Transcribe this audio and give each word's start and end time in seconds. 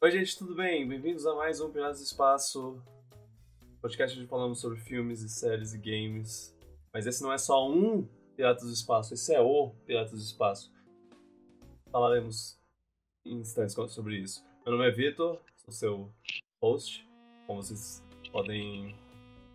Oi, 0.00 0.12
gente, 0.12 0.38
tudo 0.38 0.54
bem? 0.54 0.86
Bem-vindos 0.86 1.26
a 1.26 1.34
mais 1.34 1.60
um 1.60 1.72
Piratas 1.72 1.98
do 1.98 2.04
Espaço, 2.04 2.80
podcast 3.82 4.16
onde 4.16 4.28
falamos 4.28 4.60
sobre 4.60 4.78
filmes 4.78 5.22
e 5.22 5.28
séries 5.28 5.74
e 5.74 5.78
games. 5.78 6.56
Mas 6.94 7.04
esse 7.04 7.20
não 7.20 7.32
é 7.32 7.36
só 7.36 7.68
um 7.68 8.08
Piratas 8.36 8.62
do 8.62 8.72
Espaço, 8.72 9.12
esse 9.12 9.34
é 9.34 9.40
o 9.40 9.70
Piratas 9.84 10.12
do 10.12 10.18
Espaço. 10.18 10.72
Falaremos 11.90 12.56
em 13.26 13.40
instantes 13.40 13.74
sobre 13.92 14.18
isso. 14.18 14.46
Meu 14.64 14.76
nome 14.76 14.88
é 14.88 14.92
Vitor, 14.92 15.40
sou 15.56 15.72
seu 15.72 16.14
host. 16.62 17.04
Como 17.48 17.60
vocês 17.60 18.00
podem 18.30 18.94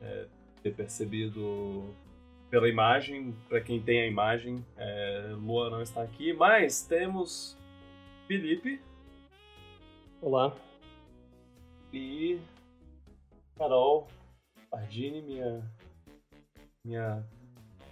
é, 0.02 0.28
ter 0.62 0.76
percebido 0.76 1.96
pela 2.50 2.68
imagem, 2.68 3.34
para 3.48 3.62
quem 3.62 3.82
tem 3.82 4.02
a 4.02 4.08
imagem, 4.08 4.66
é, 4.76 5.36
Lua 5.38 5.70
não 5.70 5.82
está 5.82 6.04
aqui, 6.04 6.34
mas 6.34 6.86
temos 6.86 7.58
Felipe. 8.28 8.82
Olá. 10.26 10.56
E 11.92 12.40
Carol 13.58 14.08
Pardini, 14.72 15.22
minha, 15.22 15.62
minha 16.86 17.28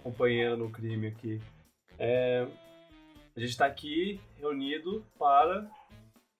companheira 0.02 0.56
no 0.56 0.70
crime 0.70 1.08
aqui. 1.08 1.38
É, 1.98 2.48
a 3.36 3.38
gente 3.38 3.50
está 3.50 3.66
aqui 3.66 4.18
reunido 4.38 5.04
para 5.18 5.70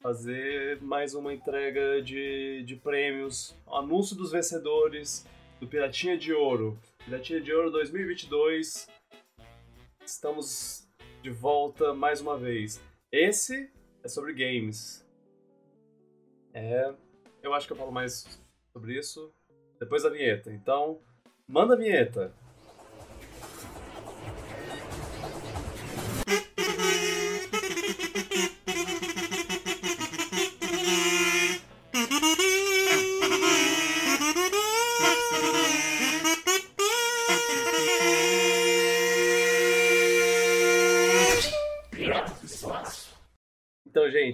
fazer 0.00 0.80
mais 0.80 1.14
uma 1.14 1.34
entrega 1.34 2.00
de, 2.00 2.62
de 2.62 2.74
prêmios, 2.76 3.54
anúncio 3.70 4.16
dos 4.16 4.32
vencedores 4.32 5.26
do 5.60 5.66
Piratinha 5.66 6.16
de 6.16 6.32
Ouro. 6.32 6.78
Piratinha 7.04 7.38
de 7.38 7.52
Ouro 7.52 7.70
2022. 7.70 8.88
Estamos 10.06 10.88
de 11.22 11.28
volta 11.28 11.92
mais 11.92 12.22
uma 12.22 12.38
vez. 12.38 12.82
Esse 13.12 13.70
é 14.02 14.08
sobre 14.08 14.32
games. 14.32 15.02
É, 16.54 16.92
eu 17.42 17.54
acho 17.54 17.66
que 17.66 17.72
eu 17.72 17.76
falo 17.76 17.92
mais 17.92 18.40
sobre 18.72 18.98
isso 18.98 19.32
depois 19.78 20.02
da 20.02 20.10
vinheta. 20.10 20.52
Então, 20.52 21.00
manda 21.46 21.74
a 21.74 21.76
vinheta. 21.76 22.32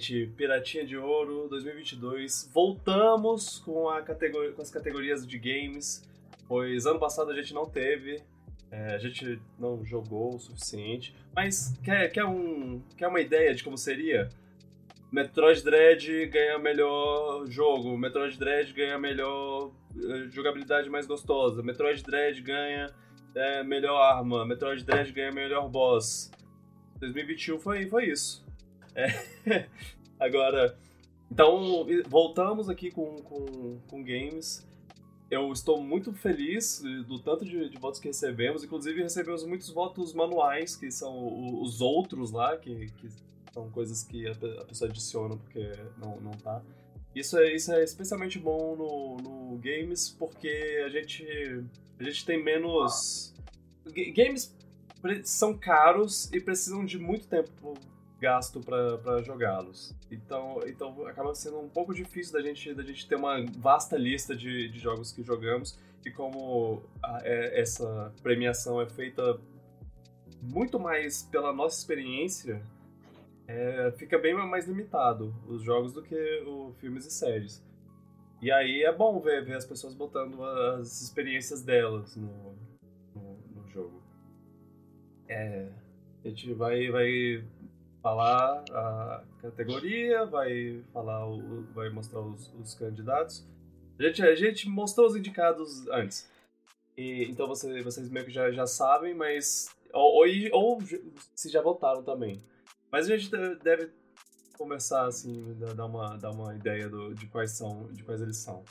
Gente, 0.08 0.26
Piratinha 0.36 0.86
de 0.86 0.96
Ouro 0.96 1.46
2022. 1.48 2.50
Voltamos 2.52 3.58
com, 3.58 3.88
a 3.88 4.00
categoria, 4.00 4.52
com 4.52 4.62
as 4.62 4.70
categorias 4.70 5.26
de 5.26 5.38
games, 5.38 6.02
pois 6.46 6.86
ano 6.86 6.98
passado 6.98 7.30
a 7.30 7.34
gente 7.34 7.52
não 7.52 7.66
teve, 7.66 8.22
é, 8.70 8.94
a 8.94 8.98
gente 8.98 9.40
não 9.58 9.84
jogou 9.84 10.34
o 10.34 10.38
suficiente. 10.38 11.14
Mas 11.34 11.76
quer, 11.84 12.08
quer, 12.10 12.24
um, 12.24 12.80
quer 12.96 13.08
uma 13.08 13.20
ideia 13.20 13.54
de 13.54 13.62
como 13.62 13.76
seria? 13.76 14.28
Metroid 15.12 15.62
Dread 15.62 16.26
ganha 16.26 16.58
melhor 16.58 17.46
jogo, 17.46 17.96
Metroid 17.96 18.38
Dread 18.38 18.72
ganha 18.74 18.98
melhor 18.98 19.70
eh, 19.96 20.28
jogabilidade 20.28 20.90
mais 20.90 21.06
gostosa, 21.06 21.62
Metroid 21.62 22.02
Dread 22.02 22.42
ganha 22.42 22.94
é, 23.34 23.62
melhor 23.62 23.96
arma, 24.02 24.44
Metroid 24.44 24.84
Dread 24.84 25.10
ganha 25.12 25.32
melhor 25.32 25.66
boss. 25.70 26.30
2021 27.00 27.58
foi, 27.58 27.86
foi 27.86 28.10
isso. 28.10 28.44
É. 28.94 29.06
Agora, 30.18 30.76
então, 31.30 31.86
voltamos 32.06 32.68
aqui 32.68 32.90
com, 32.90 33.16
com, 33.16 33.78
com 33.88 34.02
games. 34.02 34.66
Eu 35.30 35.52
estou 35.52 35.82
muito 35.82 36.12
feliz 36.12 36.82
do 37.06 37.18
tanto 37.18 37.44
de, 37.44 37.68
de, 37.68 37.78
votos 37.78 38.00
que 38.00 38.08
recebemos. 38.08 38.64
Inclusive, 38.64 39.02
recebemos 39.02 39.44
muitos 39.44 39.68
votos 39.70 40.14
manuais, 40.14 40.74
que 40.74 40.90
são 40.90 41.60
os 41.60 41.82
outros 41.82 42.30
lá, 42.30 42.56
que, 42.56 42.86
que 42.92 43.08
são 43.52 43.68
coisas 43.70 44.02
que 44.02 44.26
a, 44.26 44.34
pessoa 44.64 44.90
adiciona 44.90 45.36
porque 45.36 45.70
não, 45.98 46.18
não 46.20 46.30
tá. 46.32 46.62
Isso 47.14 47.38
é, 47.38 47.54
isso 47.54 47.72
é 47.72 47.84
especialmente 47.84 48.38
bom 48.38 48.76
no, 48.76 49.16
no 49.16 49.58
games, 49.58 50.08
porque 50.18 50.82
a 50.84 50.88
gente, 50.88 51.26
a 51.98 52.02
gente 52.04 52.24
tem 52.24 52.42
menos. 52.42 53.34
Games 54.14 54.56
são 55.24 55.56
caros 55.56 56.30
e 56.32 56.40
precisam 56.40 56.84
de 56.84 56.98
muito 56.98 57.26
tempo 57.26 57.74
gasto 58.20 58.60
para 58.60 59.22
jogá-los. 59.22 59.94
Então, 60.10 60.60
então 60.66 61.06
acaba 61.06 61.34
sendo 61.34 61.60
um 61.60 61.68
pouco 61.68 61.94
difícil 61.94 62.32
da 62.32 62.42
gente, 62.42 62.74
da 62.74 62.82
gente 62.82 63.08
ter 63.08 63.14
uma 63.14 63.44
vasta 63.58 63.96
lista 63.96 64.34
de, 64.34 64.68
de 64.68 64.78
jogos 64.78 65.12
que 65.12 65.22
jogamos 65.22 65.78
e 66.04 66.10
como 66.10 66.82
a, 67.02 67.20
é, 67.22 67.60
essa 67.60 68.12
premiação 68.22 68.80
é 68.80 68.88
feita 68.88 69.38
muito 70.42 70.78
mais 70.78 71.22
pela 71.22 71.52
nossa 71.52 71.78
experiência, 71.78 72.62
é, 73.46 73.92
fica 73.96 74.18
bem 74.18 74.34
mais 74.34 74.66
limitado 74.66 75.34
os 75.46 75.62
jogos 75.62 75.92
do 75.92 76.02
que 76.02 76.42
os 76.46 76.76
filmes 76.78 77.06
e 77.06 77.10
séries. 77.10 77.64
E 78.40 78.52
aí 78.52 78.82
é 78.82 78.92
bom 78.92 79.18
ver, 79.20 79.44
ver 79.44 79.56
as 79.56 79.64
pessoas 79.64 79.94
botando 79.94 80.42
as 80.44 81.02
experiências 81.02 81.62
delas 81.62 82.14
no, 82.16 82.54
no, 83.14 83.38
no 83.54 83.68
jogo. 83.68 84.00
É, 85.26 85.68
a 86.24 86.28
gente 86.28 86.52
vai, 86.54 86.88
vai 86.90 87.44
falar 88.02 88.64
a 88.70 89.24
categoria, 89.40 90.24
vai 90.24 90.82
falar 90.92 91.28
o, 91.28 91.62
vai 91.74 91.90
mostrar 91.90 92.20
os, 92.20 92.52
os, 92.54 92.74
candidatos. 92.74 93.46
A 93.98 94.02
gente, 94.04 94.22
a 94.22 94.34
gente 94.34 94.68
mostrou 94.68 95.06
os 95.06 95.16
indicados 95.16 95.86
antes. 95.88 96.30
E, 96.96 97.24
então 97.24 97.46
você, 97.46 97.82
vocês 97.82 98.08
meio 98.08 98.26
que 98.26 98.32
já, 98.32 98.50
já 98.50 98.66
sabem, 98.66 99.14
mas. 99.14 99.68
Ou, 99.92 100.26
ou, 100.26 100.26
ou 100.52 100.78
se 101.34 101.48
já 101.48 101.62
votaram 101.62 102.02
também. 102.02 102.42
Mas 102.90 103.08
a 103.10 103.16
gente 103.16 103.30
deve 103.62 103.90
começar 104.56 105.06
assim, 105.06 105.56
dar 105.76 105.86
uma, 105.86 106.16
dar 106.16 106.30
uma 106.30 106.54
ideia 106.54 106.88
do, 106.88 107.14
de 107.14 107.26
quais 107.26 107.52
são, 107.52 107.92
de 107.92 108.02
quais 108.02 108.20
eles 108.20 108.36
são. 108.36 108.64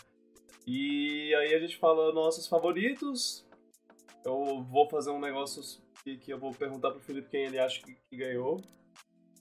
E 0.65 1.33
aí 1.35 1.55
a 1.55 1.59
gente 1.59 1.77
fala 1.77 2.11
nossos 2.11 2.47
favoritos. 2.47 3.45
Eu 4.25 4.61
vou 4.63 4.89
fazer 4.89 5.11
um 5.11 5.19
negócio 5.19 5.81
que, 6.03 6.17
que 6.17 6.31
eu 6.31 6.37
vou 6.37 6.53
perguntar 6.53 6.91
pro 6.91 6.99
Felipe 6.99 7.29
quem 7.29 7.45
ele 7.45 7.57
acha 7.57 7.81
que, 7.81 7.95
que 8.09 8.17
ganhou. 8.17 8.61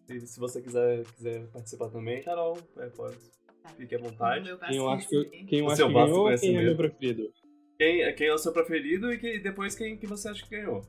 E 0.09 0.21
se 0.21 0.39
você 0.39 0.63
quiser, 0.63 1.05
quiser 1.17 1.47
participar 1.49 1.89
também, 1.89 2.23
Carol, 2.23 2.59
é, 2.79 2.87
pode. 2.87 3.17
Tá. 3.63 3.71
Fique 3.77 3.95
à 3.95 3.99
vontade. 3.99 4.57
Quem 4.69 4.77
eu 4.77 4.89
acho 4.89 5.09
que, 5.09 5.25
quem 5.45 5.59
eu 5.61 5.71
acho 5.71 5.87
que 5.87 5.93
ganhou 5.93 6.39
quem 6.39 6.57
é 6.57 6.63
meu 6.63 6.77
preferido? 6.77 7.33
Quem, 7.77 8.15
quem 8.15 8.27
é 8.29 8.33
o 8.33 8.39
seu 8.39 8.53
preferido 8.53 9.13
e 9.13 9.19
que, 9.19 9.39
depois 9.39 9.75
quem 9.75 9.97
que 9.97 10.07
você 10.07 10.29
acha 10.29 10.45
que 10.45 10.51
ganhou. 10.51 10.83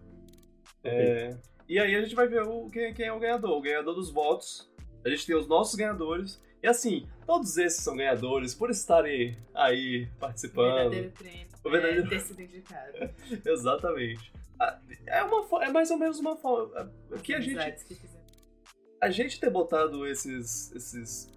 É, 0.83 1.35
e 1.67 1.79
aí 1.79 1.95
a 1.95 2.01
gente 2.01 2.15
vai 2.15 2.27
ver 2.27 2.43
o, 2.43 2.69
quem, 2.69 2.93
quem 2.93 3.07
é 3.07 3.13
o 3.13 3.19
ganhador. 3.19 3.57
O 3.57 3.61
ganhador 3.61 3.95
dos 3.95 4.11
votos. 4.11 4.71
A 5.03 5.09
gente 5.09 5.25
tem 5.25 5.35
os 5.35 5.47
nossos 5.47 5.75
ganhadores. 5.75 6.41
E 6.61 6.67
assim, 6.67 7.07
todos 7.25 7.57
esses 7.57 7.83
são 7.83 7.95
ganhadores 7.95 8.53
por 8.53 8.69
estarem 8.69 9.37
aí 9.53 10.07
participando. 10.19 10.67
O 10.67 10.75
verdadeiro 10.75 11.11
prêmio. 11.11 11.47
O 11.63 11.69
verdadeiro... 11.69 12.05
É 12.05 12.09
ter 12.09 12.19
sido 12.19 12.41
indicado. 12.41 13.13
Exatamente. 13.45 14.31
Ah, 14.59 14.79
é, 15.05 15.23
uma, 15.23 15.65
é 15.65 15.71
mais 15.71 15.91
ou 15.91 15.97
menos 15.97 16.19
uma 16.19 16.35
forma. 16.35 16.91
Que 17.23 17.33
a 17.33 17.39
gente. 17.39 17.85
Que 17.85 17.95
a 19.01 19.09
gente 19.09 19.39
ter 19.39 19.49
botado 19.49 20.05
esses, 20.05 20.71
esses 20.73 21.31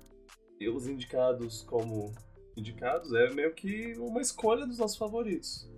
os 0.68 0.86
indicados 0.86 1.62
como 1.62 2.12
indicados 2.56 3.14
é 3.14 3.30
meio 3.30 3.54
que 3.54 3.94
uma 3.98 4.20
escolha 4.20 4.66
dos 4.66 4.78
nossos 4.78 4.98
favoritos. 4.98 5.68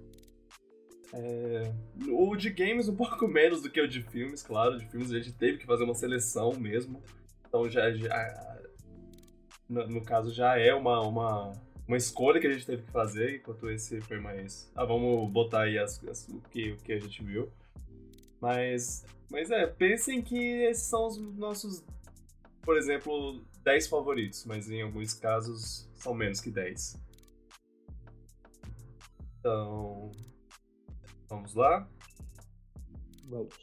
É, 1.13 1.73
o 2.09 2.35
de 2.35 2.51
games 2.51 2.89
um 2.89 2.97
pouco 2.97 3.29
menos 3.29 3.63
do 3.63 3.71
que 3.71 3.81
o 3.81 3.87
de 3.87 4.03
filmes, 4.03 4.43
claro. 4.43 4.79
De 4.79 4.87
filmes 4.87 5.13
a 5.13 5.19
gente 5.19 5.33
teve 5.35 5.59
que 5.59 5.67
fazer 5.67 5.85
uma 5.85 5.95
seleção 5.95 6.53
mesmo. 6.55 7.03
Então 7.47 7.69
já, 7.69 7.93
já 7.93 8.61
no, 9.69 9.87
no, 9.87 10.03
caso 10.03 10.33
já 10.33 10.59
é 10.59 10.75
uma, 10.75 11.01
uma, 11.01 11.53
uma 11.87 11.97
escolha 11.97 12.41
que 12.41 12.47
a 12.47 12.53
gente 12.53 12.67
teve 12.67 12.83
que 12.83 12.91
fazer, 12.91 13.37
enquanto 13.37 13.71
esse 13.71 14.01
foi 14.01 14.19
mais. 14.19 14.71
Ah, 14.75 14.85
vamos 14.85 15.31
botar 15.31 15.63
aí 15.63 15.79
as, 15.79 16.03
as, 16.09 16.29
o, 16.29 16.41
que, 16.51 16.73
o 16.73 16.77
que 16.79 16.93
a 16.93 17.01
gente 17.01 17.23
viu. 17.23 17.53
Mas 18.43 19.05
mas 19.33 19.51
é, 19.51 19.67
pensem 19.67 20.21
que 20.21 20.37
esses 20.37 20.85
são 20.85 21.07
os 21.07 21.17
nossos, 21.39 21.83
por 22.61 22.77
exemplo, 22.77 23.43
10 23.63 23.87
favoritos, 23.87 24.45
mas 24.45 24.71
em 24.71 24.83
alguns 24.83 25.15
casos 25.15 25.89
são 25.95 26.13
menos 26.13 26.39
que 26.39 26.51
10. 26.51 27.01
Então, 29.39 30.13
vamos 31.31 31.55
lá? 31.55 31.89
Vamos. 33.25 33.57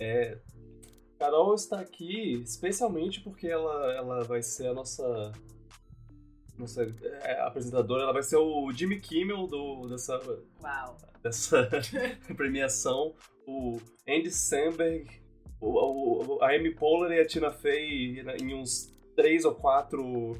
É, 0.00 0.36
Carol 1.16 1.54
está 1.54 1.78
aqui 1.78 2.42
especialmente 2.42 3.20
porque 3.20 3.46
ela, 3.46 3.92
ela 3.92 4.24
vai 4.24 4.42
ser 4.42 4.66
a 4.66 4.74
nossa 4.74 5.30
nossa 6.62 6.82
é, 6.82 7.40
apresentadora, 7.40 8.04
ela 8.04 8.12
vai 8.12 8.22
ser 8.22 8.36
o 8.36 8.70
Jimmy 8.72 9.00
Kimmel 9.00 9.46
do, 9.46 9.88
dessa, 9.88 10.18
Uau. 10.62 10.96
dessa 11.22 11.68
premiação 12.36 13.14
o 13.46 13.78
Andy 14.08 14.30
Samberg, 14.30 15.06
o, 15.60 16.36
o, 16.36 16.42
a 16.42 16.54
Amy 16.54 16.74
Poehler 16.74 17.18
e 17.18 17.20
a 17.20 17.26
Tina 17.26 17.50
Fey 17.50 18.20
em 18.40 18.54
uns 18.54 18.94
três 19.14 19.44
ou 19.44 19.54
quatro 19.54 20.36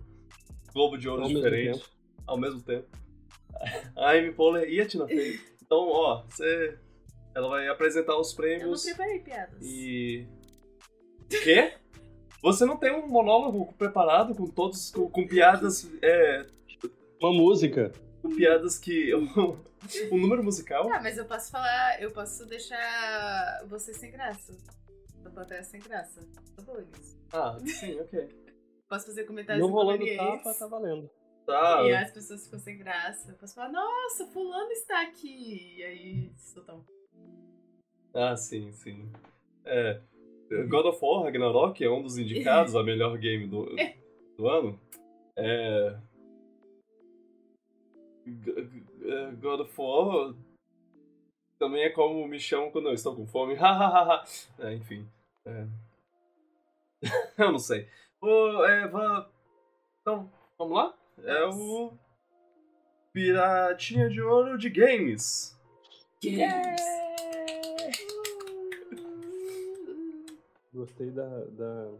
Globo 0.72 0.96
de 0.96 1.08
Ouro 1.08 1.22
Ao 1.22 1.28
diferentes 1.28 1.78
mesmo 1.78 1.92
ao 2.26 2.38
mesmo 2.38 2.62
tempo. 2.62 2.88
A 3.96 4.12
Amy 4.12 4.32
Poehler 4.32 4.68
e 4.68 4.80
a 4.80 4.86
Tina 4.86 5.06
Fey. 5.06 5.38
Então, 5.62 5.88
ó, 5.88 6.22
você... 6.22 6.78
Ela 7.34 7.48
vai 7.48 7.66
apresentar 7.68 8.18
os 8.18 8.30
Eu 8.30 8.36
não 8.36 8.58
prêmios 8.58 8.84
preparei 8.84 9.18
piadas. 9.20 9.58
e... 9.62 10.26
Quê? 11.28 11.72
Você 12.42 12.64
não 12.64 12.76
tem 12.76 12.92
um 12.92 13.06
monólogo 13.06 13.72
preparado 13.74 14.34
com 14.34 14.46
todos... 14.46 14.90
com, 14.90 15.08
com 15.08 15.26
piadas... 15.26 15.88
É, 16.02 16.46
Uma 17.20 17.32
música. 17.32 17.92
com 18.20 18.34
piadas 18.34 18.78
que... 18.78 19.14
um 19.14 20.18
número 20.18 20.42
musical? 20.42 20.88
Tá, 20.88 21.00
mas 21.00 21.16
eu 21.16 21.24
posso 21.24 21.50
falar, 21.50 22.02
eu 22.02 22.10
posso 22.10 22.44
deixar 22.46 23.64
você 23.68 23.94
sem 23.94 24.10
graça. 24.10 24.52
A 25.24 25.30
plateia 25.30 25.62
sem 25.62 25.80
graça. 25.80 26.20
Nisso. 26.20 27.18
Ah, 27.32 27.56
sim, 27.64 28.00
ok. 28.00 28.28
Posso 28.88 29.06
fazer 29.06 29.24
comentários 29.24 29.64
Não 29.64 29.72
rolando 29.72 30.04
tapa, 30.16 30.54
tá 30.54 30.66
valendo. 30.66 31.08
Tá, 31.46 31.82
E 31.84 31.94
as 31.94 32.10
pessoas 32.10 32.44
ficam 32.44 32.58
sem 32.58 32.78
graça. 32.78 33.30
Eu 33.30 33.36
posso 33.36 33.54
falar, 33.54 33.70
nossa, 33.70 34.26
fulano 34.26 34.70
está 34.72 35.02
aqui. 35.02 35.76
E 35.78 35.82
aí, 35.82 36.32
soltam. 36.36 36.84
Ah, 38.14 38.36
sim, 38.36 38.72
sim. 38.72 39.10
É, 39.64 40.00
God 40.68 40.86
of 40.86 40.98
War 41.02 41.24
Ragnarok 41.24 41.82
é 41.84 41.90
um 41.90 42.02
dos 42.02 42.18
indicados 42.18 42.74
a 42.76 42.82
melhor 42.82 43.16
game 43.18 43.46
do, 43.46 43.66
do 44.36 44.48
ano. 44.48 44.80
É, 45.36 45.96
é, 49.04 49.30
God 49.40 49.60
of 49.60 49.72
War 49.80 50.34
também 51.58 51.84
é 51.84 51.90
como 51.90 52.26
me 52.26 52.38
chamam 52.40 52.70
quando 52.70 52.88
eu 52.88 52.94
estou 52.94 53.14
com 53.14 53.26
fome. 53.26 53.56
É, 54.58 54.74
enfim. 54.74 55.08
é. 55.46 55.66
eu 57.38 57.52
não 57.52 57.58
sei. 57.58 57.88
É, 58.68 58.86
va- 58.88 59.30
Então, 60.00 60.30
vamos 60.58 60.76
lá? 60.76 60.94
É 61.24 61.44
o 61.46 61.92
Piratinha 63.12 64.08
de 64.08 64.20
Ouro 64.22 64.56
de 64.58 64.70
Games. 64.70 65.58
Gostei 70.82 71.12
da, 71.12 71.44
da 71.44 71.92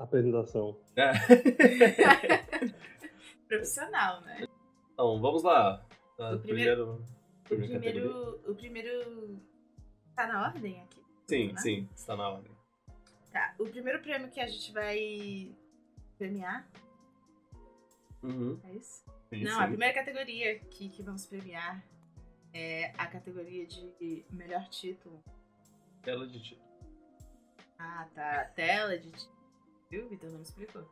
apresentação. 0.00 0.76
É. 0.96 1.12
Profissional, 3.46 4.20
né? 4.22 4.48
Então, 4.92 5.20
vamos 5.20 5.44
lá. 5.44 5.86
Ah, 6.18 6.34
O 6.34 6.40
primeiro. 6.40 7.04
O 7.44 7.46
primeiro, 7.56 8.40
o 8.50 8.54
primeiro. 8.56 9.40
Tá 10.16 10.26
na 10.26 10.42
ordem 10.42 10.82
aqui? 10.82 11.00
Sim, 11.28 11.52
né? 11.52 11.60
sim, 11.60 11.88
está 11.94 12.16
na 12.16 12.30
ordem. 12.30 12.50
Tá. 13.32 13.54
O 13.60 13.66
primeiro 13.66 14.02
prêmio 14.02 14.28
que 14.28 14.40
a 14.40 14.46
gente 14.48 14.72
vai 14.72 15.54
premiar, 16.18 16.68
Uhum. 18.24 18.58
é 18.64 18.72
isso? 18.74 19.04
Sim, 19.28 19.44
Não, 19.44 19.52
sim. 19.58 19.62
a 19.62 19.68
primeira 19.68 19.94
categoria 19.94 20.58
que, 20.58 20.88
que 20.88 21.00
vamos 21.04 21.26
premiar 21.26 21.80
é 22.52 22.86
a 22.98 23.06
categoria 23.06 23.64
de 23.68 24.24
melhor 24.32 24.68
título. 24.68 25.22
Tela 26.02 26.26
de 26.26 26.42
título. 26.42 26.63
Ah, 27.86 28.08
tá. 28.14 28.44
Tela 28.56 28.96
de 28.98 29.10
título. 29.10 29.34
Viu, 29.90 30.08
Vitor? 30.08 30.30
Não 30.30 30.36
me 30.38 30.42
explicou. 30.42 30.88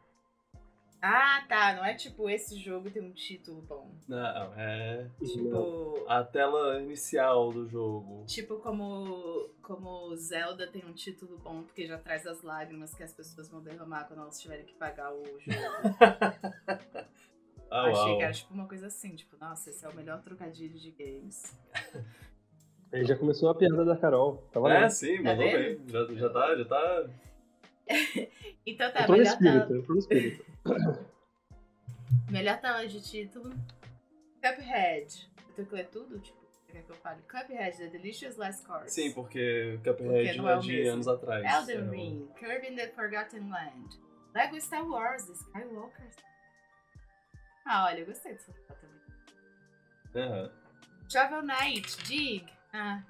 Ah, 1.01 1.43
tá. 1.49 1.75
Não 1.75 1.85
é 1.85 1.95
tipo 1.95 2.29
esse 2.29 2.57
jogo 2.61 2.91
tem 2.91 3.03
um 3.03 3.13
título 3.13 3.63
bom. 3.63 3.91
Não, 4.07 4.53
é 4.57 5.09
Tipo. 5.19 6.05
a 6.07 6.23
tela 6.23 6.81
inicial 6.83 7.51
do 7.51 7.67
jogo. 7.67 8.25
Tipo 8.27 8.59
como, 8.61 9.49
como 9.63 10.15
Zelda 10.17 10.67
tem 10.69 10.85
um 10.85 10.93
título 10.93 11.39
bom 11.39 11.63
porque 11.65 11.87
já 11.87 11.99
traz 11.99 12.27
as 12.27 12.43
lágrimas 12.43 12.95
que 12.95 13.03
as 13.03 13.13
pessoas 13.13 13.49
vão 13.49 13.63
derramar 13.63 14.05
quando 14.05 14.21
elas 14.21 14.41
tiverem 14.41 14.65
que 14.67 14.75
pagar 14.75 15.13
o 15.13 15.25
jogo. 15.25 15.41
Ah, 17.75 17.87
Achei 17.87 18.03
uau. 18.11 18.19
que 18.19 18.23
era 18.25 18.33
tipo 18.35 18.53
uma 18.53 18.69
coisa 18.69 18.89
assim, 18.89 19.17
tipo, 19.17 19.35
nossa, 19.39 19.71
esse 19.71 19.83
é 19.83 19.89
o 19.89 19.95
melhor 19.97 20.21
trocadilho 20.21 20.79
de 20.79 20.91
games. 20.91 21.59
Aí 22.93 23.05
já 23.05 23.17
começou 23.17 23.49
a 23.51 23.55
piada 23.55 23.85
da 23.85 23.97
Carol. 23.97 24.37
Tá 24.53 24.61
É, 24.71 24.89
sim, 24.89 25.17
Tá 25.23 25.31
mandou 25.31 25.45
vendo? 25.51 25.59
bem. 25.79 25.89
Já, 25.89 26.15
já 26.15 26.29
tá, 26.31 26.57
já 26.57 26.65
tá. 26.65 27.05
Então 28.65 28.93
tá, 28.93 29.01
Entrou 29.03 29.17
no 29.17 29.23
melhor 29.25 29.33
espírito, 29.33 29.67
tela, 29.67 29.79
entrou 29.81 29.95
no 29.95 29.99
espírito. 29.99 30.45
melhor 32.31 32.61
tela 32.61 32.87
de 32.87 33.01
título. 33.03 33.51
Cuphead. 34.41 35.31
Eu 35.49 35.55
tenho 35.55 35.69
que 35.69 35.75
ler 35.75 35.89
tudo? 35.89 36.19
Tipo, 36.21 36.39
quer 36.71 36.83
que 36.83 36.91
eu 36.91 36.97
fale? 36.97 37.23
Cuphead, 37.23 37.77
The 37.79 37.87
Delicious 37.89 38.37
Last 38.37 38.65
Course. 38.67 38.91
Sim, 38.91 39.13
porque 39.13 39.79
Porque 39.83 40.03
Cuphead 40.05 40.39
não 40.39 40.49
é 40.49 40.55
é 40.55 40.59
de 40.59 40.73
mesmo. 40.73 40.93
anos 40.93 41.09
atrás. 41.09 41.45
Elden 41.71 41.77
É 41.89 41.91
Ring, 41.91 42.29
Kirby 42.39 42.69
in 42.69 42.77
the 42.77 42.89
Forgotten 42.89 43.51
Land, 43.51 43.99
Lego 44.35 44.61
Star 44.61 44.87
Wars, 44.89 45.29
Skywalker. 45.29 46.11
Ah, 47.67 47.87
olha, 47.87 48.01
eu 48.01 48.07
gostei 48.07 48.33
dessa 48.33 48.53
foto 48.53 48.79
também. 48.81 50.25
Aham. 50.25 50.51
Travel 51.09 51.43
Knight, 51.43 51.97
Dig. 52.05 52.45
Ah. 52.73 53.03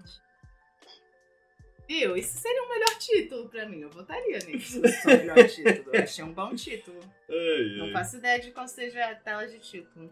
Viu? 1.89 2.17
Isso 2.17 2.39
seria 2.39 2.63
um 2.63 2.69
melhor 2.69 2.99
título 2.99 3.49
pra 3.49 3.69
mim. 3.69 3.81
Eu 3.81 3.91
votaria 3.91 4.39
nisso. 4.39 4.81
Fosse 4.83 5.07
o 5.07 5.11
melhor 5.11 5.49
título. 5.49 5.91
Eu 5.95 6.03
achei 6.03 6.25
um 6.25 6.33
bom 6.33 6.55
título. 6.55 7.01
Ai, 7.29 7.77
Não 7.79 7.87
ai. 7.87 7.93
faço 7.93 8.17
ideia 8.17 8.41
de 8.41 8.51
qual 8.53 8.67
seja 8.69 9.05
a 9.11 9.15
tela 9.15 9.47
de 9.47 9.59
título. 9.59 10.11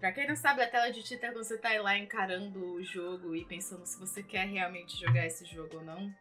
Pra 0.00 0.12
quem 0.12 0.28
não 0.28 0.36
sabe, 0.36 0.62
a 0.62 0.70
tela 0.70 0.90
de 0.90 1.02
título 1.02 1.26
é 1.26 1.32
quando 1.32 1.44
você 1.44 1.58
tá 1.58 1.80
lá 1.80 1.96
encarando 1.98 2.74
o 2.74 2.82
jogo 2.84 3.34
e 3.34 3.44
pensando 3.44 3.84
se 3.84 3.98
você 3.98 4.22
quer 4.22 4.46
realmente 4.46 4.96
jogar 4.98 5.26
esse 5.26 5.44
jogo 5.44 5.76
ou 5.78 5.82
não. 5.84 6.12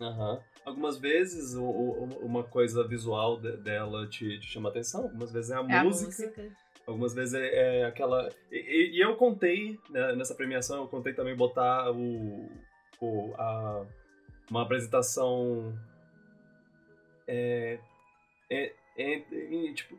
Aham. 0.00 0.42
Algumas 0.64 0.98
vezes 0.98 1.54
o- 1.54 1.62
o- 1.64 2.24
uma 2.24 2.44
coisa 2.44 2.86
visual 2.86 3.38
de- 3.40 3.56
dela 3.58 4.06
te, 4.08 4.38
te 4.38 4.46
chama 4.46 4.68
atenção, 4.70 5.02
algumas 5.02 5.32
vezes 5.32 5.50
é 5.50 5.56
a 5.56 5.58
É 5.58 5.82
música. 5.82 6.24
a 6.24 6.26
música. 6.28 6.56
Algumas 6.88 7.14
vezes 7.14 7.34
é, 7.34 7.80
é 7.80 7.84
aquela. 7.84 8.30
E, 8.50 8.96
e- 8.96 9.00
eu 9.00 9.14
contei, 9.16 9.78
né, 9.90 10.14
nessa 10.14 10.34
premiação, 10.34 10.82
eu 10.82 10.88
contei 10.88 11.12
também 11.12 11.36
botar 11.36 11.90
o. 11.92 12.48
o 13.00 13.34
a, 13.36 13.84
uma 14.50 14.62
apresentação. 14.62 15.78
É, 17.26 17.78
é, 18.50 18.72
é- 18.96 19.72
tipo. 19.74 19.98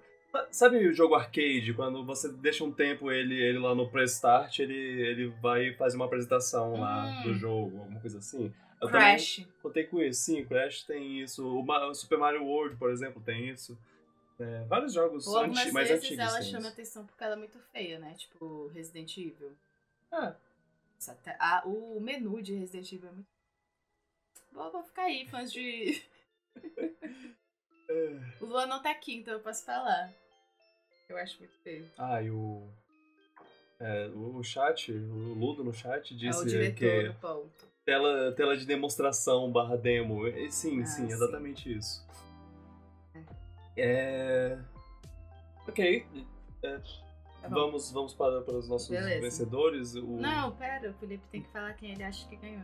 Sabe 0.52 0.78
o 0.88 0.94
jogo 0.94 1.16
arcade? 1.16 1.74
Quando 1.76 2.04
você 2.06 2.32
deixa 2.32 2.64
um 2.64 2.72
tempo 2.72 3.12
ele, 3.12 3.34
ele 3.36 3.58
lá 3.58 3.74
no 3.74 3.90
pré-start, 3.90 4.60
ele, 4.60 4.74
ele 4.76 5.28
vai 5.42 5.70
e 5.70 5.74
faz 5.74 5.96
uma 5.96 6.06
apresentação 6.06 6.80
lá 6.80 7.06
Hum. 7.06 7.24
do 7.24 7.34
jogo, 7.34 7.80
alguma 7.80 8.00
coisa 8.00 8.20
assim. 8.20 8.54
Eu 8.80 8.88
Crash. 8.88 9.46
contei 9.62 9.84
com 9.86 10.00
isso. 10.02 10.22
Sim, 10.22 10.46
Crash 10.46 10.84
tem 10.84 11.20
isso. 11.20 11.46
O 11.46 11.94
Super 11.96 12.18
Mario 12.20 12.44
World, 12.44 12.76
por 12.78 12.92
exemplo, 12.92 13.20
tem 13.24 13.50
isso. 13.50 13.76
É, 14.40 14.64
vários 14.66 14.94
jogos 14.94 15.28
algumas 15.28 15.60
anti- 15.66 15.74
mais 15.74 15.90
vezes 15.90 16.06
antigos 16.06 16.26
ela 16.26 16.42
chama 16.42 16.68
atenção 16.70 17.06
porque 17.06 17.24
ela 17.24 17.34
é 17.34 17.38
muito 17.38 17.60
feia, 17.74 18.00
né? 18.00 18.16
Tipo, 18.18 18.68
Resident 18.68 19.18
Evil. 19.18 19.52
Ah, 20.12 20.34
te- 20.98 21.36
a- 21.40 21.64
o 21.66 22.00
menu 22.00 22.42
de 22.42 22.54
Resident 22.54 22.92
Evil 22.94 23.10
é 23.10 23.12
muito. 23.12 23.28
Vou, 24.52 24.72
vou 24.72 24.84
ficar 24.84 25.04
aí, 25.04 25.28
fãs 25.28 25.52
de. 25.52 26.02
o 28.40 28.46
Luan 28.46 28.66
não 28.68 28.82
tá 28.82 28.92
aqui, 28.92 29.16
então 29.16 29.34
eu 29.34 29.40
posso 29.42 29.64
falar. 29.66 30.12
Eu 31.08 31.18
acho 31.18 31.38
muito 31.40 31.58
feio. 31.60 31.86
Ah, 31.98 32.22
e 32.22 32.30
o. 32.32 32.68
é, 33.80 34.08
o 34.08 34.42
chat, 34.44 34.92
o 34.92 35.34
Ludo 35.34 35.64
no 35.64 35.74
chat 35.74 36.12
é 36.14 36.16
o 36.16 36.18
disse 36.18 36.46
diretor 36.46 37.14
que 37.14 37.20
tela, 37.86 38.32
tela 38.34 38.56
de 38.58 38.66
demonstração 38.66 39.52
barra 39.52 39.76
demo. 39.76 40.22
Sim, 40.50 40.82
Ah, 40.82 40.86
sim, 40.86 41.08
sim. 41.08 41.12
exatamente 41.12 41.76
isso. 41.76 42.06
É. 43.80 44.60
Ok. 45.68 46.06
é, 46.64 46.80
Tá 47.42 47.48
vamos, 47.48 47.90
vamos 47.92 48.14
para, 48.14 48.42
para 48.42 48.56
os 48.56 48.68
nossos 48.68 48.90
Beleza. 48.90 49.22
vencedores. 49.22 49.96
O... 49.96 50.06
Não, 50.06 50.52
pera, 50.52 50.90
o 50.90 50.94
Felipe 50.96 51.26
tem 51.32 51.42
que 51.42 51.50
falar 51.50 51.74
quem 51.74 51.92
ele 51.92 52.04
acha 52.04 52.28
que 52.28 52.36
ganhou. 52.36 52.64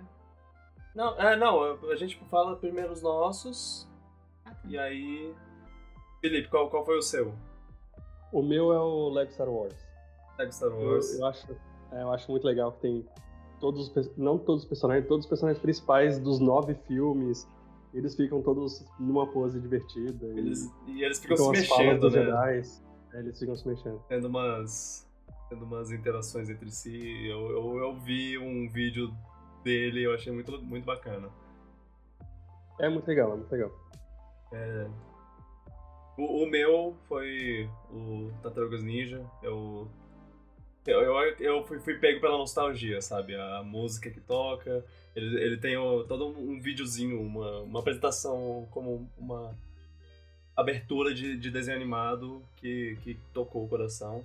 Não, 0.94 1.18
é, 1.20 1.36
não, 1.38 1.64
a 1.90 1.96
gente 1.96 2.18
fala 2.30 2.56
primeiro 2.58 2.92
os 2.92 3.02
nossos. 3.02 3.88
Ah, 4.46 4.52
tá. 4.52 4.60
E 4.66 4.78
aí. 4.78 5.34
Felipe, 6.22 6.50
qual, 6.50 6.70
qual 6.70 6.86
foi 6.86 6.98
o 6.98 7.02
seu? 7.02 7.34
O 8.34 8.42
meu 8.42 8.74
é 8.74 8.80
o 8.80 9.10
Lego 9.10 9.32
Star 9.32 9.50
Wars. 9.50 9.76
Lego 10.38 10.52
Star 10.52 10.70
Eu, 10.72 10.90
Wars. 10.92 11.18
eu 11.20 11.26
acho, 11.26 11.52
é, 11.92 12.02
eu 12.02 12.12
acho 12.12 12.30
muito 12.32 12.46
legal 12.46 12.72
que 12.74 12.80
tem 12.82 13.06
todos 13.62 13.92
não 14.18 14.38
todos 14.38 14.64
os 14.64 14.68
personagens, 14.68 15.08
todos 15.08 15.26
os 15.26 15.30
personagens 15.30 15.62
principais 15.62 16.20
dos 16.20 16.40
nove 16.40 16.76
filmes. 16.88 17.48
Eles 17.96 18.14
ficam 18.14 18.42
todos 18.42 18.86
numa 19.00 19.26
pose 19.26 19.60
divertida. 19.60 20.26
e 20.28 20.38
Eles, 20.38 20.70
e 20.86 21.02
eles 21.02 21.18
ficam 21.18 21.38
ficam 21.38 21.56
se 21.56 21.62
mexendo, 21.62 22.12
né? 22.12 22.26
Jedi. 22.26 22.62
É, 23.14 23.20
eles 23.20 23.40
ficam 23.40 23.56
se 23.56 23.68
mexendo. 23.68 24.04
Tendo 24.10 24.28
umas. 24.28 25.10
Tendo 25.50 25.64
umas 25.64 25.92
interações 25.92 26.50
entre 26.50 26.70
si. 26.72 27.28
Eu, 27.28 27.50
eu, 27.52 27.78
eu 27.78 27.96
vi 28.00 28.38
um 28.38 28.70
vídeo 28.70 29.16
dele 29.64 30.02
e 30.02 30.04
eu 30.04 30.14
achei 30.14 30.34
muito, 30.34 30.62
muito 30.62 30.84
bacana. 30.84 31.30
É 32.80 32.90
muito 32.90 33.08
legal, 33.08 33.32
é 33.32 33.36
muito 33.38 33.52
legal. 33.52 33.72
O, 36.18 36.44
o 36.44 36.50
meu 36.50 36.96
foi 37.08 37.70
o 37.90 38.30
Tartarugas 38.42 38.84
Ninja. 38.84 39.26
Eu. 39.42 39.88
Eu, 40.86 41.02
eu, 41.02 41.36
eu 41.40 41.66
fui, 41.66 41.80
fui 41.80 41.96
pego 41.96 42.22
pela 42.22 42.38
nostalgia, 42.38 43.02
sabe? 43.02 43.36
A 43.36 43.64
música 43.64 44.10
que 44.12 44.22
toca. 44.22 44.86
Ele, 45.16 45.42
ele 45.42 45.58
tem 45.58 45.76
o- 45.78 46.04
todo 46.04 46.28
um 46.28 46.60
videozinho, 46.60 47.20
uma, 47.22 47.62
uma 47.62 47.80
apresentação 47.80 48.68
como 48.72 49.10
uma. 49.18 49.56
abertura 50.56 51.14
de, 51.14 51.38
de 51.38 51.50
desenho 51.50 51.76
animado 51.78 52.42
que, 52.58 52.98
que 53.04 53.18
tocou 53.34 53.66
o 53.66 53.68
coração. 53.68 54.24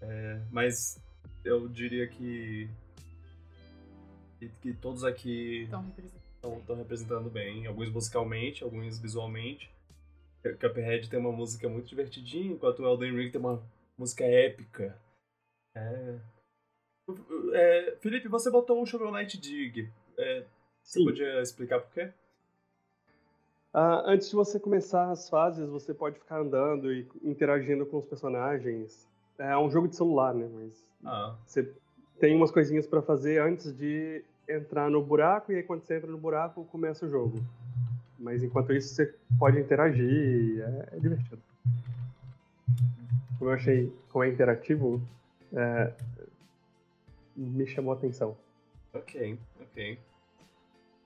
É, 0.00 0.40
mas 0.52 1.00
eu 1.44 1.66
diria 1.68 2.06
que, 2.06 2.68
que, 4.38 4.48
que 4.62 4.72
todos 4.74 5.02
aqui 5.04 5.62
Estão 5.62 5.82
representando. 5.82 6.60
estão 6.60 6.76
representando 6.76 7.30
bem, 7.30 7.66
alguns 7.66 7.90
musicalmente, 7.90 8.62
alguns 8.62 8.98
visualmente. 8.98 9.68
Cuphead 10.60 11.08
tem 11.10 11.18
uma 11.18 11.32
música 11.32 11.68
muito 11.68 11.88
divertidinha, 11.88 12.52
enquanto 12.52 12.80
o 12.80 12.86
Elden 12.86 13.16
Ring 13.16 13.30
tem 13.30 13.40
uma 13.40 13.60
música 13.98 14.22
épica. 14.24 14.96
É... 15.76 16.18
É, 17.52 17.96
Felipe, 18.00 18.28
você 18.28 18.50
botou 18.50 18.82
um 18.82 18.86
Shovel 18.86 19.12
Knight 19.12 19.38
Dig. 19.38 19.88
É, 20.18 20.44
você 20.82 21.04
podia 21.04 21.40
explicar 21.40 21.80
por 21.80 21.92
quê? 21.92 22.10
Ah, 23.72 24.02
antes 24.06 24.30
de 24.30 24.34
você 24.34 24.58
começar 24.58 25.10
as 25.10 25.28
fases, 25.28 25.68
você 25.68 25.92
pode 25.92 26.18
ficar 26.18 26.40
andando 26.40 26.92
e 26.92 27.06
interagindo 27.22 27.84
com 27.84 27.98
os 27.98 28.06
personagens. 28.06 29.06
É 29.38 29.56
um 29.56 29.70
jogo 29.70 29.86
de 29.86 29.94
celular, 29.94 30.34
né? 30.34 30.48
Mas 30.52 30.84
Ah, 31.04 31.36
você 31.44 31.70
tem 32.18 32.34
umas 32.34 32.50
coisinhas 32.50 32.86
pra 32.86 33.02
fazer 33.02 33.38
antes 33.40 33.76
de 33.76 34.24
entrar 34.48 34.90
no 34.90 35.02
buraco, 35.02 35.52
e 35.52 35.56
aí 35.56 35.62
quando 35.62 35.82
você 35.82 35.96
entra 35.96 36.10
no 36.10 36.18
buraco, 36.18 36.64
começa 36.64 37.04
o 37.04 37.10
jogo. 37.10 37.38
Mas 38.18 38.42
enquanto 38.42 38.72
isso, 38.72 38.94
você 38.94 39.14
pode 39.38 39.60
interagir, 39.60 40.60
é, 40.60 40.96
é 40.96 40.98
divertido. 40.98 41.42
Como 43.38 43.50
eu 43.50 43.54
achei 43.54 43.92
como 44.10 44.24
é 44.24 44.28
interativo, 44.28 45.02
é, 45.52 45.92
me 47.36 47.66
chamou 47.66 47.92
a 47.92 47.96
atenção. 47.96 48.36
ok, 48.92 49.38
ok. 49.60 49.98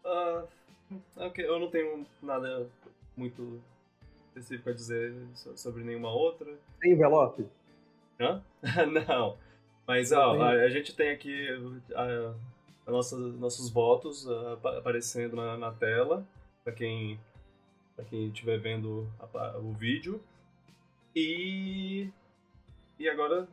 Ah, 0.05 0.45
ok, 1.17 1.45
eu 1.45 1.59
não 1.59 1.71
tenho 1.71 2.07
nada 2.23 2.69
muito 3.17 3.61
específico 4.29 4.71
a 4.71 4.73
dizer 4.73 5.15
so- 5.35 5.57
sobre 5.57 5.83
nenhuma 5.85 6.11
outra. 6.11 6.57
Tem 6.81 6.93
envelope? 6.93 7.47
Hã? 8.19 8.43
Não. 9.09 9.37
Mas 9.87 10.13
ó, 10.13 10.41
a, 10.41 10.51
a 10.51 10.69
gente 10.71 10.95
tem 10.95 11.11
aqui 11.11 11.49
a, 11.95 12.35
a 12.87 12.91
nossa, 12.91 13.17
nossos 13.17 13.71
votos 13.71 14.29
apa- 14.29 14.79
aparecendo 14.79 15.35
na, 15.37 15.57
na 15.59 15.73
tela, 15.73 16.25
para 16.65 16.73
quem 16.73 17.19
para 17.97 18.05
quem 18.05 18.29
estiver 18.29 18.59
vendo 18.59 19.07
a 19.19 19.59
o 19.59 19.73
vídeo. 19.73 20.23
E 21.15 22.09
e 22.99 23.09
agora 23.09 23.49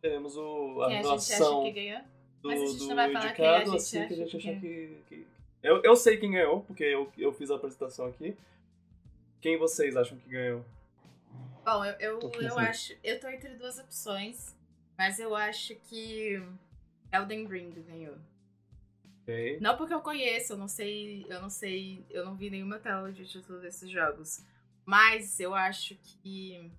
teremos 0.00 0.36
o, 0.36 0.82
a 0.82 0.88
Quem 0.88 0.98
a 0.98 1.02
gente 1.02 1.32
acha 1.32 1.62
que 1.62 1.72
ganhou? 1.72 2.02
do, 2.42 2.48
Mas 2.48 2.62
a 2.62 2.66
gente 2.66 2.86
não 2.86 2.96
vai 2.96 3.12
falar 3.12 3.32
quem 3.34 3.46
a 3.46 3.58
indicado 3.58 3.70
gente 3.72 3.76
assim 3.76 3.96
que 3.98 3.98
a 3.98 4.06
acha 4.06 4.16
gente 4.16 4.30
que 4.30 4.36
achar 4.48 4.60
que, 4.60 4.96
que- 5.08 5.26
Eu, 5.62 5.82
eu 5.82 5.96
sei 5.96 6.16
quem 6.16 6.30
ganhou, 6.32 6.62
porque 6.62 6.84
eu, 6.84 7.12
eu 7.18 7.32
fiz 7.32 7.50
a 7.50 7.56
apresentação 7.56 8.06
aqui. 8.06 8.34
Quem 9.40 9.58
vocês 9.58 9.96
acham 9.96 10.16
que 10.18 10.28
ganhou? 10.30 10.64
Bom, 11.64 11.84
eu, 11.84 11.92
eu, 12.00 12.18
Tô 12.18 12.26
eu 12.28 12.30
pensando. 12.32 12.58
acho. 12.60 12.96
Eu 13.04 13.20
tô 13.20 13.28
entre 13.28 13.54
duas 13.54 13.78
opções, 13.78 14.56
mas 14.96 15.18
eu 15.18 15.34
acho 15.34 15.74
que 15.88 16.42
Elden 17.12 17.46
Ring 17.46 17.70
ganhou. 17.86 18.16
Ok. 19.22 19.58
Não 19.60 19.76
porque 19.76 19.92
eu 19.92 20.00
conheço, 20.00 20.54
eu 20.54 20.56
não 20.56 20.66
sei, 20.68 21.26
eu 21.28 21.40
não 21.42 21.50
sei, 21.50 22.04
eu 22.10 22.24
não 22.24 22.34
vi 22.34 22.48
nenhuma 22.50 22.78
tela 22.78 23.12
de 23.12 23.26
título 23.26 23.60
desses 23.60 23.90
jogos. 23.90 24.42
Mas 24.86 25.38
eu 25.38 25.54
acho 25.54 25.94
que 25.96 26.70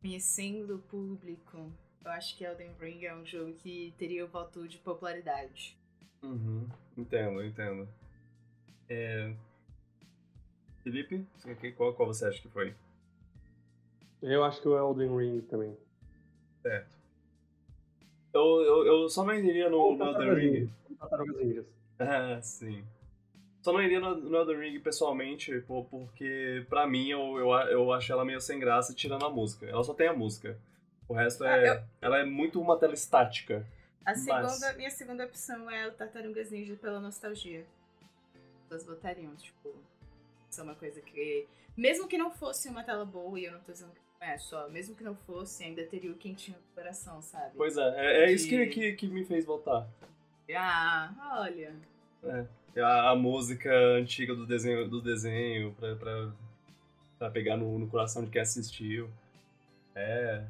conhecendo 0.00 0.76
o 0.76 0.78
público, 0.78 1.70
eu 2.04 2.10
acho 2.10 2.36
que 2.36 2.44
Elden 2.44 2.70
Ring 2.80 3.04
é 3.04 3.14
um 3.14 3.24
jogo 3.24 3.52
que 3.54 3.94
teria 3.98 4.24
o 4.24 4.28
voto 4.28 4.66
de 4.66 4.78
popularidade. 4.78 5.76
Uhum, 6.22 6.66
entendo, 6.96 7.44
entendo. 7.44 7.88
É... 8.88 9.32
Felipe, 10.82 11.26
qual, 11.76 11.92
qual 11.94 12.08
você 12.08 12.26
acha 12.26 12.40
que 12.40 12.48
foi? 12.48 12.74
Eu 14.22 14.44
acho 14.44 14.60
que 14.60 14.68
o 14.68 14.76
Elden 14.76 15.16
Ring 15.16 15.40
também. 15.42 15.76
Certo. 16.62 16.98
Eu, 18.32 18.60
eu, 18.60 18.86
eu 18.86 19.08
só 19.08 19.24
não 19.24 19.34
iria 19.34 19.68
no, 19.68 19.96
no 19.96 20.04
Elden 20.04 20.34
Ring. 20.34 20.72
Tartarugas 20.98 21.36
Ninjas. 21.36 21.66
Ah, 22.02 22.40
sim. 22.40 22.82
Só 23.60 23.74
não 23.74 23.82
iria 23.82 24.00
no, 24.00 24.16
no 24.16 24.36
Elden 24.38 24.58
Ring 24.58 24.80
pessoalmente, 24.80 25.62
porque 25.66 26.64
pra 26.66 26.86
mim 26.86 27.08
eu, 27.08 27.36
eu, 27.36 27.50
eu 27.68 27.92
acho 27.92 28.10
ela 28.10 28.24
meio 28.24 28.40
sem 28.40 28.58
graça 28.58 28.94
tirando 28.94 29.26
a 29.26 29.30
música. 29.30 29.66
Ela 29.66 29.84
só 29.84 29.92
tem 29.92 30.08
a 30.08 30.14
música. 30.14 30.56
O 31.10 31.12
resto 31.12 31.42
é. 31.44 31.68
Ah, 31.70 31.82
Ela 32.00 32.18
é 32.20 32.24
muito 32.24 32.60
uma 32.60 32.78
tela 32.78 32.94
estática. 32.94 33.66
A 34.06 34.12
Mas- 34.12 34.20
segunda, 34.20 34.72
minha 34.74 34.90
segunda 34.90 35.24
opção 35.26 35.68
é 35.68 35.88
o 35.88 35.92
Tartarugas 35.92 36.52
Ninja 36.52 36.76
pela 36.76 37.00
nostalgia. 37.00 37.66
As 38.32 38.62
pessoas 38.68 38.86
votariam, 38.86 39.34
tipo, 39.34 39.74
isso 40.48 40.60
é 40.60 40.62
uma 40.62 40.76
coisa 40.76 41.00
que. 41.00 41.48
Mesmo 41.76 42.06
que 42.06 42.16
não 42.16 42.30
fosse 42.30 42.68
uma 42.68 42.84
tela 42.84 43.04
boa, 43.04 43.38
e 43.40 43.44
eu 43.46 43.52
não 43.52 43.60
tô 43.60 43.72
dizendo 43.72 43.90
que 43.92 44.00
é 44.24 44.38
só, 44.38 44.68
mesmo 44.68 44.94
que 44.94 45.02
não 45.02 45.16
fosse, 45.16 45.64
ainda 45.64 45.82
teria 45.84 46.12
o 46.12 46.14
quentinho 46.14 46.56
do 46.56 46.74
coração, 46.76 47.20
sabe? 47.20 47.54
Pois 47.56 47.76
é, 47.76 47.88
é, 47.96 48.24
é 48.26 48.32
isso 48.32 48.48
que, 48.48 48.66
que, 48.66 48.92
que 48.92 49.06
me 49.08 49.24
fez 49.24 49.44
voltar. 49.44 49.88
Ah, 50.54 51.12
olha. 51.40 51.74
A, 52.76 53.10
a 53.10 53.16
música 53.16 53.68
antiga 53.98 54.32
do 54.32 54.46
desenho, 54.46 54.88
do 54.88 55.00
desenho 55.02 55.74
pra, 55.74 55.96
pra, 55.96 56.32
pra 57.18 57.30
pegar 57.30 57.56
no, 57.56 57.80
no 57.80 57.88
coração 57.88 58.24
de 58.24 58.30
quem 58.30 58.40
assistiu. 58.40 59.10
É. 59.92 60.44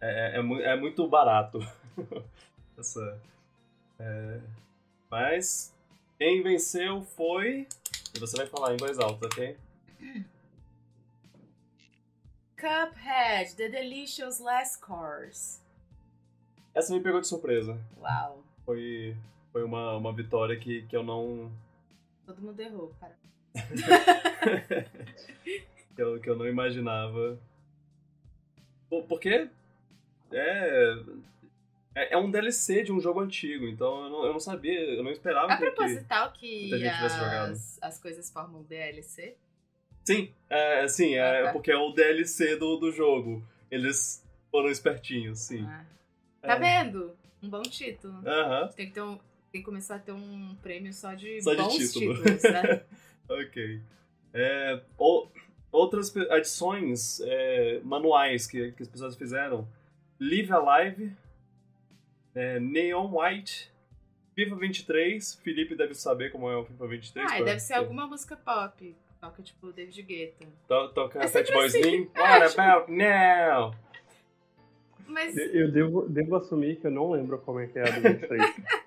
É, 0.00 0.38
é, 0.38 0.42
mu- 0.42 0.60
é 0.60 0.76
muito 0.76 1.06
barato. 1.08 1.58
Essa. 2.78 3.20
é, 3.98 4.40
mas. 5.10 5.74
Quem 6.18 6.42
venceu 6.42 7.02
foi. 7.02 7.66
E 8.14 8.18
você 8.18 8.36
vai 8.38 8.46
falar 8.46 8.72
em 8.74 8.78
voz 8.78 8.98
alta, 8.98 9.26
ok? 9.26 9.56
Cuphead, 12.58 13.54
The 13.56 13.68
Delicious 13.68 14.38
Last 14.40 14.80
Course. 14.80 15.60
Essa 16.74 16.94
me 16.94 17.00
pegou 17.00 17.20
de 17.20 17.26
surpresa. 17.28 17.78
Uau. 17.98 18.42
Foi, 18.64 19.14
foi 19.52 19.62
uma, 19.62 19.96
uma 19.96 20.12
vitória 20.12 20.58
que, 20.58 20.82
que 20.82 20.96
eu 20.96 21.02
não. 21.02 21.50
Todo 22.24 22.40
mundo 22.40 22.58
errou, 22.60 22.92
para. 22.98 23.14
que, 25.94 26.02
eu, 26.02 26.18
que 26.20 26.28
eu 26.30 26.36
não 26.36 26.46
imaginava. 26.48 27.38
Porque 29.08 29.48
é, 30.38 30.98
é. 31.94 32.14
é 32.14 32.18
um 32.18 32.30
DLC 32.30 32.82
de 32.82 32.92
um 32.92 33.00
jogo 33.00 33.20
antigo, 33.20 33.66
então 33.66 34.04
eu 34.04 34.10
não, 34.10 34.24
eu 34.26 34.32
não 34.32 34.40
sabia, 34.40 34.78
eu 34.80 35.02
não 35.02 35.10
esperava 35.10 35.52
É 35.52 35.56
que- 35.56 35.64
que. 35.64 35.70
proposital 35.70 36.32
que 36.32 36.84
as, 36.88 37.78
as 37.82 37.98
coisas 37.98 38.30
formam 38.30 38.62
DLC? 38.64 39.36
Sim, 40.04 40.32
é, 40.48 40.86
sim, 40.88 41.14
é 41.14 41.40
Ah, 41.40 41.44
tá. 41.46 41.52
porque 41.52 41.70
é 41.70 41.76
o 41.76 41.90
DLC 41.92 42.56
do, 42.56 42.76
do 42.76 42.92
jogo. 42.92 43.42
Eles 43.70 44.24
foram 44.52 44.68
espertinhos, 44.70 45.40
sim. 45.40 45.64
Ah. 45.66 45.84
Tá 46.42 46.52
É. 46.54 46.58
vendo? 46.84 47.16
Um 47.42 47.48
bom 47.50 47.62
título. 47.62 48.14
Aham, 48.24 48.68
Tem 48.68 48.86
que, 48.86 48.92
ter 48.92 49.00
um, 49.02 49.16
tem 49.50 49.60
que 49.60 49.64
começar 49.64 49.96
a 49.96 49.98
ter 49.98 50.12
um 50.12 50.54
prêmio 50.62 50.92
só 50.92 51.12
de 51.14 51.42
Só 51.42 51.54
de 51.54 51.62
bons 51.62 51.74
título. 51.76 52.14
títulos, 52.22 52.42
né? 52.44 52.82
ok. 53.28 53.80
É, 54.32 54.80
o- 54.96 55.26
outras 55.72 56.16
adições 56.30 57.20
é, 57.22 57.80
manuais 57.82 58.46
que, 58.46 58.70
que 58.72 58.82
as 58.84 58.88
pessoas 58.88 59.16
fizeram: 59.16 59.66
Live 60.20 60.52
Alive, 60.52 61.12
é, 62.34 62.58
Neon 62.60 63.10
White, 63.12 63.70
FIFA 64.34 64.56
23. 64.56 65.34
Felipe 65.42 65.74
deve 65.74 65.94
saber 65.94 66.30
como 66.30 66.48
é 66.50 66.56
o 66.56 66.64
FIFA 66.64 66.86
23. 66.88 67.26
Ah, 67.26 67.36
pra- 67.36 67.44
deve 67.44 67.60
ser 67.60 67.74
alguma 67.74 68.06
música 68.06 68.36
pop. 68.36 68.96
Toca 69.20 69.42
tipo 69.42 69.72
David 69.72 70.02
Guetta. 70.02 70.46
To- 70.68 70.88
Toca 70.90 71.18
É 71.18 71.26
sempre 71.26 71.46
Fatboy 71.52 71.66
assim. 71.66 72.10
É, 72.14 72.20
What 72.20 72.48
tipo- 72.50 72.60
about 72.60 72.92
now? 72.92 73.74
Mas, 75.08 75.36
Eu 75.36 75.70
devo, 75.70 76.08
devo 76.08 76.36
assumir 76.36 76.76
que 76.76 76.86
eu 76.86 76.90
não 76.90 77.10
lembro 77.10 77.38
como 77.38 77.60
é 77.60 77.66
que 77.66 77.78
é 77.78 77.82
a 77.82 77.90
do 77.90 78.00
23. 78.02 78.40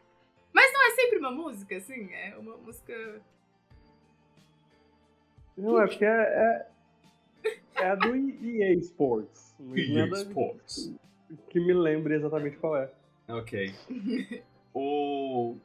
mas 0.53 0.73
não 0.73 0.87
é 0.87 0.91
sempre 0.91 1.17
uma 1.19 1.31
música, 1.31 1.77
assim? 1.77 2.11
É 2.13 2.35
uma 2.37 2.57
música. 2.57 3.21
não, 5.57 5.81
é 5.81 5.87
porque 5.87 6.05
é, 6.05 6.09
é, 6.09 6.67
é 7.77 7.89
a 7.89 7.95
do 7.95 8.15
EA 8.15 8.73
Sports. 8.75 9.55
EA 9.75 10.05
Sports. 10.07 10.93
Que 11.49 11.59
me 11.59 11.73
lembre 11.73 12.15
exatamente 12.15 12.57
qual 12.57 12.75
é. 12.77 12.89
Ok. 13.27 13.73
o. 14.73 15.55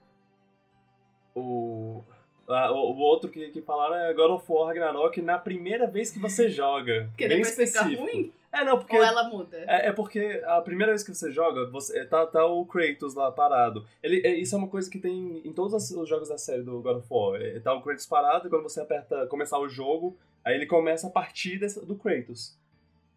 O. 1.35 2.03
ah, 2.49 2.71
o, 2.71 2.93
o 2.93 2.99
outro 2.99 3.31
que, 3.31 3.49
que 3.51 3.61
falaram 3.63 3.97
é 3.97 4.15
God 4.15 4.31
of 4.33 4.45
War 4.49 4.69
Ragnarok 4.69 5.21
na 5.21 5.39
primeira 5.39 5.87
vez 5.87 6.11
que 6.11 6.19
você 6.19 6.49
joga. 6.49 7.09
Porque 7.13 7.27
Bem 7.29 7.39
depois 7.39 7.51
fica 7.51 7.63
específico. 7.65 8.03
ruim? 8.03 8.33
É, 8.53 8.65
não, 8.65 8.79
porque. 8.79 8.97
Ou 8.97 9.03
ela 9.03 9.25
muda? 9.29 9.57
É, 9.67 9.89
é 9.89 9.93
porque 9.93 10.41
a 10.47 10.61
primeira 10.61 10.93
vez 10.93 11.03
que 11.03 11.13
você 11.13 11.33
joga, 11.33 11.69
você, 11.71 12.05
tá, 12.05 12.25
tá 12.25 12.47
o 12.47 12.65
Kratos 12.65 13.13
lá 13.17 13.33
parado. 13.33 13.85
Ele, 14.01 14.21
é- 14.25 14.33
isso 14.37 14.55
é 14.55 14.59
uma 14.59 14.69
coisa 14.69 14.89
que 14.89 15.01
tem 15.01 15.43
em 15.45 15.53
todos 15.53 15.75
os 15.75 15.91
os 15.91 16.09
jogos 16.09 16.29
da 16.29 16.39
série 16.39 16.63
do 16.63 16.81
God 16.81 16.99
of 16.99 17.07
War. 17.11 17.43
É, 17.43 17.59
tá 17.59 17.75
o 17.75 17.83
Kratos 17.83 18.07
parado 18.07 18.47
e 18.47 18.51
quando 18.51 18.63
você 18.63 18.81
aperta 18.81 19.27
começar 19.27 19.59
o 19.59 19.69
jogo, 19.69 20.17
aí 20.45 20.55
ele 20.55 20.67
começa 20.67 21.09
a 21.09 21.11
partir 21.11 21.59
desse- 21.59 21.85
do 21.85 21.97
Kratos. 21.97 22.57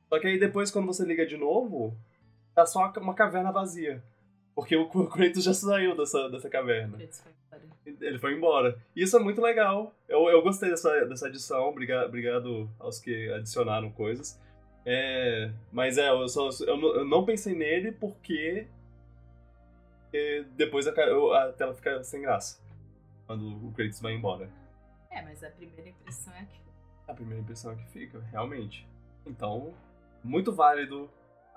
Só 0.09 0.19
que 0.19 0.25
aí 0.25 0.39
depois, 0.39 0.71
quando 0.71 0.87
você 0.87 1.05
liga 1.05 1.23
de 1.23 1.37
novo, 1.37 1.95
tá 2.57 2.65
só 2.65 2.91
uma 2.97 3.13
caverna 3.13 3.51
vazia. 3.51 4.03
Porque 4.55 4.75
o 4.75 4.89
Kratos 5.07 5.43
já 5.43 5.53
saiu 5.53 5.95
dessa, 5.95 6.27
dessa 6.29 6.49
caverna. 6.49 6.97
Ele 7.85 8.17
foi 8.17 8.33
embora. 8.33 8.79
E 8.95 9.03
isso 9.03 9.15
é 9.15 9.19
muito 9.19 9.39
legal. 9.39 9.93
Eu, 10.09 10.27
eu 10.29 10.41
gostei 10.41 10.71
dessa, 10.71 11.05
dessa 11.05 11.27
edição. 11.27 11.69
Obrigado, 11.69 12.07
obrigado 12.07 12.67
aos 12.79 12.99
que 12.99 13.31
adicionaram 13.31 13.91
coisas. 13.91 14.41
É, 14.83 15.51
mas 15.71 15.99
é, 15.99 16.09
eu, 16.09 16.27
só, 16.27 16.49
eu, 16.65 16.77
não- 16.77 16.95
eu 16.95 17.05
não 17.05 17.23
pensei 17.25 17.53
nele 17.53 17.91
porque 17.91 18.65
é, 20.11 20.43
depois 20.55 20.87
a, 20.87 20.91
a 20.91 21.53
tela 21.53 21.75
fica 21.75 22.03
sem 22.03 22.21
graça. 22.23 22.59
Quando 23.27 23.67
o 23.67 23.71
Kratos 23.73 24.01
vai 24.01 24.13
embora. 24.13 24.49
É, 25.11 25.21
mas 25.21 25.43
a 25.43 25.49
primeira 25.51 25.89
impressão 25.89 26.33
é 26.33 26.45
que. 26.45 26.59
A 27.07 27.13
primeira 27.13 27.41
impressão 27.41 27.71
é 27.73 27.75
que 27.75 27.85
fica, 27.89 28.19
realmente. 28.31 28.87
Então, 29.27 29.71
muito 30.23 30.51
válido 30.51 31.09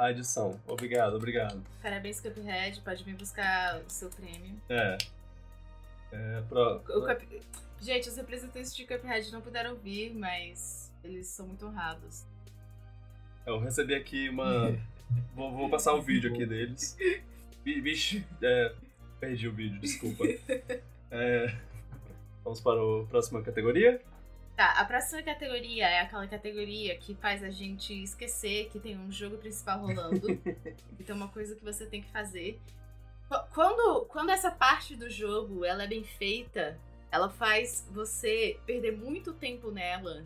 a 0.05 0.11
edição. 0.11 0.61
Obrigado, 0.67 1.15
obrigado. 1.17 1.63
Parabéns, 1.83 2.21
Cuphead. 2.21 2.81
Pode 2.81 3.05
vir 3.05 3.15
buscar 3.15 3.81
o 3.87 3.91
seu 3.91 4.09
prêmio. 4.11 4.57
É. 4.69 4.99
É, 6.13 6.43
pra, 6.49 6.79
Cup- 6.81 7.23
Gente, 7.81 8.09
os 8.09 8.17
representantes 8.17 8.75
de 8.75 8.85
Cuphead 8.87 9.31
não 9.33 9.41
puderam 9.41 9.75
vir, 9.77 10.15
mas 10.15 10.91
eles 11.05 11.27
são 11.29 11.47
muito 11.47 11.67
honrados. 11.67 12.25
Eu 13.47 13.59
recebi 13.59 13.95
aqui 13.95 14.29
uma. 14.29 14.77
vou, 15.35 15.51
vou 15.53 15.71
passar 15.71 15.95
o 15.95 16.03
vídeo 16.03 16.31
aqui 16.33 16.45
deles. 16.47 16.97
Vi- 17.65 17.81
Vixe, 17.81 18.27
é, 18.43 18.75
perdi 19.19 19.49
o 19.49 19.53
vídeo, 19.53 19.81
desculpa. 19.81 20.25
É, 21.13 21.53
vamos 22.45 22.61
para 22.61 22.79
a 22.81 23.05
próxima 23.09 23.43
categoria? 23.43 24.01
Tá, 24.61 24.73
a 24.73 24.85
próxima 24.85 25.23
categoria 25.23 25.89
é 25.89 26.01
aquela 26.01 26.27
categoria 26.27 26.95
que 26.99 27.15
faz 27.15 27.43
a 27.43 27.49
gente 27.49 27.95
esquecer 28.03 28.69
que 28.69 28.79
tem 28.79 28.95
um 28.95 29.11
jogo 29.11 29.39
principal 29.39 29.79
rolando. 29.81 30.39
então, 31.01 31.17
uma 31.17 31.29
coisa 31.29 31.57
que 31.57 31.65
você 31.65 31.87
tem 31.87 32.03
que 32.03 32.11
fazer. 32.11 32.61
Qu- 33.27 33.43
Quando, 33.55 34.05
quando 34.05 34.29
essa 34.29 34.51
parte 34.51 34.95
do 34.95 35.09
jogo 35.09 35.65
ela 35.65 35.85
é 35.85 35.87
bem 35.87 36.05
feita, 36.05 36.79
ela 37.11 37.31
faz 37.31 37.89
você 37.91 38.61
perder 38.67 38.95
muito 38.99 39.33
tempo 39.33 39.71
nela. 39.71 40.23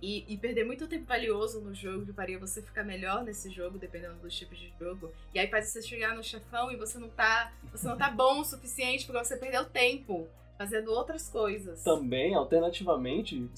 E, 0.00 0.24
e 0.32 0.36
perder 0.36 0.62
muito 0.62 0.86
tempo 0.86 1.04
valioso 1.04 1.60
no 1.60 1.74
jogo, 1.74 2.06
que 2.06 2.12
faria 2.12 2.38
você 2.38 2.62
ficar 2.62 2.84
melhor 2.84 3.24
nesse 3.24 3.50
jogo, 3.50 3.78
dependendo 3.78 4.14
dos 4.20 4.32
tipos 4.32 4.56
de 4.56 4.72
jogo. 4.78 5.12
E 5.34 5.40
aí 5.40 5.48
faz 5.48 5.70
você 5.70 5.82
chegar 5.82 6.14
no 6.14 6.22
chefão 6.22 6.70
e 6.70 6.76
você 6.76 6.98
não 7.00 7.08
tá. 7.08 7.52
Você 7.72 7.88
não 7.88 7.96
tá 7.98 8.10
bom 8.10 8.38
o 8.42 8.44
suficiente 8.44 9.04
porque 9.06 9.24
você 9.24 9.36
perdeu 9.36 9.64
tempo 9.64 10.28
fazendo 10.56 10.90
outras 10.90 11.28
coisas. 11.28 11.82
Também, 11.82 12.34
alternativamente, 12.34 13.48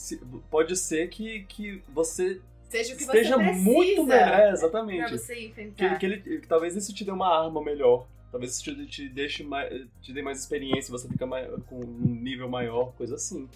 pode 0.50 0.76
ser 0.76 1.08
que, 1.08 1.44
que 1.44 1.82
você 1.88 2.40
Seja 2.68 2.92
o 2.92 2.96
que 2.96 3.02
esteja 3.02 3.36
você 3.36 3.44
precisa 3.44 3.64
muito 3.70 4.04
melhor. 4.04 4.28
É, 4.28 4.36
pra 4.36 4.50
exatamente. 4.50 5.10
você 5.12 5.34
Que, 5.34 5.46
enfrentar. 5.46 5.98
que 5.98 6.06
ele, 6.06 6.40
que 6.40 6.46
talvez 6.46 6.76
isso 6.76 6.94
te 6.94 7.04
dê 7.04 7.10
uma 7.10 7.28
arma 7.28 7.62
melhor. 7.62 8.06
Talvez 8.30 8.52
isso 8.52 8.62
te, 8.62 8.86
te 8.86 9.08
deixe 9.08 9.42
mais, 9.42 9.86
te 10.02 10.12
dê 10.12 10.20
mais 10.20 10.38
experiência, 10.38 10.92
você 10.92 11.08
fica 11.08 11.24
mais, 11.26 11.48
com 11.64 11.76
um 11.76 12.14
nível 12.14 12.48
maior, 12.48 12.92
coisa 12.92 13.14
assim. 13.14 13.48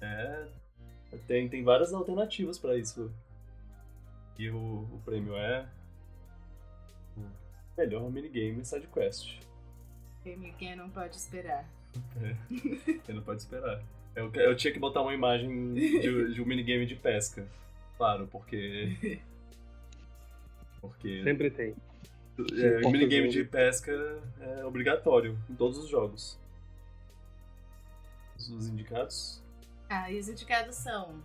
É. 0.00 0.46
Tem, 1.26 1.48
tem 1.48 1.64
várias 1.64 1.92
alternativas 1.92 2.56
pra 2.58 2.76
isso. 2.76 3.10
E 4.38 4.48
o, 4.50 4.56
o 4.56 5.00
prêmio 5.04 5.34
é. 5.36 5.66
Melhor 7.76 8.10
minigame 8.10 8.64
SideQuest. 8.64 9.40
Ninguém 10.24 10.76
não 10.76 10.88
pode 10.88 11.16
esperar. 11.16 11.68
Você 13.04 13.12
não 13.12 13.22
pode 13.22 13.40
esperar. 13.42 13.82
Eu, 14.14 14.32
eu 14.34 14.56
tinha 14.56 14.72
que 14.72 14.78
botar 14.78 15.02
uma 15.02 15.12
imagem 15.14 15.74
de, 15.74 16.34
de 16.34 16.40
um 16.42 16.46
minigame 16.46 16.86
de 16.86 16.94
pesca. 16.96 17.46
Claro, 17.96 18.26
porque. 18.26 19.20
Porque. 20.80 21.22
Sempre 21.24 21.50
tem. 21.50 21.74
É, 22.38 22.82
Sim, 22.82 22.90
minigame 22.92 23.28
de 23.28 23.42
pesca 23.44 23.90
é 24.40 24.64
obrigatório 24.64 25.36
em 25.50 25.54
todos 25.54 25.78
os 25.78 25.88
jogos. 25.88 26.38
Os- 28.36 28.48
Os 28.50 28.68
indicados? 28.68 29.42
Ah, 29.88 30.10
e 30.12 30.18
os 30.18 30.28
indicados 30.28 30.76
são 30.76 31.20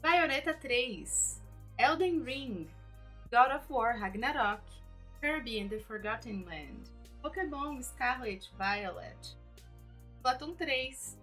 Bayonetta 0.00 0.54
3, 0.54 1.40
Elden 1.78 2.22
Ring, 2.22 2.66
God 3.30 3.54
of 3.56 3.66
War 3.70 3.98
Ragnarok, 3.98 4.62
Kirby 5.20 5.60
and 5.60 5.68
the 5.68 5.78
Forgotten 5.80 6.44
Land, 6.44 6.90
Pokémon 7.22 7.80
Scarlet 7.82 8.50
Violet, 8.56 9.36
Splatoon 10.18 10.54
3 10.54 11.18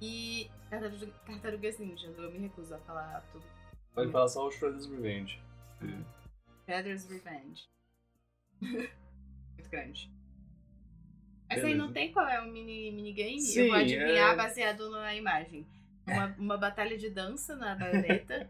e 0.00 0.50
Tartaruga- 0.70 1.12
Tartarugas 1.26 1.78
Ninja. 1.78 2.06
Eu 2.08 2.30
me 2.30 2.38
recuso 2.38 2.74
a 2.74 2.78
falar 2.80 3.20
tudo. 3.32 3.44
Pode 3.94 4.10
falar 4.10 4.28
só 4.28 4.46
o 4.46 4.50
Shredder's 4.50 4.86
Revenge. 4.86 5.40
Shredder's 6.64 7.04
Revenge. 7.08 7.68
Muito 8.60 9.70
grande. 9.70 10.10
Mas 11.48 11.62
aí 11.64 11.74
não 11.74 11.92
tem 11.92 12.10
qual 12.12 12.26
é 12.26 12.40
o 12.40 12.50
mini, 12.50 12.90
minigame? 12.92 13.38
Sim, 13.40 13.60
eu 13.60 13.66
vou 13.68 13.76
adivinhar 13.76 14.32
é- 14.32 14.36
baseado 14.36 14.90
na 14.90 15.14
imagem. 15.14 15.66
Uma, 16.06 16.26
uma 16.38 16.56
batalha 16.56 16.96
de 16.96 17.10
dança 17.10 17.54
na 17.54 17.74
baioneta. 17.74 18.48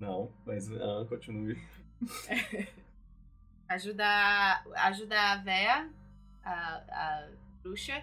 Não, 0.00 0.32
mas 0.44 0.68
ah, 0.72 1.06
continue. 1.08 1.56
ajudar, 3.74 4.64
ajudar 4.74 5.32
a 5.32 5.36
véia, 5.36 5.88
a, 6.44 6.52
a 6.90 7.28
bruxa, 7.62 8.02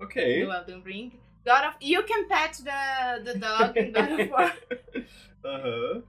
Ok. 0.00 0.44
do 0.44 0.52
Elden 0.52 0.82
Ring. 0.82 1.20
God 1.44 1.64
of, 1.68 1.76
you 1.80 2.02
can 2.04 2.28
pet 2.28 2.62
the, 2.62 3.24
the 3.24 3.38
dog 3.38 3.76
in 3.78 3.92
God 3.92 4.20
of 4.20 4.30
War. 4.32 4.56
Aham. 5.44 6.02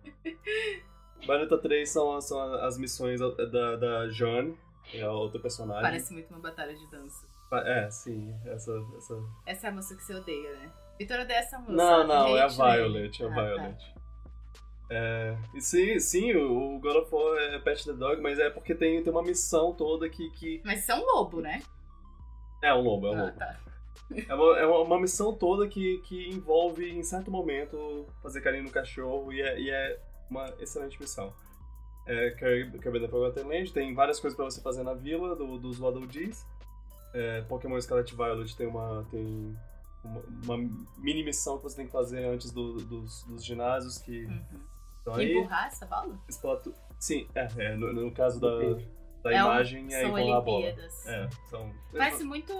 Bayonetta 1.25 1.57
3 1.57 1.89
são, 1.89 2.19
são 2.21 2.53
as 2.55 2.77
missões 2.77 3.19
da, 3.19 3.75
da 3.77 4.09
Jeanne, 4.09 4.57
que 4.83 4.97
é 4.99 5.03
a 5.03 5.11
outra 5.11 5.39
personagem. 5.39 5.81
Parece 5.83 6.13
muito 6.13 6.29
uma 6.29 6.39
batalha 6.39 6.75
de 6.75 6.85
dança. 6.91 7.25
É, 7.65 7.89
sim. 7.89 8.33
Essa, 8.45 8.71
essa... 8.97 9.15
Essa 9.45 9.67
é 9.67 9.69
a 9.69 9.73
música 9.73 9.95
que 9.95 10.03
você 10.03 10.15
odeia, 10.15 10.53
né? 10.55 10.71
Vitor 10.99 11.19
odeia 11.19 11.37
essa 11.37 11.57
música. 11.59 11.75
Não, 11.77 12.05
não, 12.05 12.35
é 12.35 12.41
a 12.41 12.47
name. 12.47 12.55
Violet. 12.91 13.23
É 13.23 13.25
a 13.25 13.29
Ah, 13.29 13.55
tá. 13.55 13.75
É, 14.89 15.35
e 15.53 15.61
sim, 15.61 15.97
sim, 15.99 16.35
o 16.35 16.77
God 16.79 16.95
of 16.97 17.13
War 17.15 17.37
é 17.39 17.59
Pet 17.59 17.83
the 17.85 17.93
Dog, 17.93 18.21
mas 18.21 18.37
é 18.37 18.49
porque 18.49 18.75
tem, 18.75 19.01
tem 19.01 19.11
uma 19.11 19.23
missão 19.23 19.73
toda 19.73 20.09
que, 20.09 20.29
que. 20.31 20.61
Mas 20.63 20.81
isso 20.81 20.91
é 20.91 20.95
um 20.95 21.05
lobo, 21.05 21.41
né? 21.41 21.61
É 22.61 22.73
um 22.73 22.81
lobo, 22.81 23.07
é 23.07 23.11
um 23.11 23.13
Ah, 23.19 23.23
lobo. 23.25 23.37
tá. 23.37 23.59
É 24.29 24.35
uma, 24.35 24.59
é 24.59 24.65
uma, 24.65 24.99
missão 24.99 25.33
toda 25.33 25.67
que, 25.67 25.97
que 25.99 26.29
envolve, 26.29 26.87
em 26.87 27.01
certo 27.03 27.31
momento, 27.31 28.05
fazer 28.21 28.41
carinho 28.41 28.65
no 28.65 28.69
cachorro 28.69 29.31
e 29.33 29.41
é, 29.41 29.59
e 29.59 29.69
é 29.71 29.99
uma 30.29 30.53
excelente 30.59 30.99
missão. 31.01 31.33
É, 32.05 32.31
Kirby 32.31 32.99
the 32.99 33.07
Forgotten 33.07 33.45
Land 33.45 33.71
tem 33.73 33.93
várias 33.95 34.19
coisas 34.19 34.35
pra 34.35 34.45
você 34.45 34.61
fazer 34.61 34.83
na 34.83 34.93
vila 34.93 35.35
do, 35.35 35.57
dos 35.57 35.79
Waddle 35.79 36.05
Dees. 36.05 36.45
É, 37.13 37.41
Pokémon 37.43 37.79
Scarlet 37.81 38.13
Violet 38.13 38.55
tem 38.55 38.67
uma, 38.67 39.05
tem 39.09 39.57
uma, 40.03 40.21
uma 40.43 40.57
mini 40.97 41.23
missão 41.23 41.57
que 41.57 41.63
você 41.63 41.77
tem 41.77 41.85
que 41.87 41.91
fazer 41.91 42.23
antes 42.25 42.51
do- 42.51 42.75
dos, 42.81 43.23
dos 43.23 43.43
ginásios 43.43 43.97
que 43.97 44.25
Uhum. 44.25 44.43
Estão 45.03 45.13
Que 45.15 45.21
aí. 45.21 45.37
empurrar 45.37 45.67
essa 45.67 45.85
bola? 45.85 46.17
Splatoon- 46.29 46.73
Sim, 46.99 47.27
é, 47.35 47.47
é, 47.57 47.75
no, 47.75 47.91
no 47.91 48.11
caso 48.13 48.39
da, 48.39 48.49
da 49.21 49.31
É 49.33 49.43
um- 49.43 49.47
imagem 49.47 49.93
é 49.93 50.01
São 50.01 50.17
empurrar 50.17 50.37
a 50.37 50.41
bola. 50.41 50.57
Olimpíadas. 50.65 51.05
É, 51.07 51.29
são. 51.49 51.73
Parece 51.91 52.23
muito. 52.23 52.53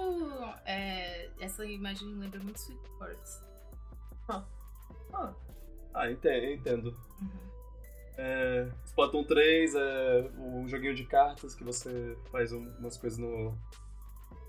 é, 0.66 1.30
essa 1.40 1.64
imagem 1.64 2.08
lembra 2.14 2.38
muito 2.40 2.56
Sweet 2.56 2.80
Sports. 2.84 3.42
Ah, 5.94 6.10
entendo. 6.10 6.44
entendo. 6.46 6.96
Uhum. 7.20 7.30
É, 8.18 8.68
Splatoon 8.84 9.24
3 9.24 9.74
é 9.74 10.30
um 10.38 10.68
joguinho 10.68 10.94
de 10.94 11.04
cartas 11.04 11.54
que 11.54 11.64
você 11.64 12.16
faz 12.30 12.52
um- 12.52 12.68
umas 12.78 12.96
coisas 12.96 13.18
no 13.18 13.56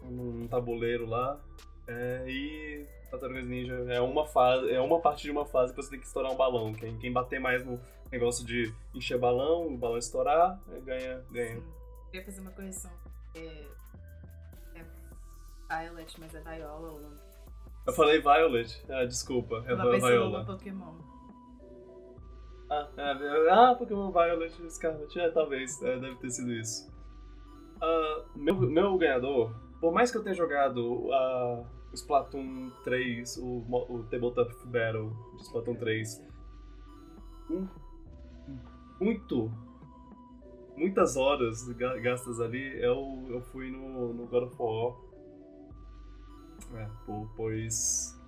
num 0.04 0.48
tabuleiro 0.48 1.06
lá. 1.08 1.40
É, 1.88 2.26
e 2.28 2.86
Tartarugas 3.10 3.46
Ninja 3.46 3.74
é 3.90 4.02
uma 4.02 4.26
fase, 4.26 4.72
é 4.72 4.82
uma 4.82 5.00
parte 5.00 5.24
de 5.24 5.32
uma 5.32 5.46
fase 5.46 5.74
que 5.74 5.82
você 5.82 5.92
tem 5.92 6.00
que 6.00 6.06
estourar 6.06 6.32
um 6.32 6.36
balão. 6.36 6.74
Quem, 6.74 6.98
quem 6.98 7.12
bater 7.12 7.40
mais 7.40 7.66
no 7.66 7.80
negócio 8.12 8.46
de 8.46 8.74
encher 8.94 9.18
balão, 9.18 9.68
o 9.68 9.78
balão 9.78 9.98
estourar, 9.98 10.60
é, 10.72 10.80
ganha, 10.80 11.26
ganha. 11.32 11.56
Sim. 11.56 11.64
Queria 12.12 12.26
fazer 12.26 12.42
uma 12.42 12.52
correção. 12.52 12.92
É, 13.36 13.66
é 14.76 14.86
Violet, 15.70 16.20
mas 16.20 16.36
é 16.36 16.40
Viola 16.42 16.94
o 16.94 17.02
nome. 17.02 17.18
Eu 17.86 17.94
falei 17.94 18.20
Violet, 18.20 18.84
ah, 18.90 19.06
desculpa, 19.06 19.64
é 19.68 19.76
pessoa 19.76 20.00
Viola. 20.00 20.46
Pokémon. 20.46 20.96
Ah, 22.70 22.90
é, 22.98 23.50
ah, 23.52 23.76
Pokémon 23.78 24.12
Violet 24.12 24.72
Scarlet. 24.72 25.20
É, 25.20 25.30
talvez. 25.30 25.82
é, 25.84 26.00
deve 26.00 26.16
ter 26.16 26.30
sido 26.32 26.52
isso. 26.52 26.92
Ah, 27.82 28.24
meu, 28.36 28.56
meu 28.56 28.98
ganhador, 28.98 29.54
por 29.80 29.94
mais 29.94 30.12
que 30.12 30.18
eu 30.18 30.24
tenha 30.24 30.34
jogado 30.34 31.08
o 31.08 31.75
Splatoon 31.96 32.72
3, 32.84 33.38
o, 33.38 33.64
o 33.90 34.04
Tabletop 34.10 34.54
Battle 34.68 35.12
de 35.38 35.42
Splatoon 35.44 35.76
3, 35.76 36.24
um- 37.50 37.68
muito, 39.00 39.52
muitas 40.78 41.16
horas 41.18 41.68
ga- 41.74 41.98
gastas 41.98 42.40
ali, 42.40 42.80
eu, 42.82 43.26
eu 43.30 43.42
fui 43.42 43.70
no, 43.72 44.14
no 44.14 44.26
God 44.28 44.44
of 44.44 44.56
War. 44.60 44.96
É, 46.74 46.88
po- 47.06 47.30
pois 47.36 48.20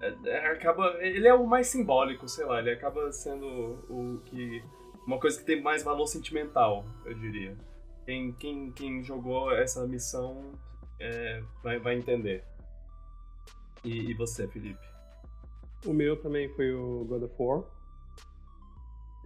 é, 0.00 0.14
é, 0.26 0.46
acaba 0.52 0.96
ele 1.00 1.26
é 1.26 1.34
o 1.34 1.46
mais 1.46 1.66
simbólico 1.66 2.28
sei 2.28 2.44
lá 2.46 2.60
ele 2.60 2.70
acaba 2.70 3.10
sendo 3.12 3.46
o 3.90 4.20
que 4.24 4.62
uma 5.06 5.18
coisa 5.18 5.38
que 5.38 5.44
tem 5.44 5.60
mais 5.60 5.82
valor 5.82 6.06
sentimental 6.06 6.84
eu 7.04 7.14
diria 7.14 7.56
Quem, 8.04 8.32
quem, 8.32 8.72
quem 8.72 9.02
jogou 9.02 9.52
essa 9.52 9.86
missão 9.86 10.52
é, 10.98 11.42
vai, 11.62 11.78
vai 11.78 11.94
entender. 11.98 12.42
E, 13.86 14.10
e 14.10 14.14
você, 14.14 14.48
Felipe? 14.48 14.84
O 15.84 15.92
meu 15.92 16.16
também 16.16 16.48
foi 16.50 16.72
o 16.72 17.04
God 17.04 17.22
of 17.22 17.34
War. 17.38 17.62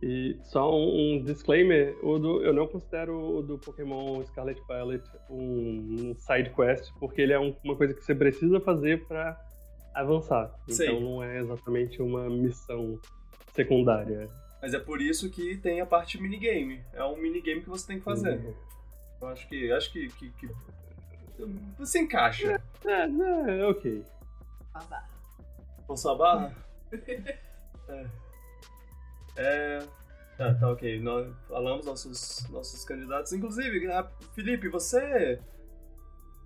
E 0.03 0.39
só 0.45 0.75
um, 0.75 1.17
um 1.17 1.25
disclaimer, 1.25 1.95
do, 2.01 2.43
eu 2.43 2.53
não 2.53 2.67
considero 2.67 3.39
o 3.39 3.43
do 3.43 3.59
Pokémon 3.59 4.23
Scarlet 4.25 4.61
Violet 4.67 5.05
um, 5.29 6.11
um 6.11 6.15
side 6.15 6.51
quest, 6.51 6.91
porque 6.99 7.21
ele 7.21 7.33
é 7.33 7.41
um, 7.41 7.55
uma 7.63 7.77
coisa 7.77 7.93
que 7.93 8.03
você 8.03 8.15
precisa 8.15 8.61
fazer 8.61 9.07
para 9.07 9.39
avançar. 9.95 10.55
Sim. 10.69 10.85
Então 10.85 11.01
não 11.01 11.23
é 11.23 11.39
exatamente 11.39 12.01
uma 12.01 12.29
missão 12.31 12.99
secundária. 13.55 14.29
Mas 14.61 14.75
é 14.75 14.79
por 14.79 15.01
isso 15.01 15.31
que 15.31 15.57
tem 15.57 15.81
a 15.81 15.87
parte 15.87 16.21
minigame. 16.21 16.83
É 16.93 17.05
um 17.05 17.17
minigame 17.17 17.63
que 17.63 17.69
você 17.69 17.87
tem 17.87 17.99
que 17.99 18.05
fazer. 18.05 18.55
Eu 19.21 19.29
acho 19.29 19.49
que. 19.49 19.73
Acho 19.73 19.93
que. 19.93 20.09
que, 20.09 20.31
que... 20.31 20.49
Você 21.79 21.99
encaixa. 22.01 22.61
É, 22.85 23.61
é, 23.61 23.67
ok. 23.67 24.03
Forçar 25.87 26.13
a 26.13 26.15
barra? 26.15 26.57
é. 27.89 28.07
É. 29.37 29.79
Tá, 30.37 30.55
tá 30.55 30.71
ok. 30.71 31.01
Nós 31.01 31.33
falamos 31.49 31.85
nossos, 31.87 32.49
nossos 32.51 32.85
candidatos. 32.85 33.33
Inclusive, 33.33 33.87
ah, 33.93 34.09
Felipe, 34.35 34.69
você. 34.69 35.39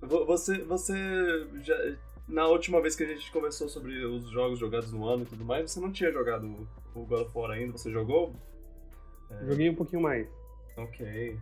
vo- 0.03 0.25
Você. 0.27 0.59
Você. 0.65 0.95
Já, 1.63 1.75
na 2.27 2.47
última 2.47 2.81
vez 2.81 2.97
que 2.97 3.05
a 3.05 3.07
gente 3.07 3.31
conversou 3.31 3.69
sobre 3.69 4.05
os 4.05 4.29
jogos 4.31 4.59
jogados 4.59 4.93
no 4.93 5.07
ano 5.07 5.23
e 5.23 5.27
tudo 5.27 5.45
mais, 5.45 5.71
você 5.71 5.79
não 5.81 5.93
tinha 5.93 6.11
jogado 6.11 6.47
o 6.95 7.05
God 7.05 7.23
of 7.27 7.39
War 7.39 7.51
ainda? 7.53 7.73
Você 7.73 7.91
jogou? 7.91 8.35
Joguei 9.47 9.69
um 9.71 9.75
pouquinho 9.75 10.03
mais. 10.03 10.27
Ok. 10.77 11.39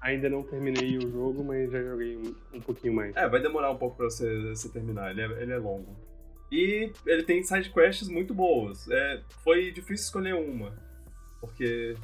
Ainda 0.00 0.28
não 0.28 0.42
terminei 0.42 0.98
o 0.98 1.10
jogo, 1.10 1.42
mas 1.44 1.70
já 1.70 1.82
joguei 1.82 2.16
um, 2.16 2.34
um 2.54 2.60
pouquinho 2.60 2.94
mais. 2.94 3.14
É, 3.16 3.28
vai 3.28 3.40
demorar 3.40 3.70
um 3.70 3.76
pouco 3.78 3.96
pra 3.96 4.06
você, 4.06 4.48
você 4.50 4.68
terminar, 4.68 5.10
ele 5.12 5.22
é, 5.22 5.42
ele 5.42 5.52
é 5.52 5.58
longo. 5.58 5.96
E 6.50 6.92
ele 7.06 7.22
tem 7.24 7.42
side 7.42 7.70
quests 7.70 8.08
muito 8.08 8.32
boas. 8.34 8.88
É, 8.90 9.22
foi 9.42 9.70
difícil 9.72 10.04
escolher 10.06 10.34
uma, 10.34 10.72
porque 11.40 11.96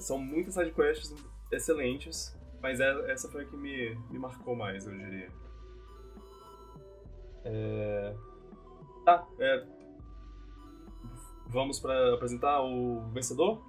são 0.00 0.18
muitas 0.18 0.54
side 0.54 0.72
quests 0.72 1.14
excelentes, 1.50 2.36
mas 2.60 2.80
é- 2.80 3.10
essa 3.12 3.28
foi 3.30 3.42
a 3.42 3.46
que 3.46 3.56
me, 3.56 3.94
me 4.10 4.18
marcou 4.18 4.56
mais, 4.56 4.86
eu 4.86 4.92
diria. 4.96 5.28
É, 7.44 8.14
Tá, 9.04 9.26
é, 9.40 9.64
vamos 11.48 11.80
pra 11.80 12.14
apresentar 12.14 12.62
o 12.62 13.00
vencedor? 13.12 13.60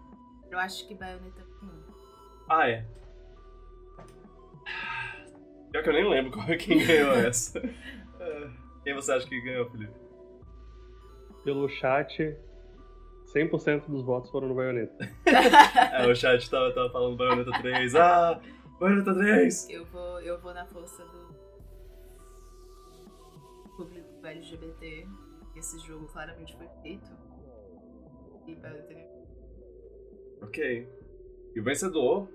Eu 0.51 0.59
acho 0.59 0.87
que 0.87 0.93
Bayonetta 0.93 1.43
1. 1.63 1.69
Ah, 2.47 2.69
é. 2.69 2.85
Pior 5.71 5.83
que 5.83 5.89
eu 5.89 5.93
nem 5.93 6.07
lembro 6.07 6.31
qual- 6.31 6.45
quem 6.57 6.85
ganhou 6.85 7.13
essa. 7.25 7.59
É, 8.83 8.85
Quem 8.85 8.93
você 8.93 9.11
acha 9.13 9.27
que 9.27 9.39
ganhou, 9.41 9.69
Felipe? 9.69 9.93
Pelo 11.43 11.67
chat, 11.69 12.37
100% 13.33 13.87
dos 13.87 14.03
votos 14.03 14.29
foram 14.29 14.47
no 14.49 14.55
Bayonetta. 14.55 15.09
É, 15.93 16.07
o 16.07 16.15
chat 16.15 16.49
tava, 16.49 16.71
tava 16.73 16.89
falando 16.89 17.17
Bayonetta 17.17 17.51
3. 17.61 17.95
Ah, 17.95 18.41
Bayonetta 18.79 19.13
3! 19.13 19.69
Eu 19.69 19.85
vou, 19.85 20.19
eu 20.21 20.39
vou 20.39 20.53
na 20.53 20.65
força 20.65 21.03
do 21.05 21.33
público 23.77 24.25
LGBT. 24.25 25.07
Esse 25.55 25.79
jogo 25.79 26.07
claramente 26.07 26.55
foi 26.55 26.67
feito. 26.81 27.11
E 28.47 28.55
Bayonetta 28.55 28.93
ganhou. 28.93 29.27
Ok. 30.41 30.87
E 31.55 31.59
o 31.59 31.63
vencedor 31.63 32.27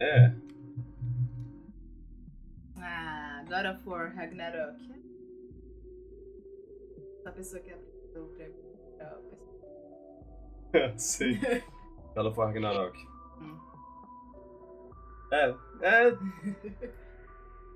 é. 0.00 0.32
Ah, 2.76 3.42
God 3.48 3.76
of 3.76 3.88
War 3.88 4.14
Ragnarok. 4.14 4.78
A 7.28 7.30
pessoa 7.30 7.62
que 7.62 7.70
apresentou 7.70 8.24
o 8.24 8.28
prêmio. 8.28 8.54
pra 8.96 9.06
pessoa. 9.36 10.96
Sim. 10.96 11.38
Ela 12.16 12.32
foi 12.32 12.46
Ragnarok. 12.46 12.98
Hum. 13.38 13.58
É, 15.30 15.54
é. 15.82 16.16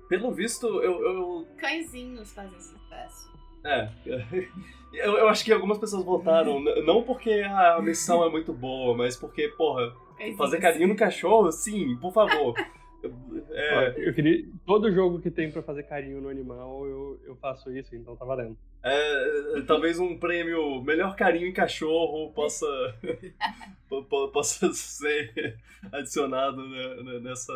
Pelo 0.09 0.31
visto, 0.31 0.65
eu, 0.81 1.03
eu 1.03 1.47
Cãezinhos 1.57 2.33
fazem 2.33 2.59
sucesso. 2.59 3.31
É. 3.63 3.89
Eu, 4.93 5.17
eu 5.17 5.27
acho 5.27 5.43
que 5.43 5.51
algumas 5.51 5.79
pessoas 5.79 6.05
votaram, 6.05 6.59
não 6.59 7.01
porque 7.01 7.41
a 7.41 7.81
missão 7.81 8.23
é 8.23 8.29
muito 8.29 8.53
boa, 8.53 8.95
mas 8.95 9.15
porque, 9.17 9.47
porra, 9.47 9.91
Cãezinhos. 10.15 10.37
fazer 10.37 10.59
carinho 10.59 10.87
no 10.87 10.95
cachorro, 10.95 11.51
sim, 11.51 11.97
por 11.97 12.13
favor. 12.13 12.53
É, 13.55 14.07
Eu 14.09 14.13
queria. 14.13 14.45
Todo 14.65 14.91
jogo 14.91 15.19
que 15.21 15.29
tem 15.29 15.51
pra 15.51 15.61
fazer 15.61 15.83
carinho 15.83 16.19
no 16.21 16.29
animal, 16.29 16.85
eu, 16.87 17.19
eu 17.23 17.35
faço 17.37 17.71
isso, 17.75 17.95
então 17.95 18.15
tá 18.15 18.25
valendo. 18.25 18.57
é, 18.83 19.61
talvez 19.67 19.99
um 19.99 20.17
prêmio 20.17 20.81
Melhor 20.83 21.15
Carinho 21.15 21.47
em 21.47 21.53
Cachorro 21.53 22.31
possa, 22.33 22.65
po- 23.87 24.03
po- 24.05 24.29
possa 24.29 24.71
ser 24.73 25.57
adicionado 25.91 26.67
né, 26.67 26.95
né, 27.03 27.19
nessa 27.19 27.53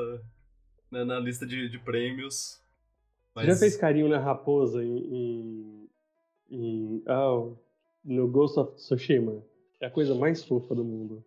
na, 0.91 1.03
na 1.05 1.19
lista 1.19 1.45
de, 1.45 1.67
de 1.69 1.79
prêmios. 1.79 2.61
Você 3.35 3.45
já 3.47 3.55
fez 3.55 3.75
carinho 3.77 4.07
na 4.07 4.19
raposa 4.19 4.83
em. 4.83 4.97
em, 4.97 5.89
em- 6.49 7.03
ah, 7.07 7.49
no 8.05 8.27
Ghost 8.27 8.59
of 8.59 8.75
Tsushima? 8.75 9.43
É 9.81 9.87
a 9.87 9.91
coisa 9.91 10.15
mais 10.15 10.43
fofa 10.43 10.73
do 10.73 10.83
mundo. 10.83 11.23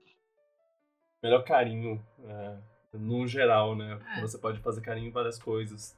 Melhor 1.23 1.45
carinho, 1.45 2.03
é, 2.25 2.57
no 2.93 3.27
geral, 3.27 3.77
né? 3.77 3.99
É. 4.17 4.21
Você 4.21 4.39
pode 4.39 4.61
fazer 4.61 4.81
carinho 4.81 5.09
em 5.09 5.13
várias 5.13 5.39
coisas. 5.39 5.97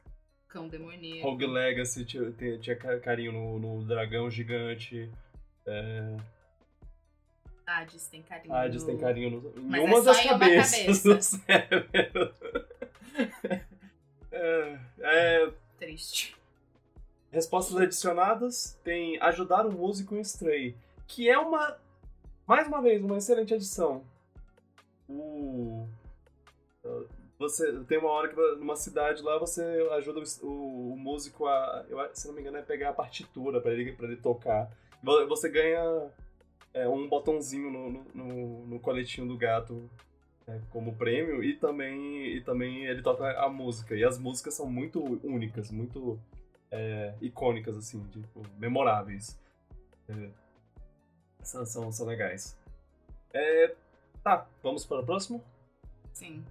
Cão 0.49 0.69
demoníaco. 0.69 1.29
Rogue 1.29 1.47
Legacy 1.47 2.05
tinha, 2.05 2.31
tinha- 2.33 2.59
tinha 2.59 2.77
ca- 2.77 2.99
carinho 3.01 3.33
no, 3.33 3.59
no 3.59 3.85
dragão 3.85 4.31
gigante. 4.31 5.11
É, 5.67 6.17
Hades 7.67 8.07
tem 8.09 8.23
carinho. 8.23 8.55
Hades 8.55 8.83
no- 8.83 8.89
tem 8.89 8.99
carinho 8.99 9.31
no, 9.31 9.59
em 9.59 9.63
Mas 9.69 9.81
é 9.81 9.85
uma 9.85 9.97
só 9.99 10.03
das 10.05 10.19
em 10.19 10.29
uma 10.29 10.39
cabeças 10.39 11.03
cabeça. 11.03 11.43
É, 14.35 14.79
é, 15.01 15.53
Triste. 15.79 16.35
respostas 17.31 17.77
adicionadas 17.77 18.79
tem 18.83 19.21
ajudar 19.21 19.67
um 19.67 19.71
músico 19.73 20.17
em 20.17 20.21
Stray, 20.23 20.75
que 21.07 21.29
é 21.29 21.39
uma, 21.39 21.77
mais 22.47 22.67
uma 22.67 22.81
vez, 22.81 23.03
uma 23.05 23.19
excelente 23.19 23.53
adição. 23.55 24.03
O, 25.09 25.87
você 27.39 27.73
tem 27.85 27.99
uma 27.99 28.11
hora 28.11 28.29
que 28.29 28.37
numa 28.57 28.77
cidade 28.77 29.23
lá 29.23 29.39
você 29.39 29.63
ajuda 29.93 30.21
o, 30.43 30.93
o- 30.93 30.97
músico 30.97 31.47
a, 31.47 31.85
eu, 31.89 31.99
se 32.15 32.27
não 32.29 32.35
me 32.35 32.41
engano, 32.41 32.59
é 32.59 32.63
pegar 32.63 32.91
a 32.91 32.95
partitura 32.95 33.61
pra 33.61 33.73
ele, 33.73 33.93
pra 33.93 34.07
ele 34.07 34.17
tocar. 34.17 34.71
Vo- 35.03 35.27
Você 35.29 35.49
ganha 35.49 36.11
é, 36.75 36.89
um 36.89 37.09
botãozinho 37.09 37.71
no, 37.71 37.91
no, 37.91 38.05
no- 38.15 38.67
no 38.67 38.81
coletinho 38.81 39.27
do 39.27 39.37
gato 39.37 39.89
é, 40.47 40.61
como 40.71 40.95
prêmio 40.95 41.43
e 41.43 41.57
também, 41.57 42.27
e 42.37 42.41
também 42.43 42.85
ele 42.87 43.03
toca 43.03 43.31
a 43.41 43.49
música. 43.49 43.95
E 43.97 44.05
as 44.05 44.19
músicas 44.19 44.55
são 44.55 44.67
muito 44.67 45.03
únicas, 45.27 45.71
muito 45.71 46.19
é, 46.71 47.15
icônicas, 47.21 47.77
assim, 47.77 48.03
tipo, 48.13 48.43
memoráveis. 48.59 49.39
É, 50.09 50.29
são, 51.43 51.65
são, 51.67 51.93
são 51.93 52.07
legais. 52.07 52.57
É, 53.33 53.75
tá, 54.23 54.47
vamos 54.63 54.85
para 54.87 55.01
o 55.01 55.05
próximo? 55.07 55.43
Sim. 56.13 56.45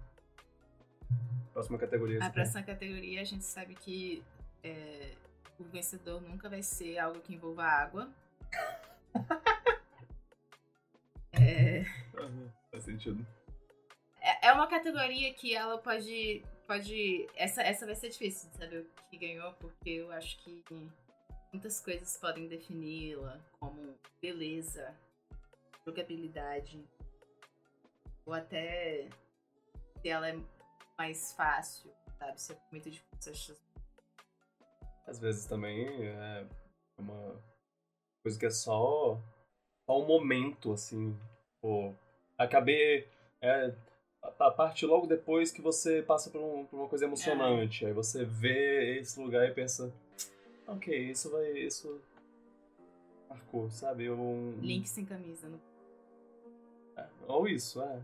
Próxima 1.53 1.77
categoria. 1.77 2.23
A 2.23 2.29
próxima 2.29 2.63
categoria 2.63 3.21
a 3.21 3.25
gente 3.25 3.43
sabe 3.43 3.75
que 3.75 4.23
é, 4.63 5.13
o 5.59 5.63
vencedor 5.65 6.21
nunca 6.21 6.49
vai 6.49 6.63
ser 6.63 6.97
algo 6.97 7.19
que 7.21 7.33
envolva 7.33 7.63
água. 7.63 8.09
É, 11.33 11.85
Faz 12.69 12.83
sentido. 12.83 13.25
é 14.21 14.49
é 14.49 14.51
uma 14.51 14.67
categoria 14.67 15.33
que 15.33 15.55
ela 15.55 15.77
pode. 15.77 16.43
pode 16.67 17.25
essa, 17.35 17.63
essa 17.63 17.85
vai 17.85 17.95
ser 17.95 18.09
difícil 18.09 18.49
de 18.51 18.57
saber 18.57 18.79
o 18.81 19.09
que 19.09 19.17
ganhou, 19.17 19.53
porque 19.53 19.89
eu 19.89 20.11
acho 20.11 20.37
que 20.43 20.63
muitas 21.51 21.79
coisas 21.79 22.17
podem 22.17 22.47
defini-la, 22.47 23.39
como 23.59 23.95
beleza, 24.21 24.93
jogabilidade, 25.85 26.83
ou 28.25 28.33
até 28.33 29.09
se 30.01 30.09
ela 30.09 30.29
é 30.29 30.37
mais 31.01 31.33
fácil, 31.33 31.91
sabe? 32.19 32.39
Se 32.39 32.53
é 32.53 32.57
muito 32.71 32.91
difícil 32.91 33.55
Às 35.07 35.17
vezes 35.19 35.45
também 35.45 35.87
é 36.05 36.45
uma 36.99 37.41
coisa 38.23 38.37
que 38.39 38.45
é 38.45 38.51
só, 38.51 39.19
só 39.87 39.99
um 39.99 40.05
momento, 40.05 40.71
assim. 40.73 41.17
Pô, 41.59 41.91
acabei. 42.37 43.07
É, 43.41 43.73
a, 44.21 44.51
parte 44.51 44.85
logo 44.85 45.07
depois 45.07 45.51
que 45.51 45.59
você 45.61 46.03
passa 46.03 46.29
por, 46.29 46.39
um- 46.39 46.65
por 46.67 46.77
uma 46.77 46.87
coisa 46.87 47.05
emocionante. 47.05 47.83
Aí 47.83 47.93
você 47.93 48.23
vê 48.23 48.99
esse 48.99 49.19
lugar 49.19 49.49
e 49.49 49.53
pensa. 49.53 49.91
Ok, 50.67 50.95
isso 51.09 51.31
vai. 51.31 51.51
Isso 51.57 51.99
marcou, 53.27 53.71
sabe? 53.71 54.07
Link 54.61 54.87
sem 54.87 55.03
camisa. 55.03 55.47
No... 55.47 55.59
É, 56.95 57.07
Ou 57.27 57.47
isso, 57.47 57.81
é. 57.81 57.99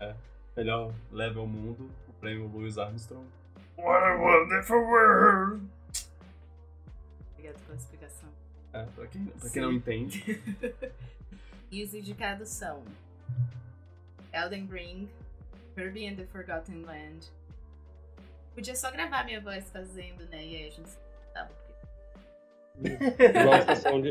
É. 0.00 0.14
Melhor 0.56 0.92
level 1.12 1.46
mundo, 1.46 1.90
o 2.08 2.12
prêmio 2.14 2.46
Louis 2.48 2.78
Armstrong. 2.78 3.26
What 3.76 4.02
a 4.04 4.16
wonderful 4.16 4.80
world! 4.84 5.68
Obrigada 7.32 7.58
pela 7.66 7.76
explicação. 7.76 8.28
É, 8.72 8.84
pra 8.84 9.06
quem, 9.06 9.24
pra 9.26 9.50
quem 9.50 9.62
não 9.62 9.72
entende. 9.72 10.40
e 11.70 11.84
os 11.84 11.94
indicados 11.94 12.48
são 12.48 12.82
Elden 14.32 14.66
Ring, 14.66 15.08
Kirby 15.74 16.06
and 16.06 16.16
the 16.16 16.26
Forgotten 16.26 16.82
Land. 16.82 17.30
Podia 18.54 18.74
só 18.74 18.90
gravar 18.90 19.24
minha 19.24 19.40
voz 19.40 19.70
fazendo, 19.70 20.24
né? 20.28 20.44
E 20.44 20.56
aí 20.56 20.66
a 20.66 20.70
gente 20.70 20.90
tava. 21.32 21.50
Igual 22.80 23.52
a 23.52 23.58
estação 23.58 24.00
de, 24.00 24.08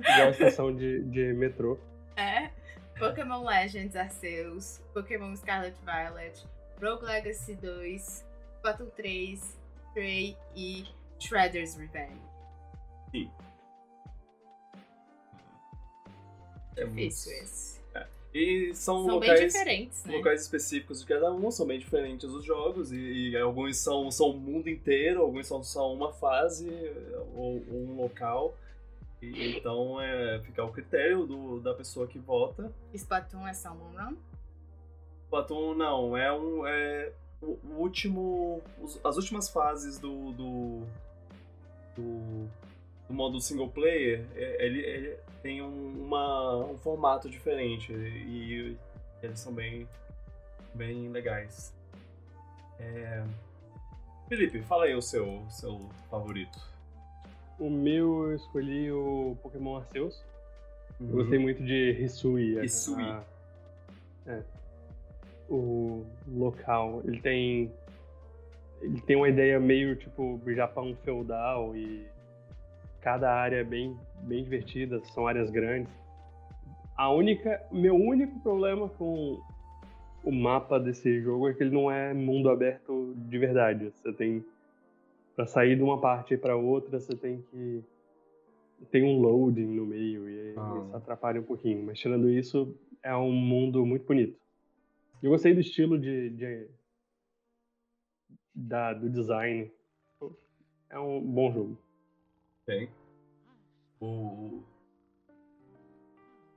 igual 0.00 0.26
a 0.26 0.30
estação 0.30 0.76
de, 0.76 1.02
de 1.04 1.32
metrô. 1.32 1.78
É. 2.14 2.50
Pokémon 2.98 3.44
Legends 3.44 3.94
Arceus, 3.94 4.80
Pokémon 4.92 5.34
Scarlet 5.36 5.76
Violet, 5.84 6.44
Rogue 6.82 7.04
Legacy 7.04 7.54
2, 7.54 8.24
Splatoon 8.56 8.90
3, 8.96 9.56
Stray 9.88 10.36
e 10.56 10.84
Shredder's 11.18 11.76
Revenge. 11.76 12.20
Sim. 13.10 13.30
É 16.76 16.84
Difícil 16.84 17.32
muito... 17.32 17.44
esse. 17.44 17.80
É. 17.94 18.06
E 18.34 18.74
são, 18.74 19.04
são 19.04 19.14
locais, 19.14 19.40
bem 19.40 19.48
diferentes, 19.48 20.04
né? 20.04 20.16
locais 20.16 20.42
específicos 20.42 21.00
de 21.00 21.06
cada 21.06 21.32
um, 21.32 21.50
são 21.50 21.66
bem 21.66 21.78
diferentes 21.78 22.28
os 22.30 22.44
jogos, 22.44 22.92
e, 22.92 23.30
e 23.30 23.36
alguns 23.36 23.76
são, 23.78 24.10
são 24.10 24.30
o 24.30 24.38
mundo 24.38 24.68
inteiro, 24.68 25.22
alguns 25.22 25.46
são 25.46 25.62
só 25.62 25.92
uma 25.92 26.12
fase 26.12 26.68
ou, 27.34 27.62
ou 27.68 27.88
um 27.88 27.96
local. 27.96 28.56
E, 29.20 29.56
então 29.56 30.00
é, 30.00 30.40
fica 30.40 30.64
o 30.64 30.72
critério 30.72 31.26
do, 31.26 31.60
da 31.60 31.74
pessoa 31.74 32.06
que 32.06 32.18
vota. 32.18 32.72
Splatoon 32.94 33.46
é 33.46 33.52
um 33.70 33.96
run? 33.96 34.16
Splatoon 35.24 35.74
não, 35.74 36.16
é 36.16 36.32
um. 36.32 36.66
É, 36.66 37.12
o, 37.42 37.58
o 37.64 37.74
último. 37.78 38.62
Os, 38.80 39.00
as 39.04 39.16
últimas 39.16 39.48
fases 39.48 39.98
do. 39.98 40.32
do, 40.32 40.82
do, 41.96 42.48
do 43.08 43.14
modo 43.14 43.40
single 43.40 43.68
player, 43.70 44.26
é, 44.36 44.64
ele, 44.64 44.80
ele 44.80 45.16
tem 45.42 45.62
um, 45.62 46.04
uma, 46.04 46.56
um 46.66 46.78
formato 46.78 47.28
diferente 47.28 47.92
e 47.92 48.76
eles 49.22 49.40
são 49.40 49.52
bem, 49.52 49.88
bem 50.74 51.08
legais. 51.08 51.74
É... 52.78 53.24
Felipe, 54.28 54.62
fala 54.62 54.84
aí 54.84 54.94
o 54.94 55.02
seu, 55.02 55.44
seu 55.48 55.88
favorito. 56.10 56.58
O 57.58 57.68
meu 57.68 58.30
eu 58.30 58.36
escolhi 58.36 58.90
o 58.92 59.36
Pokémon 59.42 59.76
Arceus. 59.76 60.22
Uhum. 61.00 61.08
Eu 61.08 61.16
gostei 61.16 61.38
muito 61.38 61.62
de 61.62 61.90
Hisui. 62.02 62.64
Hisui. 62.64 63.02
A, 63.02 63.22
é, 64.26 64.42
o 65.48 66.04
local. 66.26 67.02
Ele 67.04 67.20
tem. 67.20 67.72
Ele 68.80 69.00
tem 69.00 69.16
uma 69.16 69.28
ideia 69.28 69.58
meio 69.58 69.96
tipo 69.96 70.40
Japão 70.54 70.96
feudal 71.02 71.76
e 71.76 72.06
cada 73.00 73.32
área 73.32 73.56
é 73.56 73.64
bem, 73.64 73.96
bem 74.22 74.44
divertida, 74.44 75.00
são 75.12 75.26
áreas 75.26 75.50
grandes. 75.50 75.92
A 76.96 77.10
única, 77.10 77.60
meu 77.72 77.96
único 77.96 78.38
problema 78.40 78.88
com 78.88 79.40
o 80.22 80.32
mapa 80.32 80.78
desse 80.78 81.20
jogo 81.22 81.48
é 81.48 81.54
que 81.54 81.62
ele 81.62 81.74
não 81.74 81.90
é 81.90 82.12
mundo 82.12 82.50
aberto 82.50 83.14
de 83.16 83.38
verdade. 83.38 83.90
Você 83.90 84.12
tem 84.12 84.44
para 85.38 85.46
sair 85.46 85.76
de 85.76 85.84
uma 85.84 86.00
parte 86.00 86.36
para 86.36 86.56
outra, 86.56 86.98
você 86.98 87.14
tem 87.14 87.40
que 87.42 87.80
tem 88.90 89.04
um 89.04 89.20
loading 89.20 89.68
no 89.68 89.86
meio 89.86 90.28
e 90.28 90.48
ah. 90.48 90.50
isso 90.50 90.96
atrapalha 90.96 91.40
um 91.40 91.44
pouquinho. 91.44 91.86
Mas 91.86 92.00
tirando 92.00 92.28
isso, 92.28 92.76
é 93.04 93.14
um 93.14 93.30
mundo 93.30 93.86
muito 93.86 94.04
bonito. 94.04 94.36
Eu 95.22 95.30
gostei 95.30 95.54
do 95.54 95.60
estilo 95.60 95.96
de, 95.96 96.30
de 96.30 96.68
da, 98.52 98.92
do 98.92 99.08
design. 99.08 99.70
É 100.90 100.98
um 100.98 101.20
bom 101.20 101.52
jogo. 101.52 101.78
Tem. 102.66 102.90
O... 104.00 104.60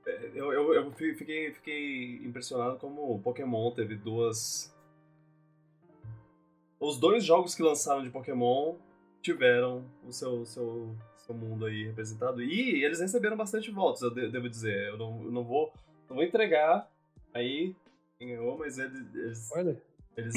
É, 0.04 0.30
eu, 0.34 0.52
eu, 0.52 0.74
eu 0.74 0.90
fiquei, 0.90 1.52
fiquei 1.52 2.16
impressionado 2.24 2.80
como 2.80 3.14
o 3.14 3.20
Pokémon 3.20 3.70
teve 3.70 3.94
duas. 3.94 4.71
Os 6.82 6.98
dois 6.98 7.24
jogos 7.24 7.54
que 7.54 7.62
lançaram 7.62 8.02
de 8.02 8.10
Pokémon 8.10 8.74
tiveram 9.22 9.84
o 10.04 10.12
seu, 10.12 10.44
seu, 10.44 10.96
seu 11.16 11.32
mundo 11.32 11.64
aí 11.64 11.86
representado. 11.86 12.42
E 12.42 12.84
eles 12.84 12.98
receberam 12.98 13.36
bastante 13.36 13.70
votos, 13.70 14.02
eu 14.02 14.10
devo 14.10 14.48
dizer. 14.48 14.88
Eu 14.88 14.98
não, 14.98 15.22
eu 15.22 15.30
não, 15.30 15.44
vou, 15.44 15.72
não 16.08 16.16
vou 16.16 16.24
entregar 16.24 16.90
aí 17.32 17.72
quem 18.18 18.30
ganhou, 18.30 18.58
mas 18.58 18.78
eles. 18.78 19.14
eles 19.14 19.50
Olha. 19.54 19.80
Eles, 20.16 20.34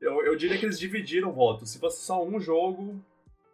eu, 0.00 0.22
eu 0.24 0.34
diria 0.34 0.58
que 0.58 0.66
eles 0.66 0.78
dividiram 0.78 1.32
votos. 1.32 1.70
Se 1.70 1.78
fosse 1.78 2.04
só 2.04 2.24
um 2.24 2.40
jogo, 2.40 3.00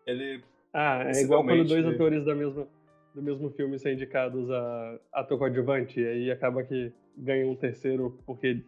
ele. 0.07 0.42
Ah, 0.73 1.05
é 1.05 1.21
igual 1.21 1.45
quando 1.45 1.66
dois 1.66 1.85
atores 1.85 2.25
da 2.25 2.35
mesma 2.35 2.66
do 3.14 3.21
mesmo 3.21 3.51
filme 3.51 3.79
ser 3.79 3.92
indicados 3.92 4.51
a 4.51 4.99
ator 5.12 5.37
coadjuvante, 5.37 6.01
e 6.01 6.07
aí 6.07 6.31
acaba 6.31 6.62
que 6.62 6.90
ganha 7.14 7.47
um 7.47 7.55
terceiro 7.55 8.18
porque 8.25 8.64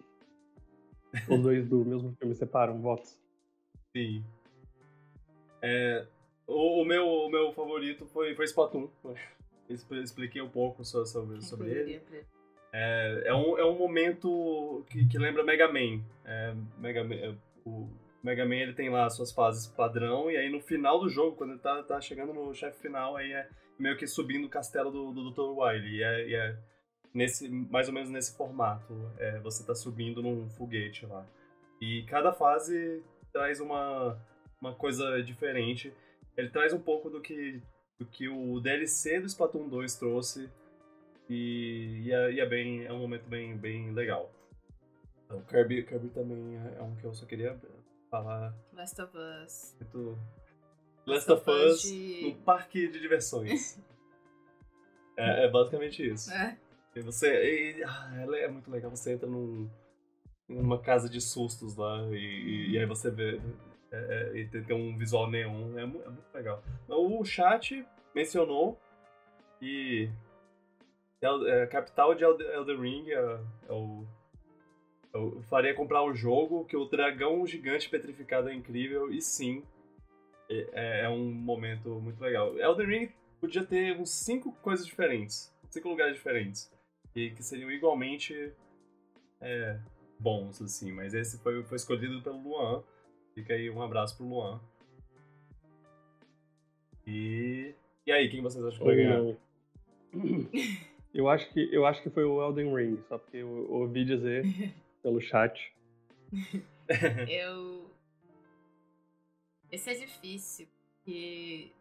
os 1.27 1.41
dois 1.41 1.67
do 1.67 1.83
mesmo 1.83 2.15
filme 2.19 2.35
separam 2.35 2.79
votos. 2.83 3.24
Sim. 3.95 4.25
É, 5.63 6.05
o, 6.47 6.83
o, 6.83 6.85
meu, 6.85 7.07
o 7.07 7.31
meu 7.31 7.53
favorito 7.53 8.07
foi, 8.07 8.35
foi 8.35 8.45
Splatoon. 8.45 8.89
Expliquei 9.69 10.43
um 10.43 10.49
pouco 10.49 10.85
sobre, 10.85 11.41
sobre 11.41 11.71
ele. 11.71 12.03
É, 12.73 13.23
é, 13.27 13.35
um, 13.35 13.57
é 13.57 13.65
um 13.65 13.79
momento 13.79 14.85
que, 14.91 15.07
que 15.07 15.17
lembra 15.17 15.45
Mega 15.45 15.69
Man. 15.69 16.03
É, 16.25 16.55
Mega 16.77 17.05
Man 17.05 17.15
é, 17.15 17.35
o 17.65 17.89
Mega 18.23 18.45
Man 18.45 18.57
ele 18.57 18.75
tem 18.75 18.91
lá 18.91 19.09
suas 19.09 19.31
fases 19.31 19.69
padrão, 19.69 20.31
e 20.31 20.37
aí 20.37 20.51
no 20.51 20.61
final 20.61 20.99
do 20.99 21.09
jogo, 21.09 21.37
quando 21.37 21.51
ele 21.51 21.61
tá, 21.61 21.83
tá 21.83 22.01
chegando 22.01 22.35
no 22.35 22.53
chefe 22.53 22.81
final, 22.81 23.17
aí 23.17 23.33
é 23.33 23.49
meio 23.79 23.97
que 23.97 24.07
subindo 24.07 24.47
o 24.47 24.51
castelo 24.51 24.91
do, 24.91 25.13
do 25.13 25.31
Dr. 25.31 25.57
Wily. 25.57 25.99
E 25.99 26.03
é, 26.03 26.29
e 26.29 26.35
é 26.35 26.59
nesse, 27.15 27.49
mais 27.49 27.87
ou 27.87 27.95
menos 27.95 28.11
nesse 28.11 28.37
formato. 28.37 28.93
É, 29.19 29.39
você 29.39 29.65
tá 29.65 29.75
subindo 29.75 30.21
num 30.21 30.49
foguete 30.51 31.07
lá. 31.07 31.25
E 31.81 32.03
cada 32.05 32.33
fase 32.33 33.03
traz 33.35 33.59
uma, 33.59 34.17
uma 34.61 34.73
coisa 34.73 35.21
diferente. 35.21 35.93
Ele 36.37 36.49
traz 36.49 36.73
um 36.73 36.81
pouco 36.81 37.11
do 37.11 37.21
que, 37.21 37.61
do 37.99 38.07
que 38.07 38.29
o 38.29 38.61
DLC 38.61 39.21
do 39.21 39.27
Splatoon 39.27 39.69
2 39.69 39.97
trouxe. 39.97 40.49
E, 41.29 42.05
e, 42.05 42.13
é, 42.13 42.33
e 42.33 42.41
é, 42.41 42.47
bem, 42.47 42.85
é 42.85 42.93
um 42.93 43.01
momento 43.01 43.29
bem, 43.29 43.57
bem 43.57 43.91
legal. 43.93 44.33
Então, 45.25 45.43
Kirby, 45.43 45.83
Kirby 45.83 46.11
também 46.11 46.57
é, 46.57 46.81
um 46.81 46.95
que 46.95 47.05
eu 47.05 47.13
só 47.13 47.27
queria 47.27 47.61
falar. 48.09 48.55
Last 48.73 49.03
of 49.03 49.13
Us. 49.17 49.77
Muito, 49.81 50.19
Last 51.07 51.33
of 51.33 51.51
Us 51.51 51.83
de... 51.83 52.23
no 52.23 52.37
parque 52.43 52.87
de 52.87 53.01
diversões. 53.01 53.81
é, 55.19 55.47
é, 55.47 55.51
basicamente 55.51 56.07
isso. 56.07 56.33
É. 56.33 56.57
E 56.95 57.01
você. 57.01 57.79
E, 57.79 57.83
ah, 57.83 58.13
ela 58.23 58.39
é 58.39 58.49
muito 58.49 58.71
legal. 58.71 58.91
Você 58.91 59.13
entra 59.13 59.29
num, 59.29 59.69
numa 60.49 60.79
casa 60.79 61.09
de 61.09 61.21
sustos 61.21 61.77
lá 61.77 62.03
e, 62.11 62.73
e 62.73 62.79
aí 62.79 62.87
você 62.87 63.11
vê. 63.11 63.41
É, 63.91 64.33
é, 64.35 64.39
e 64.39 64.49
tem, 64.49 64.77
um 64.77 64.97
visual 64.97 65.31
neon. 65.31 65.79
É, 65.79 65.83
é, 65.83 65.87
muito 65.87 66.35
legal. 66.35 66.63
O 66.89 67.25
chat 67.25 67.85
mencionou 68.15 68.79
que 69.59 70.11
é, 71.23 71.63
a 71.63 71.67
capital 71.67 72.15
de 72.15 72.25
Elden 72.25 72.81
Ring 72.81 73.11
é, 73.11 73.41
é 73.69 73.73
o 73.73 74.05
eu 75.15 75.41
faria 75.49 75.73
comprar 75.73 76.03
o 76.03 76.13
jogo, 76.13 76.65
que 76.65 76.77
o 76.77 76.85
dragão 76.87 77.47
gigante 77.47 77.89
petrificado 77.89 78.49
é 78.49 78.55
incrível, 78.55 79.13
e 79.13 79.23
sim, 79.23 79.63
é, 80.51 81.03
é, 81.05 81.09
um 81.09 81.31
momento 81.31 81.89
muito 82.01 82.21
legal. 82.21 82.59
Elden 82.59 82.87
Ring 82.87 83.13
podia 83.41 83.65
ter 83.65 83.97
uns 83.97 84.11
cinco 84.11 84.53
coisas 84.61 84.85
diferentes, 84.85 85.55
cinco 85.71 85.89
lugares 85.89 86.17
diferentes, 86.17 86.69
e 87.15 87.31
que 87.31 87.45
seriam 87.45 87.71
igualmente 87.71 88.53
é, 89.41 89.79
bons, 90.25 90.63
assim, 90.63 90.91
mas 90.91 91.13
esse 91.13 91.39
foi, 91.39 91.63
foi 91.63 91.77
escolhido 91.77 92.23
pelo 92.23 92.43
Luan. 92.43 92.83
Fica 93.35 93.53
aí 93.53 93.69
um 93.69 93.83
abraço 93.83 94.17
pro 94.17 94.27
Luan. 94.27 94.59
E. 97.07 97.75
E 98.07 98.13
aí, 98.13 98.29
quem 98.31 98.43
vocês 98.43 98.65
acham 98.65 98.79
que 98.79 98.85
vai 98.85 98.97
ganhar? 98.97 99.37
Eu 101.15 101.29
acho 101.29 101.49
que, 101.53 101.73
eu 101.73 101.87
acho 101.87 102.03
que 102.03 102.11
foi 102.11 102.25
o 102.25 102.43
Elden 102.43 102.75
Ring, 102.75 103.01
só 103.09 103.17
porque 103.17 103.37
eu 103.37 103.71
ouvi 103.71 104.05
dizer 104.05 104.43
pelo 105.01 105.21
chat. 105.21 105.73
eu 107.31 107.89
esse 109.71 109.91
é 109.91 109.95
difícil, 109.95 110.69
porque 110.97 111.73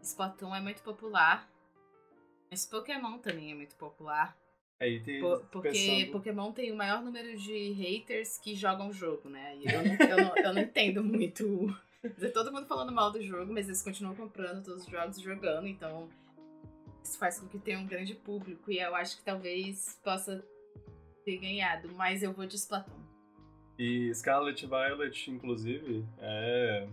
Splatoon 0.00 0.54
é 0.54 0.60
muito 0.60 0.82
popular, 0.82 1.48
mas 2.50 2.66
Pokémon 2.66 3.18
também 3.18 3.52
é 3.52 3.54
muito 3.54 3.76
popular. 3.76 4.36
É, 4.82 4.98
tem, 4.98 5.20
porque 5.52 5.70
pensando... 5.70 6.10
Pokémon 6.10 6.50
tem 6.50 6.72
o 6.72 6.76
maior 6.76 7.00
número 7.02 7.36
de 7.36 7.70
haters 7.70 8.36
que 8.36 8.56
jogam 8.56 8.88
o 8.88 8.92
jogo, 8.92 9.28
né? 9.28 9.56
E 9.58 9.72
eu 9.72 9.84
não, 9.84 9.94
eu 9.94 10.16
não, 10.16 10.36
eu 10.36 10.54
não 10.54 10.62
entendo 10.62 11.04
muito. 11.04 11.72
Todo 12.34 12.52
mundo 12.52 12.66
falando 12.66 12.90
mal 12.90 13.12
do 13.12 13.22
jogo, 13.22 13.52
mas 13.52 13.68
eles 13.68 13.80
continuam 13.80 14.16
comprando 14.16 14.64
todos 14.64 14.82
os 14.82 14.90
jogos 14.90 15.18
e 15.18 15.22
jogando, 15.22 15.68
então 15.68 16.08
isso 17.04 17.16
faz 17.16 17.38
com 17.38 17.46
que 17.46 17.60
tenha 17.60 17.78
um 17.78 17.86
grande 17.86 18.12
público. 18.12 18.72
E 18.72 18.80
eu 18.80 18.92
acho 18.96 19.16
que 19.18 19.22
talvez 19.22 20.00
possa 20.02 20.44
ter 21.24 21.36
ganhado, 21.38 21.88
mas 21.94 22.24
eu 22.24 22.32
vou 22.32 22.44
de 22.44 22.56
Splatoon. 22.56 23.00
E 23.78 24.12
Scarlet 24.12 24.66
Violet, 24.66 25.30
inclusive, 25.30 26.04
é. 26.18 26.88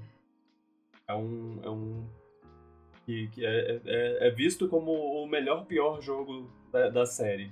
É 1.07 1.13
um. 1.15 1.59
É 1.63 1.69
um 1.71 2.07
que, 3.03 3.27
que 3.29 3.43
é, 3.43 3.81
é, 3.83 4.27
é 4.27 4.29
visto 4.29 4.67
como 4.69 4.91
o 4.91 5.27
melhor 5.27 5.65
pior 5.65 5.99
jogo 5.99 6.47
da, 6.71 6.89
da 6.89 7.05
série. 7.07 7.51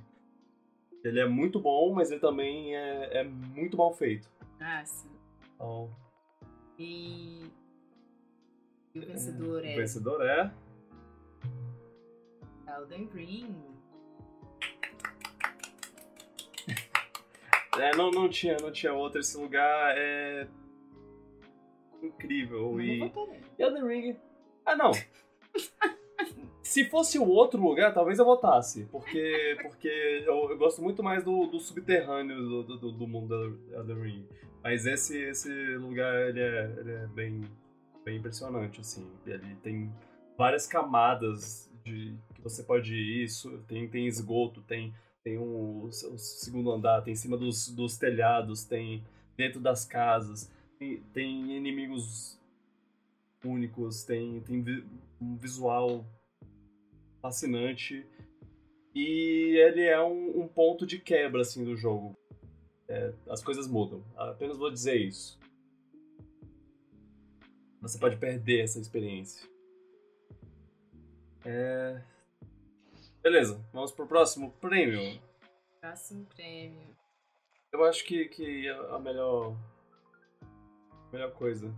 Ele 1.03 1.19
é 1.19 1.27
muito 1.27 1.59
bom, 1.59 1.93
mas 1.93 2.11
ele 2.11 2.19
também 2.19 2.75
é, 2.75 3.19
é 3.19 3.23
muito 3.23 3.77
mal 3.77 3.93
feito. 3.93 4.29
Ah, 4.59 4.83
sim. 4.85 5.09
Então, 5.55 5.89
E. 6.77 7.43
e 8.93 8.99
o 8.99 9.05
vencedor 9.05 9.61
o 9.61 9.65
é 9.65 9.75
vencedor 9.75 10.21
é. 10.25 10.51
Elden 12.67 13.09
Ring. 13.13 13.55
É, 17.79 17.95
não, 17.95 18.09
não 18.09 18.27
tinha, 18.27 18.57
não 18.59 18.71
tinha 18.71 18.91
outro. 18.91 19.19
Esse 19.19 19.37
lugar 19.37 19.93
é. 19.95 20.47
Incrível. 22.01 22.71
Eu 22.71 22.81
E. 22.81 22.99
nele. 22.99 23.43
Elden 23.59 23.85
Ring. 23.85 24.19
Ah, 24.65 24.75
não. 24.75 24.91
Se 26.67 26.83
fosse 26.83 27.17
o 27.17 27.25
outro 27.25 27.61
lugar, 27.61 27.93
talvez 27.93 28.19
eu 28.19 28.25
votasse. 28.25 28.83
Porque, 28.91 29.57
porque 29.63 29.87
eu, 29.87 30.49
eu 30.49 30.57
gosto 30.57 30.81
muito 30.81 31.01
mais 31.01 31.23
do, 31.23 31.47
do 31.47 31.61
subterrâneo 31.61 32.37
do, 32.37 32.77
do, 32.77 32.91
do 32.91 33.07
mundo 33.07 33.29
da 33.29 33.77
Elden 33.77 34.01
Ring. 34.01 34.27
Mas 34.61 34.85
esse, 34.85 35.17
esse 35.17 35.49
lugar, 35.77 36.27
ele 36.27 36.41
é, 36.41 36.75
ele 36.77 36.91
é 36.91 37.07
bem, 37.07 37.41
bem 38.03 38.17
impressionante, 38.17 38.81
assim. 38.81 39.09
Ele 39.25 39.55
tem 39.63 39.89
várias 40.37 40.67
camadas 40.67 41.71
de 41.85 42.13
que 42.35 42.41
você 42.41 42.61
pode 42.61 42.93
ir. 42.93 43.23
Isso, 43.23 43.63
tem, 43.65 43.87
tem 43.87 44.05
esgoto, 44.05 44.61
tem, 44.63 44.93
tem 45.23 45.37
um, 45.37 45.85
o 45.85 45.91
segundo 46.17 46.69
andar, 46.69 47.01
tem 47.01 47.13
em 47.13 47.15
cima 47.15 47.37
dos, 47.37 47.69
dos 47.69 47.97
telhados, 47.97 48.65
tem 48.65 49.05
dentro 49.37 49.61
das 49.61 49.85
casas. 49.85 50.51
Tem, 50.77 50.97
tem 51.13 51.55
inimigos 51.55 52.37
únicos, 53.41 54.03
tem, 54.03 54.41
tem 54.41 54.85
um 55.21 55.37
visual 55.37 56.05
fascinante. 57.21 58.05
E 58.93 59.55
ele 59.57 59.83
é 59.83 60.01
um, 60.01 60.41
um 60.41 60.47
ponto 60.47 60.85
de 60.85 60.99
quebra, 60.99 61.41
assim, 61.41 61.63
do 61.63 61.75
jogo. 61.75 62.17
É, 62.87 63.13
as 63.29 63.43
coisas 63.43 63.67
mudam. 63.67 64.03
Apenas 64.15 64.57
vou 64.57 64.71
dizer 64.71 64.95
isso. 64.95 65.39
Você 67.81 67.99
pode 67.99 68.17
perder 68.17 68.63
essa 68.63 68.79
experiência. 68.79 69.47
É... 71.45 72.01
Beleza, 73.21 73.63
vamos 73.71 73.91
pro 73.91 74.07
próximo 74.07 74.51
prêmio. 74.59 75.21
Próximo 75.79 76.25
prêmio. 76.25 76.95
Eu 77.71 77.83
acho 77.83 78.03
que, 78.05 78.25
que 78.25 78.67
a 78.69 78.97
melhor. 78.97 79.55
A 80.41 81.11
melhor 81.11 81.31
coisa 81.33 81.73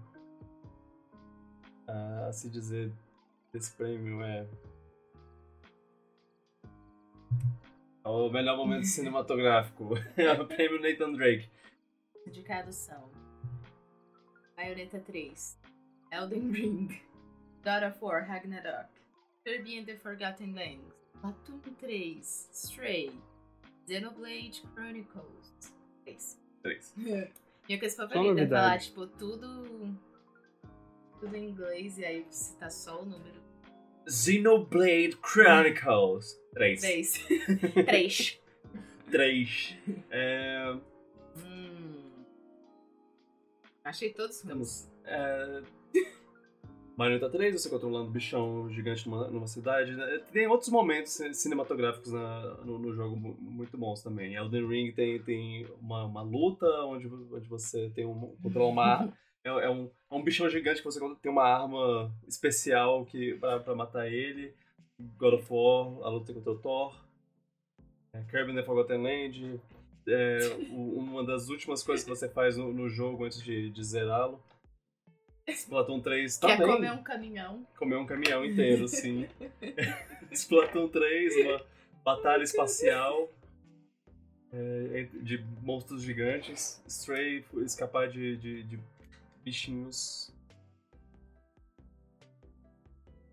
a, 1.90 2.28
a 2.28 2.34
se 2.34 2.50
dizer 2.50 2.92
desse 3.52 3.74
prêmio 3.74 4.22
é. 4.24 4.48
O 8.04 8.30
melhor 8.30 8.58
momento 8.58 8.86
cinematográfico. 8.88 9.96
É 10.16 10.32
o 10.34 10.46
prêmio 10.46 10.82
Nathan 10.82 11.14
Drake. 11.14 11.50
Indicados 12.26 12.76
são 12.76 13.10
Bayonetta 14.56 15.00
3, 15.00 15.60
Elden 16.12 16.52
Ring, 16.52 17.02
God 17.64 17.90
of 17.90 17.98
War 18.04 18.28
Ragnarok, 18.28 18.90
Kirby 19.44 19.80
and 19.80 19.86
the 19.86 19.96
Forgotten 19.96 20.54
Lands, 20.54 20.94
Platoon 21.22 21.60
3, 21.80 22.50
Stray, 22.52 23.12
Xenoblade 23.88 24.62
Chronicles 24.76 25.74
3. 26.04 26.42
Três. 26.62 26.94
Minha 26.98 27.80
coisa 27.80 28.08
favorita 28.08 28.42
é 28.42 28.48
falar, 28.48 28.80
tipo, 28.80 29.08
tudo. 29.08 29.98
Tudo 31.20 31.36
em 31.36 31.50
inglês 31.50 31.98
e 31.98 32.06
aí 32.06 32.26
você 32.30 32.56
tá 32.58 32.70
só 32.70 33.02
o 33.02 33.06
número 33.06 33.42
Xenoblade 34.10 35.18
Chronicles. 35.24 36.40
Três. 36.54 36.82
3. 36.82 37.26
3. 37.86 38.40
Três. 39.12 39.76
É, 40.12 40.76
Hum. 41.38 41.96
Achei 43.84 44.10
todos 44.12 44.42
ruins. 44.42 44.90
É... 45.06 45.62
Marioneta 46.98 47.30
3, 47.30 47.54
você 47.62 47.70
controlando 47.70 48.10
um 48.10 48.12
bichão 48.12 48.70
gigante 48.70 49.08
numa, 49.08 49.28
numa 49.30 49.48
cidade. 49.48 49.96
né? 49.96 50.22
Tem 50.34 50.48
outros 50.48 50.70
momentos 50.70 51.14
ci- 51.14 51.34
cinematográficos 51.34 52.12
na- 52.12 52.56
no, 52.66 52.78
no 52.78 52.94
jogo 52.94 53.16
mu- 53.16 53.38
muito 53.40 53.78
bons 53.78 54.04
também. 54.04 54.36
Elden 54.36 54.68
Ring 54.68 54.92
tem, 54.92 55.18
tem 55.24 55.66
uma, 55.82 56.04
uma 56.04 56.22
luta 56.22 56.66
onde, 56.84 57.08
onde 57.08 57.48
você 57.48 57.90
tem 57.96 58.06
um, 58.06 58.36
controla 58.44 58.70
uma 58.70 59.14
é, 59.44 59.50
é 59.50 59.70
um, 59.70 59.90
é 60.12 60.16
um 60.16 60.24
bichão 60.24 60.50
gigante 60.50 60.80
que 60.82 60.86
você 60.86 61.00
tem 61.22 61.32
uma 61.32 61.44
arma 61.44 62.12
especial 62.28 63.06
que, 63.06 63.36
pra, 63.36 63.60
pra 63.60 63.76
matar 63.76 64.08
ele. 64.12 64.54
God 65.18 65.36
of 65.36 65.48
War, 65.50 66.06
a 66.06 66.10
luta 66.10 66.34
contra 66.34 66.52
o 66.52 66.58
Thor. 66.60 66.96
É, 68.14 68.22
Kirby 68.24 68.54
the 68.54 68.64
Forgotten 68.64 69.02
Land. 69.04 69.62
É, 70.08 70.40
o- 70.72 70.98
uma 71.00 71.24
das 71.24 71.50
últimas 71.50 71.84
coisas 71.84 72.04
que 72.04 72.10
você 72.10 72.28
faz 72.28 72.58
no, 72.58 72.74
no 72.74 72.90
jogo 72.90 73.26
antes 73.26 73.42
de, 73.42 73.70
de 73.70 73.84
zerá-lo. 73.84 74.42
Splatoon 75.48 76.00
3 76.02 76.38
Quer 76.38 76.58
também. 76.58 76.76
comer 76.76 76.92
um 76.92 77.04
caminhão? 77.04 77.66
Comer 77.78 77.96
um 77.96 78.06
caminhão 78.06 78.46
inteiro, 78.46 78.88
sim. 78.88 79.28
Splatoon 80.32 80.88
3, 80.90 81.36
uma 81.46 81.62
batalha 82.04 82.44
espacial 82.44 83.30
é, 84.52 85.08
de 85.22 85.44
monstros 85.64 86.04
gigantes. 86.04 86.82
Stray, 86.88 87.44
escapar 87.66 88.10
de, 88.10 88.38
de, 88.38 88.64
de 88.64 88.80
bichinhos. 89.54 90.32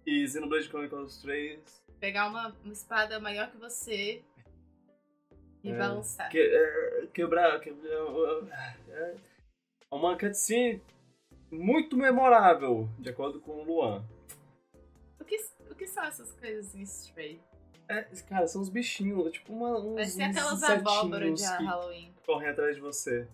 E 0.07 0.27
Xenoblade 0.27 0.69
Chronicles 0.69 1.21
3. 1.21 1.85
Pegar 2.01 2.29
uma, 2.29 2.55
uma 2.65 2.73
espada 2.73 3.21
maior 3.21 3.51
que 3.51 3.59
você 3.59 4.23
e 5.63 5.71
É. 5.71 5.77
balançar. 5.77 6.31
Que, 6.31 6.39
é, 6.39 7.07
quebrar. 7.13 7.61
quebrar 7.61 7.89
é, 8.89 9.17
uma 9.91 10.17
cutscene 10.17 10.83
muito 11.51 11.97
memorável, 11.97 12.89
de 12.99 13.11
acordo 13.11 13.41
com 13.41 13.53
o 13.53 13.65
Luan. 13.65 14.05
O 15.21 15.25
que, 15.25 15.37
o 15.71 15.75
que 15.75 15.87
são 15.87 16.05
essas 16.05 16.33
coisas 16.33 16.75
em 16.75 16.83
Stray? 16.83 17.41
É, 17.89 18.03
cara, 18.29 18.47
são 18.49 18.63
uns 18.63 18.69
bichinhos, 18.69 19.31
tipo 19.33 19.53
uma, 19.53 19.79
uns, 19.79 19.95
Parece 19.95 20.17
uns 20.23 20.37
aquelas 20.37 20.63
abóboras 20.63 21.41
de 21.41 21.47
que 21.57 21.65
Halloween. 21.65 22.15
correm 22.25 22.49
atrás 22.49 22.75
de 22.75 22.81
você. 22.81 23.29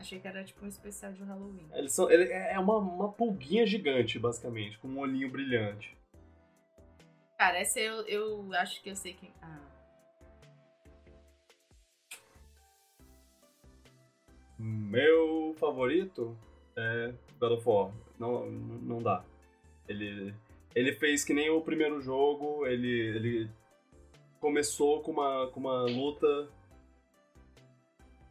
Achei 0.00 0.18
que 0.18 0.26
era 0.26 0.42
tipo 0.42 0.64
um 0.64 0.68
especial 0.68 1.12
de 1.12 1.22
Halloween. 1.22 1.68
Eles 1.74 1.92
são, 1.92 2.10
ele 2.10 2.32
é 2.32 2.58
uma, 2.58 2.78
uma 2.78 3.12
pulguinha 3.12 3.66
gigante, 3.66 4.18
basicamente, 4.18 4.78
com 4.78 4.88
um 4.88 4.98
olhinho 4.98 5.30
brilhante. 5.30 5.94
Cara, 7.38 7.58
essa 7.58 7.78
eu, 7.78 8.00
eu 8.06 8.52
acho 8.54 8.82
que 8.82 8.88
eu 8.88 8.96
sei 8.96 9.12
quem. 9.12 9.30
Ah. 9.42 9.60
Meu 14.58 15.54
favorito 15.58 16.34
é 16.74 17.12
God 17.38 17.52
of 17.52 17.68
War. 17.68 17.92
Não, 18.18 18.50
não 18.50 19.02
dá. 19.02 19.22
Ele, 19.86 20.34
ele 20.74 20.94
fez 20.94 21.24
que 21.24 21.34
nem 21.34 21.50
o 21.50 21.60
primeiro 21.60 22.00
jogo, 22.00 22.66
ele, 22.66 23.16
ele 23.16 23.50
começou 24.40 25.02
com 25.02 25.12
uma, 25.12 25.46
com 25.48 25.60
uma 25.60 25.82
luta 25.82 26.48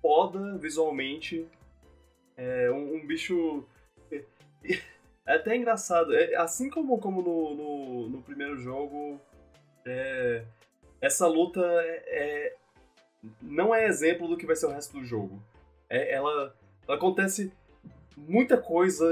foda 0.02 0.58
visualmente. 0.58 1.48
É 2.42 2.72
um, 2.72 2.96
um 2.96 3.06
bicho. 3.06 3.66
É 5.26 5.34
até 5.36 5.56
engraçado. 5.56 6.16
É, 6.16 6.36
assim 6.36 6.70
como, 6.70 6.98
como 6.98 7.22
no, 7.22 7.54
no, 7.56 8.10
no 8.10 8.22
primeiro 8.24 8.58
jogo, 8.58 9.20
é, 9.86 10.44
essa 11.02 11.28
luta 11.28 11.60
é, 11.62 12.04
é- 12.08 12.56
não 13.42 13.76
é 13.76 13.86
exemplo 13.86 14.28
do 14.28 14.38
que 14.38 14.46
vai 14.46 14.56
ser 14.56 14.66
o 14.68 14.72
resto 14.72 14.98
do 14.98 15.04
jogo. 15.06 15.42
É, 15.90 16.14
ela, 16.14 16.56
ela 16.88 16.98
acontece 16.98 17.52
muita 18.18 18.58
coisa, 18.58 19.06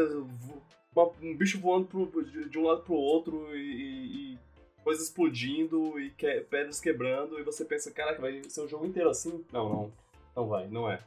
um 1.21 1.35
bicho 1.35 1.59
voando 1.59 1.85
pro- 1.87 2.23
de, 2.23 2.49
de 2.49 2.57
um 2.57 2.63
lado 2.63 2.81
pro 2.81 2.93
outro 2.95 3.55
e- 3.55 4.33
e 4.33 4.39
coisas 4.83 5.03
explodindo 5.05 5.99
e 5.99 6.09
que- 6.11 6.41
pedras 6.49 6.79
quebrando 6.79 7.37
e 7.39 7.43
você 7.43 7.65
pensa, 7.65 7.91
caraca, 7.91 8.21
vai 8.21 8.41
ser 8.45 8.61
o 8.61 8.67
jogo 8.67 8.85
inteiro 8.85 9.09
assim? 9.09 9.43
Não, 9.51 9.69
não, 9.69 9.91
não 10.35 10.47
vai, 10.47 10.67
não 10.67 10.89
é. 10.89 10.99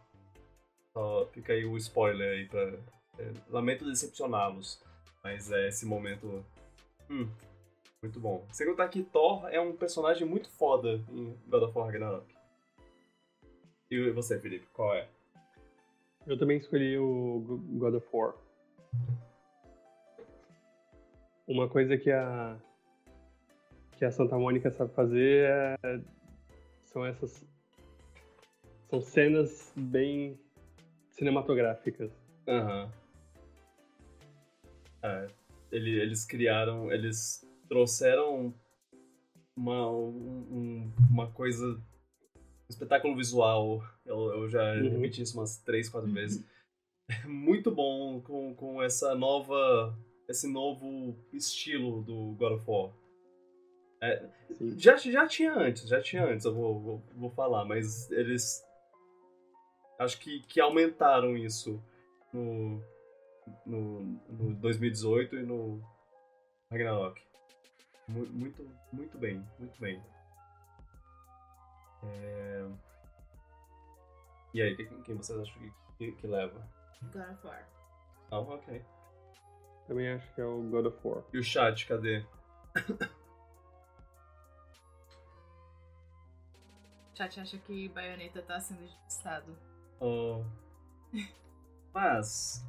Só 0.93 1.27
fica 1.33 1.53
aí 1.53 1.65
o 1.65 1.77
spoiler 1.77 2.33
aí 2.39 2.47
pra... 2.49 2.63
é, 3.19 3.33
lamento 3.49 3.85
decepcioná-los, 3.85 4.83
mas 5.23 5.51
é 5.51 5.69
esse 5.69 5.87
momento... 5.87 6.45
Hum, 7.09 7.29
muito 8.03 8.19
bom. 8.21 8.47
Sem 8.53 8.67
contar 8.67 8.89
que 8.89 9.03
Thor 9.03 9.47
é 9.51 9.61
um 9.61 9.75
personagem 9.77 10.27
muito 10.27 10.49
foda 10.51 11.01
em 11.11 11.37
God 11.49 11.63
of 11.65 11.77
War 11.79 11.87
Ragnarok. 11.87 12.27
E 13.91 14.11
você, 14.11 14.39
Felipe, 14.39 14.67
qual 14.73 14.95
é? 14.95 15.09
Eu 16.27 16.39
também 16.39 16.59
escolhi 16.59 16.97
o 16.99 17.41
Go- 17.47 17.59
God 17.79 17.95
of 17.95 18.07
War. 18.13 18.35
Uma 21.47 21.69
coisa 21.69 21.97
que 21.97 22.11
a 22.11 22.57
que 23.97 24.05
a 24.05 24.11
Santa 24.13 24.39
Mônica 24.39 24.71
sabe 24.71 24.95
fazer 24.95 25.51
é- 25.83 26.01
são 26.85 27.05
essas 27.05 27.45
são 28.89 29.01
cenas 29.03 29.73
bem 29.77 30.39
cinematográficas. 31.21 32.11
Aham. 32.49 32.91
É, 35.03 35.29
ele- 35.71 36.01
eles 36.01 36.25
criaram, 36.25 36.91
eles 36.91 37.47
trouxeram 37.69 38.55
uma, 39.55 39.91
um- 39.91 40.47
um- 40.51 40.93
uma 41.11 41.31
coisa, 41.31 41.67
um 41.67 42.69
espetáculo 42.71 43.15
visual. 43.15 43.83
Eu, 44.07 44.33
eu 44.33 44.49
já 44.49 44.63
Uhum. 44.77 44.89
repeti 44.89 45.21
isso 45.21 45.39
umas 45.39 45.59
três, 45.59 45.91
quatro 45.91 46.11
vezes. 46.11 46.43
Muito 47.27 47.71
bom 47.71 48.21
com, 48.23 48.55
com 48.55 48.83
essa 48.83 49.15
nova, 49.15 49.95
esse 50.27 50.51
novo 50.51 51.15
estilo 51.35 52.03
do 52.03 52.35
God 52.39 52.53
of 52.53 52.65
War. 52.67 52.93
Sim. 54.57 54.79
Já, 54.79 54.97
já 54.97 55.27
tinha 55.27 55.53
antes, 55.55 55.87
já 55.87 56.01
tinha 56.01 56.25
antes, 56.25 56.47
eu 56.47 56.55
vou, 56.55 56.81
vou, 56.81 57.03
vou 57.15 57.31
falar, 57.31 57.67
mas 57.67 58.11
eles. 58.11 58.65
Acho 60.01 60.19
que, 60.19 60.41
que 60.41 60.59
aumentaram 60.61 61.37
isso 61.37 61.79
no, 62.33 62.83
no, 63.67 64.01
no 64.31 64.55
2018 64.55 65.37
e 65.37 65.43
no 65.43 65.83
Ragnarok. 66.71 67.21
Mu- 68.09 68.27
Muito, 68.27 68.67
muito 68.91 69.19
bem, 69.19 69.47
muito 69.59 69.79
bem. 69.79 70.03
É... 72.03 72.67
E 74.55 74.63
aí, 74.63 74.75
quem, 74.75 75.03
quem 75.03 75.17
vocês 75.17 75.39
acham 75.39 75.55
que, 75.61 75.71
que, 75.99 76.13
que 76.13 76.27
leva? 76.27 76.67
God 77.13 77.31
of 77.33 77.47
War. 77.47 77.69
Ah, 78.31 78.39
ok. 78.39 78.83
Também 79.87 80.09
acho 80.13 80.35
que 80.35 80.41
é 80.41 80.45
o 80.47 80.63
God 80.63 80.87
of 80.87 80.99
War. 81.07 81.25
E 81.33 81.39
o 81.39 81.43
chat, 81.45 81.87
cadê? 81.87 82.25
O 87.13 87.17
chat 87.17 87.39
acha 87.41 87.59
que 87.59 87.89
Bayonetta 87.91 88.41
tá 88.43 88.59
sendo 88.61 88.83
injustiçado. 88.83 89.57
Oh. 90.01 90.43
Mas. 91.93 92.65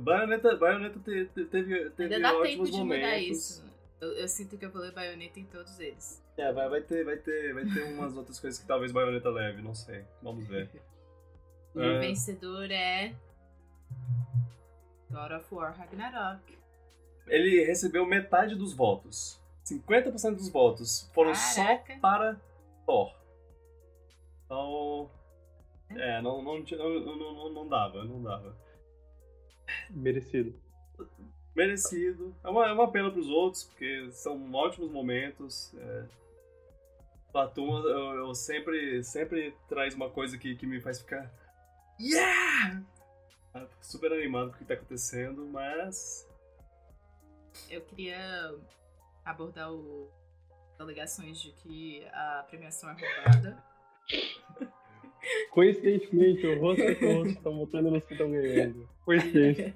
Bayonetta, 0.00 0.56
Bayonetta 0.56 0.98
te- 1.00 1.26
te- 1.26 1.44
teve, 1.44 1.90
teve 1.90 2.14
Ainda 2.16 2.32
dá 2.32 2.42
tempo 2.42 2.64
de 2.64 2.72
momentos. 2.72 2.82
mudar 3.04 3.18
isso. 3.18 3.64
Eu, 4.00 4.12
eu 4.12 4.28
sinto 4.28 4.58
que 4.58 4.64
eu 4.66 4.70
vou 4.70 4.82
ler 4.82 4.92
Bayonetta 4.92 5.38
em 5.40 5.44
todos 5.46 5.78
eles. 5.80 6.22
É, 6.36 6.52
vai, 6.52 6.68
vai, 6.68 6.82
ter, 6.82 7.04
vai, 7.04 7.16
ter, 7.16 7.54
vai 7.54 7.64
ter 7.64 7.84
umas 7.94 8.14
outras 8.18 8.38
coisas 8.40 8.60
que 8.60 8.66
talvez 8.66 8.92
Bayonetta 8.92 9.30
leve, 9.30 9.62
não 9.62 9.74
sei. 9.74 10.04
Vamos 10.22 10.46
ver. 10.46 10.68
E 11.74 11.78
É. 11.80 11.96
o 11.96 12.00
vencedor 12.00 12.70
é. 12.70 13.14
God 15.10 15.30
of 15.32 15.54
War 15.54 15.76
Ragnarok. 15.78 16.58
Ele 17.28 17.64
recebeu 17.64 18.04
metade 18.04 18.54
dos 18.54 18.74
votos. 18.74 19.40
50% 19.64 20.36
dos 20.36 20.48
votos 20.48 21.10
foram 21.14 21.32
Caraca. 21.32 21.94
só 21.94 22.00
para 22.00 22.40
Thor. 22.84 23.14
Então. 24.44 25.10
É, 25.90 26.20
não, 26.20 26.42
não, 26.42 26.64
tinha- 26.64 26.78
não, 26.78 27.00
não, 27.00 27.16
não, 27.16 27.52
não 27.52 27.68
dava, 27.68 28.04
não 28.04 28.22
dava. 28.22 28.56
Merecido. 29.90 30.54
Merecido. 31.54 32.34
É 32.44 32.48
uma, 32.48 32.66
é 32.68 32.72
uma 32.72 32.90
pena 32.90 33.10
pros 33.10 33.28
outros, 33.28 33.64
porque 33.64 34.10
são 34.12 34.52
ótimos 34.52 34.90
momentos. 34.90 35.74
É... 35.74 36.06
Platum, 37.32 37.78
eu, 37.78 38.14
eu 38.14 38.34
sempre, 38.34 39.02
sempre 39.04 39.54
traz 39.68 39.94
uma 39.94 40.10
coisa 40.10 40.38
que, 40.38 40.56
que 40.56 40.66
me 40.66 40.80
faz 40.80 41.00
ficar. 41.00 41.30
Yeah! 42.00 42.82
Super 43.80 44.12
animado 44.12 44.50
com 44.50 44.56
o 44.56 44.58
que 44.58 44.64
tá 44.64 44.74
acontecendo, 44.74 45.46
mas. 45.46 46.28
Eu 47.70 47.80
queria 47.82 48.54
abordar 49.24 49.72
o 49.72 50.10
as 50.76 50.80
alegações 50.80 51.40
de 51.40 51.52
que 51.52 52.06
a 52.12 52.44
premiação 52.48 52.90
é 52.90 52.92
roubada. 52.92 53.64
Coincidentemente, 55.50 56.46
o 56.46 56.60
rosto 56.60 56.82
e 56.82 57.04
o 57.04 57.12
rosto 57.18 57.28
estão 57.38 57.56
votando 57.58 57.90
nos 57.90 58.04
que 58.04 58.12
estão 58.14 58.30
ganhando. 58.30 58.88
Coincidência. 59.04 59.74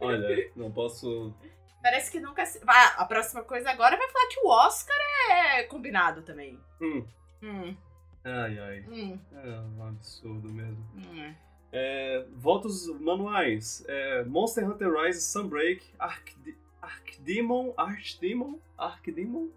Olha, 0.00 0.50
não 0.56 0.70
posso. 0.70 1.34
Parece 1.82 2.10
que 2.10 2.20
nunca. 2.20 2.44
se- 2.46 2.60
Ah, 2.66 2.94
a 3.02 3.04
próxima 3.04 3.42
coisa 3.42 3.70
agora 3.70 3.96
vai 3.96 4.08
falar 4.08 4.28
que 4.28 4.40
o 4.40 4.48
Oscar 4.48 4.96
é 5.30 5.62
combinado 5.64 6.22
também. 6.22 6.58
Hum. 6.80 7.04
Hum, 7.42 7.76
Ai, 8.24 8.58
ai. 8.58 8.80
hum, 8.88 9.18
É 9.34 9.60
um 9.60 9.88
absurdo 9.88 10.50
mesmo. 10.50 10.82
hum. 10.96 11.34
É, 11.72 12.24
votos 12.36 12.86
manuais. 13.00 13.84
É, 13.88 14.24
Monster 14.24 14.64
Hunter 14.68 14.90
Rise, 14.92 15.20
Sunbreak, 15.22 15.84
Arcde 15.98 16.56
Arcdemon, 16.80 17.72
Archdemon, 17.76 18.58
Arcdemon 18.78 19.48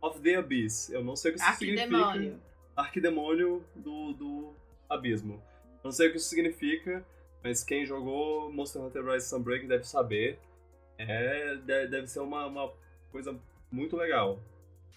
of 0.00 0.20
the 0.20 0.34
Abyss. 0.36 0.90
Eu 0.90 1.04
não 1.04 1.14
sei 1.16 1.30
o 1.30 1.34
que 1.34 1.40
isso 1.40 1.48
significa. 1.58 2.40
Arquidemônio. 2.80 3.64
Do, 3.74 4.12
do 4.12 4.52
Abismo. 4.88 5.42
Não 5.84 5.92
sei 5.92 6.08
o 6.08 6.10
que 6.10 6.16
isso 6.16 6.28
significa, 6.28 7.04
mas 7.42 7.62
quem 7.62 7.84
jogou 7.84 8.52
Monster 8.52 8.82
Hunter 8.82 9.04
Rise 9.04 9.28
Sunbreak 9.28 9.66
deve 9.66 9.84
saber. 9.84 10.38
É, 10.96 11.54
de- 11.56 11.86
deve 11.88 12.06
ser 12.06 12.20
uma, 12.20 12.46
uma 12.46 12.72
coisa 13.12 13.38
muito 13.70 13.96
legal. 13.96 14.40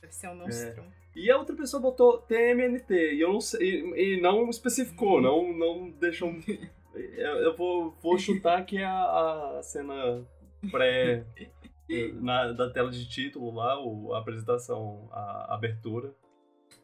Deve 0.01 0.13
ser 0.13 0.29
um 0.29 0.36
monstro. 0.36 0.84
E 1.15 1.29
a 1.29 1.38
outra 1.38 1.55
pessoa 1.55 1.82
botou 1.82 2.17
TMNT, 2.19 3.13
e 3.15 3.21
eu 3.21 3.34
não 3.34 3.41
sei, 3.41 3.82
e, 3.82 4.15
e 4.15 4.21
não 4.21 4.49
especificou, 4.49 5.21
não, 5.21 5.51
não 5.53 5.89
deixou. 5.91 6.34
Eu, 6.93 7.38
eu 7.38 7.55
vou, 7.55 7.91
vou 8.01 8.17
chutar 8.17 8.65
que 8.65 8.77
é 8.77 8.84
a, 8.84 9.59
a 9.59 9.63
cena 9.63 10.25
pré 10.69 11.23
na, 12.15 12.51
da 12.51 12.69
tela 12.69 12.91
de 12.91 13.07
título 13.07 13.53
lá, 13.55 13.82
o, 13.82 14.13
a 14.13 14.19
apresentação, 14.19 15.07
a, 15.09 15.53
abertura. 15.53 16.13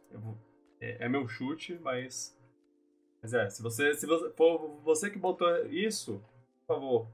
Eu 0.09 0.19
vou- 0.21 0.37
é, 0.79 1.05
é 1.05 1.09
meu 1.09 1.27
chute, 1.27 1.75
mas. 1.81 2.35
Mas 3.21 3.33
é, 3.33 3.49
se 3.49 3.61
você, 3.61 3.93
se 3.95 4.05
você 4.05 4.29
for 4.31 4.79
você 4.83 5.09
que 5.09 5.17
botou 5.17 5.65
isso, 5.67 6.23
por 6.65 6.75
favor, 6.75 7.07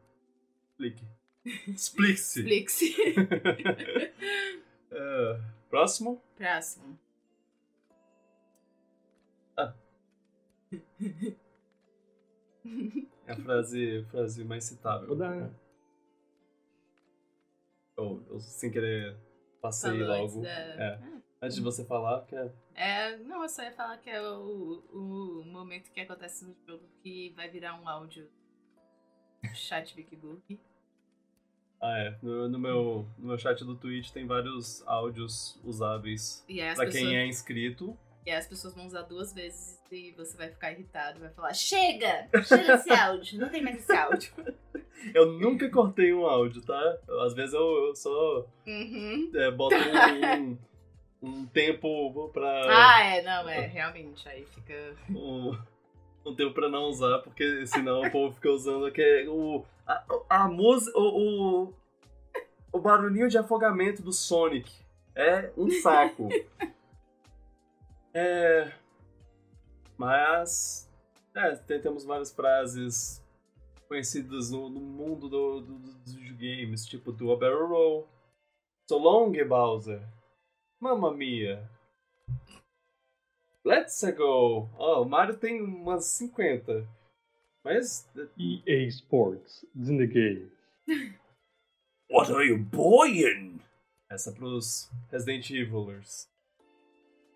explique. 0.71 1.05
Explique-se. 1.67 2.39
Explique-se. 2.39 2.93
É, 4.95 5.41
próximo. 5.71 6.21
Próximo. 6.37 6.99
É 13.25 13.31
a 13.31 13.35
frase, 13.35 14.03
frase 14.09 14.43
mais 14.43 14.63
citável. 14.65 15.07
Vou 15.07 15.15
dar. 15.17 15.49
Eu, 17.97 18.23
eu 18.29 18.39
sem 18.39 18.71
querer 18.71 19.15
passei 19.61 19.91
Falou 19.99 20.13
antes 20.15 20.33
logo. 20.35 20.43
da- 20.43 20.49
É. 20.49 21.12
Antes 21.43 21.55
de 21.57 21.61
você 21.61 21.83
falar, 21.83 22.25
que 22.25 22.35
é. 22.35 22.51
É, 22.73 23.17
não, 23.17 23.43
eu 23.43 23.49
só 23.49 23.63
ia 23.63 23.71
falar 23.73 23.97
que 23.97 24.09
é 24.09 24.21
o, 24.21 24.81
o 24.93 25.43
momento 25.45 25.91
que 25.91 25.99
acontece 25.99 26.45
no 26.45 26.55
jogo 26.65 26.83
que 27.01 27.33
vai 27.35 27.49
virar 27.49 27.79
um 27.81 27.87
áudio 27.87 28.29
chat 29.53 29.93
Big 29.93 30.15
Book. 30.15 30.57
Ah, 31.81 31.97
é. 31.99 32.17
No, 32.21 32.47
no 32.47 32.57
meu, 32.57 33.05
no 33.17 33.27
meu 33.27 33.37
chat 33.37 33.61
do 33.65 33.75
Twitch 33.75 34.11
tem 34.11 34.25
vários 34.25 34.81
áudios 34.87 35.59
usáveis 35.65 36.45
pra 36.47 36.85
pessoas, 36.85 36.93
quem 36.93 37.17
é 37.17 37.25
inscrito. 37.27 37.97
e 38.25 38.31
aí 38.31 38.37
as 38.37 38.47
pessoas 38.47 38.73
vão 38.73 38.85
usar 38.85 39.01
duas 39.01 39.33
vezes 39.33 39.81
e 39.91 40.13
você 40.13 40.37
vai 40.37 40.49
ficar 40.49 40.71
irritado, 40.71 41.19
vai 41.19 41.29
falar: 41.31 41.53
Chega! 41.53 42.29
Chega 42.45 42.75
esse 42.75 42.89
áudio, 42.95 43.39
não 43.41 43.49
tem 43.49 43.61
mais 43.61 43.75
esse 43.77 43.91
áudio. 43.91 44.31
Eu 45.13 45.33
nunca 45.33 45.69
cortei 45.69 46.13
um 46.13 46.25
áudio, 46.25 46.61
tá? 46.61 46.97
Às 47.25 47.33
vezes 47.33 47.53
eu, 47.53 47.87
eu 47.87 47.95
só 47.95 48.47
Uhum. 48.65 49.29
é, 49.35 49.51
boto 49.51 49.75
um, 49.75 50.51
um 50.51 50.57
tempo 51.47 52.29
pra. 52.33 52.49
Ah, 52.69 53.03
é, 53.03 53.21
não, 53.21 53.47
é, 53.49 53.61
realmente. 53.67 54.27
Aí 54.27 54.45
fica. 54.45 54.95
um, 55.09 55.57
um 56.25 56.35
tempo 56.35 56.53
pra 56.53 56.67
não 56.69 56.83
usar, 56.85 57.19
porque 57.19 57.65
senão 57.67 58.01
o 58.01 58.11
povo 58.11 58.33
fica 58.35 58.49
usando 58.49 58.91
que 58.91 59.25
o 59.27 59.63
a, 59.87 60.03
a 60.29 60.47
música, 60.47 60.97
o, 60.97 61.65
o, 61.67 61.73
o 62.71 62.79
barulhinho 62.79 63.29
de 63.29 63.37
afogamento 63.37 64.01
do 64.01 64.11
Sonic 64.13 64.71
é 65.15 65.51
um 65.57 65.69
saco. 65.69 66.29
é, 68.13 68.71
mas 69.97 70.89
é, 71.35 71.55
tem- 71.55 71.81
temos 71.81 72.03
várias 72.05 72.33
frases 72.33 73.21
conhecidas 73.87 74.49
no, 74.51 74.69
no 74.69 74.79
mundo 74.79 75.29
do, 75.29 75.61
do- 75.61 75.79
dos 75.79 76.15
videogames, 76.15 76.85
tipo 76.85 77.11
do 77.11 77.31
a 77.31 77.37
Barrel 77.37 77.67
Roll, 77.67 78.07
So 78.89 78.97
long, 78.97 79.31
Bowser, 79.47 80.01
Mamma 80.83 81.13
Mia, 81.13 81.63
Let's 83.63 84.03
go! 84.17 84.69
Ó, 84.77 85.03
o 85.03 85.05
Mario 85.05 85.37
tem 85.37 85.61
umas 85.61 86.17
50. 86.17 86.85
Mas. 87.63 88.05
EA 88.37 88.89
Sports, 88.89 89.65
it's 89.73 89.87
in 89.87 89.97
the 89.97 90.05
game. 90.05 90.51
What 92.11 92.29
are 92.33 92.43
you 92.43 92.57
boying? 92.57 93.61
Essa 94.11 94.33
pros 94.33 94.91
Resident 95.09 95.49
Evilers. 95.51 96.27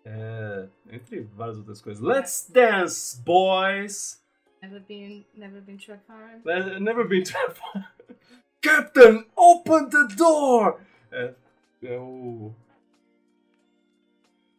É. 0.04 0.68
Entre 0.90 1.22
várias 1.34 1.56
outras 1.56 1.80
coisas. 1.80 2.02
Let's 2.02 2.46
dance, 2.50 3.18
boys! 3.22 4.22
Never 4.60 4.80
been, 4.80 5.24
never 5.34 5.62
been 5.62 5.78
to 5.78 5.94
a 5.94 5.98
farm. 6.06 6.42
Le- 6.44 6.78
Never 6.78 7.08
been 7.08 7.24
to 7.24 7.34
a 7.34 7.54
far. 7.54 7.94
Captain, 8.60 9.24
open 9.34 9.88
the 9.88 10.14
door! 10.16 10.82
É, 11.10 11.34
é 11.82 11.98
o. 11.98 12.54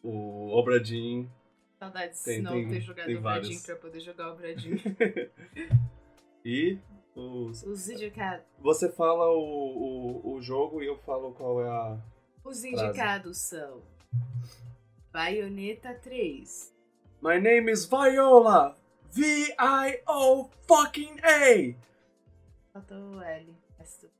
O 0.03 0.49
Obradin 0.57 1.29
Saudades 1.77 2.21
Tem- 2.23 2.37
de 2.37 2.41
não 2.43 2.51
tem- 2.51 2.67
ter 2.69 2.81
jogado 2.81 3.05
tem 3.05 3.15
o 3.17 3.21
vários. 3.21 3.47
Bradinho 3.47 3.65
pra 3.65 3.75
poder 3.75 3.99
jogar 4.01 4.31
o 4.33 4.35
Bradinho. 4.35 4.77
E 6.45 6.77
os... 7.15 7.63
Os 7.63 7.89
indicados. 7.89 8.45
você 8.59 8.89
fala 8.89 9.27
o, 9.29 10.21
o, 10.23 10.33
o 10.35 10.41
jogo 10.41 10.81
e 10.81 10.85
eu 10.87 10.97
falo 10.99 11.33
qual 11.33 11.61
é 11.61 11.67
a. 11.67 11.97
Os 12.45 12.63
indicados 12.63 13.37
são 13.39 13.81
Bayonetta 15.11 15.93
3, 15.95 16.73
My 17.21 17.39
name 17.39 17.69
is 17.71 17.85
Viola! 17.85 18.77
V-I-O 19.11 20.49
fucking 20.67 21.17
A! 21.21 21.75
faltou 22.71 23.15
o 23.17 23.21
L, 23.21 23.53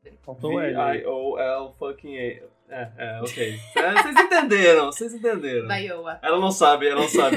bem. 0.04 0.18
Faltou 0.24 0.54
o 0.56 0.60
L. 0.60 0.76
aí. 0.76 0.98
V-I-O-L 1.00 1.74
fucking 1.78 2.18
A. 2.18 2.44
É, 2.72 2.92
é, 2.98 3.22
ok. 3.22 3.60
É, 3.76 3.92
vocês 3.94 4.16
entenderam, 4.16 4.86
vocês 4.92 5.14
entenderam. 5.14 5.68
Baioa. 5.68 6.20
Ela 6.22 6.40
não 6.40 6.52
sabe, 6.52 6.88
ela 6.88 7.02
não 7.02 7.10
sabe 7.10 7.36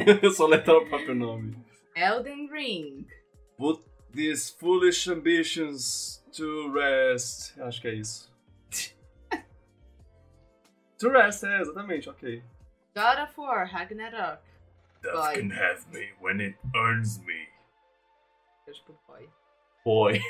soletrar 0.36 0.76
o 0.76 0.86
próprio 0.86 1.14
nome. 1.14 1.56
Elden 1.96 2.48
Ring, 2.52 3.06
Put 3.56 3.82
these 4.12 4.50
foolish 4.50 5.08
ambitions 5.08 6.22
to 6.32 6.72
rest. 6.72 7.58
Acho 7.60 7.80
que 7.80 7.88
é 7.88 7.94
isso. 7.94 8.30
to 10.98 11.08
rest, 11.08 11.44
é, 11.44 11.60
exatamente, 11.60 12.10
ok. 12.10 12.42
God 12.94 13.18
of 13.22 13.40
War, 13.40 13.66
Ragnarok. 13.72 14.42
Death 15.02 15.14
Boy. 15.14 15.34
can 15.34 15.50
have 15.50 15.84
me 15.92 16.08
when 16.20 16.40
it 16.40 16.56
earns 16.74 17.18
me. 17.24 17.48
Eu 18.66 18.72
tipo 18.72 18.98
boy. 19.06 19.28
Boy. 19.84 20.20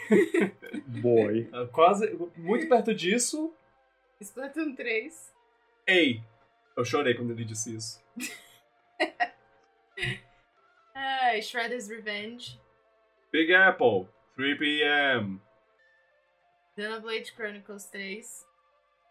Boy. 0.86 1.50
Quase, 1.72 2.12
muito 2.36 2.68
perto 2.68 2.94
disso. 2.94 3.52
Splatoon 4.20 4.74
3, 4.74 5.32
Ei! 5.86 6.22
Eu 6.76 6.84
chorei 6.84 7.14
quando 7.14 7.32
ele 7.32 7.44
disse 7.44 7.76
isso. 7.76 8.02
ah, 10.94 11.40
Shredder's 11.40 11.88
Revenge, 11.88 12.61
Big 13.30 13.55
Apple, 13.55 14.09
3 14.36 14.57
p.m. 14.57 15.40
Xenoblade 16.76 17.32
Chronicles 17.34 17.86
3, 17.90 18.22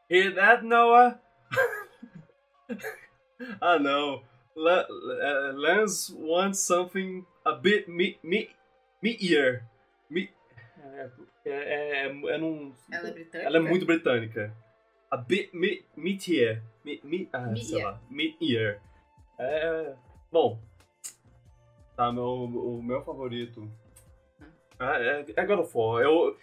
Hear 0.09 0.33
that, 0.35 0.65
Noah? 0.65 1.19
ah, 3.61 3.79
não. 3.79 4.23
Uh, 4.55 5.53
Lance 5.55 6.11
wants 6.13 6.59
something 6.59 7.25
a 7.45 7.53
bit 7.53 7.87
me 7.87 8.19
me 8.21 8.49
meatier. 9.01 9.61
Me 10.13 10.29
é, 10.77 11.09
é, 11.45 11.51
é, 11.51 12.05
é 12.07 12.37
num- 12.37 12.73
ela 12.91 13.07
é 13.07 13.11
britânica? 13.11 13.47
ela 13.47 13.57
é 13.57 13.59
muito 13.59 13.85
britânica. 13.85 14.55
A 15.09 15.17
bit 15.17 15.55
me 15.55 15.83
meatier. 15.95 16.61
Me, 16.85 16.99
me, 17.03 17.29
ah, 17.33 17.39
sei 17.47 17.53
Meatier. 17.53 17.85
lá. 17.85 18.01
Meatier. 18.09 18.81
É. 19.39 19.95
Bom. 20.31 20.59
Tá, 21.95 22.11
meu, 22.11 22.23
o 22.25 22.81
meu 22.83 23.01
favorito. 23.03 23.69
Ah, 24.79 24.99
é, 24.99 25.25
é 25.35 25.45
God 25.45 25.59
of 25.59 25.71
War. 25.77 26.03
Eu, 26.03 26.37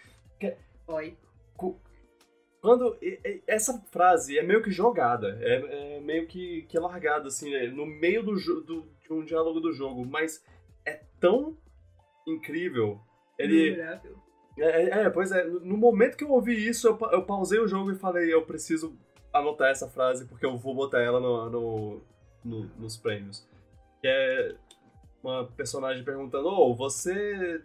Boy. 0.87 1.15
quando 2.61 2.97
essa 3.47 3.79
frase 3.91 4.37
é 4.37 4.43
meio 4.43 4.61
que 4.63 4.71
jogada, 4.71 5.37
é, 5.41 5.97
é 5.97 5.99
meio 5.99 6.27
que, 6.27 6.63
que 6.63 6.77
largada 6.79 7.27
assim, 7.27 7.49
né, 7.51 7.67
no 7.67 7.85
meio 7.85 8.23
do, 8.23 8.33
do- 8.63 8.87
de 9.01 9.13
um 9.13 9.23
diálogo 9.23 9.59
do 9.59 9.71
jogo, 9.73 10.05
mas 10.05 10.43
é 10.85 11.01
tão 11.19 11.57
incrível. 12.27 12.99
Ele 13.43 13.71
Memorável. 13.71 14.17
é, 14.57 14.63
é, 14.81 14.89
é, 15.03 15.09
pois 15.09 15.31
é, 15.31 15.43
no 15.45 15.77
momento 15.77 16.17
que 16.17 16.23
eu 16.23 16.31
ouvi 16.31 16.67
isso, 16.67 16.87
eu, 16.87 16.97
eu 17.11 17.23
pausei 17.23 17.59
o 17.59 17.67
jogo 17.67 17.91
e 17.91 17.95
falei, 17.95 18.33
eu 18.33 18.41
preciso 18.43 18.95
anotar 19.33 19.69
essa 19.69 19.87
frase 19.89 20.25
porque 20.25 20.45
eu 20.45 20.57
vou 20.57 20.75
botar 20.75 21.01
ela 21.01 21.19
no, 21.19 21.49
no- 21.49 22.01
no- 22.43 22.71
nos 22.77 22.97
prêmios. 22.97 23.47
Que 24.01 24.07
é 24.07 24.55
uma 25.23 25.45
personagem 25.45 26.03
perguntando, 26.03 26.47
oh, 26.47 26.73
você. 26.75 27.61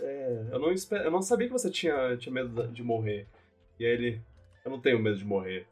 é, 0.00 0.46
eu, 0.52 0.58
não 0.58 0.72
espe- 0.72 0.96
eu 1.04 1.10
não 1.10 1.22
sabia 1.22 1.46
que 1.46 1.52
você 1.52 1.70
tinha, 1.70 2.16
tinha 2.16 2.32
medo 2.32 2.68
de 2.68 2.82
morrer. 2.82 3.26
E 3.78 3.86
aí 3.86 3.92
ele, 3.92 4.20
eu 4.64 4.70
não 4.70 4.80
tenho 4.80 4.98
medo 4.98 5.16
de 5.16 5.24
morrer. 5.24 5.66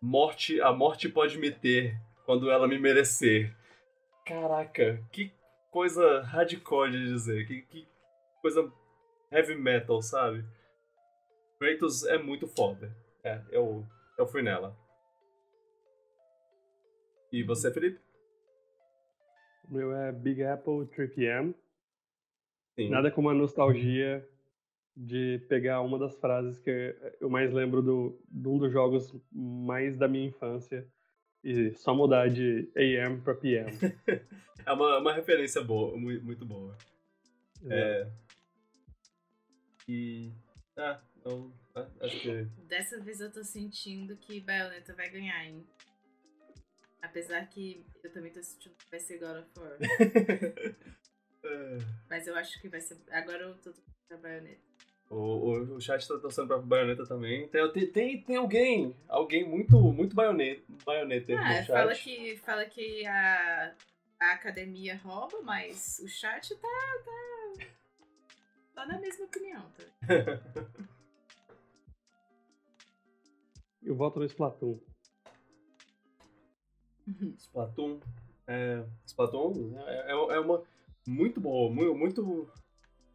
Morte, 0.00 0.60
a 0.60 0.72
morte 0.72 1.08
pode 1.08 1.36
me 1.38 1.50
ter 1.50 1.96
quando 2.24 2.50
ela 2.50 2.68
me 2.68 2.78
merecer. 2.78 3.54
Caraca, 4.24 5.02
que 5.10 5.32
coisa 5.70 6.20
hardcore 6.22 6.90
de 6.92 7.04
dizer, 7.06 7.46
que, 7.46 7.62
que 7.62 7.86
coisa 8.40 8.72
heavy 9.30 9.54
metal, 9.54 10.00
sabe? 10.02 10.44
Kratos 11.58 12.04
é 12.06 12.18
muito 12.18 12.46
foda. 12.46 12.94
É, 13.22 13.40
eu, 13.50 13.86
eu 14.18 14.26
fui 14.26 14.42
nela. 14.42 14.76
E 17.32 17.42
você, 17.42 17.70
Felipe? 17.72 18.00
O 19.68 19.74
meu 19.74 19.94
é 19.94 20.10
Big 20.10 20.42
Apple 20.42 20.86
3PM. 20.86 21.54
Sim. 22.74 22.88
Nada 22.88 23.10
como 23.10 23.28
a 23.30 23.34
nostalgia 23.34 24.26
de 24.96 25.38
pegar 25.48 25.80
uma 25.82 25.98
das 25.98 26.16
frases 26.16 26.58
que 26.58 26.96
eu 27.20 27.30
mais 27.30 27.52
lembro 27.52 27.80
do, 27.82 28.20
de 28.28 28.48
um 28.48 28.58
dos 28.58 28.72
jogos 28.72 29.14
mais 29.30 29.96
da 29.96 30.08
minha 30.08 30.26
infância 30.26 30.86
e 31.44 31.72
só 31.76 31.94
mudar 31.94 32.28
de 32.28 32.70
AM 32.76 33.20
pra 33.20 33.34
PM. 33.34 33.70
É 34.66 34.72
uma, 34.72 34.98
uma 34.98 35.12
referência 35.14 35.62
boa, 35.64 35.96
mu- 35.96 36.20
muito 36.22 36.44
boa. 36.44 36.76
É. 37.70 38.06
E. 39.90 40.30
Ah, 40.76 41.00
eu 41.24 41.52
ah, 41.74 41.88
acho 42.02 42.20
que. 42.20 42.44
Dessa 42.68 43.00
vez 43.00 43.20
eu 43.20 43.32
tô 43.32 43.42
sentindo 43.42 44.16
que 44.16 44.40
Bayonetta 44.40 44.94
vai 44.94 45.10
ganhar, 45.10 45.44
hein? 45.44 45.66
Apesar 47.02 47.44
que 47.48 47.84
eu 48.04 48.12
também 48.12 48.30
tô 48.30 48.40
sentindo 48.40 48.74
que 48.76 48.88
vai 48.88 49.00
ser 49.00 49.18
God 49.18 49.38
of 49.38 49.50
War. 49.58 49.76
É, 51.42 51.78
Mas 52.10 52.26
eu 52.26 52.36
acho 52.36 52.60
que 52.60 52.68
vai 52.68 52.82
ser. 52.82 52.98
Agora 53.10 53.44
eu 53.44 53.54
tô 53.56 53.72
pra 54.06 54.18
Bayonetta. 54.18 54.60
o, 55.08 55.16
o, 55.16 55.76
o 55.76 55.80
chat 55.80 56.06
tá 56.06 56.18
torcendo 56.18 56.48
pra 56.48 56.58
baioneta 56.58 57.06
também. 57.06 57.48
Tem, 57.48 57.72
tem, 57.72 57.86
tem, 57.90 58.22
tem 58.22 58.36
alguém, 58.36 58.94
alguém 59.08 59.48
muito, 59.48 59.80
muito 59.80 60.14
baioneta, 60.14 60.62
baioneta 60.84 61.32
Ah, 61.32 61.48
no 61.48 61.54
chat. 61.54 61.66
fala 61.66 61.94
que, 61.94 62.36
fala 62.44 62.66
que 62.66 63.06
a, 63.06 63.74
a 64.20 64.32
academia 64.32 64.98
rouba, 64.98 65.40
mas 65.40 65.98
o 66.04 66.08
chat 66.08 66.54
tá. 66.56 66.68
tá, 67.06 67.29
tá 68.80 68.86
na 68.86 68.98
mesma 69.00 69.24
opinião, 69.26 69.62
tá? 69.76 70.40
Eu 73.82 73.94
voto 73.94 74.18
no 74.20 74.24
Splatoon. 74.26 74.78
Splatoon. 77.38 77.98
É, 78.46 78.82
Splatoon 79.06 79.74
é, 79.86 80.12
é, 80.12 80.12
é 80.12 80.40
uma. 80.40 80.62
Muito 81.06 81.40
boa, 81.40 81.72
muito, 81.72 81.94
muito, 81.94 82.50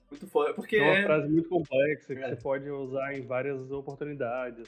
muito 0.10 0.28
foda. 0.28 0.54
Porque 0.54 0.76
É 0.78 0.82
uma 0.82 0.98
é, 0.98 1.04
frase 1.04 1.30
muito 1.32 1.48
complexa 1.50 2.16
que 2.16 2.22
É. 2.22 2.30
você 2.30 2.36
pode 2.42 2.70
usar 2.70 3.14
em 3.16 3.22
várias 3.22 3.72
oportunidades. 3.72 4.68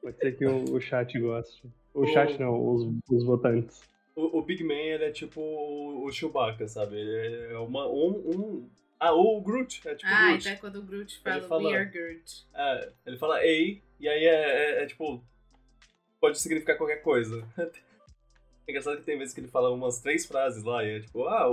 Pode 0.00 0.16
ser 0.18 0.36
que 0.36 0.44
o, 0.46 0.74
o 0.74 0.80
chat 0.80 1.18
goste. 1.18 1.66
O 1.94 2.02
O- 2.02 2.06
chat 2.06 2.38
não, 2.38 2.74
os, 2.74 2.82
os 3.10 3.24
votantes. 3.24 3.82
o, 4.14 4.38
o 4.38 4.42
Big 4.42 4.62
Man 4.62 4.74
ele 4.74 5.04
é 5.04 5.10
tipo 5.10 5.40
o 5.40 6.10
Chewbacca, 6.12 6.68
sabe? 6.68 6.96
Ele 6.96 7.52
é 7.54 7.58
uma, 7.58 7.86
um, 7.88 8.10
um. 8.36 8.70
Ah, 9.04 9.12
o 9.14 9.40
Groot. 9.40 9.86
É 9.88 9.94
tipo 9.96 10.08
ah, 10.10 10.26
Groot. 10.28 10.40
então 10.40 10.52
é 10.52 10.56
quando 10.56 10.76
o 10.76 10.82
Groot 10.82 11.18
fala, 11.20 11.42
fala- 11.42 11.68
We 11.70 11.76
are 11.76 11.90
Groot. 11.90 12.46
É, 12.54 12.92
ele 13.06 13.16
fala 13.18 13.44
ei, 13.44 13.82
e 13.98 14.08
aí 14.08 14.24
é, 14.24 14.30
é- 14.80 14.82
é 14.84 14.86
tipo. 14.86 15.22
Pode 16.20 16.38
significar 16.40 16.76
qualquer 16.76 17.02
coisa. 17.02 17.46
É 18.64 18.70
engraçado 18.70 18.98
que 18.98 19.02
tem 19.02 19.18
vezes 19.18 19.34
que 19.34 19.40
ele 19.40 19.48
fala 19.48 19.70
umas 19.72 19.98
três 20.00 20.24
frases 20.24 20.62
lá 20.62 20.84
e 20.84 20.98
é 20.98 21.00
tipo, 21.00 21.26
ah, 21.26 21.52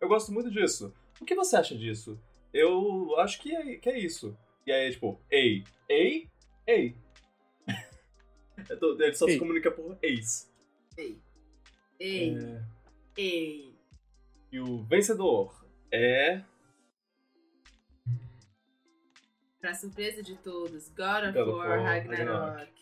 eu- 0.00 0.08
gosto 0.08 0.30
muito 0.32 0.48
disso. 0.48 0.94
O 1.20 1.24
que 1.24 1.34
você 1.34 1.56
acha 1.56 1.76
disso? 1.76 2.16
Eu 2.54 3.18
acho 3.18 3.40
que 3.40 3.52
é, 3.54 3.74
que 3.78 3.88
é 3.90 3.98
isso. 3.98 4.38
E 4.64 4.70
aí 4.70 4.86
é 4.86 4.90
tipo, 4.92 5.20
ei, 5.28 5.64
ei, 5.88 6.28
ei. 6.68 6.94
Ele 8.98 9.14
só 9.14 9.26
se 9.26 9.32
Ei. 9.32 9.38
comunica 9.38 9.70
por 9.72 9.98
eis. 10.00 10.48
Ei. 10.96 11.18
Ei. 11.98 12.36
É, 12.38 12.62
Ei. 13.16 13.74
e 14.52 14.60
o 14.60 14.82
vencedor 14.84 15.52
é. 15.90 16.42
Pra 19.66 19.74
surpresa 19.74 20.22
de 20.22 20.36
todos, 20.36 20.88
God 20.90 21.24
of 21.24 21.32
God 21.32 21.48
War 21.48 21.68
War, 21.68 21.82
Ragnarok. 21.82 22.72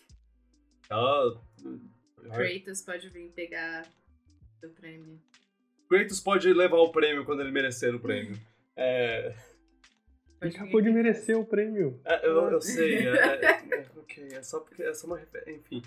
Ah, 0.91 1.41
Kratos 2.31 2.83
pode 2.83 3.09
vir 3.09 3.31
pegar 3.31 3.87
o 4.63 4.69
prêmio. 4.69 5.19
Kratos 5.89 6.21
pode 6.21 6.53
levar 6.53 6.77
o 6.77 6.93
prêmio 6.93 7.25
quando 7.25 7.41
ele 7.41 7.51
merecer 7.51 7.95
o 7.95 7.99
prêmio. 7.99 8.39
É. 8.77 9.29
Ele 10.43 10.51
Pode 10.51 10.57
acabou 10.57 10.83
de 10.83 10.91
merecer 10.91 11.39
o 11.39 11.47
prêmio. 11.47 12.01
É, 12.05 12.27
eu, 12.27 12.51
eu 12.51 12.61
sei, 12.61 13.07
é, 13.07 13.17
é- 13.47 13.81
é- 13.81 13.87
ok, 13.97 14.29
é 14.33 14.43
só 14.43 14.61
porque 14.61 14.83
é 14.83 14.93
só 14.93 15.07
uma 15.07 15.17
referência, 15.17 15.53
enfim. 15.61 15.83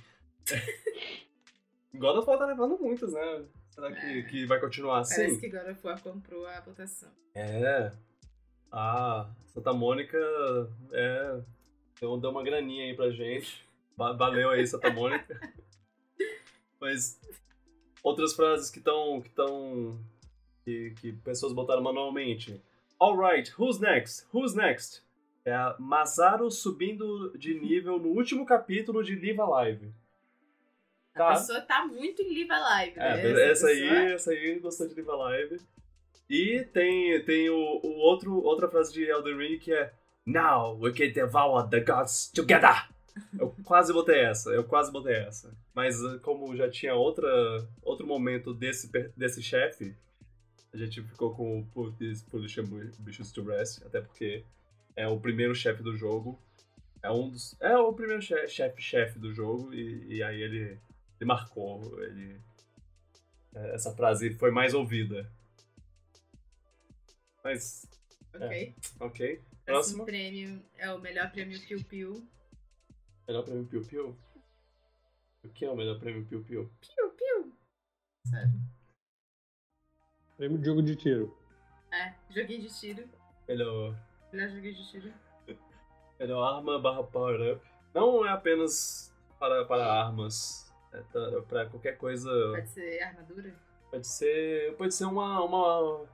God 1.93 2.17
of 2.17 2.27
War 2.29 2.39
tá 2.39 2.45
levando 2.45 2.79
muitas, 2.79 3.11
né? 3.13 3.45
Será 3.69 3.91
que, 3.93 4.23
que 4.23 4.45
vai 4.47 4.59
continuar 4.59 5.01
assim? 5.01 5.15
Parece 5.15 5.39
que 5.41 5.49
God 5.49 5.67
of 5.69 5.85
War 5.85 6.01
comprou 6.01 6.47
a 6.47 6.59
votação. 6.61 7.11
É. 7.35 7.91
Ah, 8.71 9.29
Santa 9.45 9.73
Mônica 9.73 10.17
é, 10.91 11.39
deu, 11.99 12.17
deu 12.17 12.29
uma 12.31 12.43
graninha 12.43 12.85
aí 12.85 12.95
pra 12.95 13.09
gente. 13.09 13.65
Va- 13.95 14.13
Valeu 14.13 14.49
aí, 14.49 14.65
Santa 14.67 14.89
Mônica. 14.91 15.39
Mas 16.79 17.19
outras 18.03 18.33
frases 18.35 18.69
que 18.69 18.79
estão. 18.79 19.21
que 19.21 19.29
estão. 19.29 19.99
Que, 20.63 20.93
que 20.99 21.13
pessoas 21.13 21.53
botaram 21.53 21.81
manualmente. 21.81 22.61
Alright, 22.99 23.53
who's 23.59 23.79
next? 23.79 24.27
Who's 24.33 24.53
next? 24.53 25.01
É 25.45 25.53
a 25.53 25.75
Masaru 25.79 26.51
subindo 26.51 27.31
de 27.37 27.53
nível 27.57 27.97
no 27.97 28.09
último 28.09 28.45
capítulo 28.45 29.01
de 29.03 29.15
Live 29.15 29.39
Alive. 29.39 29.93
A 31.15 31.33
pessoa 31.33 31.61
tá 31.61 31.85
muito 31.87 32.21
em 32.21 32.33
Live 32.33 32.51
Alive, 32.51 32.99
É, 32.99 33.33
né? 33.33 33.49
essa, 33.51 33.67
pessoa- 33.67 33.91
aí, 33.99 34.11
essa 34.13 34.31
aí 34.31 34.59
gostou 34.59 34.87
de 34.87 35.01
Live 35.01 35.09
Alive. 35.09 35.61
E 36.29 36.63
tem, 36.73 37.23
tem 37.23 37.49
o, 37.49 37.55
o 37.55 37.97
outro, 37.99 38.35
outra 38.43 38.67
frase 38.69 38.93
de 38.93 39.03
Elden 39.03 39.37
Ring 39.37 39.59
que 39.59 39.73
é 39.73 39.93
Now 40.25 40.77
we 40.77 40.91
can 40.91 41.11
devour 41.11 41.69
the 41.69 41.79
gods 41.79 42.29
together! 42.33 42.89
Eu 43.39 43.55
quase 43.63 43.91
botei 43.91 44.19
essa, 44.19 44.51
eu 44.51 44.63
quase 44.63 44.91
botei 44.91 45.15
essa. 45.15 45.51
Mas 45.73 45.99
uh, 46.03 46.19
como 46.19 46.55
já 46.55 46.69
tinha 46.69 46.93
outra, 46.93 47.27
outro 47.81 48.05
momento 48.05 48.53
desse, 48.53 48.91
desse 49.15 49.41
chefe, 49.41 49.95
a 50.73 50.77
gente 50.77 51.01
ficou 51.01 51.33
com 51.33 51.59
o 51.59 51.65
Put 51.65 51.97
These 51.97 52.25
Foolish 52.29 52.59
Ambitions 52.59 53.31
to 53.31 53.43
Rest, 53.43 53.81
até 53.85 54.01
porque 54.01 54.43
é 54.95 55.07
o 55.07 55.19
primeiro 55.19 55.55
chefe 55.55 55.81
do 55.81 55.95
jogo. 55.95 56.39
É 57.01 57.09
um 57.09 57.29
dos. 57.29 57.55
É 57.59 57.75
o 57.77 57.93
primeiro 57.93 58.21
che- 58.21 58.47
chefe-chefe 58.47 59.17
do 59.17 59.31
jogo, 59.33 59.73
e, 59.73 60.17
e 60.17 60.23
aí 60.23 60.41
ele, 60.41 60.59
ele 61.19 61.25
marcou. 61.25 61.99
Ele, 62.03 62.35
é, 63.55 63.73
essa 63.75 63.95
frase 63.95 64.31
foi 64.35 64.51
mais 64.51 64.73
ouvida. 64.73 65.31
Mas, 67.43 67.87
Ok. 68.35 68.75
ok. 68.99 69.37
Próximo 69.65 70.05
Próximo. 70.05 70.05
prêmio 70.05 70.63
é 70.77 70.91
o 70.93 70.99
melhor 70.99 71.31
prêmio 71.31 71.59
Piu 71.67 71.83
Piu. 71.83 72.27
Melhor 73.27 73.43
prêmio 73.43 73.65
Piu 73.67 73.83
Piu? 73.85 74.17
O 75.43 75.49
que 75.49 75.65
é 75.65 75.71
o 75.71 75.75
melhor 75.75 75.99
prêmio 75.99 76.25
Piu 76.25 76.43
Piu? 76.43 76.71
Piu 76.79 77.09
Piu. 77.11 77.53
Sério. 78.27 78.59
Prêmio 80.37 80.57
de 80.59 80.65
jogo 80.65 80.81
de 80.83 80.95
tiro. 80.95 81.37
É, 81.91 82.13
joguinho 82.29 82.61
de 82.61 82.79
tiro. 82.79 83.09
Melhor, 83.47 83.95
Melhor 84.31 84.49
joguinho 84.49 84.75
de 84.75 84.89
tiro. 84.91 85.13
melhor 86.19 86.43
arma 86.57 86.79
barra 86.79 87.03
power 87.03 87.55
up. 87.55 87.65
Não 87.93 88.25
é 88.25 88.29
apenas 88.29 89.13
para, 89.39 89.65
para 89.65 89.85
armas. 89.85 90.71
É 90.93 91.01
para 91.41 91.65
qualquer 91.69 91.97
coisa. 91.97 92.29
Pode 92.51 92.69
ser 92.69 93.01
armadura? 93.03 93.55
Pode 93.91 94.07
ser. 94.07 94.75
Pode 94.77 94.93
ser 94.93 95.05
uma. 95.05 95.43
uma 95.43 96.05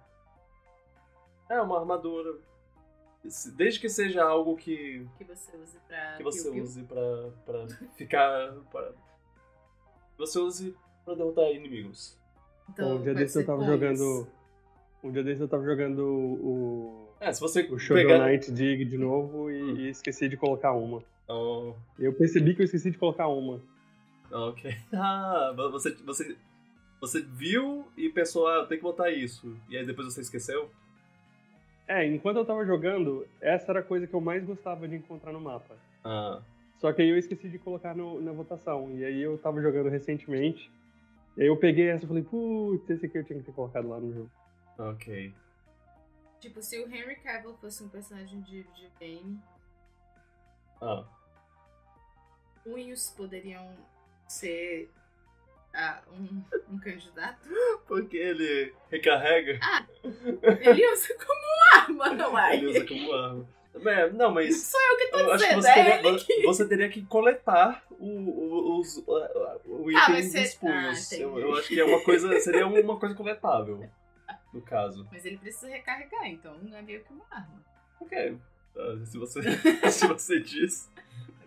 é, 1.54 1.62
uma 1.62 1.80
armadura. 1.80 2.34
Desde 3.56 3.80
que 3.80 3.88
seja 3.88 4.22
algo 4.24 4.58
que, 4.58 5.08
Que 5.18 5.24
você 5.24 5.56
use 5.56 5.78
pra. 5.88 6.18
que 6.18 6.24
você 6.24 6.44
Piu 6.44 6.52
Piu. 6.54 6.64
use 6.64 6.84
pra, 6.84 7.30
pra 7.46 7.68
ficar. 7.96 8.54
Pra, 8.72 8.90
que 8.92 10.18
você 10.18 10.40
use 10.40 10.76
pra 11.06 11.16
derrotar 11.16 11.50
inimigos. 11.52 12.18
Então, 12.70 12.98
um 12.98 13.02
dia 13.02 13.14
desse 13.14 13.40
eu 13.40 13.46
tava 13.46 13.60
punhos. 13.60 13.74
jogando. 13.74 14.28
Um 15.04 15.12
dia 15.12 15.24
desse 15.24 15.42
eu 15.42 15.48
tava 15.48 15.64
jogando 15.64 16.00
o. 16.06 17.08
É, 17.20 17.32
se 17.32 17.40
você 17.40 17.62
O 17.64 17.80
Shovel 17.80 18.06
pegar. 18.08 18.26
Knight 18.28 18.52
Dig 18.52 18.84
de 18.86 18.98
novo 18.98 19.50
e, 19.50 19.62
Hum. 19.64 19.76
e 19.78 19.90
esqueci 19.90 20.28
de 20.28 20.36
colocar 20.36 20.74
uma. 20.74 21.02
Oh, 21.28 21.74
Eu 21.98 22.14
percebi 22.14 22.54
que 22.54 22.62
eu 22.62 22.66
esqueci 22.66 22.92
de 22.92 22.98
colocar 22.98 23.28
uma. 23.30 23.62
ok. 24.32 24.76
Ah, 24.94 25.54
você, 25.72 25.94
você, 26.06 26.36
você 27.00 27.22
viu 27.22 27.86
e 27.96 28.10
pensou, 28.10 28.48
ah, 28.48 28.66
tem 28.66 28.78
que 28.78 28.84
botar 28.84 29.10
isso. 29.12 29.58
E 29.70 29.78
aí 29.78 29.86
depois 29.86 30.14
você 30.14 30.20
esqueceu? 30.22 30.70
É, 31.88 32.06
enquanto 32.06 32.38
eu 32.38 32.46
tava 32.46 32.66
jogando, 32.66 33.28
essa 33.42 33.72
era 33.72 33.80
a 33.82 33.84
coisa 33.84 34.08
que 34.08 34.14
eu 34.14 34.22
mais 34.22 34.44
gostava 34.46 34.88
de 34.88 34.96
encontrar 34.96 35.32
no 35.34 35.42
mapa. 35.42 35.76
Ah, 36.04 36.42
Só 36.80 36.92
que 36.92 37.02
aí 37.02 37.10
eu 37.10 37.18
esqueci 37.18 37.48
de 37.50 37.58
colocar 37.60 37.96
no- 37.96 38.20
na 38.22 38.32
votação. 38.34 38.92
E 38.98 39.06
aí 39.06 39.22
eu 39.22 39.38
tava 39.38 39.62
jogando 39.62 39.90
recentemente. 39.90 40.70
E 41.38 41.42
aí 41.42 41.48
eu 41.48 41.56
peguei 41.58 41.90
essa 41.90 42.04
e 42.04 42.08
falei, 42.08 42.24
putz, 42.24 42.90
esse 42.90 43.06
aqui 43.06 43.18
eu 43.18 43.24
tinha 43.24 43.40
que 43.40 43.46
ter 43.46 43.54
colocado 43.54 43.88
lá 43.88 44.00
no 44.00 44.14
jogo. 44.14 44.32
ok. 44.78 45.34
Tipo, 46.42 46.62
se 46.62 46.78
o 46.80 46.88
Henry 46.94 47.16
Cavill 47.18 47.54
fosse 47.56 47.82
um 47.84 47.88
personagem 47.90 48.42
de 48.42 48.64
videogame, 48.64 49.40
Ah, 50.82 51.06
punhos 52.66 53.10
poderiam 53.12 53.66
ser 54.28 54.90
ah, 55.74 56.02
um, 56.12 56.44
um 56.76 56.80
candidato? 56.80 57.50
porque 57.88 58.18
ele 58.18 58.74
recarrega, 58.92 59.60
Ele 60.62 60.92
usa 60.92 61.14
como 61.16 61.42
arma, 61.76 62.10
não 62.14 62.38
é? 62.40 62.56
ele 62.58 62.66
usa 62.68 62.86
como 62.86 63.14
arma. 63.14 63.48
É, 63.86 64.10
não, 64.12 64.32
mas 64.32 64.68
Sou 64.68 64.80
eu 64.80 64.98
que 64.98 65.08
tô 65.08 65.18
acho 65.32 65.44
que 65.48 65.56
dizendo, 65.56 65.62
você 65.64 65.70
é 65.70 65.74
teria, 65.74 66.08
ele 66.10 66.20
que... 66.20 66.42
você 66.44 66.68
teria 66.68 66.90
que 66.90 67.02
coletar 67.06 67.84
o, 67.90 68.06
o, 68.08 68.80
os, 68.80 68.98
o 69.66 69.90
item 69.90 69.98
Ah, 70.00 70.22
você- 70.22 70.42
dos 70.42 70.54
punhos. 70.56 71.12
Ah, 71.12 71.16
eu, 71.16 71.40
eu 71.40 71.56
acho 71.58 71.68
que 71.70 71.80
é 71.80 71.84
uma 71.84 72.00
coisa, 72.04 72.38
seria 72.40 72.68
uma 72.68 73.00
coisa 73.00 73.16
coletável, 73.16 73.90
no 74.54 74.62
caso. 74.62 75.08
Mas 75.12 75.26
ele 75.26 75.40
precisa 75.40 75.68
recarregar, 75.70 76.28
então 76.28 76.56
não 76.62 76.78
é 76.78 76.82
meio 76.84 77.04
que 77.04 77.12
uma 77.12 77.26
arma. 77.32 77.64
Ok. 78.00 78.38
Ah, 78.78 79.06
se 79.06 79.18
você, 79.18 79.42
se 79.92 80.08
você 80.08 80.40
diz. 80.40 80.92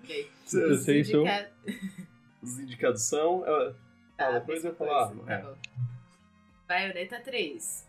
Ok. 0.03 0.31
Sei 0.45 1.01
isso. 1.01 1.17
Indica- 1.19 1.53
Os 2.43 2.59
indicados 2.59 3.03
são. 3.03 3.45
ah, 3.47 3.73
Mesma 4.47 4.71
eu 4.71 4.75
falar 4.77 5.07
coisa, 5.07 5.11
arma, 5.11 5.25
tá 5.25 5.33
é. 5.33 5.43
bom. 5.43 5.57
Bayonetta 6.67 7.21
3. 7.21 7.87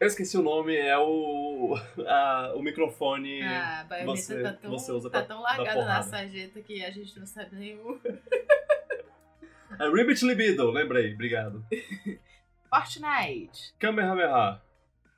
Eu 0.00 0.06
esqueci 0.08 0.36
o 0.36 0.42
nome, 0.42 0.76
é 0.76 0.98
o. 0.98 1.74
a- 2.06 2.52
o 2.56 2.62
microfone. 2.62 3.42
Ah, 3.42 3.80
a 3.80 3.84
baioneta 3.84 4.16
você- 4.16 4.42
tá 4.42 4.52
tão, 4.52 4.70
você 4.70 4.92
usa 4.92 5.10
tá 5.10 5.22
tão 5.22 5.40
largada 5.40 5.84
na 5.84 6.02
sarjeta 6.02 6.60
que 6.60 6.84
a 6.84 6.90
gente 6.90 7.18
não 7.18 7.26
sabe 7.26 7.74
o. 7.74 8.00
É 9.80 9.88
Ribbit 9.88 10.22
Libido, 10.26 10.70
lembrei, 10.70 11.14
obrigado. 11.14 11.64
Fortnite. 12.68 13.72
Kamehameha. 13.78 14.60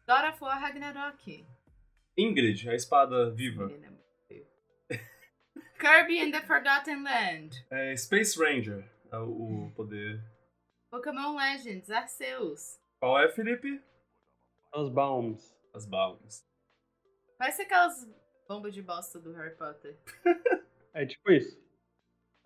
Of 0.09 0.43
War 0.43 0.61
Ragnarok. 0.61 1.45
Ingrid, 2.17 2.69
a 2.71 2.75
espada 2.75 3.31
viva. 3.33 3.69
Deus. 4.29 4.47
Kirby 5.79 6.21
and 6.21 6.31
the 6.31 6.41
Forgotten 6.41 7.03
Land. 7.03 7.67
É 7.69 7.97
Space 7.97 8.39
Ranger, 8.39 8.79
é 8.79 8.94
o 9.19 9.67
o 9.67 9.73
poder. 9.75 10.23
Pokémon 10.91 11.37
Legends, 11.37 11.91
Arceus. 11.91 12.79
Qual 13.01 13.19
é, 13.19 13.29
Felipe? 13.31 13.83
Os 14.75 14.89
Baums. 14.89 15.55
As 15.75 15.87
balas. 15.87 16.47
Parece 17.37 17.63
aquelas 17.63 18.09
bombas 18.49 18.73
de 18.73 18.83
bosta 18.83 19.19
do 19.19 19.33
Harry 19.33 19.57
Potter. 19.57 19.99
É 20.97 21.05
tipo 21.05 21.29
isso. 21.33 21.59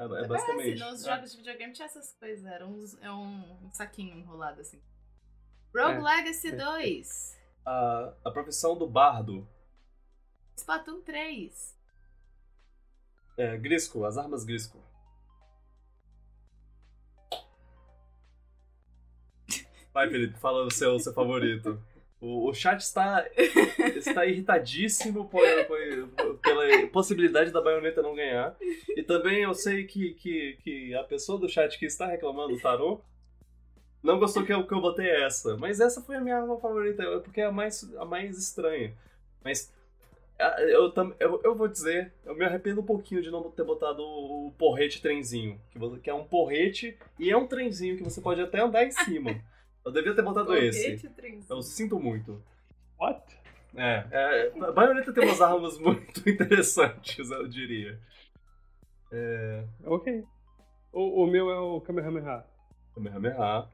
É, 0.01 0.05
é 0.05 0.09
Parece, 0.09 0.29
basicamente. 0.29 0.81
nos 0.81 1.05
é. 1.05 1.15
jogos 1.15 1.31
de 1.33 1.37
videogame 1.37 1.73
tinha 1.75 1.85
essas 1.85 2.15
coisas, 2.15 2.47
era 2.47 2.67
uns, 2.67 2.97
é 3.03 3.13
um, 3.13 3.67
um 3.67 3.71
saquinho 3.75 4.17
enrolado 4.17 4.63
assim. 4.63 4.81
Rogue 5.77 5.99
É, 5.99 6.01
Legacy 6.01 6.49
é. 6.49 6.57
2. 6.57 7.39
A, 7.67 8.15
a 8.25 8.31
profissão 8.31 8.75
do 8.75 8.89
bardo. 8.89 9.47
Splatoon 10.57 11.03
3. 11.03 11.79
É, 13.37 13.59
Grisco, 13.59 14.03
as 14.07 14.17
armas 14.17 14.45
Grisco. 14.45 14.83
Vai, 19.99 20.09
Felipe, 20.09 20.39
fala 20.39 20.65
o 20.65 20.71
seu, 20.71 20.97
seu 21.01 21.13
favorito. 21.13 21.77
O, 22.21 22.49
o 22.49 22.55
chat 22.55 22.79
está, 22.81 23.27
está 23.97 24.25
irritadíssimo 24.25 25.29
por, 25.29 25.43
por- 25.67 26.39
pela 26.39 26.87
possibilidade 26.87 27.51
da 27.51 27.61
baioneta 27.61 28.01
não 28.01 28.15
ganhar. 28.15 28.55
E 28.97 29.03
também 29.03 29.43
eu 29.43 29.53
sei 29.55 29.83
que, 29.87 30.15
que, 30.15 30.57
que 30.63 30.95
a 30.95 31.03
pessoa 31.03 31.37
do 31.37 31.49
chat 31.49 31.77
que 31.77 31.87
está 31.87 32.07
reclamando, 32.07 32.55
o 32.55 32.61
Tarô, 32.61 33.01
não 34.01 34.21
gostou 34.21 34.45
que 34.45 34.53
eu, 34.53 34.65
que 34.65 34.73
eu 34.73 34.81
botei 34.81 35.11
essa. 35.11 35.57
Mas 35.57 35.81
essa 35.81 36.01
foi 36.01 36.15
a 36.15 36.21
minha 36.21 36.37
arma 36.37 36.61
favorita, 36.61 37.03
porque 37.25 37.41
é 37.41 37.47
a 37.47 37.51
mais, 37.53 37.93
a 37.97 38.05
mais 38.05 38.39
estranha. 38.39 38.95
Mas 39.43 39.75
eu, 40.61 40.93
eu, 41.19 41.41
eu 41.43 41.55
vou 41.57 41.67
dizer, 41.67 42.13
eu 42.25 42.37
me 42.37 42.45
arrependo 42.45 42.83
um 42.83 42.87
pouquinho 42.87 43.21
de 43.21 43.33
não 43.33 43.51
ter 43.51 43.65
botado 43.65 44.01
o, 44.01 44.47
o 44.47 44.53
porrete 44.53 45.03
trenzinho. 45.03 45.61
Que, 45.73 45.99
que 46.05 46.09
é 46.09 46.15
um 46.15 46.23
porrete 46.23 46.97
e 47.19 47.33
é 47.33 47.37
um 47.37 47.49
trenzinho 47.49 47.97
que 47.97 48.05
você 48.05 48.21
pode 48.21 48.41
até 48.41 48.61
andar 48.61 48.85
em 48.85 48.93
cima. 48.93 49.41
Eu 49.85 49.93
devia 49.93 50.15
ter 50.15 50.23
botado 50.23 50.55
esse. 50.57 50.83
Foguete 50.83 51.09
trenzinho. 51.11 51.47
Eu 51.49 51.63
sinto 51.63 51.99
muito. 51.99 52.43
What? 53.01 53.39
É, 53.77 54.05
é 54.11 54.53
a 54.61 54.73
Bayonetta 54.73 55.13
tem 55.13 55.25
umas 55.25 55.41
armas 55.41 55.79
muito 55.81 56.29
interessantes, 56.29 57.31
eu 57.31 57.47
diria. 57.49 57.99
É. 59.13 59.65
Ok. 59.85 60.25
O, 60.93 61.25
o 61.25 61.27
meu 61.27 61.51
é 61.51 61.61
o 61.61 61.81
Kamehameha. 61.81 62.45
Kamehameha. 62.95 63.69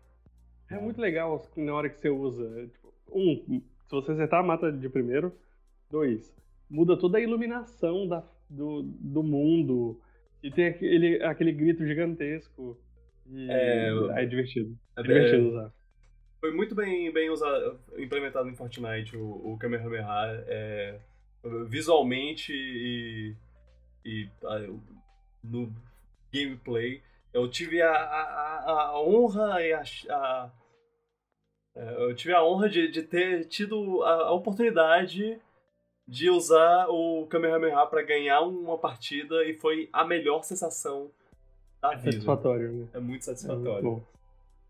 É 0.71 0.79
muito 0.79 1.01
legal 1.01 1.43
na 1.57 1.75
hora 1.75 1.89
que 1.89 1.99
você 1.99 2.09
usa. 2.09 2.69
Tipo, 2.69 2.93
um, 3.13 3.61
se 3.87 3.91
você 3.91 4.13
acertar, 4.13 4.45
mata 4.45 4.71
de 4.73 4.89
primeiro. 4.89 5.33
Dois, 5.91 6.35
muda 6.69 6.97
toda 6.99 7.19
a 7.19 7.21
iluminação 7.21 8.09
da, 8.09 8.25
do, 8.49 8.83
do 8.83 9.23
mundo. 9.23 10.01
E 10.43 10.51
tem 10.51 10.67
aquele, 10.67 11.23
aquele 11.23 11.53
grito 11.53 11.87
gigantesco. 11.87 12.79
E 13.31 13.51
É, 13.51 13.89
é, 14.23 14.27
divertido. 14.27 14.77
É, 14.97 15.01
É 15.01 15.03
divertido 15.03 15.49
usar. 15.49 15.73
Foi 16.45 16.53
muito 16.53 16.75
bem, 16.75 17.11
bem 17.11 17.31
usado, 17.31 17.81
implementado 17.97 18.47
em 18.51 18.55
Fortnite 18.55 19.17
o, 19.17 19.55
o 19.55 19.57
Kamehameha. 19.59 20.05
É, 20.47 21.01
visualmente 21.67 22.53
e, 22.53 23.35
e 24.05 24.29
no 25.43 25.73
gameplay. 26.31 27.03
eu 27.33 27.49
tive 27.49 27.81
a, 27.81 27.91
a, 27.91 28.83
a 28.91 29.01
honra 29.01 29.63
e 29.63 29.73
a, 29.73 29.83
a, 30.11 30.51
é, 31.77 32.05
eu 32.11 32.15
tive 32.15 32.35
a 32.35 32.45
honra 32.45 32.69
de, 32.69 32.89
de 32.91 33.03
ter 33.05 33.47
tido 33.47 34.03
a, 34.03 34.31
oportunidade 34.33 35.41
de 36.07 36.29
usar 36.29 36.89
o 36.91 37.27
Kamehameha 37.27 37.87
para 37.87 38.03
ganhar 38.03 38.43
uma 38.43 38.77
partida 38.77 39.47
e 39.47 39.55
foi 39.55 39.89
a 39.91 40.05
melhor 40.05 40.45
sensação 40.45 41.11
da 41.81 41.95
É 41.95 41.97
vida. 41.97 42.11
satisfatório, 42.13 42.71
né? 42.71 42.89
É 42.93 43.01
muito 43.01 43.23
É 43.23 43.25
satisfatório. 43.25 43.83
muito 43.83 44.01
bom. 44.03 44.14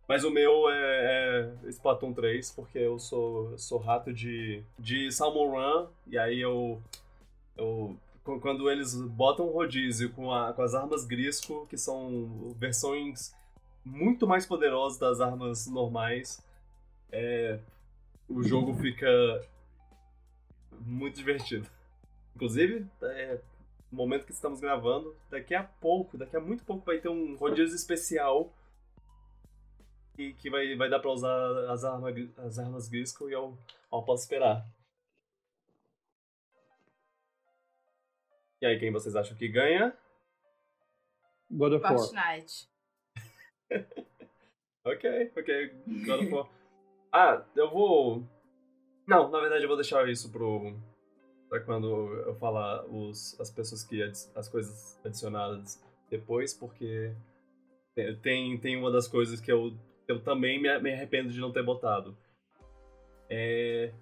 Mas 0.06 0.22
o 0.24 0.30
meu 0.30 0.68
é, 0.70 1.50
é 1.64 1.68
Splatoon 1.70 2.12
3, 2.12 2.50
porque 2.52 2.78
eu 2.78 2.98
sou, 2.98 3.56
sou 3.56 3.78
rato 3.78 4.12
de, 4.12 4.62
de 4.78 5.10
Salmon 5.10 5.50
Run, 5.52 5.86
e 6.06 6.18
aí 6.18 6.40
eu, 6.40 6.80
eu. 7.56 7.96
qu- 8.22 8.38
Quando 8.40 8.70
eles 8.70 8.94
botam 8.94 9.46
um 9.48 9.52
rodízio 9.52 10.10
com, 10.12 10.30
a, 10.32 10.52
com 10.52 10.60
as 10.62 10.74
armas 10.74 11.04
Grisco, 11.06 11.66
que 11.70 11.78
são 11.78 12.54
versões 12.58 13.34
muito 13.84 14.26
mais 14.26 14.44
poderosas 14.46 14.98
das 14.98 15.20
armas 15.22 15.66
normais, 15.66 16.42
é, 17.10 17.58
o 18.28 18.42
jogo 18.42 18.74
fica 18.80 19.08
muito 20.80 21.16
divertido. 21.16 21.66
Inclusive, 22.36 22.84
é, 23.02 23.38
no 23.90 23.96
momento 23.98 24.26
que 24.26 24.32
estamos 24.32 24.60
gravando, 24.60 25.14
daqui 25.30 25.54
a 25.54 25.62
pouco, 25.62 26.18
daqui 26.18 26.36
a 26.36 26.40
muito 26.40 26.64
pouco 26.64 26.84
vai 26.84 26.98
ter 26.98 27.08
um 27.08 27.36
rodízio 27.36 27.76
especial 27.76 28.52
que, 30.14 30.34
que 30.34 30.50
vai, 30.50 30.74
vai 30.76 30.88
dar 30.88 31.00
pra 31.00 31.10
usar 31.10 31.70
as, 31.70 31.84
arma, 31.84 32.08
as 32.38 32.58
armas 32.58 32.88
Grisco 32.88 33.28
e 33.28 33.32
eu, 33.32 33.58
eu 33.92 34.02
posso 34.02 34.22
esperar. 34.24 34.66
E 38.60 38.66
aí, 38.66 38.78
quem 38.78 38.90
vocês 38.92 39.14
acham 39.16 39.36
que 39.36 39.48
ganha? 39.48 39.96
God 41.50 41.74
of 41.74 41.84
War. 41.84 41.98
Fortnite. 41.98 42.68
Ok, 44.86 45.32
ok. 45.34 45.74
God 46.04 46.20
of 46.24 46.30
War. 46.30 46.48
Ah, 47.10 47.42
eu 47.56 47.70
vou. 47.70 48.22
Não, 49.06 49.30
na 49.30 49.40
verdade 49.40 49.62
eu 49.64 49.68
vou 49.68 49.78
deixar 49.78 50.06
isso 50.10 50.30
pro. 50.30 50.78
pra 51.48 51.60
quando 51.60 51.86
eu 51.88 52.34
falar 52.36 52.84
os, 52.84 53.34
as 53.40 53.50
pessoas 53.50 53.82
que. 53.82 54.02
adi- 54.02 54.28
as 54.34 54.46
coisas 54.46 55.00
adicionadas 55.02 55.82
depois, 56.10 56.52
porque 56.52 57.14
tem, 58.22 58.58
tem 58.60 58.76
uma 58.76 58.90
das 58.90 59.08
coisas 59.08 59.40
que 59.40 59.50
eu, 59.50 59.74
eu 60.08 60.20
também 60.22 60.60
me, 60.60 60.78
me 60.80 60.92
arrependo 60.92 61.30
de 61.30 61.40
não 61.40 61.52
ter 61.52 61.62
botado. 61.62 62.16
É. 63.28 63.92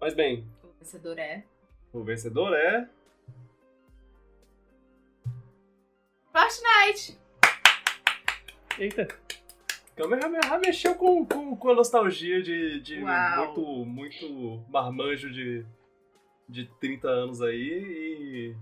Mas 0.00 0.14
bem, 0.14 0.46
O 0.62 0.68
vencedor 0.78 1.18
é. 1.18 1.44
o 1.92 2.02
vencedor 2.02 2.54
é. 2.54 2.88
Fortnite! 6.32 7.18
Eita, 8.78 9.06
Kamehameha 9.94 10.58
mexeu 10.58 10.94
com, 10.96 11.24
com, 11.24 11.56
com 11.56 11.70
a 11.70 11.74
nostalgia 11.74 12.42
de, 12.42 12.80
de 12.80 13.00
Uau. 13.02 13.46
muito, 13.54 13.84
muito 13.86 14.64
marmanjo 14.68 15.30
de, 15.30 15.64
de 16.48 16.66
30 16.80 17.08
anos 17.08 17.40
aí 17.40 17.56
e. 17.56 18.56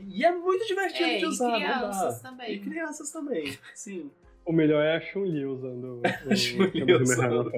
E 0.00 0.24
é 0.24 0.30
muito 0.30 0.64
divertido 0.64 1.08
É, 1.10 1.16
de 1.18 1.24
e 1.24 1.26
usar, 1.26 1.56
crianças 1.56 2.00
não 2.00 2.08
dá. 2.12 2.30
também. 2.30 2.52
E 2.54 2.60
crianças 2.60 3.10
também, 3.10 3.58
sim. 3.74 4.10
O 4.48 4.52
melhor 4.52 4.82
é 4.82 4.96
a 4.96 5.00
Chun-Li 5.00 5.44
usando 5.44 6.00
o 6.00 6.02
Chun-Li 6.36 6.70
Kamehameha 6.80 7.00
usando. 7.02 7.50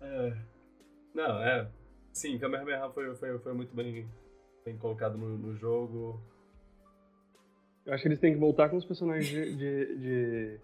É. 0.00 0.36
Não, 1.14 1.42
é. 1.42 1.68
Sim, 2.12 2.38
Kamehameha 2.38 2.88
foi, 2.90 3.14
foi, 3.14 3.38
foi 3.38 3.52
muito 3.52 3.74
bem, 3.74 4.08
bem 4.64 4.76
colocado 4.76 5.16
no, 5.18 5.36
no 5.38 5.54
jogo. 5.56 6.20
Eu 7.86 7.92
acho 7.94 8.02
que 8.02 8.08
eles 8.08 8.20
têm 8.20 8.32
que 8.34 8.38
voltar 8.38 8.68
com 8.68 8.76
os 8.76 8.84
personagens 8.84 9.28
de, 9.28 9.56
de- 9.56 9.96
de 9.98 10.58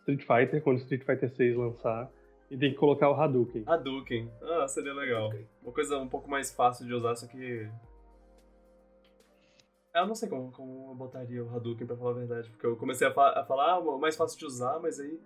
Street 0.00 0.20
Fighter, 0.22 0.62
quando 0.62 0.78
Street 0.78 1.02
Fighter 1.04 1.30
6 1.30 1.56
lançar, 1.56 2.10
e 2.50 2.56
tem 2.56 2.70
que 2.70 2.76
colocar 2.76 3.10
o 3.10 3.14
Hadouken. 3.14 3.64
Hadouken. 3.66 4.30
Ah, 4.42 4.66
seria 4.68 4.94
legal. 4.94 5.32
Uma 5.62 5.72
coisa 5.72 5.98
um 5.98 6.08
pouco 6.08 6.30
mais 6.30 6.50
fácil 6.52 6.86
de 6.86 6.94
usar, 6.94 7.14
só 7.16 7.26
que. 7.26 7.68
Eu 9.96 10.06
não 10.06 10.14
sei 10.14 10.28
como, 10.28 10.50
como 10.52 10.90
eu 10.90 10.94
botaria 10.94 11.42
o 11.44 11.54
Hadouken, 11.54 11.86
pra 11.86 11.96
falar 11.96 12.10
a 12.10 12.14
verdade. 12.14 12.50
Porque 12.50 12.66
eu 12.66 12.76
comecei 12.76 13.06
a, 13.06 13.12
fa- 13.12 13.40
a 13.40 13.44
falar, 13.44 13.74
ah, 13.76 13.98
mais 13.98 14.14
fácil 14.16 14.38
de 14.38 14.44
usar, 14.44 14.78
mas 14.80 15.00
aí 15.00 15.18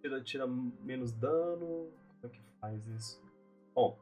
tira, 0.00 0.20
tira 0.22 0.46
menos 0.46 1.12
dano. 1.12 1.88
Como 2.20 2.24
é 2.24 2.28
que 2.28 2.40
faz 2.60 2.86
isso? 2.86 3.22
Bom. 3.74 3.98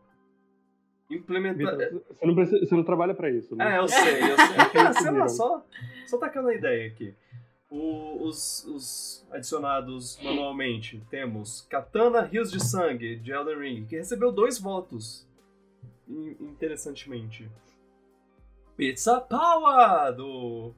Implementar. 1.10 1.76
Vitor, 1.78 2.02
você, 2.10 2.26
não 2.26 2.34
precisa- 2.34 2.66
você 2.66 2.74
não 2.74 2.84
trabalha 2.84 3.14
pra 3.14 3.30
isso, 3.30 3.54
né? 3.54 3.76
É, 3.76 3.78
eu 3.78 3.86
sei, 3.88 4.22
eu 4.22 4.36
sei. 4.36 4.56
Ah, 4.86 4.92
sei 4.92 5.10
lá, 5.12 5.28
só, 5.28 5.64
só 6.06 6.18
tacando 6.18 6.48
a 6.48 6.54
ideia 6.54 6.88
aqui. 6.88 7.14
O- 7.70 8.24
os, 8.26 8.64
os 8.66 9.26
adicionados 9.30 10.18
manualmente 10.22 11.02
temos 11.10 11.62
Katana 11.62 12.22
Rios 12.22 12.50
de 12.50 12.62
Sangue, 12.62 13.16
de 13.16 13.32
Elden 13.32 13.58
Ring, 13.58 13.86
que 13.86 13.96
recebeu 13.96 14.30
dois 14.32 14.58
votos. 14.58 15.26
in- 16.08 16.36
Interessantemente. 16.40 17.48
Pizza 18.76 19.20
Power, 19.20 20.14
do 20.14 20.74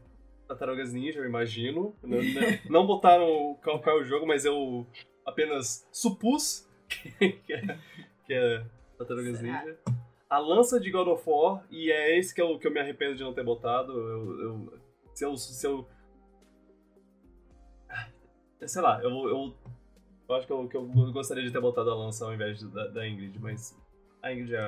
Tartarugas 0.46 0.92
Ninja, 0.92 1.18
eu 1.20 1.24
imagino. 1.26 1.94
Não, 2.03 2.18
não- 2.18 2.59
não 2.70 2.86
botaram 2.86 3.59
qual, 3.62 3.80
qual 3.82 3.99
é 3.99 4.01
o 4.01 4.05
jogo, 4.05 4.26
mas 4.26 4.44
eu 4.44 4.86
apenas 5.26 5.86
supus 5.92 6.68
que, 6.88 7.11
que 7.32 7.53
é, 7.53 7.78
que 8.26 8.32
é 8.34 8.64
Tartarugas 8.96 9.38
Será? 9.38 9.62
Ninja. 9.64 9.78
A 10.30 10.38
lança 10.38 10.78
de 10.78 10.90
God 10.90 11.09
of 11.09 11.22
War, 11.26 11.64
e 11.70 11.90
é 11.90 12.18
esse 12.18 12.34
que 12.34 12.40
eu, 12.42 12.59
que 12.59 12.66
eu 12.66 12.70
me 12.70 12.78
arrependo 12.80 13.16
de 13.16 13.24
não 13.24 13.32
ter 13.32 13.42
botado. 13.44 13.92
Eu, 13.92 14.40
eu- 14.42 14.78
se 15.14 15.24
eu. 15.24 15.36
Se 15.36 15.66
eu 15.66 15.86
sei 18.66 18.82
lá, 18.82 19.01
eu, 19.03 19.11
eu, 19.11 19.55
eu 20.28 20.34
acho 20.34 20.46
que 20.46 20.53
eu, 20.53 20.68
que 20.68 20.76
eu 20.76 20.86
gostaria 21.12 21.42
de 21.44 21.51
ter 21.51 21.61
botado 21.61 21.90
a 21.90 21.94
lança 21.94 22.24
ao 22.26 22.34
invés 22.34 22.62
da, 22.70 22.88
da 22.88 23.09
Ingrid, 23.09 23.38
mas 23.38 23.74
a 24.22 24.32
Ingrid 24.32 24.55
é, 24.55 24.59
é- 24.59 24.62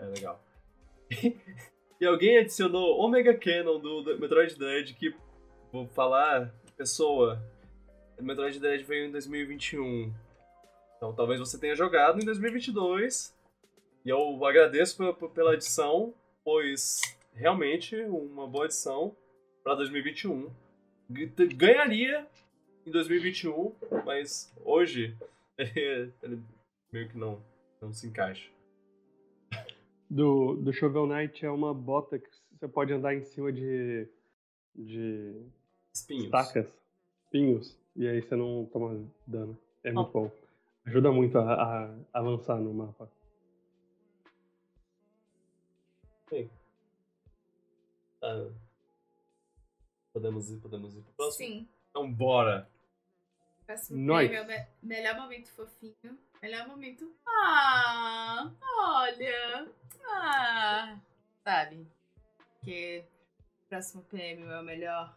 é- 0.00 0.04
é 0.04 0.06
legal. 0.14 0.40
e 2.00 2.06
alguém 2.06 2.38
adicionou 2.38 2.98
Omega 3.00 3.34
Canon 3.36 3.78
do, 3.78 4.02
Metroid 4.18 4.54
Dread, 4.56 4.94
que 4.94 5.14
vou 5.72 5.86
falar, 5.88 6.52
pessoa, 6.76 7.42
Metroid 8.20 8.58
Dread 8.60 8.84
veio 8.84 9.06
em 9.06 9.10
2021. 9.12 10.12
Então 10.96 11.14
talvez 11.14 11.38
você 11.40 11.58
tenha 11.58 11.74
jogado 11.74 12.20
em 12.20 12.24
2022. 12.24 13.34
E 14.04 14.08
eu 14.08 14.44
agradeço 14.44 14.96
pe- 14.96 15.12
pe- 15.26 15.34
pela 15.34 15.54
edição, 15.54 16.14
pois 16.44 17.00
realmente 17.34 17.96
uma 18.04 18.46
boa 18.46 18.66
edição 18.66 19.14
para 19.64 19.74
2021. 19.74 20.50
G- 21.10 21.26
t- 21.28 21.46
Ganharia 21.48 22.26
em 22.86 22.90
2021, 22.90 23.74
mas 24.04 24.52
hoje 24.64 25.16
ele 25.58 26.40
meio 26.92 27.08
que 27.08 27.18
não, 27.18 27.42
não 27.82 27.92
se 27.92 28.06
encaixa. 28.06 28.48
Do, 30.08 30.54
do 30.56 30.72
Shovel 30.72 31.06
Knight 31.06 31.44
é 31.44 31.50
uma 31.50 31.74
bota 31.74 32.18
que 32.18 32.28
você 32.52 32.68
pode 32.68 32.92
andar 32.92 33.14
em 33.14 33.22
cima 33.24 33.52
de, 33.52 34.08
de 34.74 35.42
Espinhos. 35.92 36.24
estacas, 36.26 36.66
espinhos, 37.24 37.76
e 37.96 38.06
aí 38.06 38.22
você 38.22 38.36
não 38.36 38.66
toma 38.72 39.04
dano. 39.26 39.58
É 39.82 39.90
muito 39.92 40.08
Oh. 40.08 40.12
bom. 40.12 40.30
Ajuda 40.86 41.10
muito 41.10 41.36
a, 41.38 41.84
a 41.84 41.90
avançar 42.20 42.56
no 42.60 42.72
mapa. 42.72 43.10
Ah, 48.22 48.48
podemos 50.12 50.50
ir, 50.50 50.58
podemos 50.58 50.94
ir 50.96 51.02
pro 51.02 51.12
próximo? 51.12 51.48
Sim. 51.48 51.68
Então 51.90 52.10
bora! 52.12 52.68
Próximo 53.66 53.98
Nós. 54.00 54.28
prêmio 54.28 54.50
é 54.50 54.68
melhor 54.82 55.16
momento 55.16 55.48
fofinho. 55.50 56.18
Melhor 56.42 56.68
momento. 56.68 57.12
Ah, 57.26 58.50
olha. 58.78 59.68
Ah. 60.08 60.98
Sabe? 61.44 61.86
Porque 62.58 63.04
o 63.64 63.68
próximo 63.68 64.02
prêmio 64.04 64.50
é 64.50 64.60
o 64.60 64.64
melhor 64.64 65.16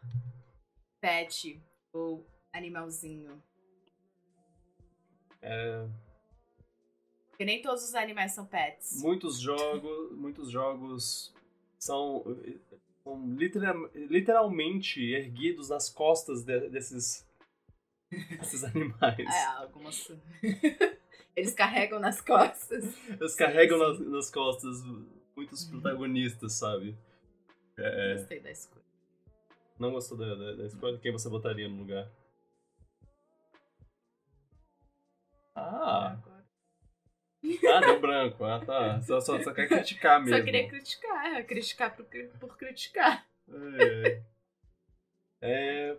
pet 1.01 1.61
ou 1.93 2.25
animalzinho. 2.53 3.41
É, 5.41 5.87
Porque 7.29 7.45
nem 7.45 7.61
todos 7.61 7.83
os 7.83 7.95
animais 7.95 8.33
são 8.33 8.45
pets. 8.45 9.01
muitos 9.01 9.39
jogos, 9.39 10.11
muitos 10.17 10.51
jogos 10.51 11.33
são, 11.77 12.25
são 13.03 13.25
litera- 13.35 13.73
literalmente 13.95 15.01
erguidos 15.13 15.69
nas 15.69 15.89
costas 15.89 16.43
de- 16.43 16.67
desses, 16.69 17.25
desses 18.37 18.63
animais. 18.65 19.17
É, 19.19 19.45
algumas. 19.45 20.11
Eles 21.35 21.53
carregam 21.53 21.99
nas 21.99 22.19
costas. 22.21 22.83
Eles 23.07 23.35
carregam 23.35 23.77
sim. 23.77 24.03
Nas, 24.03 24.11
nas 24.11 24.31
costas 24.31 24.81
muitos 25.35 25.63
protagonistas, 25.65 26.53
sabe? 26.53 26.97
É, 27.77 28.15
Gostei 28.15 28.39
da 28.41 28.51
escolha. 28.51 28.83
não 29.79 29.91
gostou 29.91 30.17
da, 30.17 30.35
da, 30.35 30.53
da 30.53 30.65
escolha? 30.65 30.97
Quem 30.97 31.11
você 31.13 31.29
botaria 31.29 31.69
no 31.69 31.77
lugar? 31.77 32.09
Ah, 35.55 36.11
Agora. 36.13 36.45
ah 37.73 37.79
deu 37.81 37.99
branco. 37.99 38.43
Ah, 38.43 38.59
tá. 38.65 39.01
Só, 39.01 39.19
só, 39.21 39.41
só 39.41 39.53
quer 39.53 39.67
criticar 39.67 40.19
mesmo. 40.21 40.37
Só 40.37 40.43
queria 40.43 40.67
criticar, 40.67 41.25
é, 41.37 41.43
criticar 41.43 41.95
por, 41.95 42.05
por 42.39 42.57
criticar. 42.57 43.25
É. 43.49 44.21
É, 45.41 45.97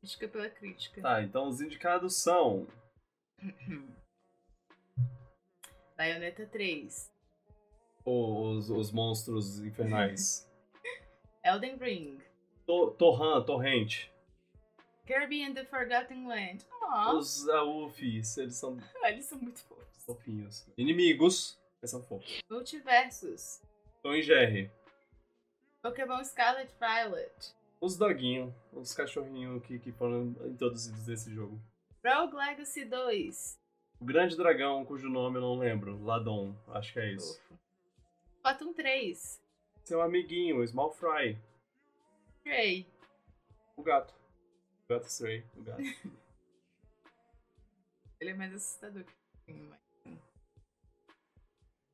Crítica 0.00 0.28
pela 0.28 0.48
crítica. 0.48 1.02
Tá, 1.02 1.22
então 1.22 1.46
os 1.48 1.60
indicados 1.60 2.16
são 2.22 2.66
Bayonetta 6.04 6.46
3. 6.46 7.12
os, 8.06 8.70
os 8.70 8.90
monstros 8.90 9.58
infernais. 9.60 10.50
Elden 11.44 11.76
Ring. 11.76 12.18
To, 12.66 12.92
Torran, 12.92 13.42
Torrente. 13.44 14.10
Kirby 15.06 15.44
and 15.44 15.52
the 15.52 15.66
Forgotten 15.66 16.26
Land. 16.26 16.64
Aw, 16.80 17.18
Os 17.18 17.46
Aufis, 17.50 18.38
eles 18.38 18.56
são 18.56 18.78
eles 19.04 19.26
são 19.26 19.38
muito 19.38 19.60
fofos. 19.60 20.04
fofinhos. 20.06 20.66
Inimigos, 20.78 21.58
eles 21.82 21.90
são 21.90 22.02
fofos. 22.02 22.40
Multiversus. 22.50 23.60
Tom 24.02 24.14
e 24.14 24.22
Jerry. 24.22 24.70
Pokémon 25.82 26.24
Scarlet 26.24 26.72
Violet. 26.80 27.54
Os 27.78 27.98
doguinhos, 27.98 28.54
os 28.72 28.94
cachorrinhos 28.94 29.62
que, 29.66 29.78
que 29.78 29.92
foram 29.92 30.34
introduzidos 30.46 31.06
nesse 31.06 31.30
jogo. 31.34 31.60
Rogue 32.02 32.36
Legacy 32.36 32.86
2. 32.86 33.59
O 34.00 34.04
grande 34.04 34.36
dragão, 34.36 34.84
cujo 34.84 35.08
nome 35.08 35.36
eu 35.36 35.42
não 35.42 35.58
lembro. 35.58 36.02
Ladon, 36.02 36.54
acho 36.68 36.92
que 36.92 37.00
é 37.00 37.12
isso. 37.12 37.40
Splatoon 38.36 38.72
3. 38.72 39.40
Seu 39.84 40.00
amiguinho, 40.00 40.58
o 40.60 40.66
Small 40.66 40.90
Fry. 40.92 41.36
Stray. 42.38 42.86
O 43.76 43.82
gato. 43.82 44.14
O 44.84 44.88
gato 44.88 45.06
Stray, 45.06 45.44
o 45.56 45.62
gato. 45.62 45.82
Ele 48.20 48.30
é 48.30 48.34
mais 48.34 48.54
assustador 48.54 49.02
que 49.04 49.12
o 49.12 49.44
King, 49.46 49.66
mas- 49.68 49.80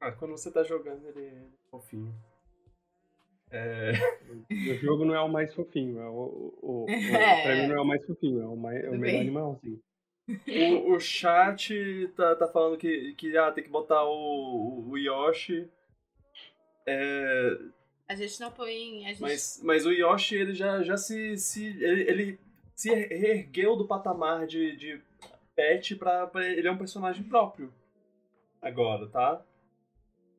Ah, 0.00 0.12
quando 0.12 0.32
você 0.32 0.50
tá 0.50 0.62
jogando, 0.64 1.06
ele 1.08 1.24
é 1.26 1.46
fofinho. 1.70 2.12
É... 3.50 3.92
O 4.50 4.74
jogo 4.78 5.04
não 5.04 5.14
é 5.14 5.20
o 5.20 5.28
mais 5.28 5.54
fofinho, 5.54 6.00
é 6.00 6.08
o, 6.08 6.12
o, 6.12 6.58
o, 6.62 6.84
o 6.84 6.90
É. 6.90 7.42
prêmio 7.44 7.68
não 7.68 7.76
é 7.76 7.80
o 7.80 7.84
mais 7.84 8.04
fofinho, 8.04 8.42
é 8.42 8.46
o, 8.46 8.56
mais, 8.56 8.84
é 8.84 8.90
o 8.90 8.98
melhor 8.98 9.20
animalzinho. 9.20 9.80
O, 10.28 10.94
o 10.94 11.00
chat 11.00 11.72
tá, 12.16 12.34
tá 12.34 12.48
falando 12.48 12.76
que, 12.76 13.14
que 13.14 13.36
ah, 13.36 13.52
tem 13.52 13.62
que 13.62 13.70
botar 13.70 14.04
o, 14.04 14.88
o 14.88 14.98
Yoshi. 14.98 15.68
É, 16.84 17.58
A 18.08 18.14
gente 18.14 18.40
não 18.40 18.50
põe. 18.50 19.04
Gente... 19.04 19.20
mas, 19.20 19.60
mas 19.62 19.86
o 19.86 19.92
Yoshi, 19.92 20.36
ele 20.36 20.54
já, 20.54 20.82
já 20.82 20.96
se. 20.96 21.36
se 21.36 21.66
ele, 21.82 22.02
ele 22.02 22.40
se 22.74 22.90
ergueu 22.90 23.76
do 23.76 23.86
patamar 23.86 24.46
de, 24.46 24.76
de 24.76 25.00
pet 25.54 25.94
pra, 25.96 26.26
pra. 26.26 26.44
Ele 26.44 26.66
é 26.66 26.72
um 26.72 26.78
personagem 26.78 27.22
próprio. 27.24 27.72
Agora, 28.60 29.06
tá? 29.08 29.44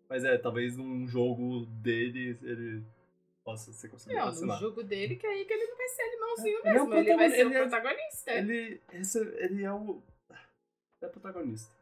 Mas 0.09 0.23
é, 0.23 0.37
talvez 0.37 0.75
num 0.75 1.07
jogo 1.07 1.65
dele 1.65 2.37
ele 2.41 2.83
possa 3.47 3.71
ser 3.71 3.87
considerado 3.87 4.35
Não, 4.41 4.47
no 4.47 4.59
jogo 4.59 4.83
dele, 4.83 5.15
que 5.15 5.25
aí 5.25 5.45
que 5.45 5.53
ele 5.53 5.67
não 5.67 5.77
vai 5.77 5.87
ser 5.87 6.01
animalzinho 6.01 6.59
Ele 6.59 6.67
é 6.67 6.81
um 6.81 6.85
mesmo. 6.85 6.93
Ele, 6.95 7.15
vai 7.15 7.29
protagonista, 7.29 7.37
ser 7.37 7.45
o 7.45 7.47
ele 7.47 7.55
é- 7.55 7.61
protagonista. 7.61 8.31
Ele, 8.33 8.81
esse, 8.91 9.19
ele 9.37 9.63
é 9.63 9.73
o. 9.73 10.03
É 11.01 11.05
o 11.05 11.09
protagonista. 11.09 11.73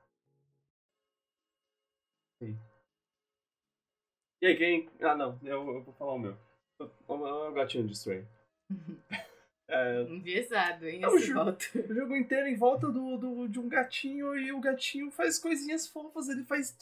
E 4.42 4.46
aí, 4.46 4.56
quem. 4.56 4.88
Ah, 5.02 5.16
não, 5.16 5.40
eu, 5.42 5.68
eu 5.74 5.82
vou 5.82 5.94
falar 5.96 6.14
o 6.14 6.20
meu. 6.20 6.38
O, 6.80 7.14
o, 7.14 7.48
o 7.50 7.52
gatinho 7.54 7.88
de 7.88 7.94
Stray. 7.94 8.28
É, 9.68 10.04
Enviesado, 10.04 10.88
hein? 10.88 11.02
É 11.04 11.08
o 11.10 11.18
jogo. 11.18 11.58
o 11.90 11.94
jogo 11.94 12.16
inteiro 12.16 12.48
em 12.48 12.56
volta 12.56 12.88
do, 12.92 13.18
do, 13.18 13.48
de 13.48 13.60
um 13.60 13.68
gatinho 13.68 14.38
e 14.38 14.52
o 14.52 14.60
gatinho 14.60 15.10
faz 15.10 15.40
coisinhas 15.40 15.88
fofas. 15.88 16.30
Ele 16.30 16.44
faz. 16.44 16.76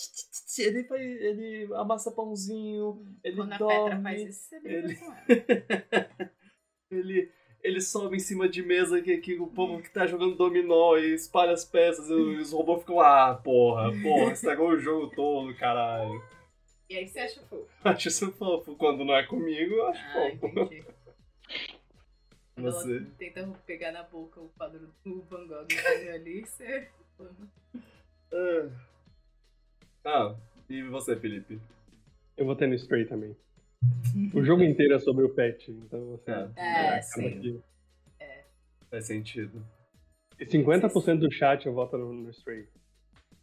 Ele, 0.60 0.84
faz, 0.84 1.02
ele 1.02 1.70
amassa 1.76 2.12
pãozinho. 2.12 3.06
Ele 3.24 3.38
Quando 3.38 3.54
a 3.54 3.58
dorme. 3.58 3.84
Petra 3.90 4.02
faz 4.02 4.22
isso, 4.30 4.50
você 4.50 4.56
ele- 4.66 5.00
ela. 5.02 6.10
ele, 6.92 7.32
ele 7.64 7.82
sobe 7.82 8.18
em 8.18 8.20
cima 8.20 8.48
de 8.50 8.62
mesa 8.62 9.02
que, 9.02 9.18
que 9.18 9.40
o 9.40 9.48
povo 9.48 9.82
que 9.82 9.90
tá 9.90 10.06
jogando 10.08 10.36
dominó 10.36 10.98
e 10.98 11.14
espalha 11.14 11.54
as 11.54 11.64
peças 11.66 12.10
e 12.10 12.14
os 12.14 12.52
robôs 12.52 12.82
ficam, 12.82 13.00
ah, 13.00 13.34
porra, 13.44 13.92
porra, 14.02 14.34
estragou 14.34 14.70
o 14.70 14.80
jogo 14.80 15.10
todo, 15.16 15.56
caralho. 15.56 16.22
E 16.90 16.98
aí 16.98 17.08
você 17.08 17.22
acha 17.22 17.42
fofo. 17.44 17.66
Acho 17.84 18.08
isso 18.10 18.32
fofo. 18.34 18.76
Quando 18.76 19.06
não 19.06 19.16
é 19.16 19.24
comigo, 19.26 19.74
eu 19.74 19.88
acho 19.88 20.02
Ah, 20.06 20.14
fofo. 20.14 20.48
entendi. 20.48 20.86
Você. 22.56 22.98
ela 22.98 23.06
tenta 23.18 23.48
pegar 23.66 23.92
na 23.92 24.04
boca 24.04 24.40
o 24.40 24.50
quadro 24.50 24.88
do 25.04 25.22
Van 25.24 25.48
Gogh 25.48 25.66
que 25.68 25.78
ali, 26.10 26.42
você... 26.46 26.88
Ah. 28.32 28.70
Ah, 30.06 30.36
e 30.70 30.84
você, 30.84 31.16
Felipe? 31.16 31.60
Eu 32.38 32.46
vou 32.46 32.56
ter 32.56 32.68
no 32.68 32.76
Stray 32.76 33.06
também. 33.06 33.36
O 34.34 34.44
jogo 34.44 34.64
inteiro 34.64 34.94
é 34.96 35.00
sobre 35.00 35.24
o 35.24 35.30
pet, 35.34 35.72
então 35.72 36.06
você. 36.12 36.32
É. 36.32 36.50
É, 36.56 36.88
acaba 36.90 37.02
sim. 37.02 37.42
que- 37.42 37.62
Faz 38.90 39.06
sentido. 39.08 39.66
E 40.40 40.46
50% 40.46 41.20
do 41.20 41.32
chat 41.32 41.66
eu 41.66 41.74
voto 41.74 41.98
no, 41.98 42.14
no 42.14 42.30
Stray. 42.30 42.68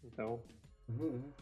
Então, 0.04 0.42
Uhum. 0.88 1.32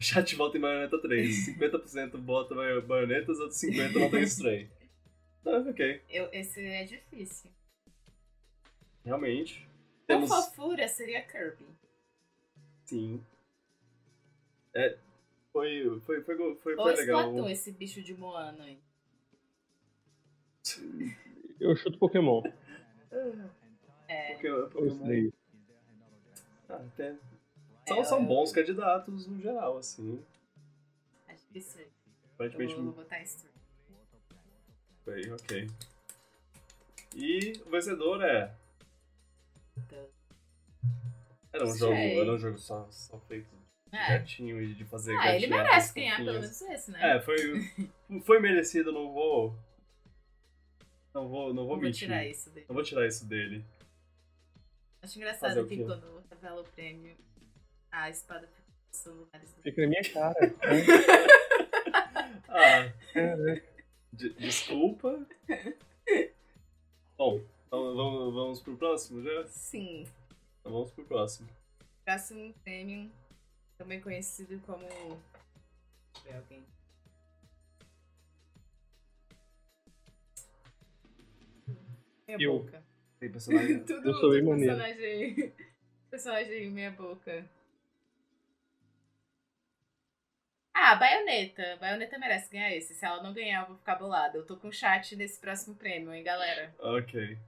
Chat 0.00 0.34
volta 0.36 0.56
em 0.58 0.60
Bayonetta 0.60 1.00
3. 1.00 1.46
50% 1.58 2.16
bota 2.18 2.54
ba- 2.54 2.80
baionetas, 2.80 3.38
outros 3.38 3.60
50% 3.60 3.92
votam 4.00 4.18
em 4.18 4.22
Stray. 4.24 4.70
Ah, 5.44 5.58
ok. 5.68 6.02
Eu, 6.08 6.28
esse 6.32 6.60
é 6.64 6.84
difícil. 6.84 7.50
Realmente. 9.04 9.66
Por 10.00 10.06
Temos. 10.06 10.28
fofura 10.28 10.86
seria 10.88 11.22
Kirby. 11.26 11.66
Sim. 12.84 13.24
É. 14.74 14.96
Foi. 15.52 16.00
Foi, 16.00 16.22
foi, 16.22 16.36
foi, 16.36 16.56
foi, 16.56 16.74
Ou 16.76 16.86
legal. 16.86 17.20
Splatoon, 17.28 17.48
esse 17.48 17.72
bicho 17.72 18.02
de 18.02 18.14
Moana 18.14 18.64
aí. 18.64 18.78
eu 21.60 21.74
chuto 21.76 21.98
Pokémon. 21.98 22.42
É, 24.08 24.32
Porque, 24.34 24.50
Ou 24.50 24.68
porque, 24.68 24.88
Stray. 24.88 25.32
ah, 26.68 26.74
até- 26.76 27.16
são, 27.86 27.98
É, 28.00 28.04
são 28.04 28.20
eu- 28.20 28.26
bons 28.26 28.52
candidatos 28.52 29.26
no 29.26 29.40
geral, 29.40 29.78
assim. 29.78 30.22
acho 31.28 31.46
que. 31.48 31.58
Eu 31.58 31.86
Aparentemente 32.34 32.74
vou, 32.74 32.84
vou 32.84 32.92
botar 32.94 33.20
Stray. 33.22 33.51
Foi, 35.04 35.30
ok. 35.30 35.70
E 37.14 37.52
o 37.66 37.70
vencedor 37.70 38.22
é. 38.22 38.52
Era 41.52 41.64
um 41.64 41.68
Sei. 41.70 41.78
jogo, 41.78 41.94
era 41.94 42.32
um 42.32 42.38
jogo 42.38 42.58
só, 42.58 42.88
só 42.90 43.18
feito 43.20 43.46
de 43.90 43.96
É. 43.98 44.18
gatinho 44.18 44.62
e 44.62 44.74
de 44.74 44.84
fazer 44.86 45.14
Ah, 45.18 45.34
ele 45.36 45.46
gatinhadas 45.48 45.70
merece 45.70 45.94
ganhar 45.94 46.10
fofinhas. 46.16 46.26
pelo 46.32 46.40
menos 46.40 46.62
esse, 46.62 46.90
né? 46.90 47.16
É, 47.16 47.20
foi, 47.20 47.36
foi 48.24 48.40
merecido, 48.40 48.90
não 48.92 49.12
vou. 49.12 49.54
Não 51.14 51.28
vou, 51.28 51.48
não 51.52 51.54
vou 51.54 51.54
Não 51.54 51.66
vou 51.66 51.76
mentir. 51.76 52.08
tirar 52.08 52.24
isso 52.26 52.48
dele. 52.50 52.66
Não 52.68 52.74
vou 52.74 52.82
tirar 52.82 53.06
isso 53.06 53.26
dele. 53.26 53.62
Acho 55.02 55.12
Fazer 55.14 55.18
engraçado 55.18 55.60
o 55.62 55.68
que 55.68 55.76
quê? 55.76 55.84
quando 55.84 56.22
revela 56.30 56.60
o 56.62 56.64
prêmio, 56.64 57.14
a 57.90 58.08
espada 58.08 58.46
fica 58.46 58.62
nos 58.88 58.96
celulares 58.98 59.52
do 59.52 59.62
Fica 59.62 59.82
na 59.82 59.88
minha 59.88 60.02
cara. 60.12 60.36
Ah, 62.54 62.92
Caraca. 63.14 63.71
De- 64.12 64.34
desculpa. 64.34 65.26
Bom, 67.16 67.40
então 67.66 67.94
vamos, 67.96 68.34
vamos 68.34 68.60
pro 68.60 68.76
próximo 68.76 69.22
já? 69.22 69.46
Sim. 69.46 70.06
Então 70.60 70.72
vamos 70.72 70.90
pro 70.92 71.04
próximo. 71.04 71.48
Próximo 72.04 72.52
prêmio, 72.64 73.10
também 73.78 74.00
conhecido 74.00 74.60
como. 74.66 74.86
Deixa 74.86 75.18
eu 76.18 76.22
ver 76.24 76.34
alguém. 76.36 76.62
Meia 82.26 82.38
Eu. 82.40 82.58
boca. 82.60 82.82
Tem 83.20 83.30
personagem. 83.30 83.78
Tudo, 83.84 84.08
Eu 84.08 84.14
sou 84.14 84.30
bem 84.30 84.44
tudo 84.44 84.56
personagem. 84.58 85.52
Personagem 86.10 86.70
meia 86.70 86.90
boca. 86.90 87.48
Ah, 90.74 90.94
baioneta. 90.96 91.76
Baioneta 91.80 92.18
merece 92.18 92.50
ganhar 92.50 92.74
esse. 92.74 92.94
Se 92.94 93.04
ela 93.04 93.22
não 93.22 93.32
ganhar, 93.32 93.62
eu 93.62 93.68
vou 93.68 93.76
ficar 93.76 93.96
bolada. 93.96 94.38
Eu 94.38 94.46
tô 94.46 94.56
com 94.56 94.72
chat 94.72 95.14
nesse 95.16 95.38
próximo 95.40 95.74
prêmio, 95.76 96.12
hein, 96.12 96.22
galera? 96.24 96.74
ok. 96.78 97.38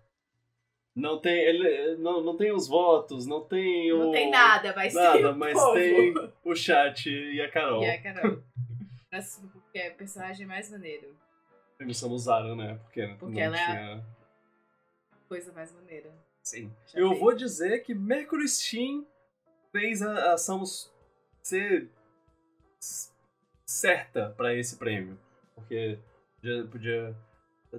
Não 0.94 1.20
tem, 1.20 1.34
ele, 1.40 1.96
não, 1.96 2.20
não 2.22 2.36
tem 2.36 2.52
os 2.52 2.68
votos, 2.68 3.26
não 3.26 3.40
tem 3.44 3.92
o. 3.92 3.98
Não 3.98 4.12
tem 4.12 4.30
nada, 4.30 4.72
mas 4.76 4.92
tem 4.94 5.02
Nada, 5.02 5.32
o 5.32 5.36
mas 5.36 5.52
povo. 5.54 5.74
tem 5.74 6.14
o 6.44 6.54
chat 6.54 7.10
e 7.10 7.40
a 7.40 7.50
Carol. 7.50 7.82
E 7.82 7.90
a 7.90 8.00
Carol. 8.00 8.42
Próximo, 9.10 9.48
porque 9.50 9.76
é 9.78 9.90
o 9.90 9.94
personagem 9.96 10.46
mais 10.46 10.70
maneiro. 10.70 11.16
Eles 11.80 12.00
usaram, 12.02 12.54
né? 12.54 12.78
Porque, 12.84 13.08
Porque 13.18 13.34
não 13.34 13.40
ela 13.42 13.58
é 13.58 13.60
a- 13.60 13.66
tinha. 13.66 14.06
Coisa 15.28 15.52
mais 15.52 15.72
maneira. 15.72 16.12
Sim. 16.44 16.72
Já 16.86 17.00
Eu 17.00 17.10
tem. 17.10 17.18
vou 17.18 17.34
dizer 17.34 17.80
que 17.82 17.92
Mercury 17.92 18.46
Steam 18.46 19.04
fez 19.72 20.00
a 20.00 20.34
a 20.34 20.38
Samus 20.38 20.92
ser 21.42 21.90
certa 23.66 24.30
pra 24.36 24.54
esse 24.54 24.76
prêmio. 24.76 25.18
Porque 25.54 25.98
já 26.42 26.64
podia, 26.66 27.14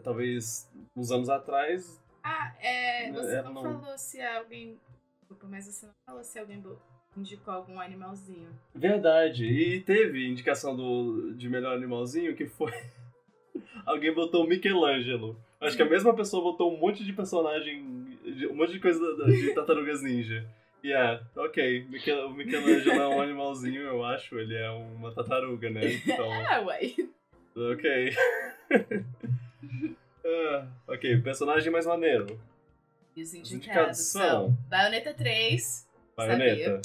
talvez, 0.03 0.69
uns 0.95 1.11
anos 1.11 1.29
atrás, 1.29 2.01
Ah, 2.23 2.53
é. 2.59 3.11
Você 3.11 3.35
Ela 3.35 3.49
não, 3.51 3.63
não- 3.63 3.81
falou 3.81 3.97
se 3.97 4.19
alguém. 4.21 4.79
Desculpa, 5.19 5.47
mas 5.47 5.65
você 5.67 5.85
não 5.85 5.93
falou 6.05 6.23
se 6.23 6.39
alguém 6.39 6.63
indicou 7.15 7.53
algum 7.53 7.79
animalzinho. 7.79 8.49
Verdade. 8.73 9.45
E 9.45 9.79
teve 9.81 10.27
indicação 10.27 10.75
do, 10.75 11.33
de 11.35 11.47
melhor 11.49 11.75
animalzinho 11.75 12.35
que 12.35 12.45
foi. 12.47 12.71
Alguém 13.85 14.13
botou 14.13 14.43
o 14.43 14.47
Michelangelo. 14.47 15.37
Acho 15.61 15.77
que 15.77 15.83
a 15.83 15.89
mesma 15.89 16.13
pessoa 16.15 16.43
botou 16.43 16.73
um 16.73 16.77
monte 16.79 17.05
de 17.05 17.13
personagem, 17.13 17.81
um 18.49 18.55
monte 18.55 18.73
de 18.73 18.79
coisa 18.79 18.99
de 19.25 19.53
Tartarugas 19.53 20.01
Ninja. 20.01 20.45
É, 20.93 21.19
ok, 21.35 21.85
Michel- 21.89 22.27
o 22.27 22.33
Michelangelo 22.33 23.01
é 23.01 23.07
um 23.07 23.21
animalzinho, 23.21 23.81
eu 23.81 24.03
acho, 24.03 24.37
ele 24.37 24.55
é 24.55 24.69
uma 24.69 25.11
tartaruga, 25.13 25.69
né? 25.69 25.81
Então, 25.93 26.29
Ah, 26.47 26.61
ué. 26.61 26.93
ok. 27.55 28.15
Ah, 30.27 30.67
ok, 30.87 31.21
personagem 31.21 31.71
mais 31.71 31.85
maneiro. 31.85 32.39
E 33.15 33.21
os 33.21 33.29
Os 33.29 33.35
indicados 33.35 33.53
indicados 33.53 33.99
são 33.99 34.57
Bayonetta 34.67 35.13
3, 35.13 35.87
Bayonetta, 36.17 36.81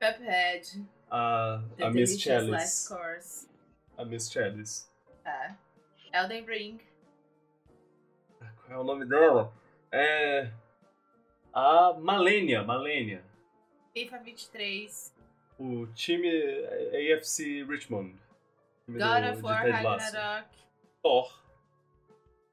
Cuphead, 0.00 0.84
a, 1.08 1.62
a 1.80 1.90
Miss 1.90 2.10
Delicious 2.10 2.48
Last 2.48 2.88
Chalice. 2.88 2.88
Course, 2.88 3.48
A 3.96 4.04
Miss 4.04 4.30
Chalice. 4.32 4.88
tá? 5.22 5.56
Elden 6.12 6.44
Ring, 6.44 6.80
Qual 8.66 8.76
é 8.78 8.82
o 8.82 8.84
nome 8.84 9.04
dela? 9.06 9.52
É. 9.92 10.50
A 11.54 11.92
Malenia, 11.98 12.64
Malenia. 12.64 13.22
FIFA 14.00 14.18
23, 14.24 15.12
O 15.58 15.86
time 15.94 16.24
AFC 16.94 17.62
Richmond. 17.68 18.14
God 18.88 19.22
do- 19.24 19.30
of 19.32 19.42
War. 19.42 19.62
Ragnarok, 19.62 20.46
Thor. 21.02 21.30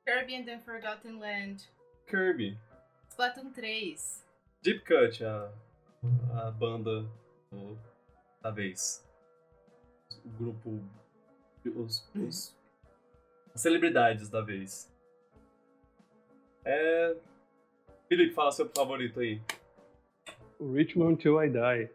Kirby 0.05 0.35
and 0.35 0.45
the 0.45 0.59
Forgotten 0.59 1.19
Land, 1.19 1.67
Kirby. 2.05 2.57
Splatoon 3.09 3.53
3, 3.53 4.23
Deep 4.61 4.83
Cut, 4.85 5.23
a, 5.23 5.51
a 6.33 6.51
banda 6.51 7.05
do- 7.49 7.77
da 8.41 8.51
vez. 8.51 9.05
O 10.25 10.29
grupo. 10.29 10.83
Os, 11.65 12.09
os- 12.15 12.55
as 13.53 13.61
celebridades 13.61 14.29
da 14.29 14.41
vez. 14.41 14.91
É. 16.65 17.15
Felipe, 18.09 18.33
fala 18.33 18.51
seu 18.51 18.69
favorito 18.69 19.19
aí. 19.21 19.41
O 20.59 20.71
Richmond 20.73 21.21
Till 21.21 21.41
I 21.43 21.49
Die. 21.49 21.89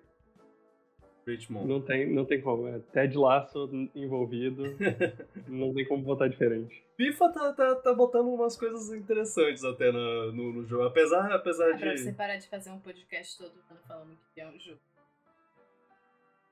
Richmond. 1.27 1.69
Não 1.69 1.81
tem, 1.81 2.13
não 2.13 2.25
tem 2.25 2.41
como. 2.41 2.67
É 2.67 2.81
Ted 2.93 3.17
Lasso 3.17 3.71
envolvido. 3.95 4.65
não 5.47 5.73
tem 5.73 5.87
como 5.87 6.03
votar 6.03 6.29
diferente. 6.29 6.83
FIFA 6.97 7.29
tá, 7.31 7.53
tá, 7.53 7.75
tá 7.77 7.95
botando 7.95 8.27
umas 8.29 8.57
coisas 8.57 8.93
interessantes 8.93 9.63
até 9.65 9.93
na- 9.93 10.33
no, 10.33 10.53
no 10.53 10.67
jogo. 10.67 10.83
Apesar, 10.85 11.33
apesar 11.33 11.71
é 11.71 11.77
pra 11.79 11.95
de. 11.95 12.01
você 12.01 12.13
parar 12.13 12.37
de 12.39 12.49
fazer 12.49 12.71
um 12.71 12.79
podcast 12.81 13.39
todo 13.39 13.53
ano 13.71 13.79
falando 13.87 14.19
que 14.35 14.41
é 14.41 14.49
um 14.49 14.59
jogo. 14.59 14.81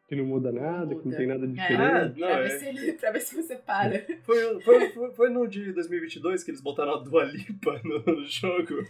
Que 0.09 0.17
não 0.17 0.25
muda 0.25 0.51
nada, 0.53 0.89
que 0.95 1.01
não 1.01 1.05
muda. 1.05 1.17
tem 1.17 1.27
nada 1.27 1.47
de 1.49 1.59
É. 1.61 1.63
diferente. 1.63 2.21
Não, 2.21 2.29
pra, 2.29 2.39
é. 2.39 2.43
ver 2.43 2.51
se 2.59 2.69
ele- 2.69 2.93
pra 2.93 3.11
ver 3.13 3.21
se 3.21 3.35
você 3.43 3.57
para. 3.57 4.05
Foi, 4.23 4.61
foi, 4.61 4.89
foi, 4.91 5.11
foi 5.15 5.31
no 5.31 5.49
de 5.49 5.73
2022 5.73 6.45
que 6.45 6.51
eles 6.53 6.61
botaram 6.61 6.95
a 6.95 6.99
Dua 6.99 7.25
Lipa 7.25 7.81
no, 7.85 7.99
no 8.05 8.25
jogo. 8.25 8.85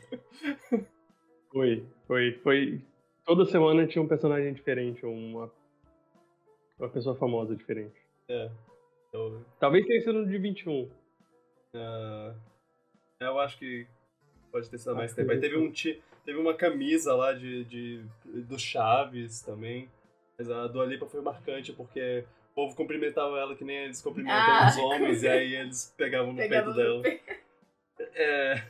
Foi, 1.51 1.85
foi, 2.07 2.33
foi. 2.43 2.81
Toda 3.31 3.45
semana 3.45 3.87
tinha 3.87 4.03
um 4.03 4.09
personagem 4.09 4.53
diferente, 4.53 5.07
uma, 5.07 5.49
uma 6.77 6.89
pessoa 6.89 7.15
famosa 7.15 7.55
diferente. 7.55 7.95
É. 8.29 8.51
Eu, 9.13 9.45
Talvez 9.61 9.87
tenha 9.87 10.01
sido 10.01 10.15
no 10.15 10.27
de 10.27 10.37
21. 10.37 10.91
ah, 11.77 12.35
eu 13.21 13.39
acho 13.39 13.57
que 13.57 13.87
pode 14.51 14.69
ter 14.69 14.79
sido 14.79 14.97
mais 14.97 15.15
tempo. 15.15 15.31
Aí 15.31 15.39
teve, 15.39 15.57
um, 15.57 15.71
ti- 15.71 16.03
teve 16.25 16.39
uma 16.41 16.55
camisa 16.55 17.15
lá 17.15 17.33
de, 17.33 17.65
de, 17.67 18.03
do 18.25 18.59
Chaves 18.59 19.41
também. 19.43 19.89
Mas 20.37 20.51
a 20.51 20.67
Dua 20.67 20.85
Lipa 20.85 21.07
foi 21.07 21.21
marcante 21.21 21.73
porque 21.73 22.25
o 22.51 22.55
povo 22.57 22.75
cumprimentava 22.75 23.39
ela 23.39 23.55
que 23.55 23.63
nem 23.63 23.77
eles 23.85 24.03
cumprimentam 24.03 24.37
Ah. 24.43 24.67
os 24.71 24.77
homens. 24.77 25.23
E 25.23 25.29
aí 25.29 25.55
eles 25.55 25.95
pegavam 25.97 26.33
no 26.33 26.39
Pegava 26.39 26.75
peito 26.75 26.91
no 26.97 27.03
dela. 27.03 27.21
É. 28.13 28.65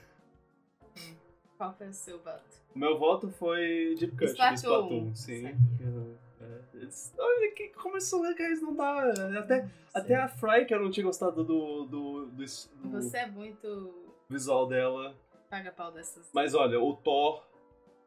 Qual 1.60 1.74
foi 1.74 1.88
o 1.88 1.92
seu 1.92 2.18
voto? 2.20 2.42
Meu 2.74 2.98
voto 2.98 3.28
foi 3.32 3.94
Deep 3.98 4.16
Cut, 4.16 4.30
Splatoon. 4.30 4.54
Splatoon, 4.56 5.14
sim. 5.14 5.42
Sabia. 5.42 6.16
É, 6.40 6.60
eles- 6.78 7.14
Olha 7.18 7.52
que 7.52 7.68
começou 7.68 8.22
legais, 8.22 8.62
não 8.62 8.74
dá. 8.74 9.12
Até, 9.38 9.68
até 9.92 10.14
a 10.14 10.26
Fry, 10.26 10.64
que 10.64 10.72
eu 10.72 10.80
não 10.82 10.90
tinha 10.90 11.04
gostado 11.04 11.44
do, 11.44 11.84
do, 11.84 12.26
do, 12.26 12.26
do 12.28 12.90
Você 13.02 13.18
é 13.18 13.26
muito 13.26 13.94
visual 14.26 14.66
dela. 14.66 15.14
paga-pau 15.50 15.92
dessas. 15.92 16.30
Mas 16.32 16.54
olha, 16.54 16.80
o 16.80 16.96
Thor, 16.96 17.44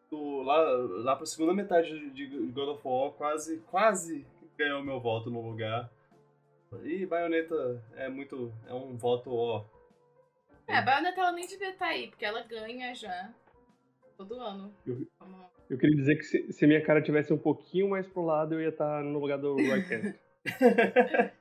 do, 0.09 0.41
lá, 0.41 0.57
lá 1.03 1.15
pra 1.15 1.27
segunda 1.27 1.53
metade 1.53 2.09
de 2.09 2.25
God 2.47 2.69
of 2.69 2.81
War, 2.83 3.11
quase, 3.11 3.59
quase 3.69 4.25
ganhou 4.57 4.81
meu 4.83 4.99
voto 4.99 5.29
no 5.29 5.47
lugar. 5.47 5.91
E 6.83 7.05
Bayonetta 7.05 7.83
é 7.97 8.09
muito. 8.09 8.51
É 8.65 8.73
um 8.73 8.97
voto, 8.97 9.31
ó. 9.31 9.63
É, 10.65 10.77
a 10.77 10.81
Bayonetta 10.81 11.21
ela 11.21 11.31
nem 11.33 11.45
devia 11.45 11.69
estar 11.69 11.85
aí, 11.89 12.07
porque 12.07 12.25
ela 12.25 12.41
ganha 12.41 12.95
já. 12.95 13.31
Todo 14.27 14.39
ano. 14.39 14.73
Eu- 14.85 15.07
Eu 15.69 15.77
queria 15.77 15.95
dizer 15.95 16.15
que 16.17 16.23
se, 16.23 16.51
se 16.53 16.67
minha 16.67 16.83
cara 16.83 17.01
tivesse 17.01 17.33
um 17.33 17.37
pouquinho 17.37 17.89
mais 17.89 18.05
pro 18.07 18.21
lado, 18.23 18.53
eu 18.53 18.61
ia 18.61 18.69
estar 18.69 19.03
no 19.03 19.19
lugar 19.19 19.37
do 19.37 19.55
Roy 19.67 19.81
Kent. 19.87 20.15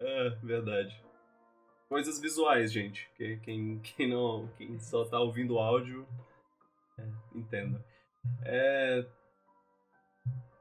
é, 0.00 0.30
verdade. 0.42 1.02
Coisas 1.88 2.20
visuais, 2.20 2.72
gente. 2.72 3.10
Que- 3.16 3.36
Quem, 3.38 3.78
quem, 3.80 4.08
não, 4.08 4.48
quem 4.56 4.78
só 4.78 5.04
tá 5.04 5.18
ouvindo 5.20 5.54
o 5.54 5.58
áudio, 5.58 6.06
é, 6.98 7.04
entenda. 7.34 7.84
É, 8.44 9.04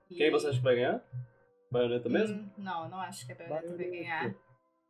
quem 0.09 0.31
você 0.31 0.47
acha 0.47 0.57
que 0.57 0.63
vai 0.63 0.75
ganhar? 0.75 1.03
Bayonetta 1.71 2.09
mesmo? 2.09 2.37
Hum, 2.41 2.49
não, 2.57 2.89
não 2.89 2.99
acho 2.99 3.25
que 3.25 3.31
a 3.31 3.35
Bayonetta 3.35 3.75
vai 3.77 3.89
ganhar. 3.89 4.35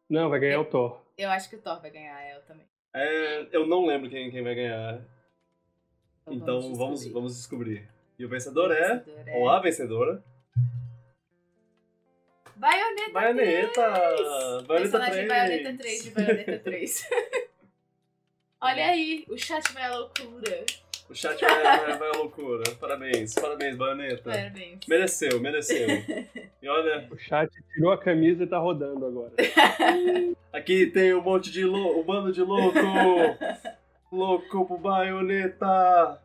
Não, 0.10 0.30
vai 0.30 0.40
ganhar 0.40 0.60
o 0.60 0.66
Thor. 0.66 1.02
Eu 1.18 1.30
acho 1.30 1.50
que 1.50 1.56
o 1.56 1.62
Thor 1.62 1.80
vai 1.82 1.92
ganhar 1.92 2.20
ela 2.22 2.42
também. 2.42 2.66
É, 2.94 3.48
eu 3.56 3.68
não 3.68 3.86
lembro 3.86 4.10
quem, 4.10 4.32
quem 4.32 4.44
vai 4.44 4.56
ganhar. 4.56 5.02
Então 6.28 6.76
vamos, 6.76 7.00
descobrir. 7.02 7.14
vamos 7.14 7.36
descobrir. 7.36 7.90
E 8.18 8.26
o 8.26 8.30
vencedor 8.30 8.70
O 8.70 8.74
é. 8.74 8.98
vencedor 8.98 9.28
é 9.28 9.38
Ou 9.38 9.50
a 9.50 9.60
vencedora. 9.60 10.24
Bayonetta 12.56 13.12
Bayonetta! 13.12 13.72
3! 13.74 14.68
Bayonetta 14.68 14.68
Personagem 14.68 15.28
3! 15.28 15.28
Bayonetta 15.28 15.78
3 15.78 16.04
de 16.04 16.12
Bayonetta 16.12 16.60
3. 16.60 17.10
Olha 18.62 18.86
aí, 18.86 19.26
o 19.28 19.38
chat 19.38 19.74
vai 19.74 19.84
à 19.86 19.98
loucura. 19.98 20.66
O 21.10 21.16
chat 21.16 21.42
vai, 21.42 21.64
vai, 21.64 21.98
vai 21.98 22.10
à 22.10 22.18
loucura. 22.18 22.64
Parabéns, 22.80 23.34
parabéns, 23.34 23.76
Bayonetta. 23.76 24.30
Parabéns. 24.30 24.80
Mereceu, 24.88 25.40
mereceu. 25.42 25.88
E 26.62 26.68
olha, 26.70 27.08
O 27.10 27.18
chat 27.18 27.52
tirou 27.74 27.92
a 27.92 27.98
camisa 27.98 28.44
e 28.44 28.48
tá 28.48 28.60
rodando 28.60 29.08
agora. 29.08 29.34
aqui 30.54 30.86
tem 30.86 31.16
um 31.16 31.22
monte 31.22 31.50
de 31.52 31.66
louco, 31.66 32.00
um 32.00 32.04
bando 32.04 32.32
de 32.32 32.42
louco! 32.44 32.78
Louco 34.12 34.66
pro 34.66 34.78
Bayonetta! 34.78 36.22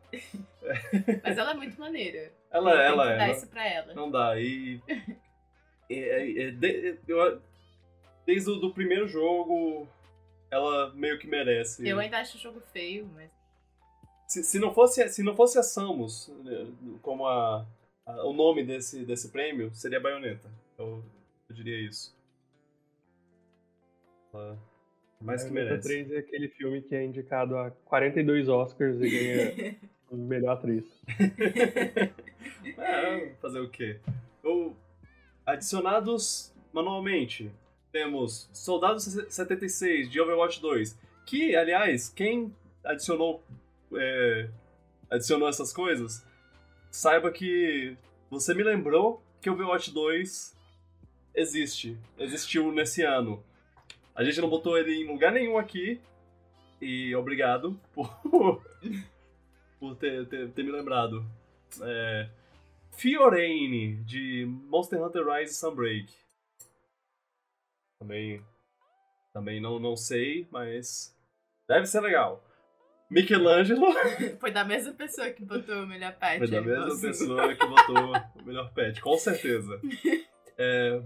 Mas 1.23 1.37
ela 1.37 1.51
é 1.51 1.53
muito 1.53 1.79
maneira. 1.79 2.33
Ela, 2.51 2.71
Tem 2.71 2.81
ela 2.81 3.11
é. 3.13 3.17
dar 3.17 3.27
não- 3.27 3.33
isso 3.35 3.47
pra 3.47 3.65
ela. 3.67 3.93
Não 3.93 4.11
dá. 4.11 4.39
E. 4.39 4.81
é- 5.89 5.95
é- 5.95 6.41
é 6.47 6.51
de- 6.51 6.97
eu- 7.07 7.41
desde 8.25 8.49
o 8.49 8.55
do 8.55 8.73
primeiro 8.73 9.07
jogo, 9.07 9.87
ela 10.51 10.93
meio 10.93 11.17
que 11.17 11.27
merece. 11.27 11.87
Eu 11.87 11.97
ainda 11.99 12.17
acho 12.19 12.37
o 12.37 12.41
jogo 12.41 12.59
feio, 12.73 13.09
mas. 13.13 13.31
Se, 14.27 14.43
se 14.43 14.59
não 14.59 14.73
fosse, 14.73 15.07
se 15.07 15.23
não 15.23 15.33
fosse 15.35 15.57
a 15.57 15.63
Samus 15.63 16.27
né, 16.43 16.67
como 17.01 17.25
a, 17.25 17.65
a- 18.05 18.25
o 18.25 18.33
nome 18.33 18.65
desse, 18.65 19.05
desse 19.05 19.29
prêmio, 19.31 19.73
seria 19.73 20.01
Bayonetta. 20.01 20.51
Eu, 20.77 21.01
eu 21.49 21.55
diria 21.55 21.79
isso. 21.79 22.13
Ela- 24.33 24.57
mais 25.21 25.43
que 25.43 25.49
Bayonetta 25.49 25.71
merece. 25.87 26.05
3 26.05 26.11
é 26.11 26.17
aquele 26.19 26.47
filme 26.49 26.81
que 26.81 26.95
é 26.95 27.03
indicado 27.03 27.57
a 27.57 27.71
42 27.85 28.47
Oscars 28.49 28.97
e 29.01 29.09
ganha 29.09 29.75
melhor 30.11 30.53
atriz. 30.53 30.83
É, 32.77 33.29
fazer 33.41 33.59
o 33.59 33.69
quê? 33.69 33.97
O- 34.43 34.73
adicionados 35.45 36.53
manualmente, 36.73 37.51
temos 37.91 38.49
Soldado 38.53 38.99
76 38.99 40.09
de 40.09 40.19
Overwatch 40.21 40.61
2. 40.61 40.97
Que, 41.25 41.55
aliás, 41.55 42.09
quem 42.09 42.53
adicionou, 42.83 43.43
é, 43.93 44.47
adicionou 45.09 45.49
essas 45.49 45.73
coisas, 45.73 46.23
saiba 46.91 47.31
que 47.31 47.97
você 48.29 48.53
me 48.53 48.63
lembrou 48.63 49.21
que 49.41 49.49
Overwatch 49.49 49.91
2 49.93 50.55
existe. 51.35 51.97
Existiu 52.17 52.71
nesse 52.71 53.01
ano. 53.03 53.43
A 54.17 54.23
gente 54.23 54.41
não 54.41 54.49
botou 54.49 54.75
ele 54.75 54.95
em 54.95 55.07
lugar 55.07 55.31
nenhum 55.31 55.59
aqui. 55.59 56.01
E 56.81 57.15
obrigado 57.15 57.79
por, 57.93 58.09
por 59.79 59.95
ter, 59.95 60.27
ter, 60.27 60.49
ter 60.51 60.63
me 60.63 60.71
lembrado. 60.71 61.23
É, 61.83 62.27
Fiorane, 62.93 63.97
de 64.03 64.45
Monster 64.45 64.99
Hunter 65.03 65.23
Rise 65.23 65.53
Sunbreak. 65.53 66.11
Também, 67.99 68.43
também 69.31 69.61
não, 69.61 69.77
não 69.77 69.95
sei, 69.95 70.47
mas 70.51 71.15
deve 71.67 71.85
ser 71.85 72.01
legal. 72.01 72.43
Michelangelo, 73.09 73.85
Foi 74.39 74.51
da 74.51 74.65
mesma 74.65 74.93
pessoa 74.93 75.29
que 75.29 75.45
botou 75.45 75.83
o 75.83 75.87
melhor 75.87 76.13
parte. 76.15 76.39
foi 76.39 76.47
da 76.47 76.61
mesma 76.61 76.99
pessoa 76.99 77.55
que 77.55 77.65
botou 77.65 78.13
o 78.35 78.43
melhor 78.43 78.73
pet, 78.73 78.99
com 78.99 79.15
certeza. 79.17 79.79
É, 80.59 80.99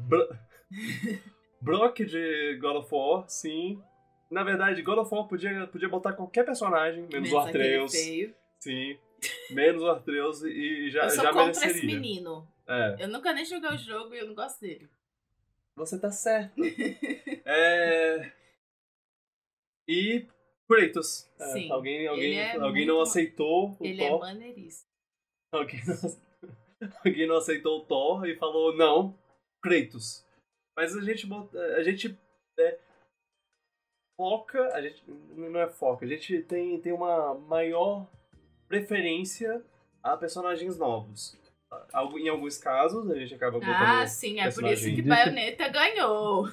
Brock 1.61 1.97
de 2.05 2.57
God 2.59 2.77
of 2.77 2.89
War, 2.93 3.29
sim. 3.29 3.81
Na 4.29 4.43
verdade, 4.43 4.81
God 4.81 4.99
of 4.99 5.13
War 5.13 5.27
podia, 5.27 5.67
podia 5.67 5.89
botar 5.89 6.13
qualquer 6.13 6.43
personagem, 6.45 7.01
menos, 7.01 7.13
Menos 7.13 7.31
o 7.33 7.37
Atreus. 7.39 7.91
Sim. 8.59 8.97
Menos 9.51 9.83
o 9.83 9.87
Artreus 9.89 10.41
e 10.43 10.89
já, 10.89 11.03
Eu 11.03 11.09
sou 11.11 11.23
já 11.23 11.31
mereceria. 11.33 11.71
esse 11.71 11.85
menino. 11.85 12.47
É. 12.67 12.95
Eu 13.01 13.07
nunca 13.09 13.33
nem 13.33 13.45
joguei 13.45 13.69
o 13.69 13.77
jogo 13.77 14.15
e 14.15 14.19
eu 14.19 14.27
não 14.27 14.33
gosto 14.33 14.59
dele. 14.61 14.89
Você 15.75 15.99
tá 15.99 16.09
certo. 16.11 16.53
é... 17.45 18.31
E 19.87 20.25
Kratos. 20.67 21.29
É, 21.39 21.45
Sim, 21.47 21.71
alguém 21.71 22.07
alguém, 22.07 22.23
ele 22.23 22.35
é 22.35 22.51
alguém 22.55 22.85
muito- 22.85 22.93
não 22.93 23.01
aceitou 23.01 23.71
o 23.79 23.85
Ele 23.85 24.01
é 24.01 24.07
Thor. 24.09 24.19
maneiríssimo. 24.21 24.89
Alguém, 25.51 25.81
não, 25.85 26.89
alguém 27.05 27.27
não 27.27 27.35
aceitou 27.37 27.79
o 27.79 27.85
Thor 27.85 28.25
e 28.25 28.35
falou 28.37 28.75
não, 28.75 29.17
Kratos. 29.61 30.25
Mas 30.75 30.95
a 30.95 31.01
gente 31.01 31.27
bota- 31.27 31.59
a 31.75 31.83
gente 31.83 32.17
é, 32.59 32.77
foca, 34.17 34.73
a 34.73 34.81
gente 34.81 35.03
não 35.35 35.59
é 35.59 35.67
foca, 35.67 36.05
a 36.05 36.07
gente 36.07 36.41
tem, 36.43 36.79
tem 36.79 36.93
uma 36.93 37.33
maior 37.35 38.07
preferência 38.67 39.63
a 40.03 40.15
personagens 40.15 40.77
novos. 40.77 41.39
Em 42.17 42.27
alguns 42.27 42.57
casos, 42.57 43.09
a 43.09 43.15
gente 43.15 43.33
acaba 43.33 43.53
botando. 43.53 43.71
Ah, 43.73 44.05
sim, 44.05 44.41
é 44.41 44.51
por 44.51 44.65
isso 44.65 44.93
que 44.93 45.01
Bayonetta 45.01 45.69
ganhou. 45.69 46.45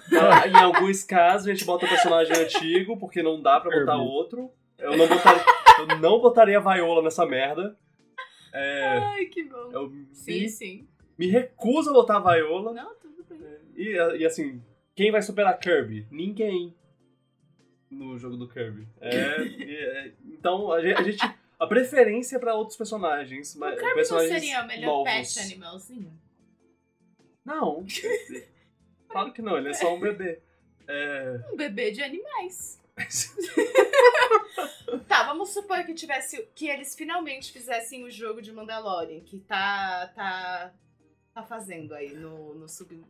Em 0.47 0.57
alguns 0.57 1.03
casos, 1.03 1.49
a 1.49 1.51
gente 1.53 1.65
bota 1.65 1.89
personagem 1.89 2.37
antigo, 2.37 2.97
porque 2.97 3.21
não 3.21 3.43
dá 3.43 3.59
pra 3.59 3.71
botar 3.81 3.97
outro. 3.97 4.51
Eu 4.79 4.97
não 4.97 5.09
botaria, 5.09 5.45
eu 5.81 5.87
não 5.99 6.21
botaria 6.21 6.61
Viola 6.61 7.03
nessa 7.03 7.27
merda. 7.27 7.77
É, 8.53 8.99
Ai, 8.99 9.25
que 9.27 9.43
bom. 9.43 9.71
eu 9.73 9.93
Sim, 10.13 10.41
me, 10.41 10.49
sim. 10.49 10.89
me 11.19 11.27
recuso 11.27 11.91
a 11.91 11.93
botar 11.95 12.21
Viola. 12.21 12.73
Não. 12.73 12.95
E, 13.79 13.93
e 14.19 14.27
assim, 14.27 14.61
quem 14.95 15.11
vai 15.13 15.23
superar 15.23 15.57
Kirby? 15.59 16.07
Ninguém. 16.11 16.75
No 17.91 18.19
jogo 18.19 18.37
do 18.37 18.49
Kirby. 18.49 18.87
É, 19.01 19.41
e- 19.43 19.77
é, 19.79 20.13
então, 20.27 20.71
a 20.73 20.81
gente, 20.83 20.99
a 20.99 21.03
gente- 21.03 21.35
A 21.59 21.67
preferência 21.67 22.37
é 22.37 22.39
pra 22.39 22.55
outros 22.55 22.77
personagens. 22.77 23.55
O 23.55 23.61
mas- 23.61 23.75
Kirby 23.75 23.87
não 23.89 23.95
personagens 23.95 24.33
seria 24.33 24.63
o 24.63 24.67
melhor 24.67 24.87
novos. 24.87 25.13
pet 25.35 25.39
animalzinho? 25.41 26.21
Não. 27.45 27.87
Claro 29.09 29.33
que 29.33 29.41
não, 29.41 29.57
ele 29.57 29.71
é 29.71 29.73
só 29.73 29.95
um 29.95 29.99
bebê. 29.99 30.39
É, 30.87 31.41
Um 31.51 31.57
bebê 31.57 31.91
de 31.91 32.03
animais. 32.03 32.79
Tá, 35.07 35.23
vamos 35.25 35.51
supor 35.51 35.85
que 35.85 35.95
tivesse. 35.95 36.47
que 36.55 36.69
eles 36.69 36.95
finalmente 36.95 37.53
fizessem 37.53 38.05
o 38.05 38.11
jogo 38.11 38.43
de 38.43 38.53
Mandalorian, 38.53 39.21
que 39.21 39.39
tá. 39.41 40.11
tá. 40.15 40.73
tá 41.33 41.43
fazendo 41.43 41.95
aí 41.95 42.13
no, 42.15 42.55
no 42.55 42.69
sub. 42.69 43.03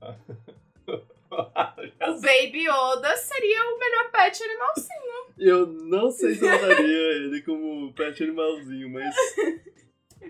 O 1.34 2.20
Baby 2.20 2.68
Yoda 2.68 3.16
seria 3.16 3.60
o 3.64 3.78
melhor 3.78 4.10
pet 4.12 4.40
animalzinho. 4.40 5.34
Eu 5.36 5.66
não 5.66 6.08
sei 6.12 6.34
se 6.36 6.44
eu 6.46 6.54
usaria 6.56 7.12
ele 7.16 7.42
como 7.42 7.92
pet 7.92 8.22
animalzinho, 8.22 8.88
mas. 8.90 9.12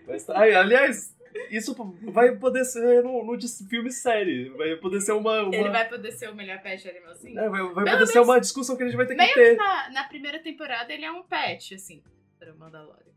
mas 0.07 0.25
tá. 0.25 0.39
Ai, 0.39 0.55
aliás, 0.55 1.15
isso 1.51 1.75
vai 2.05 2.35
poder 2.37 2.65
ser 2.65 3.03
no, 3.03 3.23
no 3.23 3.39
filme 3.69 3.91
série. 3.91 4.49
Vai 4.51 4.77
poder 4.77 5.03
ser 5.03 5.13
uma. 5.13 5.43
uma- 5.43 5.55
Ele 5.55 5.69
vai 5.69 5.87
poder 5.87 6.13
ser 6.13 6.31
o 6.31 6.35
melhor 6.35 6.63
pet 6.63 6.89
animalzinho? 6.89 7.39
É, 7.39 7.49
vai, 7.51 7.63
vai 7.75 7.85
poder 7.85 8.07
ser 8.07 8.15
menos- 8.15 8.29
uma 8.29 8.41
discussão 8.41 8.75
que 8.77 8.83
a 8.85 8.87
gente 8.87 8.97
vai 8.97 9.05
ter 9.07 9.15
que 9.15 9.19
Meio 9.21 9.35
que 9.35 9.41
ter. 9.41 9.57
na, 9.57 9.91
na 9.91 10.05
primeira 10.05 10.39
temporada 10.39 10.91
ele 10.91 11.05
é 11.05 11.11
um 11.13 11.23
pet, 11.23 11.75
assim, 11.75 12.03
para 12.39 12.51
o 12.55 12.57
Mandalorian. 12.59 13.13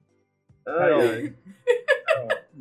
Ai, 0.68 0.92
ai. 0.94 1.36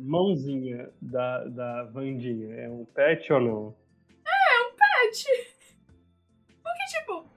Mãozinha 0.07 0.89
da, 1.01 1.43
da 1.45 1.83
Vandinha. 1.83 2.55
É 2.55 2.69
um 2.69 2.85
pet 2.85 3.31
ou 3.33 3.41
não? 3.41 3.75
Pet! 4.77 5.25
Porque, 6.63 6.83
tipo, 6.99 7.29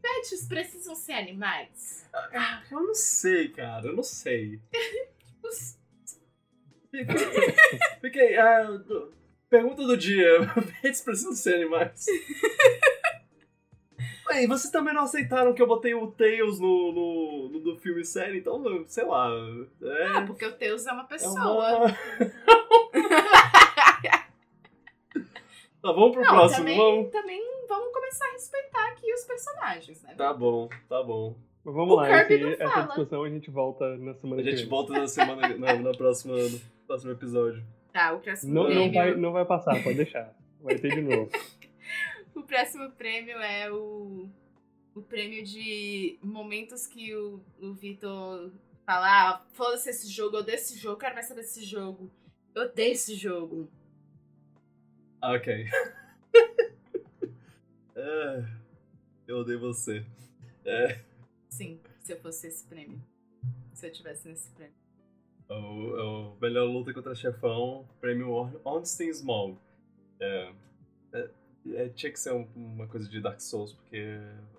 pets 0.00 0.46
precisam 0.46 0.94
ser 0.94 1.12
animais? 1.12 2.08
Ah, 2.12 2.62
Eu 2.70 2.82
não 2.82 2.94
sei, 2.94 3.48
cara, 3.48 3.86
eu 3.86 3.94
não 3.94 4.02
sei. 4.02 4.60
Os- 5.44 5.78
Fiquei. 8.00 8.36
ah, 8.36 8.62
do- 8.64 9.12
pergunta 9.48 9.86
do 9.86 9.96
dia: 9.96 10.26
pets 10.82 11.00
precisam 11.02 11.32
ser 11.34 11.54
animais? 11.56 12.06
Ué, 14.30 14.44
e 14.44 14.46
vocês 14.46 14.70
também 14.70 14.94
não 14.94 15.02
aceitaram 15.02 15.52
que 15.52 15.60
eu 15.60 15.66
botei 15.66 15.92
o 15.94 16.06
Tails 16.12 16.60
no, 16.60 16.92
no, 16.92 17.48
no 17.52 17.60
do 17.60 17.76
filme 17.76 18.04
série, 18.04 18.38
então, 18.38 18.62
sei 18.86 19.04
lá. 19.04 19.28
É, 19.82 20.06
Ah, 20.16 20.22
porque 20.26 20.46
o 20.46 20.56
Deus 20.56 20.86
é 20.86 20.92
uma 20.92 21.02
é 21.02 21.06
pessoa. 21.06 21.76
uma. 21.78 21.88
tá, 25.82 25.92
vamos 25.92 26.12
pro 26.12 26.22
Não, 26.22 26.30
próximo, 26.30 26.58
também, 26.58 26.76
vamos. 26.76 27.10
também 27.10 27.42
vamos 27.68 27.92
começar 27.92 28.26
a 28.28 28.32
respeitar 28.32 28.88
aqui 28.88 29.12
os 29.12 29.24
personagens, 29.24 30.02
né? 30.02 30.14
Tá 30.16 30.32
bom, 30.32 30.68
tá 30.88 31.02
bom. 31.02 31.34
Mas 31.64 31.74
Vamos 31.74 31.92
O 31.92 31.96
lá, 31.96 32.24
Kirby 32.24 32.34
esse- 32.34 32.42
não 32.44 32.50
essa 32.52 32.68
fala. 32.70 32.86
discussão 32.86 33.24
a 33.24 33.28
gente 33.28 33.50
volta 33.50 33.96
na 33.98 34.14
semana 34.14 34.40
A 34.40 34.44
que 34.44 34.50
gente 34.50 34.60
vem. 34.60 34.68
volta 34.70 34.92
na 34.94 35.06
semana, 35.06 35.48
na, 35.58 35.74
na 35.74 35.92
próxima, 35.92 36.34
no 36.36 36.60
próximo 36.86 37.12
episódio. 37.12 37.62
Tá, 37.92 38.12
o 38.14 38.20
próximo 38.20 38.54
Não, 38.54 38.70
não, 38.70 38.92
vai, 38.92 39.14
não 39.16 39.32
vai 39.32 39.44
passar, 39.44 39.82
pode 39.82 39.96
deixar. 39.96 40.32
Vai 40.62 40.76
ter 40.76 40.94
de 40.94 41.02
novo. 41.02 41.28
O 42.40 42.42
próximo 42.42 42.90
prêmio 42.92 43.38
é 43.38 43.70
o, 43.70 44.28
o 44.94 45.02
prêmio 45.02 45.44
de 45.44 46.18
momentos 46.22 46.86
que 46.86 47.14
o, 47.14 47.40
o 47.60 47.72
Vitor 47.74 48.50
fala: 48.86 49.06
ah, 49.34 49.44
foda-se 49.52 49.90
esse 49.90 50.08
jogo, 50.08 50.36
eu 50.36 50.40
odeio 50.40 50.56
esse 50.56 50.78
jogo, 50.78 50.98
quero 50.98 51.14
mais 51.14 51.26
saber 51.26 51.42
desse 51.42 51.62
jogo. 51.64 52.10
Eu 52.54 52.62
odeio 52.62 52.92
esse 52.92 53.14
jogo. 53.14 53.68
Ah, 55.20 55.34
Ok. 55.34 55.66
É, 57.94 58.44
eu 59.26 59.38
odeio 59.38 59.60
você. 59.60 60.06
É, 60.64 61.00
Sim, 61.50 61.78
se 62.00 62.12
eu 62.14 62.20
fosse 62.20 62.46
esse 62.46 62.64
prêmio. 62.64 62.98
Se 63.74 63.86
eu 63.86 63.92
tivesse 63.92 64.26
nesse 64.26 64.48
prêmio. 64.52 64.74
o, 65.50 66.32
o 66.34 66.40
melhor 66.40 66.64
luta 66.64 66.94
contra 66.94 67.14
chefão, 67.14 67.86
prêmio 68.00 68.30
Or- 68.30 68.58
Ornstein 68.64 69.12
Small. 69.12 69.58
É, 70.18 70.52
é, 71.12 71.30
é, 71.74 71.88
tinha 71.90 72.10
que 72.12 72.18
ser 72.18 72.32
um- 72.32 72.48
uma 72.54 72.86
coisa 72.86 73.08
de 73.08 73.20
Dark 73.20 73.40
Souls, 73.40 73.72
porque 73.74 74.02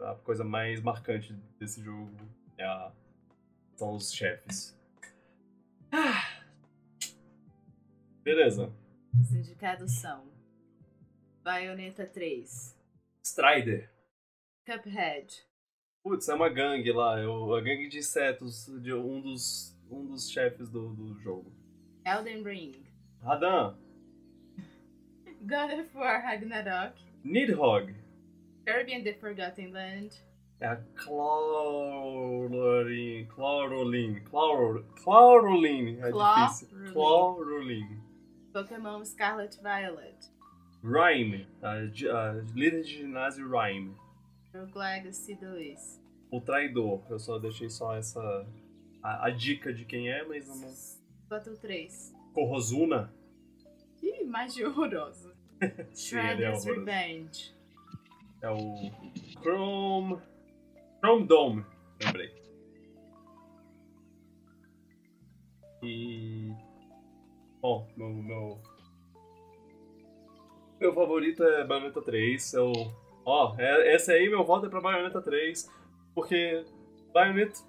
a 0.01 0.15
coisa 0.15 0.43
mais 0.43 0.81
marcante 0.81 1.33
desse 1.59 1.81
jogo 1.83 2.11
é 2.57 2.63
a- 2.65 2.91
são 3.75 3.93
os 3.95 4.11
chefes. 4.13 4.77
Ah. 5.91 6.41
Beleza. 8.23 8.71
Os 9.19 9.33
indicados 9.33 9.91
são 9.99 10.29
Bayonetta 11.43 12.05
3, 12.05 12.77
Strider. 13.23 13.91
Cuphead, 14.65 15.43
Putz, 16.03 16.29
é 16.29 16.33
uma 16.33 16.49
gangue 16.49 16.91
lá, 16.91 17.19
é 17.19 17.27
o- 17.27 17.53
a 17.55 17.61
gangue 17.61 17.87
de 17.87 17.97
insetos 17.99 18.65
de 18.81 18.93
um 18.93 19.21
dos, 19.21 19.77
um 19.89 20.05
dos 20.05 20.29
chefes 20.29 20.69
do, 20.69 20.93
do 20.93 21.19
jogo. 21.19 21.51
Elden 22.05 22.43
Ring, 22.43 22.83
Radan, 23.21 23.77
God 25.45 25.71
of 25.71 25.95
War 25.95 26.21
Ragnarok, 26.23 26.93
Nidhogg, 27.25 27.95
Kirby 28.65 28.93
and 28.93 29.03
the 29.03 29.13
Forgotten 29.13 29.73
Land, 29.73 30.21
é 30.59 30.67
a 30.67 30.75
Chlorolin, 30.95 32.45
Chlorolin, 33.27 34.21
Chlor, 34.29 34.83
Chlorolin, 35.03 35.97
é 35.99 36.11
difícil. 36.11 36.67
Chlorolin. 36.93 36.93
Chlorolin. 36.93 38.01
Pokémon 38.53 39.03
Scarlet 39.03 39.57
Violet, 39.63 40.29
Rhyme, 40.83 41.47
a, 41.63 41.71
a 41.71 42.33
líder 42.53 42.83
de 42.83 42.97
ginásio 42.97 43.49
Rhyme. 43.49 43.95
Rogue 44.53 44.77
Legacy 44.77 45.35
2, 45.35 45.99
O 46.29 46.39
traidor, 46.41 47.01
eu 47.09 47.17
só 47.17 47.39
deixei 47.39 47.69
só 47.69 47.95
essa, 47.95 48.45
a, 49.01 49.25
a 49.27 49.29
dica 49.31 49.73
de 49.73 49.85
quem 49.85 50.11
é, 50.11 50.23
mas 50.23 50.47
não... 50.47 50.71
Battle 51.29 51.55
3. 51.57 52.13
Corrozuna, 52.33 53.11
Ih, 54.01 54.23
mais 54.25 54.53
de 54.53 54.65
horroroso. 54.65 55.30
É 55.91 55.95
Shredder's 55.95 56.65
horroroso. 56.65 56.85
Revenge. 56.85 57.55
é 58.41 58.49
o 58.49 58.91
Chrome, 59.41 60.17
Chrome 60.99 61.27
Dome, 61.27 61.65
lembrei. 62.03 62.33
E. 65.83 66.51
Bom, 67.61 67.87
meu. 67.95 68.09
Meu, 68.09 68.61
meu 70.79 70.93
favorito 70.93 71.43
é 71.43 71.63
Bayonetta 71.65 72.01
3. 72.01 72.53
Eu. 72.53 72.71
Ó, 73.25 73.55
é, 73.59 73.93
essa 73.93 74.13
aí 74.13 74.27
meu 74.29 74.43
voto 74.43 74.65
é 74.65 74.69
pra 74.69 74.81
Bayonetta 74.81 75.21
3. 75.21 75.71
Porque 76.13 76.65
Bayonetta. 77.13 77.59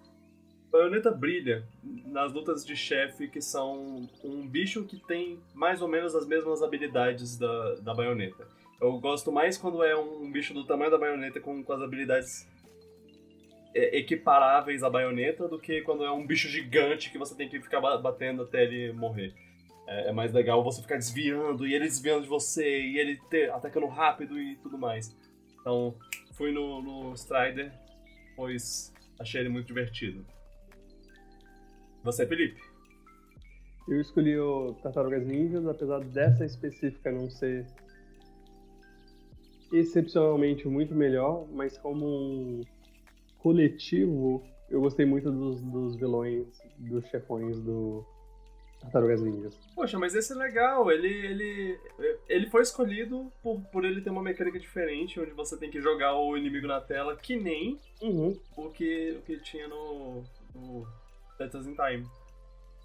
Bayonetta 0.72 1.10
brilha 1.10 1.64
nas 2.06 2.32
lutas 2.32 2.64
de 2.64 2.74
chefe 2.74 3.28
que 3.28 3.42
são 3.42 4.08
um 4.24 4.48
bicho 4.48 4.84
que 4.84 4.96
tem 4.96 5.38
mais 5.54 5.82
ou 5.82 5.88
menos 5.88 6.14
as 6.14 6.26
mesmas 6.26 6.62
habilidades 6.62 7.36
da, 7.36 7.74
da 7.74 7.92
baioneta. 7.92 8.48
Eu 8.80 8.98
gosto 8.98 9.30
mais 9.30 9.58
quando 9.58 9.84
é 9.84 9.94
um 9.94 10.32
bicho 10.32 10.54
do 10.54 10.64
tamanho 10.64 10.90
da 10.90 10.96
baioneta 10.96 11.38
com, 11.40 11.62
com 11.62 11.72
as 11.74 11.82
habilidades 11.82 12.48
é, 13.74 13.98
equiparáveis 13.98 14.82
à 14.82 14.88
baioneta 14.88 15.46
do 15.46 15.58
que 15.58 15.82
quando 15.82 16.04
é 16.04 16.10
um 16.10 16.26
bicho 16.26 16.48
gigante 16.48 17.10
que 17.10 17.18
você 17.18 17.34
tem 17.34 17.50
que 17.50 17.60
ficar 17.60 17.80
ba- 17.80 17.98
batendo 17.98 18.42
até 18.42 18.64
ele 18.64 18.92
morrer. 18.92 19.34
É, 19.86 20.08
é 20.08 20.12
mais 20.12 20.32
legal 20.32 20.64
você 20.64 20.80
ficar 20.80 20.96
desviando 20.96 21.66
e 21.66 21.74
ele 21.74 21.84
desviando 21.84 22.22
de 22.22 22.28
você 22.28 22.80
e 22.80 22.98
ele 22.98 23.20
ter, 23.28 23.52
atacando 23.52 23.86
rápido 23.86 24.40
e 24.40 24.56
tudo 24.56 24.78
mais. 24.78 25.14
Então, 25.60 25.94
fui 26.32 26.50
no, 26.50 26.80
no 26.80 27.12
Strider, 27.14 27.70
pois 28.34 28.92
achei 29.20 29.42
ele 29.42 29.50
muito 29.50 29.66
divertido. 29.66 30.24
Você, 32.02 32.26
Felipe? 32.26 32.60
Eu 33.88 34.00
escolhi 34.00 34.38
o 34.38 34.74
Tartarugas 34.82 35.26
Ninjas, 35.26 35.66
apesar 35.66 36.00
dessa 36.00 36.44
específica 36.44 37.10
não 37.10 37.28
ser 37.30 37.66
excepcionalmente 39.72 40.68
muito 40.68 40.94
melhor, 40.94 41.46
mas 41.50 41.76
como 41.78 42.06
um 42.06 42.60
coletivo, 43.38 44.44
eu 44.70 44.80
gostei 44.80 45.04
muito 45.06 45.30
dos, 45.30 45.60
dos 45.62 45.96
vilões, 45.96 46.46
dos 46.78 47.04
chefões 47.08 47.58
do 47.60 48.04
Tartarugas 48.80 49.20
Ninjas. 49.22 49.58
Poxa, 49.74 49.98
mas 49.98 50.14
esse 50.14 50.32
é 50.32 50.36
legal. 50.36 50.90
Ele, 50.90 51.08
ele, 51.08 51.78
ele 52.28 52.50
foi 52.50 52.62
escolhido 52.62 53.32
por, 53.42 53.60
por 53.72 53.84
ele 53.84 54.00
ter 54.00 54.10
uma 54.10 54.22
mecânica 54.22 54.58
diferente, 54.60 55.18
onde 55.18 55.32
você 55.32 55.56
tem 55.56 55.70
que 55.70 55.80
jogar 55.80 56.14
o 56.16 56.36
inimigo 56.36 56.66
na 56.66 56.80
tela, 56.80 57.16
que 57.16 57.36
nem 57.36 57.80
Uhum. 58.00 58.36
o 58.56 58.70
que, 58.70 59.16
o 59.18 59.22
que 59.22 59.38
tinha 59.38 59.66
no, 59.68 60.22
no 60.54 60.86
In 61.46 61.74
Time. 61.74 62.06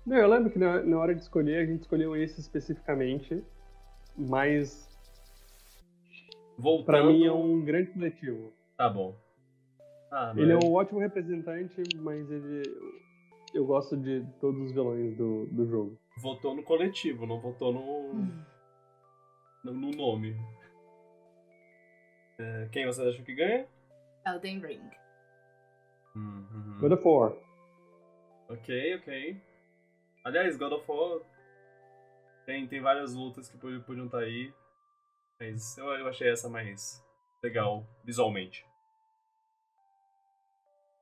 Não, 0.06 0.18
eu 0.18 0.28
lembro 0.28 0.50
que 0.50 0.58
na, 0.60 0.82
na 0.84 0.98
hora 1.00 1.14
de 1.14 1.22
escolher, 1.22 1.58
a 1.64 1.66
gente 1.66 1.82
escolheu 1.82 2.16
esse 2.16 2.40
especificamente, 2.40 3.44
mas 4.18 4.88
Voltando. 6.58 6.86
pra 6.86 7.04
mim 7.04 7.26
é 7.26 7.32
um 7.32 7.64
grande 7.64 7.92
coletivo. 7.92 8.54
Tá 8.78 8.90
bom. 8.90 9.16
Ah, 10.12 10.34
Ele 10.38 10.54
é 10.54 10.56
um 10.58 10.74
ótimo 10.74 11.00
representante, 11.00 11.84
mas 11.98 12.32
ele 12.32 12.64
eu 13.54 13.66
gosto 13.66 13.98
de 13.98 14.26
todos 14.40 14.62
os 14.62 14.72
vilões 14.72 15.16
do, 15.18 15.46
do 15.48 15.66
jogo. 15.68 15.98
Votou 16.22 16.56
no 16.56 16.64
coletivo, 16.64 17.26
não 17.26 17.40
votou 17.40 17.74
no, 17.74 18.14
no, 19.64 19.74
no 19.74 19.92
nome. 19.92 20.36
É, 22.40 22.70
quem 22.72 22.86
você 22.86 23.02
acha 23.02 23.22
que 23.24 23.34
ganha? 23.34 23.66
Elden 24.26 24.60
Ring. 24.60 24.90
Uhum. 26.16 26.78
God 26.80 26.92
of 26.94 27.04
War. 27.08 27.34
Ok, 28.50 28.96
ok. 28.96 29.42
Aliás, 30.24 30.58
God 30.58 30.74
of 30.74 30.90
War 30.90 31.22
tem, 32.46 32.66
tem 32.66 32.80
várias 32.80 33.14
lutas 33.14 33.50
que 33.50 33.58
podiam, 33.58 34.06
estar 34.06 34.20
aí. 34.20 34.54
Mas 35.38 35.78
eu, 35.78 35.86
eu 35.86 36.08
achei 36.08 36.30
essa 36.30 36.48
mais 36.50 37.04
legal 37.44 37.86
visualmente. 38.06 38.66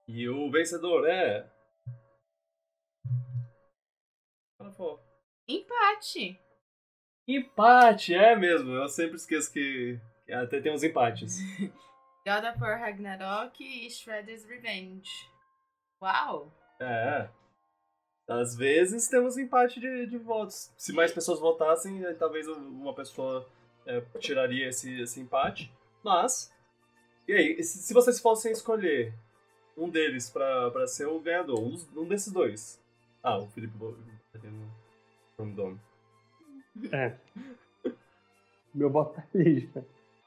E 0.08 0.28
o 0.28 0.50
vencedor 0.50 1.08
é. 1.08 1.48
God 4.60 4.70
of 4.70 4.82
War. 4.82 5.00
Empate. 5.48 6.40
Empate, 7.28 8.16
é 8.16 8.36
mesmo. 8.36 8.72
Eu 8.72 8.88
sempre 8.88 9.16
esqueço 9.18 9.52
que, 9.54 10.00
que 10.26 10.32
até 10.32 10.60
tem 10.60 10.72
uns 10.72 10.84
empates. 10.84 11.38
God 12.26 12.44
of 12.44 12.60
War 12.60 12.80
Ragnarok 12.80 13.64
e 13.64 13.90
Shredder's 13.90 14.46
Revenge. 14.46 15.12
Uau! 16.02 16.52
É. 16.80 17.30
Às 18.28 18.56
vezes 18.56 19.08
temos 19.08 19.38
empate 19.38 19.80
de, 19.80 20.08
de 20.08 20.18
votos. 20.18 20.72
Se 20.78 20.92
mais 20.92 21.12
pessoas 21.12 21.40
votassem, 21.40 22.02
talvez 22.16 22.48
uma 22.48 22.94
pessoa 22.94 23.48
é, 23.86 24.02
tiraria 24.20 24.68
esse, 24.70 25.00
esse 25.02 25.20
empate. 25.20 25.72
Mas. 26.04 26.52
E 27.28 27.34
aí, 27.34 27.64
se, 27.64 27.94
vocês 27.94 28.20
fossem 28.20 28.52
escolher 28.52 29.14
um 29.78 29.90
deles 29.90 30.30
pra, 30.30 30.72
pra 30.72 30.88
ser 30.88 31.06
o 31.08 31.20
ganhador, 31.20 31.60
um, 31.60 31.70
dos- 31.70 31.88
um 31.96 32.08
desses 32.08 32.32
dois. 32.32 32.82
Ah, 33.22 33.38
o 33.38 33.48
Felipe 33.48 33.74
tá 34.34 34.40
tendo 34.40 34.56
um. 34.56 34.70
É. 36.92 37.16
Meu 38.74 38.90
voto 38.90 39.16
tá 39.16 39.24
ali 39.34 39.70
já. 39.74 39.82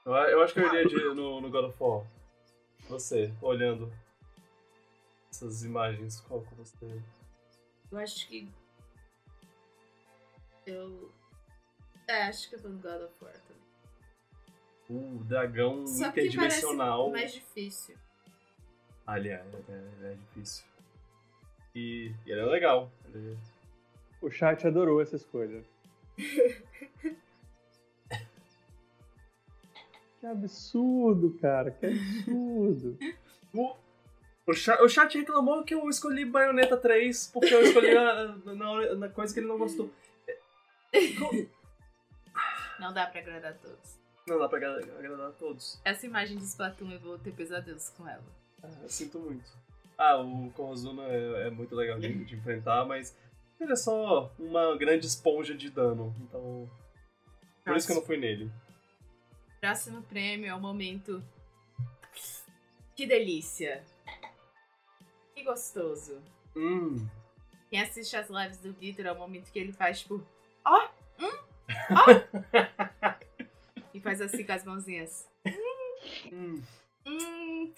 Eu, 0.07 0.13
eu 0.15 0.43
acho 0.43 0.55
que 0.55 0.61
eu 0.61 0.67
iria 0.67 0.87
de, 0.89 1.15
no, 1.15 1.41
no 1.41 1.51
God 1.51 1.65
of 1.67 1.77
War. 1.83 2.05
Você, 2.89 3.33
olhando 3.43 3.93
essas 5.39 5.63
imagens, 5.63 6.21
qual 6.23 6.43
que 6.43 6.55
você. 6.57 7.01
Eu 7.91 7.99
acho 7.99 8.27
que. 8.29 8.49
Eu. 10.67 11.13
É, 12.09 12.25
acho 12.25 12.49
que 12.49 12.57
eu 12.57 12.63
tô 12.63 12.69
no 12.69 12.79
God 12.79 13.03
of 13.03 13.15
War 13.23 13.33
também. 13.35 13.59
O 14.91 15.23
dragão 15.25 15.87
Só 15.87 16.11
que 16.11 16.21
interdimensional. 16.23 17.11
parece 17.11 17.23
mais 17.23 17.33
difícil. 17.45 17.97
Aliás, 19.07 19.47
é, 19.69 20.11
é 20.11 20.15
difícil. 20.15 20.65
E, 21.75 22.13
e 22.27 22.31
ele 22.31 22.41
é 22.41 22.45
legal. 22.47 22.91
Ele- 23.15 23.39
O 24.21 24.31
chat 24.31 24.67
adorou 24.67 25.01
essa 25.01 25.17
escolha. 25.17 25.63
que 30.21 30.27
absurdo, 30.27 31.39
cara. 31.41 31.71
Que 31.71 31.87
absurdo. 31.87 32.99
O, 33.55 33.77
o, 34.49 34.55
chat, 34.55 34.81
o 34.83 34.89
chat 34.89 35.17
reclamou 35.19 35.63
que 35.65 35.75
eu 35.75 35.89
escolhi 35.89 36.25
Bayonetta 36.25 36.77
3 36.77 37.31
porque 37.33 37.55
eu 37.55 37.63
escolhi 37.63 37.97
a, 37.97 38.35
na, 38.47 38.95
na 38.97 39.09
coisa 39.09 39.33
que 39.33 39.41
ele 39.41 39.47
não 39.47 39.59
gostou. 39.59 39.91
Não 42.81 42.93
dá 42.93 43.07
pra 43.07 43.21
agradar 43.21 43.55
todos. 43.55 43.99
Não 44.27 44.39
dá 44.39 44.49
pra 44.49 44.59
agra- 44.59 44.99
agradar 44.99 45.29
a 45.29 45.33
todos. 45.33 45.81
Essa 45.85 46.07
imagem 46.07 46.37
de 46.39 46.45
Splatoon 46.45 46.93
eu 46.93 47.01
vou 47.01 47.19
ter 47.19 47.33
pesadelos 47.33 47.89
com 47.91 48.09
ela. 48.09 48.23
Ah, 48.63 48.69
eu 48.83 48.89
sinto 48.89 49.19
muito. 49.19 49.51
Ah, 49.97 50.17
o 50.17 50.49
Korozuna 50.53 51.03
é, 51.05 51.49
é 51.49 51.51
muito 51.51 51.75
legal 51.75 51.99
de, 51.99 52.25
de 52.25 52.37
enfrentar, 52.37 52.85
mas 52.85 53.17
ele 53.59 53.73
é 53.73 53.77
só 53.77 54.33
uma 54.39 54.77
grande 54.77 55.07
esponja 55.07 55.55
de 55.55 55.71
dano. 55.71 56.15
Então. 56.21 56.71
Por 57.65 57.77
isso 57.77 57.87
que 57.87 57.93
eu 57.93 57.97
não 57.97 58.05
fui 58.07 58.17
nele. 58.17 58.49
Próximo 59.61 60.03
prêmio 60.03 60.47
é 60.49 60.55
o 60.55 60.61
momento. 60.61 61.21
Que 62.95 63.07
delícia! 63.07 63.83
Que 65.39 65.45
gostoso! 65.45 66.21
Hum. 66.57 67.07
Quem 67.71 67.81
assiste 67.81 68.17
as 68.17 68.29
lives 68.29 68.59
do 68.59 68.73
Vitor 68.73 69.07
é 69.07 69.13
o 69.13 69.17
momento 69.17 69.53
que 69.53 69.59
ele 69.61 69.73
faz 69.73 70.01
tipo. 70.01 70.21
Ó! 70.67 70.89
hum, 71.21 71.39
ó! 71.93 72.07
e 73.95 74.01
faz 74.01 74.21
assim 74.21 74.43
com 74.45 74.51
as 74.51 74.65
mãozinhas. 74.65 75.29
Hum. 76.33 76.61
Hum, 77.07 77.73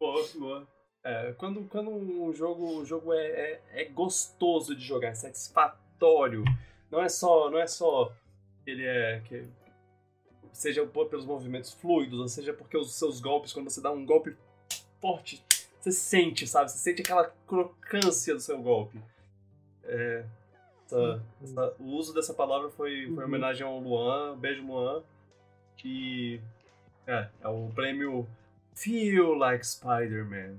Boa, 0.00 0.26
boa. 0.34 0.68
É, 1.04 1.34
quando, 1.34 1.62
quando 1.68 1.90
um 1.90 2.32
jogo, 2.32 2.78
o 2.78 2.84
jogo 2.86 3.12
é, 3.12 3.26
é, 3.26 3.62
é 3.82 3.84
gostoso 3.84 4.74
de 4.74 4.82
jogar, 4.82 5.08
é 5.08 5.14
satisfatório. 5.14 6.42
Não 6.90 7.02
é 7.02 7.10
só, 7.10 7.50
não 7.50 7.58
é 7.58 7.66
só 7.66 8.10
ele 8.66 8.86
é 8.86 9.20
que 9.26 9.46
seja 10.54 10.86
por- 10.86 11.10
pelos 11.10 11.26
movimentos 11.26 11.74
fluidos, 11.74 12.18
ou 12.18 12.28
seja 12.28 12.54
porque 12.54 12.78
os 12.78 12.94
seus 12.94 13.20
golpes, 13.20 13.52
quando 13.52 13.68
você 13.68 13.82
dá 13.82 13.90
um 13.90 14.06
golpe 14.06 14.34
forte, 15.02 15.44
você 15.90 15.92
sente, 15.92 16.46
sabe? 16.46 16.70
Você 16.70 16.78
sente 16.78 17.02
aquela 17.02 17.32
crocância 17.46 18.34
do 18.34 18.40
seu 18.40 18.60
golpe. 18.60 19.00
É, 19.84 20.24
essa- 20.84 21.22
essa- 21.42 21.74
o 21.78 21.84
uso 21.84 22.12
dessa 22.12 22.34
palavra 22.34 22.68
foi, 22.70 23.04
foi 23.04 23.04
em 23.04 23.12
Uhum. 23.18 23.24
homenagem 23.24 23.64
ao 23.66 23.78
Luan, 23.78 24.36
beijo 24.36 24.66
Luan. 24.66 25.02
E 25.84 26.40
é, 27.06 27.28
é 27.40 27.48
o 27.48 27.70
prêmio 27.74 28.26
Feel 28.74 29.34
Like 29.34 29.64
Spider-Man. 29.64 30.56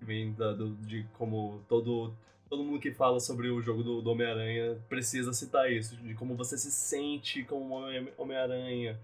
Vem 0.00 0.32
da- 0.34 0.52
do- 0.52 0.76
de 0.76 1.04
como 1.18 1.60
todo, 1.68 2.14
todo 2.48 2.62
mundo 2.62 2.78
que 2.78 2.92
fala 2.92 3.18
sobre 3.18 3.48
o 3.48 3.60
jogo 3.60 3.82
do, 3.82 4.00
do 4.02 4.10
Homem-Aranha 4.12 4.78
precisa 4.88 5.32
citar 5.32 5.72
isso, 5.72 5.96
de 5.96 6.14
como 6.14 6.36
você 6.36 6.56
se 6.56 6.70
sente 6.70 7.42
como 7.44 7.74
Homem- 7.74 8.12
Homem-Aranha. 8.16 8.96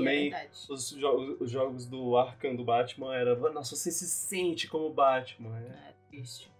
Também 0.00 0.32
É 0.34 0.48
os, 0.68 0.90
jo- 0.90 1.36
os 1.40 1.50
jogos 1.50 1.86
do 1.86 2.16
Arkham 2.16 2.54
do 2.56 2.64
Batman 2.64 3.14
era, 3.14 3.34
nossa, 3.50 3.74
você 3.76 3.90
se 3.90 4.06
sente 4.08 4.68
como 4.68 4.92
Batman. 4.92 5.58
É 5.58 5.88
É 5.90 5.94
triste. 6.10 6.50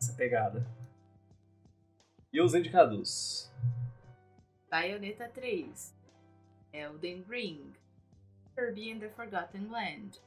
essa 0.00 0.12
pegada. 0.14 0.66
E 2.32 2.40
os 2.40 2.54
indicados? 2.54 3.50
Bayonetta 4.70 5.28
3, 5.28 5.92
Elden 6.72 7.24
Ring, 7.28 7.72
Kirby 8.54 8.92
and 8.92 9.00
the 9.00 9.08
Forgotten 9.10 9.68
Land, 9.70 10.20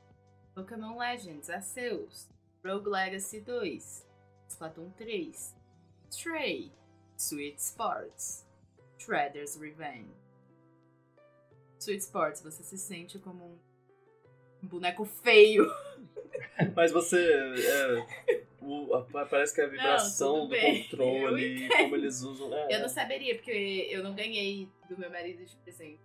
Pokémon 0.54 0.98
Legends 0.98 1.50
Arceus, 1.50 2.28
Rogue 2.66 2.90
Legacy 2.90 3.40
2, 3.40 4.06
Splatoon 4.50 4.92
3, 4.98 5.56
Stray, 6.10 6.72
Sweet 7.18 7.58
Sports, 7.62 8.46
Shredder's 9.00 9.58
Revenge. 9.58 10.12
Sweet 11.84 12.02
Sports, 12.04 12.42
você 12.42 12.64
se 12.64 12.78
sente 12.78 13.20
como 13.20 13.60
um 14.64 14.68
boneco 14.68 15.06
feio. 15.06 15.66
Mas 16.76 16.92
você. 16.92 17.18
é, 17.18 18.44
o- 18.62 18.94
a- 18.96 19.26
parece 19.26 19.54
que 19.54 19.62
a 19.62 19.68
vibração 19.68 20.48
tudo 20.48 20.56
do 20.56 20.62
controle, 20.62 21.68
como 21.70 21.96
eles 21.96 22.22
usam. 22.22 22.54
é, 22.54 22.76
Eu 22.76 22.80
não 22.82 22.90
saberia, 22.90 23.36
porque 23.36 23.88
eu 23.90 24.04
não 24.04 24.14
ganhei 24.16 24.68
do 24.90 24.98
meu 24.98 25.10
marido 25.10 25.44
de 25.46 25.56
presente. 25.58 26.00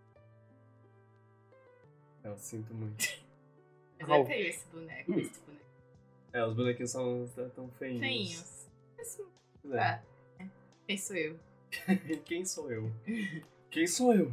Eu 2.24 2.36
sinto 2.36 2.74
muito. 2.74 3.06
Mas 4.00 4.10
é 4.10 4.24
feio 4.26 4.48
esse 4.48 4.66
boneco, 4.68 5.12
esse 5.18 5.40
boneco. 5.40 5.64
É, 6.32 6.44
os 6.44 6.54
bonequinhos 6.54 6.90
são 6.90 7.28
tão 7.54 7.68
feinhos. 7.78 8.00
Feinhos. 8.00 8.66
Mas, 9.64 9.72
É. 9.74 9.78
ah, 9.80 10.02
quem 10.86 10.96
sou 10.98 11.16
eu? 11.16 11.38
Quem 12.24 12.44
sou 12.44 12.70
eu? 12.70 12.92
Quem 13.70 13.86
sou 13.86 14.14
eu? 14.14 14.32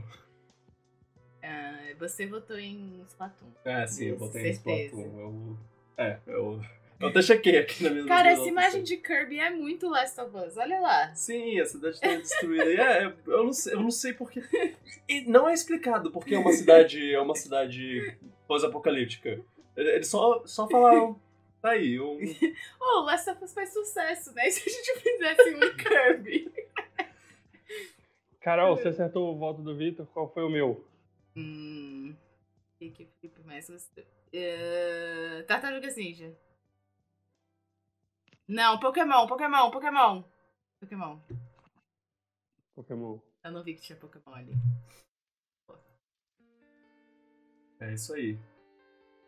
Ah, 1.46 1.94
você 1.98 2.26
votou 2.26 2.58
em 2.58 3.02
Splatoon. 3.08 3.48
É, 3.64 3.88
sim, 3.88 4.06
eu 4.06 4.16
Isso, 4.16 4.26
botei 4.26 4.50
em 4.50 4.54
certeza. 4.54 4.86
Splatoon. 4.88 5.20
Eu, 5.20 5.58
é, 5.98 6.20
eu, 6.28 6.62
eu 7.00 7.08
até 7.08 7.22
chequei 7.22 7.58
aqui 7.58 7.84
na 7.84 7.90
minha 7.92 8.06
Cara, 8.06 8.30
essa 8.30 8.48
imagem 8.48 8.84
de 8.84 8.98
Kirby 8.98 9.40
é 9.40 9.50
muito 9.50 9.90
Last 9.90 10.20
of 10.20 10.36
Us. 10.36 10.58
Olha 10.58 10.80
lá. 10.80 11.14
Sim, 11.14 11.60
a 11.60 11.66
cidade 11.66 12.00
tá 12.00 12.16
destruída. 12.16 12.64
É, 12.66 13.14
eu 13.28 13.44
não 13.44 13.54
sei, 13.54 13.74
eu 13.74 13.80
não 13.80 13.92
sei 13.92 14.14
porquê. 14.14 14.42
E 15.08 15.22
não 15.22 15.48
é 15.48 15.54
explicado 15.54 16.10
porque 16.10 16.34
é 16.34 16.40
uma 16.40 16.52
cidade, 16.52 17.14
é 17.14 17.22
uma 17.22 17.36
cidade 17.36 18.18
pós-apocalíptica. 18.48 19.40
Eles 19.78 20.08
só, 20.08 20.42
só 20.48 20.68
falaram, 20.68 21.20
tá 21.62 21.72
aí, 21.72 22.00
um, 22.00 22.18
Oh, 22.82 23.02
Last 23.02 23.30
of 23.30 23.44
Us 23.44 23.54
faz 23.54 23.72
sucesso, 23.72 24.34
né? 24.34 24.48
E 24.48 24.52
se 24.52 24.68
a 24.68 24.72
gente 24.72 25.00
fizesse 25.00 25.54
um 25.54 25.78
Kirby? 25.78 26.52
Carol, 28.42 28.76
você 28.76 28.88
acertou 28.88 29.32
o 29.32 29.38
voto 29.38 29.62
do 29.62 29.76
Vitor, 29.76 30.08
qual 30.08 30.32
foi 30.32 30.44
o 30.44 30.50
meu? 30.50 30.84
Hum. 31.36 32.16
O 32.76 32.78
que 32.78 32.90
que 32.92 33.04
o 33.04 33.08
Felipe 33.20 33.44
mais 33.44 33.70
gostou? 33.70 34.04
Uh, 34.04 35.44
Tartarugas 35.48 35.96
Ninja. 35.96 36.36
Não, 38.48 38.80
Pokémon, 38.80 39.28
Pokémon, 39.28 39.72
Pokémon. 39.72 40.24
Pokémon. 40.80 41.20
Pokémon. 42.76 43.20
Eu 43.44 43.52
não 43.52 43.64
vi 43.64 43.76
que 43.76 43.82
tinha 43.82 43.98
Pokémon 43.98 44.34
ali. 44.34 44.54
É 47.80 47.94
isso 47.94 48.14
aí. 48.14 48.38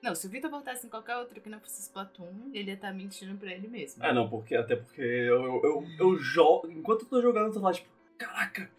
Não, 0.01 0.13
se 0.13 0.27
o 0.27 0.29
Vitor 0.29 0.49
voltasse 0.49 0.85
em 0.85 0.89
qualquer 0.89 1.17
outro 1.17 1.41
que 1.41 1.49
não 1.49 1.59
fosse 1.59 1.81
Splatoon, 1.81 2.51
ele 2.53 2.69
ia 2.69 2.75
estar 2.75 2.93
mentindo 2.93 3.37
pra 3.37 3.51
ele 3.51 3.67
mesmo. 3.67 4.03
Ah, 4.05 4.13
não, 4.13 4.29
porque 4.29 4.55
até 4.55 4.75
porque 4.75 5.01
eu, 5.01 5.43
eu, 5.43 5.61
eu, 5.63 5.83
eu 5.99 6.17
jogo. 6.17 6.69
Enquanto 6.69 7.01
eu 7.01 7.09
tô 7.09 7.21
jogando, 7.21 7.47
eu 7.47 7.53
tô 7.53 7.59
lá, 7.59 7.73
tipo, 7.73 7.89
caraca! 8.17 8.69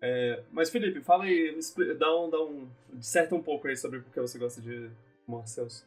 É, 0.00 0.42
mas 0.52 0.70
Felipe, 0.70 1.00
fala 1.00 1.24
aí, 1.24 1.58
dá 1.98 2.14
um, 2.20 2.30
dá 2.30 2.42
um. 2.42 2.68
Disserta 2.92 3.34
um 3.34 3.42
pouco 3.42 3.68
aí 3.68 3.76
sobre 3.76 4.00
por 4.00 4.12
que 4.12 4.20
você 4.20 4.38
gosta 4.38 4.60
de 4.60 4.90
Marcels. 5.26 5.84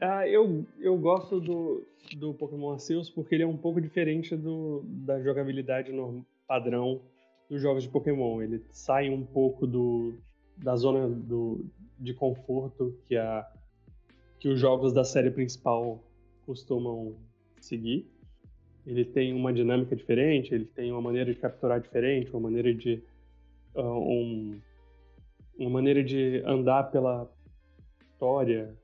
Ah, 0.00 0.28
eu, 0.28 0.64
eu 0.78 0.96
gosto 0.96 1.40
do, 1.40 1.84
do 2.16 2.32
Pokémon 2.34 2.72
Arceus 2.72 3.10
porque 3.10 3.34
ele 3.34 3.42
é 3.42 3.46
um 3.46 3.56
pouco 3.56 3.80
diferente 3.80 4.36
do, 4.36 4.82
da 4.84 5.20
jogabilidade 5.20 5.92
padrão 6.46 7.00
dos 7.50 7.60
jogos 7.60 7.82
de 7.82 7.88
Pokémon. 7.88 8.40
Ele 8.40 8.64
sai 8.70 9.10
um 9.10 9.24
pouco 9.24 9.66
do, 9.66 10.14
da 10.56 10.76
zona 10.76 11.08
do, 11.08 11.64
de 11.98 12.14
conforto 12.14 12.96
que, 13.06 13.16
a, 13.16 13.44
que 14.38 14.48
os 14.48 14.60
jogos 14.60 14.92
da 14.92 15.02
série 15.04 15.30
principal 15.30 16.02
costumam 16.46 17.16
seguir. 17.60 18.08
Ele 18.88 19.04
tem 19.04 19.34
uma 19.34 19.52
dinâmica 19.52 19.94
diferente, 19.94 20.54
ele 20.54 20.64
tem 20.64 20.90
uma 20.90 21.02
maneira 21.02 21.30
de 21.30 21.38
capturar 21.38 21.78
diferente, 21.78 22.30
uma 22.30 22.40
maneira 22.40 22.72
de 22.72 23.02
ah, 23.74 23.82
um, 23.82 24.58
uma 25.58 25.70
maneira 25.70 26.02
de 26.02 26.42
andar 26.46 26.84
pela 26.84 27.30
história 28.00 28.74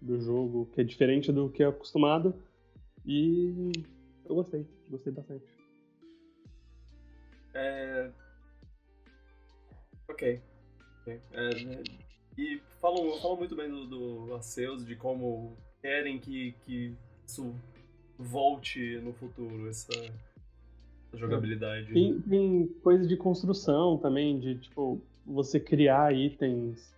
do 0.00 0.20
jogo 0.20 0.66
que 0.72 0.80
é 0.80 0.84
diferente 0.84 1.32
do 1.32 1.50
que 1.50 1.64
é 1.64 1.66
acostumado 1.66 2.32
e 3.04 3.72
eu 4.24 4.36
gostei, 4.36 4.64
gostei 4.88 5.12
bastante. 5.12 5.44
É... 7.52 8.10
Ok. 10.08 10.40
É, 11.06 11.18
e 12.38 12.60
falam, 12.80 13.20
falam 13.20 13.36
muito 13.36 13.56
bem 13.56 13.68
do, 13.68 13.86
do 13.86 14.34
Arceus, 14.34 14.86
de 14.86 14.94
como 14.94 15.56
querem 15.82 16.20
que, 16.20 16.52
que 16.64 16.96
isso 17.26 17.54
volte 18.20 18.98
no 19.00 19.12
futuro, 19.14 19.68
essa, 19.68 19.92
essa 19.92 21.16
jogabilidade. 21.16 21.92
Tem, 21.92 22.20
tem 22.20 22.68
coisa 22.82 23.06
de 23.06 23.16
construção 23.16 23.96
também, 23.98 24.38
de 24.38 24.56
tipo 24.58 25.00
você 25.26 25.58
criar 25.58 26.14
itens. 26.14 26.94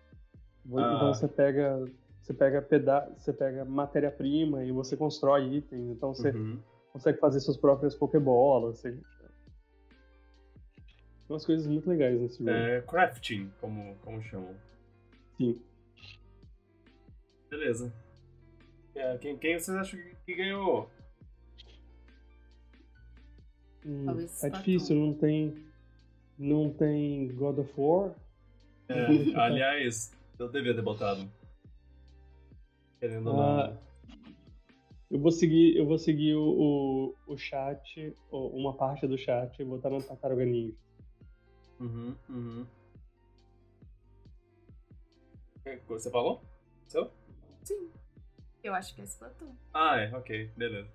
Ah. 0.75 0.95
Então 0.97 1.15
você 1.15 1.29
pega 1.29 1.91
você 2.21 2.33
pega 2.33 2.63
peda 2.63 3.13
você 3.17 3.33
pega 3.33 3.65
matéria-prima 3.65 4.65
e 4.65 4.73
você 4.73 4.97
constrói 4.97 5.57
itens. 5.57 5.91
Então 5.91 6.15
você 6.15 6.31
Uhum. 6.31 6.59
consegue 6.93 7.19
fazer 7.19 7.41
suas 7.41 7.57
próprias 7.57 7.95
Pokébolas. 7.95 8.79
Você... 8.79 8.93
Tem 8.93 9.01
umas 11.31 11.47
coisas 11.47 11.67
muito 11.67 11.89
legais 11.89 12.21
nesse 12.21 12.39
jogo. 12.39 12.51
É, 12.51 12.81
crafting, 12.83 13.51
como, 13.61 13.97
como 14.03 14.21
chamam. 14.23 14.55
Sim. 15.37 15.59
Beleza. 17.49 17.93
É, 18.95 19.17
quem, 19.19 19.37
quem 19.39 19.59
vocês 19.59 19.77
acham 19.77 19.99
que 20.27 20.35
ganhou? 20.35 20.89
Hum, 23.85 24.07
tá 24.07 24.23
Splatoon. 24.23 24.59
difícil, 24.59 24.97
não 24.97 25.15
tem. 25.15 25.65
Não 26.39 26.73
tem 26.73 27.29
God 27.35 27.59
of 27.59 27.73
War. 27.77 28.15
É, 28.89 29.07
aliás, 29.37 30.13
eu 30.39 30.49
devia 30.49 30.75
ter 30.75 30.83
botado. 30.83 31.31
Querendo 32.99 33.31
ou 33.31 33.41
Ah, 33.41 33.69
não. 33.69 33.93
Eu 35.11 35.21
vou 35.21 35.31
seguir, 35.31 35.77
eu 35.77 35.85
vou 35.87 35.99
seguir 35.99 36.35
o, 36.35 37.15
o, 37.27 37.33
o 37.35 37.37
chat, 37.37 38.17
uma 38.31 38.73
parte 38.75 39.07
do 39.07 39.19
chat 39.19 39.61
e 39.61 39.65
botar 39.65 39.91
no 39.91 40.03
Tartaruga 40.03 40.45
Ninja. 40.45 40.75
Uhum, 41.79 42.17
uhum. 42.31 42.67
É, 45.65 45.77
Você 45.89 46.11
falou? 46.11 46.43
Seu? 46.87 47.11
Sim. 47.63 47.91
Eu 48.65 48.75
acho 48.75 48.95
que 48.95 49.03
é 49.03 49.05
Splatoon. 49.05 49.55
Ah, 49.75 49.99
é, 50.01 50.17
ok, 50.17 50.51
beleza. 50.57 50.89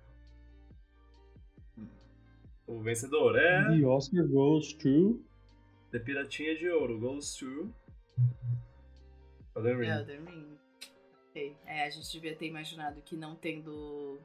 O 2.68 2.80
vencedor 2.80 3.34
é 3.38 3.64
The 3.64 3.86
Oscar 3.86 4.28
goes 4.28 4.74
to. 4.74 5.24
The 5.90 5.98
Piratinha 6.00 6.54
de 6.54 6.68
Ouro, 6.68 7.00
goes 7.00 7.34
to. 7.36 7.72
Elden 9.56 9.76
Ring. 9.78 9.88
Elden 9.88 10.24
Ring. 10.26 10.58
Ok. 11.30 11.56
É, 11.64 11.84
a 11.86 11.90
gente 11.90 12.12
devia 12.12 12.36
ter 12.36 12.46
imaginado 12.46 13.00
que 13.00 13.16
não 13.16 13.34
tendo. 13.34 14.18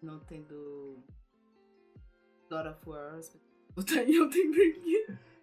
Não 0.00 0.20
tendo. 0.20 0.96
God 2.48 2.66
of 2.66 2.88
War. 2.88 3.20
Botar 3.74 4.04
em 4.04 4.14
Elden 4.14 4.52
Ring. 4.52 5.16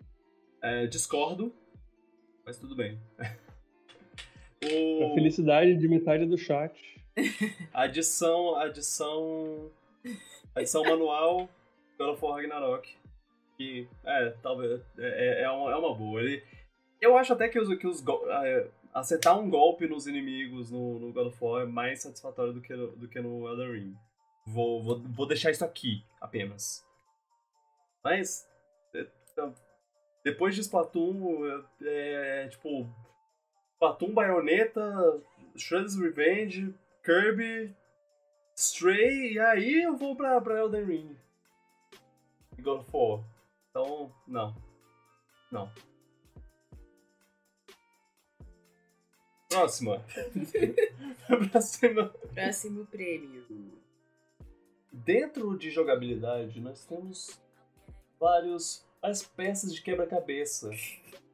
É, 0.63 0.85
discordo, 0.85 1.51
mas 2.45 2.59
tudo 2.59 2.75
bem. 2.75 2.99
A 4.63 5.05
o... 5.07 5.15
felicidade 5.15 5.75
de 5.75 5.87
metade 5.87 6.23
do 6.27 6.37
chat. 6.37 6.71
Adição, 7.73 8.55
adição. 8.57 9.71
Adição 10.55 10.83
manual 10.83 11.49
of 11.99 12.25
War 12.25 12.35
Ragnarok. 12.35 12.97
Que, 13.57 13.87
é, 14.03 14.29
talvez. 14.41 14.81
É, 14.97 15.43
é, 15.43 15.51
uma, 15.51 15.71
é 15.71 15.75
uma 15.75 15.95
boa. 15.95 16.21
Ele, 16.21 16.43
eu 16.99 17.17
acho 17.17 17.33
até 17.33 17.47
que 17.47 17.59
os, 17.59 17.73
que 17.77 17.87
os 17.87 18.03
é, 18.43 18.67
acertar 18.93 19.39
um 19.39 19.49
golpe 19.49 19.87
nos 19.87 20.07
inimigos 20.07 20.71
no, 20.71 20.99
no 20.99 21.13
God 21.13 21.27
of 21.27 21.37
War 21.43 21.63
é 21.63 21.65
mais 21.65 22.01
satisfatório 22.01 22.53
do 22.53 22.61
que 22.61 22.75
do 22.75 23.07
que 23.07 23.19
no 23.19 23.47
Elden 23.47 23.71
Ring. 23.71 23.95
Vou, 24.45 24.83
vou, 24.83 24.99
vou 24.99 25.27
deixar 25.27 25.51
isso 25.51 25.63
aqui 25.63 26.03
apenas. 26.19 26.85
Mas. 28.03 28.47
é, 28.93 29.07
então, 29.31 29.53
depois 30.23 30.55
de 30.55 30.61
Splatoon, 30.61 31.45
é, 31.81 32.43
é, 32.43 32.47
tipo. 32.47 32.87
Splatoon, 33.73 34.13
Bayonetta, 34.13 35.21
Shredder's 35.55 35.97
Revenge, 35.97 36.73
Kirby, 37.03 37.75
Stray, 38.61 39.33
e 39.33 39.39
aí 39.39 39.81
eu 39.81 39.97
vou 39.97 40.15
pra, 40.15 40.39
pra 40.39 40.59
Elden 40.59 40.85
Ring. 40.85 41.17
E 42.57 42.61
God 42.61 42.81
of 42.81 42.89
War. 42.93 43.23
Então, 43.69 44.13
não. 44.27 44.55
Não. 45.51 45.71
Próxima. 49.49 50.05
Próxima. 51.51 52.09
Próximo 52.33 52.85
prêmio. 52.85 53.43
Dentro 54.91 55.57
de 55.57 55.71
jogabilidade, 55.71 56.61
nós 56.61 56.85
temos 56.85 57.41
vários 58.19 58.85
as 59.01 59.23
peças 59.23 59.73
de 59.73 59.81
quebra-cabeça 59.81 60.69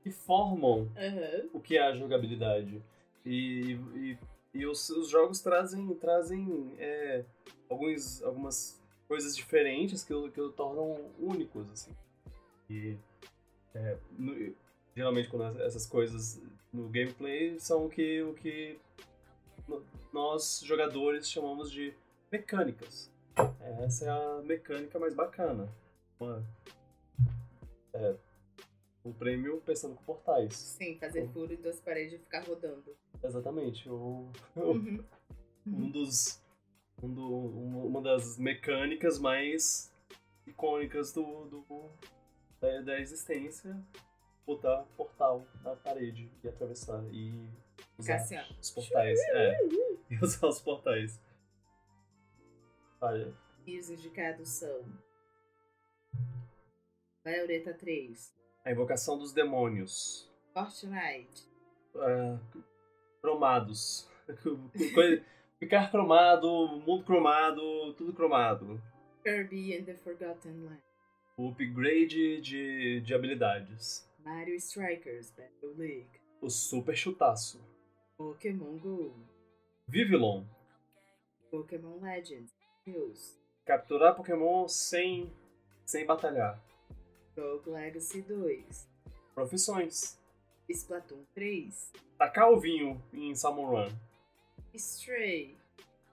que 0.01 0.09
formam 0.09 0.89
Aham. 0.95 1.49
o 1.53 1.59
que 1.59 1.77
é 1.77 1.81
a 1.81 1.95
jogabilidade. 1.95 2.81
E, 3.25 3.77
e, 3.95 4.17
e 4.57 4.65
os, 4.65 4.89
os 4.89 5.09
jogos 5.09 5.41
trazem, 5.41 5.93
trazem 5.95 6.73
é, 6.77 7.23
alguns, 7.69 8.21
algumas 8.23 8.79
coisas 9.07 9.35
diferentes 9.35 10.03
que, 10.03 10.13
o- 10.13 10.31
que 10.31 10.41
o 10.41 10.51
tornam 10.51 11.09
únicos. 11.19 11.69
Assim. 11.71 11.91
E 12.69 12.97
é, 13.73 13.97
no- 14.17 14.53
geralmente 14.95 15.29
quando 15.29 15.43
as- 15.43 15.57
essas 15.59 15.85
coisas 15.85 16.41
no 16.73 16.89
gameplay 16.89 17.59
são 17.59 17.85
o 17.85 17.89
que, 17.89 18.21
o 18.23 18.33
que 18.33 18.77
nós 20.11 20.61
jogadores 20.63 21.29
chamamos 21.29 21.71
de 21.71 21.93
mecânicas. 22.31 23.09
Essa 23.85 24.05
é 24.05 24.09
a 24.09 24.41
mecânica 24.43 24.97
mais 24.97 25.13
bacana. 25.13 25.69
Uma, 26.19 26.43
é, 27.93 28.15
um 29.05 29.13
prêmio 29.13 29.61
pensando 29.65 29.95
com 29.95 30.03
portais. 30.03 30.53
Sim, 30.55 30.97
fazer 30.99 31.27
furo 31.29 31.53
em 31.53 31.57
duas 31.57 31.79
paredes 31.79 32.13
e 32.13 32.17
ficar 32.17 32.43
rodando. 32.43 32.83
Exatamente. 33.23 33.89
O, 33.89 34.29
Uhum. 34.55 35.03
um 35.65 35.89
dos. 35.91 36.41
Um 37.01 37.13
do, 37.13 37.21
um- 37.23 37.85
uma 37.87 38.01
das 38.01 38.37
mecânicas 38.39 39.19
mais 39.19 39.93
icônicas 40.47 41.13
do, 41.13 41.45
do 41.45 41.89
da, 42.59 42.81
da 42.81 42.99
existência. 42.99 43.79
botar 44.47 44.83
portal 44.95 45.45
na 45.63 45.75
parede 45.75 46.31
e 46.43 46.47
atravessar 46.47 47.03
e 47.13 47.47
usar 47.99 48.25
ó. 48.31 48.59
os 48.59 48.71
portais. 48.71 49.19
É, 49.33 49.57
e 50.09 50.15
usar 50.23 50.47
os 50.47 50.59
portais. 50.61 51.21
Olha, 53.01 53.31
E 53.67 53.77
os 53.77 53.89
indicados 53.91 54.47
são. 54.49 54.85
Violeta 57.23 57.73
3, 57.73 58.33
a 58.63 58.71
invocação 58.71 59.17
dos 59.19 59.33
demônios. 59.33 60.31
Fortnite, 60.53 61.45
é, 61.95 62.39
cromados. 63.21 64.07
Ficar 65.59 65.89
cromado, 65.89 66.67
mundo 66.85 67.03
cromado, 67.03 67.93
tudo 67.93 68.13
cromado. 68.13 68.81
Kirby 69.23 69.75
and 69.75 69.85
the 69.85 69.93
Forgotten 69.95 70.65
Land, 70.65 70.81
O 71.37 71.49
upgrade 71.49 72.41
de, 72.41 73.01
de 73.01 73.13
habilidades. 73.13 74.07
Mario 74.23 74.55
Strikers 74.59 75.31
Battle 75.31 75.73
League, 75.77 76.07
O 76.41 76.49
super 76.49 76.95
chutaço. 76.95 77.59
Pokémon 78.17 78.77
Go, 78.77 79.13
Vivillon. 79.87 80.43
Pokémon 81.49 81.99
Legends, 82.01 82.51
News, 82.85 83.37
Capturar 83.65 84.15
Pokémon 84.15 84.67
sem, 84.67 85.31
sem 85.85 86.05
batalhar. 86.05 86.61
Rogue 87.37 87.69
Legacy 87.69 88.21
2, 88.21 88.87
Profissões. 89.33 90.17
Splatoon 90.69 91.23
3, 91.33 91.91
Tacar 92.17 92.51
o 92.51 92.59
vinho 92.59 93.01
em 93.13 93.33
Salmon 93.35 93.65
Run. 93.67 93.89
Stray, 94.73 95.55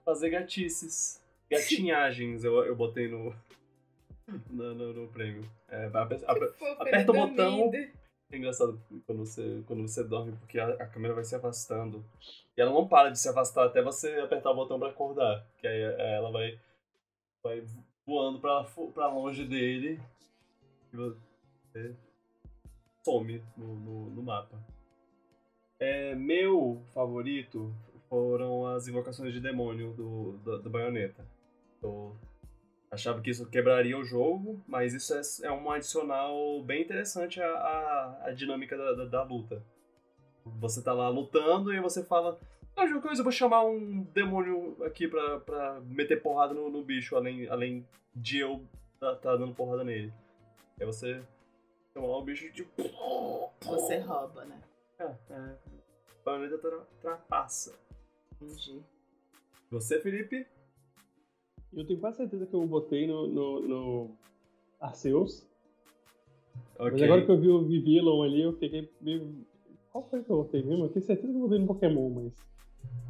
Fazer 0.03 0.29
gatices. 0.29 1.21
Gatinhagens 1.49 2.43
eu, 2.43 2.63
eu 2.65 2.75
botei 2.75 3.07
no, 3.07 3.35
no, 4.49 4.73
no, 4.73 4.93
no 4.93 5.07
prêmio. 5.09 5.43
É, 5.69 5.85
ape- 5.85 6.23
ape- 6.25 6.53
Fofo, 6.57 6.81
aperta 6.81 7.11
o 7.11 7.15
botão. 7.15 7.71
É 8.31 8.37
engraçado 8.37 8.81
quando 9.05 9.19
você, 9.19 9.63
quando 9.67 9.81
você 9.87 10.03
dorme, 10.03 10.31
porque 10.37 10.57
a, 10.59 10.69
a 10.69 10.87
câmera 10.87 11.13
vai 11.13 11.23
se 11.23 11.35
afastando. 11.35 12.03
E 12.57 12.61
ela 12.61 12.71
não 12.71 12.87
para 12.87 13.09
de 13.11 13.19
se 13.19 13.29
afastar 13.29 13.65
até 13.67 13.81
você 13.83 14.19
apertar 14.19 14.49
o 14.51 14.55
botão 14.55 14.79
pra 14.79 14.89
acordar. 14.89 15.45
Que 15.59 15.67
aí 15.67 15.79
é, 15.81 16.15
ela 16.15 16.31
vai, 16.31 16.59
vai 17.43 17.63
voando 18.05 18.39
pra 18.39 19.07
longe 19.07 19.45
dele. 19.45 19.99
E 20.91 20.97
você 20.97 21.95
some 23.05 23.43
no, 23.55 23.75
no, 23.75 24.09
no 24.09 24.23
mapa. 24.23 24.59
É, 25.79 26.15
meu 26.15 26.81
favorito 26.93 27.71
foram 28.09 28.65
as 28.65 28.87
invocações 28.87 29.31
de 29.31 29.39
demônio 29.39 29.93
do, 29.93 30.37
do, 30.37 30.61
do 30.63 30.69
Bayonetta. 30.69 31.23
Eu 31.83 32.15
achava 32.89 33.21
que 33.21 33.29
isso 33.29 33.45
quebraria 33.47 33.97
o 33.97 34.03
jogo, 34.03 34.59
mas 34.67 34.93
isso 34.93 35.13
é, 35.13 35.47
é 35.47 35.51
um 35.51 35.69
adicional 35.69 36.63
bem 36.63 36.81
interessante 36.81 37.39
à, 37.39 37.47
à, 37.47 38.27
à 38.27 38.31
dinâmica 38.31 38.75
da, 38.75 38.93
da, 38.93 39.05
da 39.05 39.23
luta. 39.23 39.63
Você 40.43 40.81
tá 40.81 40.93
lá 40.93 41.07
lutando 41.09 41.73
e 41.73 41.79
você 41.79 42.03
fala: 42.03 42.39
Ah, 42.75 42.85
eu 42.85 43.01
vou 43.01 43.31
chamar 43.31 43.65
um 43.65 44.01
demônio 44.13 44.77
aqui 44.83 45.07
pra, 45.07 45.39
pra 45.39 45.79
meter 45.81 46.21
porrada 46.21 46.53
no, 46.53 46.69
no 46.69 46.83
bicho, 46.83 47.15
além, 47.15 47.47
além 47.49 47.87
de 48.15 48.39
eu 48.39 48.63
tá, 48.99 49.15
tá 49.15 49.35
dando 49.35 49.53
porrada 49.53 49.83
nele. 49.83 50.13
Aí 50.79 50.85
você 50.85 51.21
chama 51.95 52.07
lá 52.07 52.17
o 52.17 52.23
bicho 52.23 52.51
de. 52.51 52.67
Você 53.61 53.97
rouba, 53.99 54.45
né? 54.45 54.61
É, 54.99 55.03
é. 55.33 55.55
Bayonetta 56.25 56.57
tra, 56.57 56.79
trapaça. 57.01 57.73
Entendi. 58.41 58.81
Você, 59.71 59.99
Felipe? 60.01 60.45
Eu 61.73 61.87
tenho 61.87 61.99
quase 61.99 62.17
certeza 62.17 62.45
que 62.45 62.53
eu 62.53 62.65
botei 62.67 63.07
no, 63.07 63.27
no, 63.27 63.59
no 63.61 64.17
Arceus. 64.79 65.45
Mas 66.77 66.93
Ok. 66.93 67.03
agora 67.03 67.25
que 67.25 67.31
eu 67.31 67.39
vi 67.39 67.49
o 67.49 67.65
Vivillon 67.65 68.23
ali, 68.23 68.41
eu 68.41 68.53
fiquei 68.53 68.91
meio. 69.01 69.45
Qual 69.91 70.03
foi 70.09 70.21
que 70.23 70.29
eu 70.29 70.37
botei 70.43 70.61
mesmo? 70.63 70.85
Eu 70.85 70.89
tenho 70.89 71.05
certeza 71.05 71.31
que 71.31 71.37
eu 71.37 71.41
botei 71.41 71.59
no 71.59 71.67
Pokémon, 71.67 72.09
mas. 72.09 72.33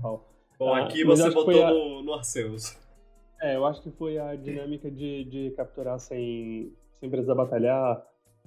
Qual? 0.01 0.29
Bom, 0.57 0.73
Ah, 0.73 0.85
aqui 0.85 1.03
mas 1.03 1.19
você 1.19 1.29
botou 1.31 1.65
a- 1.65 1.71
no, 1.71 2.03
no 2.03 2.13
Arceus. 2.13 2.77
É, 3.41 3.55
eu 3.55 3.65
acho 3.65 3.81
que 3.81 3.91
foi 3.91 4.17
a 4.17 4.35
dinâmica 4.35 4.89
de, 4.89 5.25
de 5.25 5.51
capturar 5.51 5.99
sem, 5.99 6.73
sem 6.99 7.09
precisar 7.09 7.35
batalhar. 7.35 8.01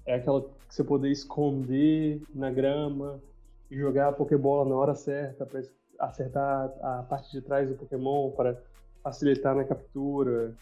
É 0.09 0.15
aquela 0.15 0.41
que 0.41 0.75
você 0.75 0.83
poder 0.83 1.11
esconder 1.11 2.23
na 2.35 2.51
grama 2.51 3.23
e 3.71 3.77
jogar 3.77 4.09
a 4.09 4.13
Pokébola 4.13 4.67
na 4.67 4.75
hora 4.75 4.95
certa 4.95 5.45
para 5.45 5.63
acertar 5.99 6.73
a 6.81 7.03
parte 7.03 7.31
de 7.31 7.43
trás 7.43 7.69
do 7.69 7.77
Pokémon 7.77 8.31
para 8.31 8.59
facilitar 9.03 9.55
na 9.55 9.65
captura. 9.65 10.57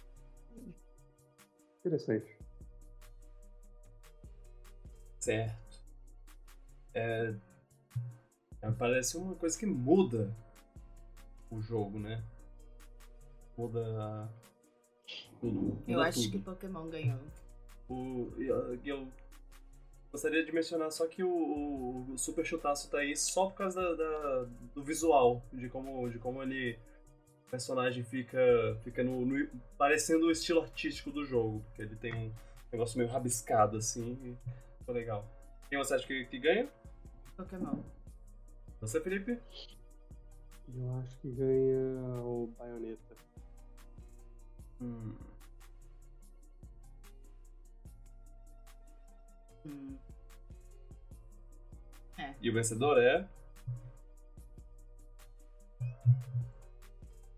Interessante. 1.78 2.36
Certo. 5.20 5.80
É, 6.92 7.32
é, 8.62 8.70
Parece 8.72 9.16
uma 9.16 9.36
coisa 9.36 9.56
que 9.56 9.64
muda 9.64 10.36
o 11.52 11.60
jogo, 11.60 12.00
né? 12.00 12.20
Muda 13.56 14.28
tudo. 15.40 15.78
Eu 15.86 15.98
muda 15.98 16.08
acho 16.08 16.22
tudo. 16.22 16.32
que 16.32 16.38
Pokémon 16.40 16.88
ganhou. 16.88 17.20
O, 17.88 18.32
eu, 18.38 18.74
eu 18.84 19.08
gostaria 20.16 20.42
de 20.42 20.50
mencionar 20.50 20.90
só 20.90 21.06
que 21.06 21.22
o, 21.22 21.28
o- 21.28 22.12
o 22.14 22.18
Super 22.18 22.42
Chutaço 22.44 22.90
tá 22.90 22.98
aí 23.00 23.14
só 23.14 23.46
por 23.50 23.54
causa 23.56 23.80
da, 23.82 23.94
da- 23.94 24.48
do 24.74 24.82
visual, 24.82 25.42
de 25.52 25.68
como, 25.68 26.08
de 26.08 26.18
como 26.18 26.42
ele. 26.42 26.78
O 27.46 27.50
personagem 27.50 28.02
fica, 28.02 28.38
fica 28.82 29.04
no, 29.04 29.24
no- 29.24 29.48
parecendo 29.78 30.26
o 30.26 30.30
estilo 30.30 30.62
artístico 30.62 31.12
do 31.12 31.24
jogo, 31.24 31.62
porque 31.66 31.82
ele 31.82 31.94
tem 31.96 32.12
um 32.14 32.32
negócio 32.72 32.98
meio 32.98 33.10
rabiscado 33.10 33.76
assim. 33.76 34.12
E 34.24 34.78
ficou 34.78 34.94
legal. 34.94 35.24
Quem 35.68 35.78
você 35.78 35.94
acha 35.94 36.06
que, 36.06 36.24
que 36.24 36.38
ganha? 36.38 36.68
Pokémon. 37.36 37.78
Você, 38.80 39.00
Felipe? 39.00 39.38
Eu 40.74 40.94
acho 40.98 41.16
que 41.20 41.28
ganha 41.30 42.22
o 42.24 42.52
Bayonetta. 42.58 43.14
Hum. 44.80 45.14
Hum. 49.66 49.96
E 52.40 52.50
o 52.50 52.54
vencedor 52.54 52.98
é. 52.98 53.26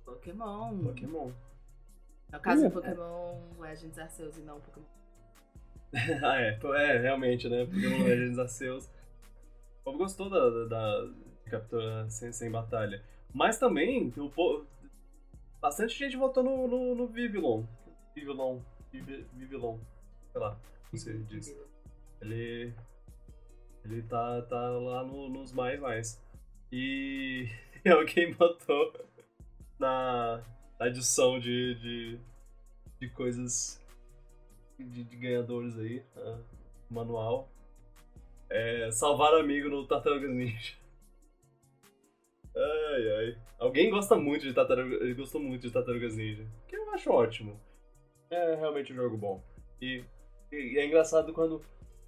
Pokémon. 0.04 0.78
Pokémon. 0.84 1.30
No 2.32 2.40
caso, 2.40 2.66
Ih, 2.66 2.70
Pokémon 2.70 3.40
Legends 3.58 3.98
Arceus 3.98 4.36
e 4.36 4.40
não 4.42 4.60
Pokémon. 4.60 4.86
ah, 6.24 6.40
é. 6.40 6.58
É, 6.76 6.98
realmente, 6.98 7.48
né? 7.48 7.64
Pokémon 7.64 8.04
Legends 8.04 8.38
Arceus. 8.38 8.86
O 9.80 9.84
povo 9.84 9.98
gostou 9.98 10.28
da, 10.28 10.50
da, 10.50 10.64
da 11.04 11.50
captura 11.50 12.08
sem, 12.10 12.32
sem 12.32 12.50
batalha. 12.50 13.02
Mas 13.32 13.58
também, 13.58 14.12
o 14.16 14.30
po- 14.30 14.66
bastante 15.60 15.94
gente 15.98 16.16
votou 16.16 16.42
no, 16.42 16.68
no, 16.68 16.94
no 16.94 17.06
Vivillon. 17.08 17.64
Vivillon. 18.14 18.60
Vivi- 18.92 19.26
Vivillon. 19.34 19.78
Sei 20.32 20.40
lá, 20.40 20.58
como 20.90 20.98
se 21.00 21.18
diz. 21.24 21.56
Ele. 22.20 22.74
Ele 23.90 24.02
tá, 24.02 24.42
tá 24.42 24.60
lá 24.70 25.04
no- 25.04 25.28
nos 25.28 25.52
mais 25.52 25.78
mais. 25.80 26.20
E 27.84 27.90
alguém 27.90 28.34
botou 28.34 28.92
na 29.78 30.42
adição 30.78 31.38
de, 31.38 31.74
de, 31.76 32.18
de 33.00 33.08
coisas 33.10 33.80
de, 34.78 35.04
de 35.04 35.16
ganhadores 35.16 35.78
aí, 35.78 36.02
ah, 36.16 36.38
manual. 36.90 37.48
É, 38.50 38.90
salvar 38.90 39.32
amigo 39.34 39.68
no 39.68 39.86
Tartarugas 39.86 40.30
Ninja. 40.30 40.74
Ai, 42.56 43.10
ai. 43.18 43.38
Alguém 43.58 43.90
gosta 43.90 44.16
muito 44.16 44.42
de 44.46 44.52
Tartarugas. 44.52 45.16
Gostou 45.16 45.40
muito 45.40 45.62
de 45.62 45.72
Tartarugas 45.72 46.16
Ninja. 46.16 46.46
Que 46.66 46.76
eu 46.76 46.90
acho 46.92 47.10
ótimo. 47.12 47.58
É 48.30 48.56
realmente 48.56 48.92
um 48.92 48.96
jogo 48.96 49.16
bom. 49.16 49.42
E, 49.80 50.04
e 50.52 50.78
é 50.78 50.84
engraçado 50.86 51.32
quando 51.32 51.62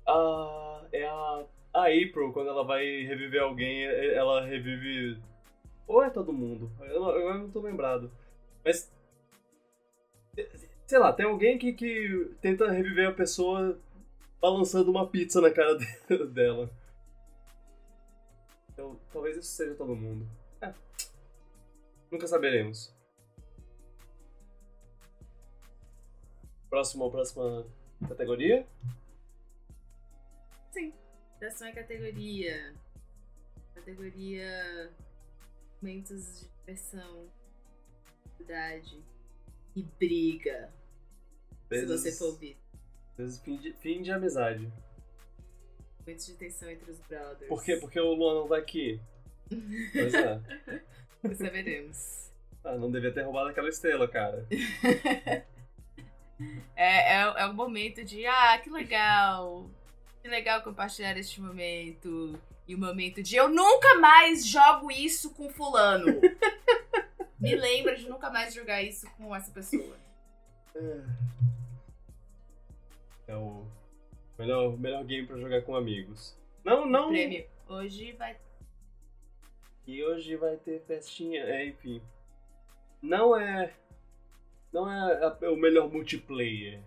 a, 0.07 0.85
é 0.93 1.07
a, 1.07 1.45
a 1.73 1.85
April, 1.87 2.33
quando 2.33 2.49
ela 2.51 2.65
vai 2.65 2.85
reviver 3.03 3.43
alguém, 3.43 3.85
ela 3.85 4.45
revive. 4.45 5.21
Ou 5.87 6.03
é 6.03 6.11
todo 6.11 6.33
mundo? 6.33 6.71
Eu, 6.81 7.01
não- 7.39 7.51
tô 7.51 7.61
lembrado. 7.61 8.11
Mas. 8.65 8.91
Sei 10.87 10.99
lá, 10.99 11.13
tem 11.13 11.27
alguém 11.27 11.57
que, 11.59 11.73
que 11.73 12.35
tenta 12.41 12.71
reviver 12.71 13.09
a 13.09 13.13
pessoa 13.13 13.79
balançando 14.41 14.91
uma 14.91 15.07
pizza 15.07 15.41
na 15.41 15.51
cara 15.51 15.77
de- 16.09 16.27
dela. 16.29 16.69
Então, 18.73 18.99
talvez 19.13 19.37
isso 19.37 19.49
seja 19.53 19.75
todo 19.75 19.95
mundo. 19.95 20.27
É. 20.61 20.73
Nunca 22.11 22.27
saberemos. 22.27 22.93
Próximo, 26.69 27.11
próxima 27.11 27.67
categoria? 28.09 28.67
Sim. 30.71 30.93
Próxima 31.41 31.73
categoria. 31.73 32.75
Categoria. 33.75 34.93
Momentos 35.81 36.41
de 36.43 36.49
diversão. 36.59 37.31
Idade. 38.39 39.03
E 39.75 39.83
briga. 39.83 40.71
Se 41.73 41.87
você 41.87 42.13
for 42.13 42.27
ouvir. 42.27 42.59
Vezes 43.17 43.41
fim 43.41 43.57
de, 43.57 43.73
fim 43.73 44.03
de 44.03 44.13
amizade. 44.13 44.71
momentos 46.01 46.27
de 46.27 46.35
tensão 46.35 46.71
entre 46.71 46.91
os 46.91 47.01
brothers. 47.01 47.49
Por 47.49 47.65
quê? 47.65 47.77
Porque 47.77 47.99
o 47.99 48.13
Luan 48.13 48.35
não 48.35 48.49
tá 48.49 48.59
aqui. 48.59 49.01
Pois 49.93 50.13
é. 50.13 50.41
Saberemos. 51.37 52.31
Ah, 52.63 52.77
não 52.77 52.91
devia 52.91 53.15
ter 53.15 53.23
roubado 53.23 53.49
aquela 53.49 53.69
estrela, 53.71 54.07
cara. 54.07 54.47
É, 56.75 57.17
é, 57.17 57.21
é 57.21 57.47
o 57.47 57.53
momento 57.53 58.03
de, 58.03 58.25
ah, 58.25 58.59
que 58.65 58.71
legal. 58.71 59.71
Que 60.23 60.29
legal 60.29 60.63
compartilhar 60.63 61.17
este 61.17 61.41
momento. 61.41 62.39
E 62.69 62.75
o 62.75 62.79
momento 62.79 63.23
de 63.23 63.37
eu 63.37 63.49
nunca 63.49 63.97
mais 63.99 64.47
jogo 64.47 64.91
isso 64.91 65.35
com 65.35 65.49
fulano. 65.51 66.21
Me 67.41 67.55
lembra 67.57 67.97
de 67.97 68.09
nunca 68.09 68.31
mais 68.31 68.53
jogar 68.55 68.83
isso 68.83 69.11
com 69.17 69.35
essa 69.35 69.51
pessoa. 69.51 69.97
É 73.27 73.35
o 73.37 73.65
melhor, 74.39 74.79
melhor 74.79 75.05
game 75.05 75.27
pra 75.27 75.39
jogar 75.39 75.63
com 75.63 75.75
amigos. 75.75 76.37
Não, 76.65 76.87
não. 76.87 77.09
Prêmio. 77.09 77.47
Hoje 77.69 78.13
vai. 78.13 78.37
E 79.87 80.05
hoje 80.05 80.37
vai 80.37 80.57
ter 80.57 80.83
festinha. 80.87 81.43
É, 81.43 81.67
enfim. 81.67 82.03
Não 83.01 83.37
é. 83.37 83.73
Não 84.73 84.91
é 84.91 85.25
a- 85.25 85.51
o 85.51 85.57
melhor 85.57 85.91
multiplayer. 85.91 86.81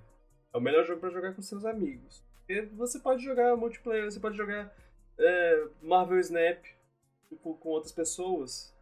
É 0.53 0.57
o 0.57 0.61
melhor 0.61 0.85
jogo 0.85 0.99
pra 1.01 1.09
jogar 1.09 1.33
com 1.33 1.41
seus 1.41 1.65
amigos. 1.65 2.23
Porque 2.45 2.61
você 2.75 2.99
pode 2.99 3.23
jogar 3.23 3.55
multiplayer, 3.55 4.11
você 4.11 4.19
pode 4.19 4.35
jogar 4.35 4.75
é, 5.17 5.67
Marvel 5.81 6.19
Snap 6.19 6.63
com, 7.41 7.53
com 7.53 7.69
outras 7.69 7.91
pessoas. 7.91 8.73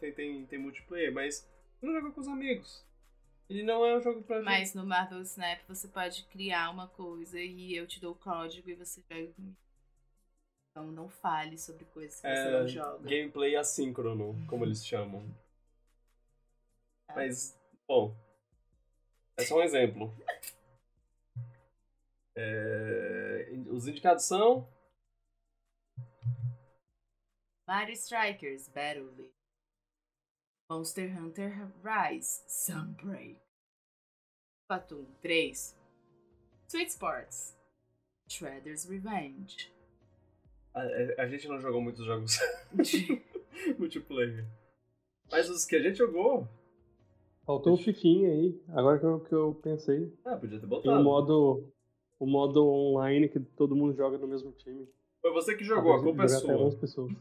Tem, 0.00 0.12
tem, 0.12 0.46
tem 0.46 0.58
multiplayer, 0.58 1.12
mas 1.12 1.48
você 1.78 1.86
não 1.86 1.94
joga 1.94 2.10
com 2.10 2.20
os 2.20 2.28
amigos. 2.28 2.84
E 3.48 3.62
não 3.62 3.84
é 3.84 3.96
um 3.96 4.00
jogo 4.00 4.22
pra 4.22 4.42
Mas 4.42 4.74
no 4.74 4.84
Marvel 4.84 5.20
Snap 5.20 5.60
você 5.68 5.86
pode 5.86 6.24
criar 6.24 6.70
uma 6.70 6.88
coisa 6.88 7.38
e 7.38 7.76
eu 7.76 7.86
te 7.86 8.00
dou 8.00 8.12
o 8.12 8.18
código 8.18 8.68
e 8.68 8.74
você 8.74 9.02
joga 9.02 9.32
comigo. 9.32 9.56
Então 10.70 10.90
não 10.90 11.08
fale 11.08 11.56
sobre 11.56 11.84
coisas 11.84 12.16
que 12.20 12.26
você 12.26 12.48
É, 12.48 12.50
não 12.50 12.66
joga. 12.66 13.08
gameplay 13.08 13.54
assíncrono, 13.54 14.34
como 14.48 14.64
eles 14.64 14.84
chamam. 14.84 15.22
Tá. 17.06 17.14
Mas, 17.14 17.56
bom, 17.86 18.16
é 19.36 19.44
só 19.44 19.58
um 19.58 19.62
exemplo. 19.62 20.12
É, 22.36 23.52
os 23.70 23.86
indicados 23.86 24.24
são 24.24 24.68
Mario 27.66 27.94
Strikers 27.94 28.68
Battle 28.68 29.10
League. 29.16 29.32
Monster 30.70 31.16
Hunter 31.22 31.70
Rise 31.82 32.42
Sunbreak. 32.48 33.40
Splatoon 34.64 35.06
3. 35.22 35.76
Sweet 36.68 36.90
Sports. 36.90 37.56
Shredder's 38.28 38.84
Revenge. 38.88 39.70
a, 40.74 40.80
a 41.22 41.28
gente 41.28 41.46
não 41.46 41.60
jogou 41.60 41.80
muitos 41.82 42.04
jogos 42.04 42.38
multiplayer. 43.78 44.46
Mas 45.30 45.48
os 45.48 45.64
que 45.64 45.76
a 45.76 45.82
gente 45.82 45.96
jogou, 45.98 46.48
Faltou 47.46 47.74
o 47.74 47.76
Fifinha 47.76 48.30
aí, 48.30 48.58
agora 48.70 48.98
que 48.98 49.04
eu, 49.04 49.20
que 49.20 49.34
eu 49.34 49.54
pensei. 49.62 50.18
ah, 50.24 50.36
podia 50.36 50.56
ter 50.58 50.60
Tem 50.60 50.68
botado. 50.68 50.98
o 51.00 51.04
modo, 51.04 51.73
o 52.24 52.26
modo 52.26 52.66
online 52.66 53.28
que 53.28 53.38
todo 53.38 53.76
mundo 53.76 53.94
joga 53.94 54.16
no 54.18 54.26
mesmo 54.26 54.50
time. 54.52 54.88
Foi 55.20 55.30
você 55.32 55.54
que 55.56 55.62
jogou, 55.64 55.92
a 55.92 56.02
culpa 56.02 56.24
é 56.24 56.28
Jogar 56.28 56.42
até 56.44 56.54
11 56.56 56.70
sua. 56.72 56.80
pessoas. 56.80 57.12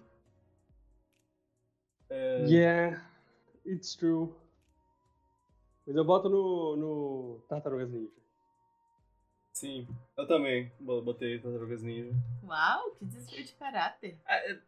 É, 2.10 2.46
Yeah, 2.48 3.06
it's 3.66 3.96
true. 3.96 4.34
Mas 5.86 5.96
eu 5.96 6.06
boto 6.06 6.30
no, 6.30 6.76
no 6.78 7.40
Tartarugas 7.50 7.90
Ninja. 7.92 8.12
Sim, 9.54 9.88
eu 10.18 10.26
também 10.28 10.72
bo- 10.80 11.02
botei 11.02 11.40
Tartarugas 11.40 11.84
Ninja. 11.84 12.12
Uau, 12.44 12.92
que 12.92 13.06
desvio 13.06 13.44
de 13.44 13.54
caráter. 13.54 14.18
Ah, 14.26 14.36
é- 14.38 14.60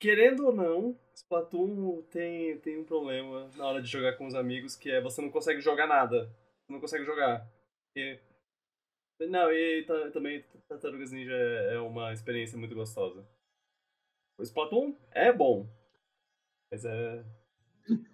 Querendo 0.00 0.46
ou 0.46 0.52
não, 0.54 0.96
Splatoon 1.12 2.02
tem, 2.02 2.56
tem 2.58 2.78
um 2.78 2.84
problema 2.84 3.50
na 3.56 3.66
hora 3.66 3.82
de 3.82 3.88
jogar 3.88 4.12
com 4.16 4.28
os 4.28 4.34
amigos, 4.36 4.76
que 4.76 4.88
é 4.92 5.00
você 5.00 5.20
não 5.20 5.28
consegue 5.28 5.60
jogar 5.60 5.88
nada. 5.88 6.32
Você 6.64 6.72
não 6.72 6.80
consegue 6.80 7.04
jogar. 7.04 7.44
E... 7.96 8.16
Não, 9.20 9.50
e 9.52 9.84
ta- 9.84 10.10
também 10.10 10.44
Tartarugas 10.68 11.10
Ninja 11.10 11.32
é 11.32 11.74
é 11.74 11.80
uma 11.80 12.12
experiência 12.12 12.56
muito 12.56 12.74
gostosa. 12.74 13.26
O 14.38 14.42
Splatoon 14.42 14.94
é 15.10 15.32
bom, 15.32 15.68
mas 16.70 16.84
é... 16.84 17.24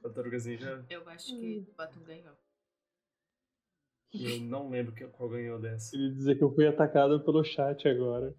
Tartarugas 0.02 0.47
Ninja, 0.47 0.85
Eu 0.89 1.06
acho 1.10 1.26
que 1.39 1.66
o 1.68 1.74
Batum 1.74 2.01
ganhou. 2.05 2.35
eu 4.14 4.40
não 4.40 4.70
lembro 4.70 4.94
qual 5.10 5.28
ganhou 5.28 5.59
dessa. 5.60 5.90
Queria 5.90 6.10
dizer 6.12 6.36
que 6.36 6.44
eu 6.44 6.55
fui 6.55 6.66
atacado 6.66 7.20
pelo 7.22 7.44
chat 7.44 7.86
agora. 7.89 8.35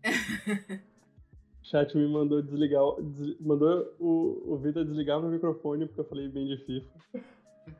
O 1.62 1.64
chat 1.66 1.96
me 1.96 2.08
mandou 2.08 2.42
desligar, 2.42 2.82
des- 3.02 3.40
mandou 3.40 3.96
o, 4.00 4.54
o 4.54 4.58
Vida 4.58 4.84
desligar 4.86 5.20
meu 5.22 5.30
microfone 5.30 5.86
porque 5.86 6.00
eu 6.02 6.06
falei 6.06 6.28
bem 6.30 6.48
de 6.48 6.58
FIFA. 6.66 7.00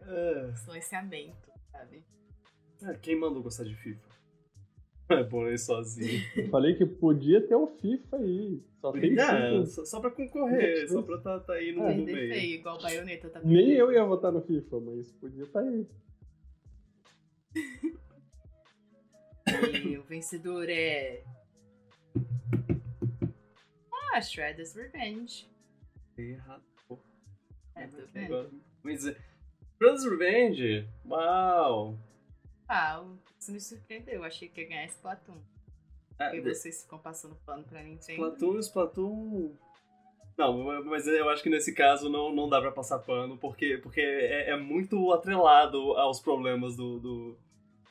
É, 0.07 0.53
Silenciamento, 0.57 1.52
sabe? 1.72 2.03
é, 2.84 2.94
quem 2.98 3.16
mandou 3.18 3.41
gostar 3.41 3.64
de 3.64 3.74
FIFA? 3.76 4.15
É 5.07 5.23
bom 5.23 5.48
ir 5.48 5.57
sozinho. 5.60 6.19
Eu 6.36 6.49
falei 6.49 6.73
que 6.76 6.86
podia 6.86 7.40
ter 7.45 7.56
um 7.56 7.68
FIFA 7.68 8.18
aí. 8.18 8.60
Só 8.82 8.91
tem 8.91 9.14
É, 9.19 9.65
só, 9.65 9.86
só 9.86 9.99
pra 9.99 10.10
concorrer, 10.10 10.90
só 10.90 11.02
pra 11.03 11.18
tá, 11.19 11.40
tá 11.40 11.53
aí 11.53 11.72
no, 11.73 11.84
É. 11.84 11.94
meio. 11.95 12.34
feio, 12.34 12.56
igual 12.56 12.82
baioneta 12.82 13.30
tá 13.30 13.40
Nem 13.44 13.72
eu 13.73 13.91
ia 13.91 14.03
votar 14.03 14.32
no 14.32 14.41
FIFA, 14.41 14.80
mas 14.80 15.11
podia 15.14 15.44
estar 15.44 15.60
aí. 15.60 15.86
E 19.84 19.98
o 19.98 20.03
vencedor 20.03 20.68
é. 20.69 21.23
Ah, 24.14 24.19
Shredder's 24.22 24.73
Revenge. 24.73 25.48
Errado. 26.18 26.64
pô. 26.88 26.98
É, 27.76 27.86
tô 27.88 27.98
vendo. 28.11 28.26
Agora, 28.26 28.49
Mas, 28.82 29.06
é, 29.06 29.15
Brothers 29.77 30.06
Revenge, 30.06 30.88
uau! 31.06 31.98
Ah, 32.68 33.04
isso 33.40 33.52
me 33.52 33.60
surpreendeu. 33.60 34.16
Eu 34.16 34.24
achei 34.24 34.50
que 34.50 34.62
ia 34.62 34.68
ganhar 34.68 34.86
Splatoon. 34.86 35.38
Ah, 36.18 36.26
Porque 36.26 36.42
de- 36.42 36.56
vocês 36.56 36.84
ficam 36.84 37.00
passando 37.00 37.36
pano 37.46 37.64
pra 37.64 37.84
Nintendo. 37.84 38.14
Splatoon, 38.14 38.60
Splatoon... 38.60 39.56
Não, 40.38 40.84
mas 40.84 41.08
eu 41.08 41.30
acho 41.30 41.42
que 41.42 41.50
nesse 41.50 41.74
caso 41.74 42.10
não, 42.10 42.34
não 42.34 42.50
dá 42.50 42.60
pra 42.60 42.72
passar 42.72 43.00
pano, 43.00 43.38
porque, 43.38 43.78
porque 43.78 44.02
é, 44.02 44.50
é 44.50 44.58
muito 44.58 45.14
atrelado 45.14 45.78
aos 45.94 46.20
problemas 46.20 46.76
do, 46.76 47.00
do, 47.00 47.38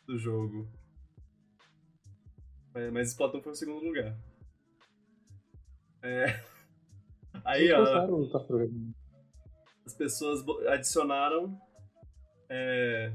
do 0.07 0.19
jogo. 0.19 0.69
Mas, 2.75 2.93
mas 2.93 3.09
Splatoon 3.11 3.41
foi 3.41 3.53
o 3.53 3.57
segundo 3.57 3.83
lugar. 3.83 4.15
É... 6.03 6.27
Aí, 7.45 7.73
ó, 7.73 8.07
Ninja? 8.07 8.95
as 9.87 9.95
pessoas 9.95 10.45
adicionaram 10.69 11.59
é, 12.49 13.13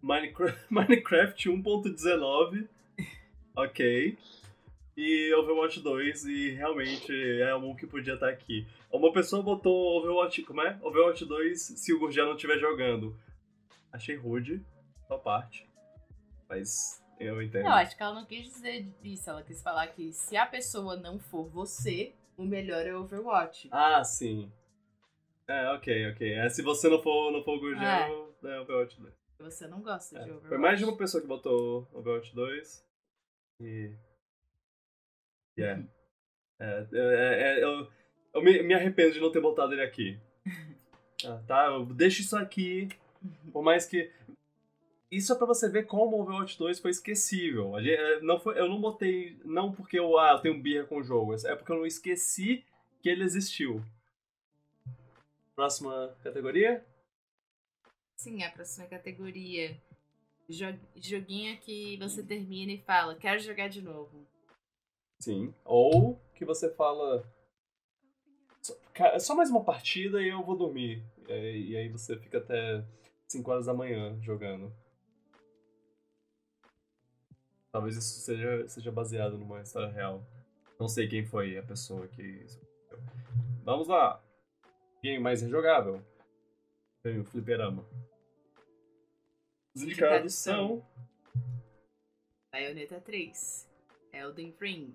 Minecraft, 0.02 0.66
Minecraft 0.70 1.48
1.19, 1.50 2.68
ok, 3.54 4.18
e 4.96 5.34
Overwatch 5.34 5.80
2, 5.80 6.24
e 6.24 6.50
realmente 6.50 7.12
é 7.40 7.54
um 7.54 7.74
que 7.74 7.86
podia 7.86 8.14
estar 8.14 8.28
aqui. 8.28 8.66
Uma 8.90 9.12
pessoa 9.12 9.42
botou 9.42 9.98
Overwatch, 9.98 10.42
como 10.42 10.62
é? 10.62 10.78
Overwatch 10.82 11.24
2 11.24 11.60
se 11.60 11.92
o 11.92 11.98
Gurgel 11.98 12.26
não 12.26 12.34
estiver 12.34 12.58
jogando. 12.58 13.16
Achei 13.92 14.16
rude, 14.16 14.64
sua 15.06 15.18
parte, 15.18 15.68
mas 16.48 17.02
eu 17.18 17.42
entendo. 17.42 17.64
Não, 17.64 17.72
acho 17.72 17.96
que 17.96 18.02
ela 18.02 18.14
não 18.14 18.24
quis 18.24 18.44
dizer 18.44 18.86
isso. 19.04 19.28
Ela 19.28 19.42
quis 19.42 19.62
falar 19.62 19.86
que 19.88 20.12
se 20.12 20.36
a 20.36 20.46
pessoa 20.46 20.96
não 20.96 21.18
for 21.18 21.48
você, 21.48 22.14
o 22.36 22.44
melhor 22.44 22.86
é 22.86 22.96
Overwatch. 22.96 23.68
Ah, 23.70 24.02
sim. 24.02 24.50
É, 25.46 25.70
ok, 25.72 26.12
ok. 26.12 26.32
É, 26.32 26.48
se 26.48 26.62
você 26.62 26.88
não 26.88 27.02
for, 27.02 27.32
não 27.32 27.42
for 27.42 27.56
o 27.56 27.60
Gurgel, 27.60 28.34
é 28.44 28.60
Overwatch 28.60 28.98
2. 29.00 29.12
Você 29.40 29.66
não 29.66 29.80
gosta 29.82 30.16
É, 30.18 30.22
de 30.22 30.30
Overwatch. 30.30 30.48
Foi 30.48 30.58
mais 30.58 30.78
de 30.78 30.84
uma 30.84 30.96
pessoa 30.96 31.20
que 31.20 31.26
botou 31.26 31.88
Overwatch 31.92 32.34
2. 32.34 32.84
E. 33.62 33.92
Yeah. 35.58 35.84
É, 36.58 36.86
é, 36.92 37.42
é, 37.58 37.64
eu 37.64 37.90
eu 38.32 38.42
me, 38.42 38.62
me 38.62 38.74
arrependo 38.74 39.12
de 39.12 39.20
não 39.20 39.32
ter 39.32 39.40
botado 39.40 39.72
ele 39.72 39.82
aqui. 39.82 40.18
Ah, 41.22 41.38
tá, 41.46 41.66
eu 41.66 41.84
deixo 41.84 42.22
isso 42.22 42.34
aqui. 42.34 42.88
Por 43.52 43.62
mais 43.62 43.84
que. 43.84 44.10
Isso 45.10 45.30
é 45.30 45.36
pra 45.36 45.46
você 45.46 45.68
ver 45.68 45.84
como 45.84 46.16
o 46.16 46.22
Overwatch 46.22 46.56
2 46.58 46.80
foi 46.80 46.90
esquecível. 46.92 47.74
Gente- 47.78 47.90
é, 47.90 48.20
não 48.22 48.40
foi, 48.40 48.58
eu 48.58 48.66
não 48.66 48.80
botei. 48.80 49.38
Não 49.44 49.70
porque 49.70 49.98
eu, 49.98 50.18
ah, 50.18 50.30
eu 50.32 50.38
tenho 50.38 50.62
birra 50.62 50.84
com 50.86 50.96
o 50.96 51.02
jogo. 51.02 51.34
É 51.46 51.54
porque 51.54 51.70
eu 51.70 51.76
não 51.76 51.84
esqueci 51.84 52.64
que 53.02 53.08
ele 53.10 53.22
existiu. 53.22 53.84
Próxima 55.54 56.16
categoria? 56.22 56.82
Sim, 58.20 58.42
a 58.42 58.50
próxima 58.50 58.86
categoria. 58.86 59.80
Jo- 60.46 60.78
joguinho 60.96 61.58
que 61.58 61.96
você 61.96 62.22
termina 62.22 62.70
e 62.72 62.78
fala, 62.82 63.14
quero 63.14 63.40
jogar 63.40 63.68
de 63.68 63.80
novo. 63.80 64.26
Sim. 65.20 65.54
Ou 65.64 66.20
que 66.34 66.44
você 66.44 66.68
fala. 66.74 67.24
"Só- 68.60 69.18
Só 69.18 69.34
mais 69.34 69.48
uma 69.48 69.64
partida 69.64 70.20
e 70.22 70.28
eu 70.28 70.42
vou 70.44 70.54
dormir. 70.54 71.02
E 71.28 71.70
e 71.70 71.76
aí 71.78 71.88
você 71.88 72.18
fica 72.18 72.36
até 72.38 72.84
5 73.26 73.50
horas 73.50 73.64
da 73.64 73.72
manhã 73.72 74.20
jogando. 74.20 74.70
Talvez 77.72 77.96
isso 77.96 78.20
seja, 78.20 78.68
seja 78.68 78.92
baseado 78.92 79.38
numa 79.38 79.62
história 79.62 79.88
real. 79.88 80.22
Não 80.78 80.88
sei 80.88 81.08
quem 81.08 81.24
foi 81.24 81.56
a 81.56 81.62
pessoa 81.62 82.06
que. 82.08 82.44
Vamos 83.64 83.88
lá. 83.88 84.22
Game 85.02 85.20
mais 85.22 85.40
rejogável. 85.40 86.02
Tem 87.02 87.18
o 87.18 87.24
Fliperama. 87.24 87.82
Os 89.74 89.82
indicados 89.82 90.34
são. 90.34 90.84
Bayonetta 92.52 93.00
3, 93.00 93.68
Elden 94.12 94.54
Ring, 94.60 94.94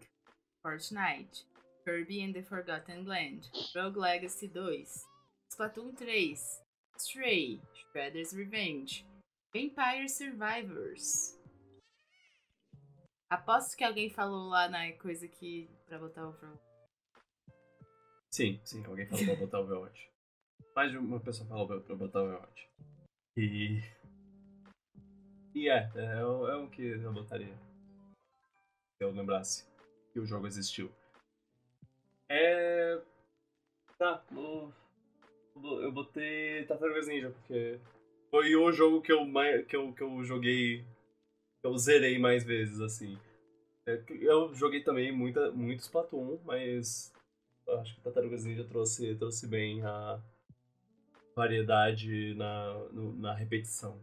Fortnite, 0.62 1.46
Kirby 1.86 2.22
and 2.22 2.34
the 2.34 2.44
Forgotten 2.44 3.06
Land, 3.06 3.50
Rogue 3.74 3.98
Legacy 3.98 4.48
2, 4.48 5.06
Splatoon 5.50 5.96
3, 5.96 6.62
Stray, 6.98 7.62
Shredder's 7.74 8.34
Revenge, 8.34 9.06
Vampire 9.54 10.10
Survivors. 10.10 11.40
Aposto 13.30 13.78
que 13.78 13.84
alguém 13.84 14.10
falou 14.10 14.50
lá 14.50 14.68
na 14.68 14.92
coisa 14.94 15.28
que 15.28 15.70
pra 15.86 15.98
botar 15.98 16.26
o 16.26 16.30
Overwatch. 16.30 16.64
Sim, 18.32 18.60
sim, 18.66 18.86
alguém 18.86 19.08
falou 19.08 19.26
pra 19.26 19.36
botar 19.36 19.60
o 19.60 19.64
Overwatch. 19.64 20.12
Mais 20.76 20.92
de 20.92 20.98
uma 20.98 21.22
pessoa 21.22 21.48
falou 21.48 21.68
pra 21.68 21.96
botar 21.96 22.20
o 22.22 22.26
Overwatch. 22.26 22.70
E. 23.38 23.82
E 25.56 25.70
é, 25.70 25.90
é, 25.96 26.20
é 26.20 26.56
um 26.58 26.70
que 26.70 26.84
eu 26.84 27.14
botaria. 27.14 27.56
Se 28.98 29.06
eu 29.06 29.12
lembrasse 29.12 29.66
que 30.12 30.20
o 30.20 30.26
jogo 30.26 30.48
existiu. 30.48 30.92
É. 32.28 33.02
Tá, 33.98 34.22
eu 35.56 35.92
botei 35.94 36.66
Tartarugas 36.66 37.08
Ninja, 37.08 37.30
porque 37.30 37.80
foi 38.30 38.54
o 38.58 38.70
jogo 38.74 39.02
que 39.02 39.14
eu, 39.14 39.26
que 39.66 39.78
eu, 39.78 39.94
que 39.94 40.04
eu 40.04 40.24
joguei. 40.26 40.84
que 41.62 41.68
eu 41.68 41.78
zerei 41.78 42.20
mais 42.20 42.44
vezes, 42.44 42.82
assim. 42.82 43.18
É 43.88 44.04
eu 44.20 44.54
joguei 44.54 44.84
também 44.84 45.10
muita, 45.14 45.52
muito 45.52 45.80
Splatoon, 45.80 46.38
mas 46.44 47.14
acho 47.80 47.96
que 47.96 48.02
Tartarugas 48.02 48.44
Ninja 48.44 48.66
trouxe, 48.66 49.16
trouxe 49.16 49.48
bem 49.48 49.82
a 49.86 50.22
variedade 51.34 52.34
na, 52.36 52.74
no, 52.92 53.16
na 53.16 53.34
repetição. 53.34 53.98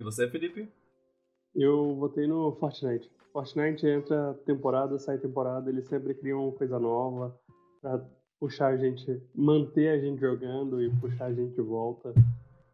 E 0.00 0.04
você, 0.04 0.28
Felipe? 0.28 0.68
Eu 1.54 1.94
votei 1.96 2.26
no 2.26 2.52
Fortnite. 2.56 3.10
Fortnite 3.32 3.86
entra 3.86 4.34
temporada, 4.44 4.98
sai 4.98 5.18
temporada, 5.18 5.70
eles 5.70 5.86
sempre 5.86 6.14
criam 6.14 6.50
coisa 6.52 6.78
nova 6.78 7.38
pra 7.80 8.04
puxar 8.40 8.74
a 8.74 8.76
gente, 8.76 9.22
manter 9.34 9.88
a 9.88 9.98
gente 9.98 10.20
jogando 10.20 10.82
e 10.82 10.90
puxar 11.00 11.26
a 11.26 11.32
gente 11.32 11.54
de 11.54 11.62
volta. 11.62 12.12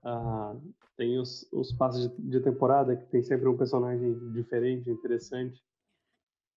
Ah, 0.03 0.57
tem 0.97 1.19
os, 1.19 1.47
os 1.53 1.73
passos 1.73 2.09
de, 2.09 2.23
de, 2.23 2.41
temporada 2.41 2.97
que 2.97 3.07
tem 3.07 3.23
sempre 3.23 3.49
um 3.49 3.57
personagem 3.57 4.33
diferente, 4.33 4.91
interessante. 4.91 5.63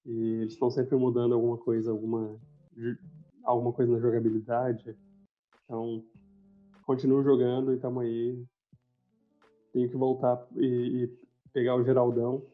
E 0.06 0.42
eles 0.42 0.54
estão 0.54 0.70
sempre 0.70 0.98
mudando 0.98 1.34
alguma 1.34 1.58
coisa, 1.58 1.92
alguma, 1.92 2.40
alguma 3.44 3.72
coisa 3.72 3.92
na 3.92 4.00
jogabilidade. 4.00 4.98
Então, 5.64 6.04
continuo 6.86 7.24
jogando 7.24 7.72
e 7.72 7.76
estamos 7.76 8.04
aí. 8.04 8.46
Tenho 9.74 9.90
que 9.90 9.98
voltar 9.98 10.48
e, 10.56 11.04
e, 11.04 11.08
pegar 11.52 11.76
o 11.76 11.84
Geraldão. 11.84 12.46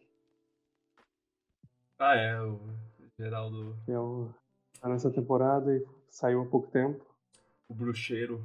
Ah, 2.00 2.16
é, 2.16 2.42
o 2.42 2.60
Geraldo. 3.20 3.76
É 3.88 4.00
o, 4.00 4.34
tá 4.80 4.88
nessa 4.88 5.12
temporada 5.12 5.76
e 5.76 5.86
Saiu 6.10 6.42
há 6.42 6.46
pouco 6.46 6.72
tempo. 6.72 7.06
O 7.68 7.74
bruxeiro. 7.74 8.44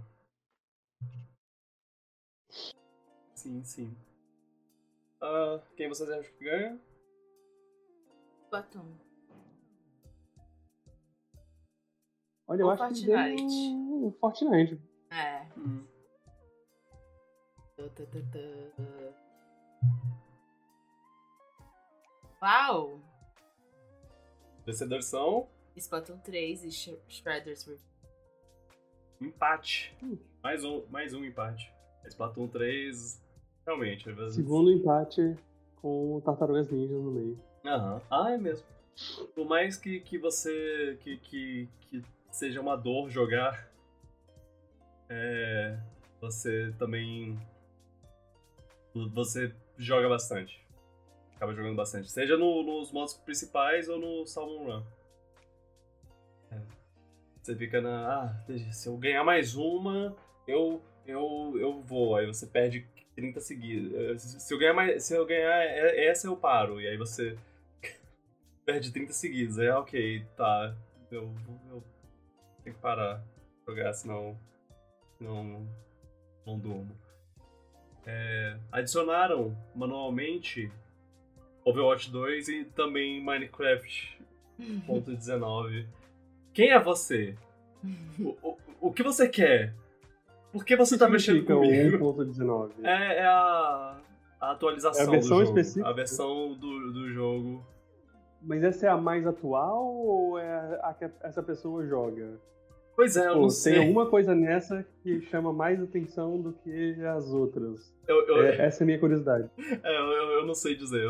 Sim, 3.35 3.63
sim. 3.65 3.97
Uh, 5.23 5.61
quem 5.77 5.89
vocês 5.89 6.11
acham 6.11 6.33
que 6.35 6.45
ganha? 6.45 6.79
Batum. 8.51 8.95
Olha, 12.47 12.63
eu 12.63 12.71
acho 12.71 12.83
Fortnite. 12.83 13.43
que 13.43 13.75
o 14.07 14.17
Fortnite. 14.21 14.81
É. 15.11 15.47
Hum. 15.57 15.94
Uau! 22.43 23.01
Vencedores 24.65 25.07
são 25.07 25.49
Splatoon 25.77 26.19
3 26.19 26.65
e 26.65 26.71
Shredder's 27.09 27.65
Revenge. 27.65 27.85
Empate. 29.21 29.97
Hum. 30.03 30.19
Mais, 30.43 30.65
um, 30.65 30.85
mais 30.91 31.15
um 31.15 31.25
empate. 31.25 31.73
Splatoon 32.05 32.49
3, 32.49 33.21
realmente. 33.67 34.09
Às 34.09 34.17
vezes... 34.17 34.35
Segundo 34.37 34.71
empate 34.71 35.37
com 35.81 36.21
Tartarugas 36.25 36.71
Ninja 36.71 36.95
no 36.95 37.11
meio. 37.11 37.39
Aham. 37.65 38.01
Ah, 38.11 38.33
é 38.33 38.39
mesmo. 38.39 38.67
Por 39.35 39.47
mais 39.47 39.77
que, 39.77 40.01
que 40.01 40.19
você. 40.19 40.97
Que, 41.03 41.17
que, 41.17 41.69
que 41.81 42.03
seja 42.31 42.61
uma 42.61 42.77
dor 42.77 43.11
jogar, 43.11 43.69
é, 45.09 45.77
você 46.21 46.73
também. 46.79 47.39
Você 48.95 49.53
joga 49.77 50.09
bastante. 50.09 50.65
Acaba 51.35 51.53
jogando 51.53 51.75
bastante. 51.75 52.11
Seja 52.11 52.37
no, 52.37 52.63
nos 52.63 52.93
modos 52.93 53.15
principais 53.15 53.89
ou 53.89 53.99
no 53.99 54.27
Salmon 54.27 54.65
Run. 54.65 54.83
Você 57.43 57.55
fica 57.57 57.81
na. 57.81 58.23
Ah, 58.23 58.45
se 58.73 58.89
eu 58.89 58.97
ganhar 58.97 59.23
mais 59.23 59.55
uma, 59.55 60.17
eu, 60.47 60.81
eu, 61.07 61.55
eu 61.59 61.83
vou. 61.83 62.17
Aí 62.17 62.27
você 62.27 62.47
perde 62.47 62.89
30 63.15 63.41
seguidas. 63.41 64.23
Se 64.23 64.55
eu 64.55 64.59
ganhar 64.59 64.73
mais. 64.73 65.05
Se 65.05 65.15
eu 65.15 65.27
ganhar 65.27 65.63
essa, 65.63 66.27
eu 66.27 66.37
paro. 66.37 66.81
E 66.81 66.89
aí 66.89 66.97
você 66.97 67.37
perde 68.65 68.91
30 68.93 69.13
seguidas. 69.13 69.59
Aí, 69.59 69.69
ok, 69.69 70.25
tá. 70.37 70.75
Eu, 71.11 71.35
eu 71.71 71.85
tenho 72.63 72.77
que 72.77 72.81
parar 72.81 73.17
de 73.19 73.67
jogar, 73.67 73.93
senão. 73.93 74.39
Não. 75.21 75.69
Não 76.47 76.59
durmo. 76.59 77.04
É, 78.07 78.57
adicionaram 78.71 79.57
manualmente 79.75 80.71
Overwatch 81.65 82.11
2 82.11 82.49
e 82.49 82.65
também 82.65 83.23
Minecraft. 83.23 84.19
ponto 84.87 85.11
19 85.11 85.87
quem 86.55 86.71
é 86.71 86.79
você? 86.79 87.35
o, 88.19 88.29
o, 88.41 88.57
o 88.81 88.93
que 88.93 89.03
você 89.03 89.29
quer? 89.29 89.75
Por 90.53 90.65
que 90.65 90.77
você 90.77 90.97
tá 90.97 91.09
mexendo 91.09 91.45
comigo? 91.45 91.99
1.19. 91.99 92.71
É, 92.85 93.19
é 93.19 93.27
a, 93.27 93.97
a 94.41 94.53
atualização 94.53 95.05
é 95.05 95.09
a 95.09 95.11
versão 95.11 95.39
do 95.39 95.45
jogo. 95.45 95.59
Específica? 95.59 95.89
A 95.89 95.93
versão 95.93 96.55
do, 96.55 96.93
do 96.93 97.13
jogo. 97.13 97.67
Mas 98.41 98.63
essa 98.63 98.87
é 98.87 98.89
a 98.89 98.97
mais 98.97 99.27
atual 99.27 99.85
ou 99.85 100.39
é 100.39 100.79
a 100.81 100.95
que 100.95 101.11
essa 101.23 101.43
pessoa 101.43 101.85
joga? 101.85 102.39
Pois 102.97 103.17
é, 103.17 103.27
eu 103.29 103.35
Pô, 103.35 103.41
não 103.41 103.51
sei. 103.51 103.75
Tem 103.75 103.83
alguma 103.83 104.07
coisa 104.07 104.35
nessa 104.35 104.87
que 105.03 105.21
chama 105.23 105.53
mais 105.53 105.83
atenção 105.83 106.41
do 106.41 106.53
que 106.53 106.95
as 107.05 107.29
outras. 107.33 107.93
Eu, 108.07 108.27
eu, 108.29 108.43
é, 108.43 108.67
essa 108.67 108.83
é 108.83 108.85
a 108.85 108.87
minha 108.87 108.99
curiosidade. 108.99 109.51
É, 109.83 109.99
eu, 109.99 110.31
eu 110.39 110.47
não 110.47 110.55
sei 110.55 110.77
dizer. 110.77 111.05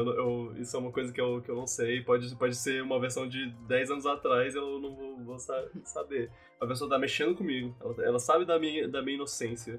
Isso 0.59 0.77
é 0.77 0.81
uma 0.81 0.91
coisa 0.91 1.13
que 1.13 1.21
eu, 1.21 1.43
que 1.43 1.51
eu 1.51 1.57
não 1.57 1.67
sei. 1.67 2.03
Pode, 2.03 2.35
pode 2.37 2.57
ser 2.57 2.83
uma 2.83 2.99
versão 2.99 3.29
de 3.29 3.51
10 3.67 3.91
anos 3.91 4.07
atrás, 4.07 4.55
eu 4.55 4.81
não 4.81 4.95
vou, 4.95 5.17
vou 5.19 5.39
saber. 5.39 6.31
A 6.59 6.67
pessoa 6.67 6.89
tá 6.89 6.99
mexendo 6.99 7.35
comigo. 7.37 7.77
Ela, 7.81 8.05
ela 8.05 8.19
sabe 8.19 8.47
da 8.47 8.59
minha, 8.59 8.89
da 8.89 9.03
minha 9.03 9.17
inocência, 9.17 9.79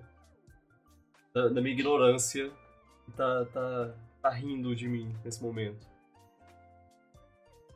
da, 1.34 1.48
da 1.48 1.61
minha 1.61 1.73
ignorância, 1.73 2.52
e 3.07 3.11
tá, 3.14 3.45
tá, 3.45 3.95
tá 4.22 4.30
rindo 4.30 4.76
de 4.76 4.88
mim 4.88 5.15
nesse 5.23 5.41
momento. 5.41 5.88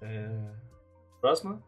É... 0.01 0.29
Próxima? 1.19 1.61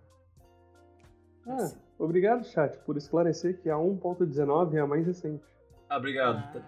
Ah, 1.48 1.72
obrigado, 2.04 2.46
chat, 2.46 2.78
por 2.80 2.98
esclarecer 2.98 3.62
que 3.62 3.70
a 3.70 3.76
1.19 3.76 4.76
é 4.76 4.80
a 4.80 4.88
mais 4.88 5.06
recente. 5.06 5.44
Ah, 5.90 5.98
obrigado. 5.98 6.38
Ah, 6.38 6.62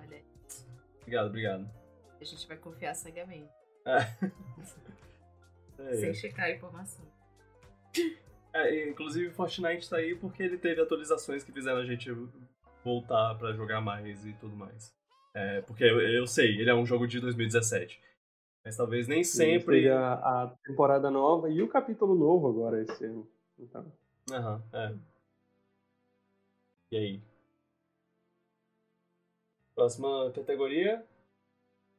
obrigado, 1.02 1.28
obrigado. 1.28 1.70
A 2.20 2.24
gente 2.24 2.48
vai 2.48 2.58
confiar 2.58 2.94
cegamente. 2.96 3.50
É. 3.86 4.00
é. 5.80 5.96
Sem 5.96 6.14
checar 6.14 6.46
a 6.46 6.52
informação. 6.52 7.06
É, 8.54 8.88
inclusive 8.88 9.32
Fortnite 9.32 9.90
tá 9.90 9.98
aí 9.98 10.16
porque 10.16 10.44
ele 10.44 10.58
teve 10.58 10.82
atualizações 10.82 11.44
que 11.44 11.52
fizeram 11.52 11.80
a 11.80 11.86
gente 11.86 12.12
voltar 12.84 13.36
para 13.36 13.54
jogar 13.54 13.82
mais 13.82 14.26
e 14.26 14.34
tudo 14.34 14.56
mais. 14.56 14.94
É, 15.34 15.62
porque 15.62 15.84
eu, 15.84 16.00
eu, 16.00 16.28
sei, 16.28 16.60
ele 16.60 16.70
é 16.70 16.76
um 16.76 16.86
jogo 16.86 17.08
de 17.08 17.20
2017. 17.20 18.00
Mas 18.64 18.78
talvez 18.78 19.08
nem 19.08 19.24
sempre. 19.24 19.90
A, 19.90 20.14
a 20.14 20.56
temporada 20.64 21.10
nova 21.12 21.50
e 21.50 21.62
o 21.62 21.68
capítulo 21.68 22.16
novo 22.16 22.48
agora 22.48 22.82
esse 22.82 23.04
ano. 23.06 23.28
Então. 23.60 23.92
Aham, 24.32 24.64
é. 24.72 24.94
E 26.94 26.96
aí? 26.96 27.20
Próxima 29.74 30.32
categoria? 30.32 31.04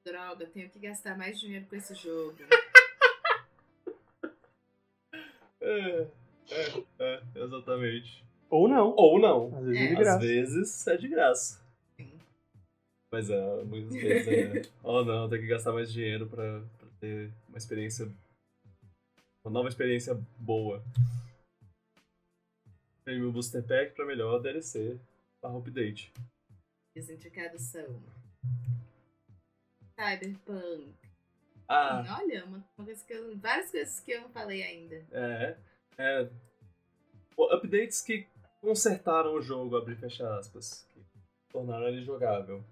Droga, 0.06 0.46
tenho 0.46 0.70
que 0.70 0.78
gastar 0.78 1.18
mais 1.18 1.40
dinheiro 1.40 1.66
com 1.66 1.74
esse 1.74 1.96
jogo. 1.96 2.38
é, 5.60 6.06
é, 6.48 6.84
é, 7.00 7.22
exatamente. 7.34 8.24
Ou 8.48 8.68
não. 8.68 8.94
Ou 8.94 9.18
não. 9.18 9.58
Às 9.58 9.66
vezes 9.66 9.80
é, 9.80 9.88
de 9.88 9.96
graça. 9.96 10.14
Às 10.14 10.22
vezes 10.22 10.86
é 10.86 10.96
de 10.96 11.08
graça. 11.08 11.60
Sim. 11.96 12.12
Mas 13.10 13.30
é, 13.30 13.64
muitas 13.64 13.94
vezes 13.94 14.28
é. 14.28 14.62
oh 14.84 15.04
não, 15.04 15.28
tem 15.28 15.40
que 15.40 15.48
gastar 15.48 15.72
mais 15.72 15.92
dinheiro 15.92 16.28
pra, 16.28 16.62
pra 16.78 16.88
ter 17.00 17.32
uma 17.48 17.58
experiência 17.58 18.08
uma 19.44 19.52
nova 19.52 19.68
experiência 19.68 20.16
boa. 20.38 20.80
Prêmio 23.04 23.30
Booster 23.32 23.62
Pack 23.62 23.94
pra 23.94 24.06
melhor 24.06 24.40
DLC 24.40 24.98
barra 25.42 25.58
update. 25.58 26.12
Os 26.96 27.10
indicados 27.10 27.62
são 27.62 28.02
Cyberpunk. 29.98 30.94
Ah, 31.68 32.18
Olha, 32.20 32.44
uma, 32.44 32.64
uma 32.76 32.84
coisa 32.84 33.04
que 33.04 33.12
eu, 33.12 33.36
várias 33.38 33.70
coisas 33.70 34.00
que 34.00 34.12
eu 34.12 34.22
não 34.22 34.28
falei 34.30 34.62
ainda. 34.62 34.96
é. 35.12 35.56
é 35.98 36.28
updates 37.52 38.00
que 38.00 38.26
consertaram 38.60 39.34
o 39.34 39.42
jogo, 39.42 39.76
abrir 39.76 39.94
e 39.94 39.96
fechar 39.96 40.38
aspas. 40.38 40.86
Que 40.92 41.00
tornaram 41.52 41.88
ele 41.88 42.02
jogável. 42.02 42.64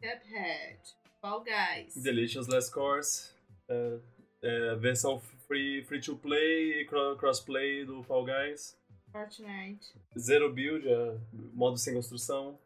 Cuphead, 0.00 0.78
Fall 1.20 1.44
Guys, 1.44 1.94
Delicious 1.96 2.48
Last 2.48 2.72
Course, 2.72 3.30
é, 3.68 3.98
é, 4.42 4.74
versão 4.76 5.20
free, 5.46 5.84
free 5.84 6.00
to 6.00 6.16
play 6.16 6.80
e 6.80 6.84
cro- 6.86 7.16
crossplay 7.16 7.84
do 7.84 8.02
Fall 8.02 8.24
Guys. 8.24 8.76
Fortnite, 9.12 9.92
Zero 10.18 10.52
build, 10.52 10.86
é, 10.88 11.18
modo 11.52 11.76
sem 11.76 11.94
construção. 11.94 12.58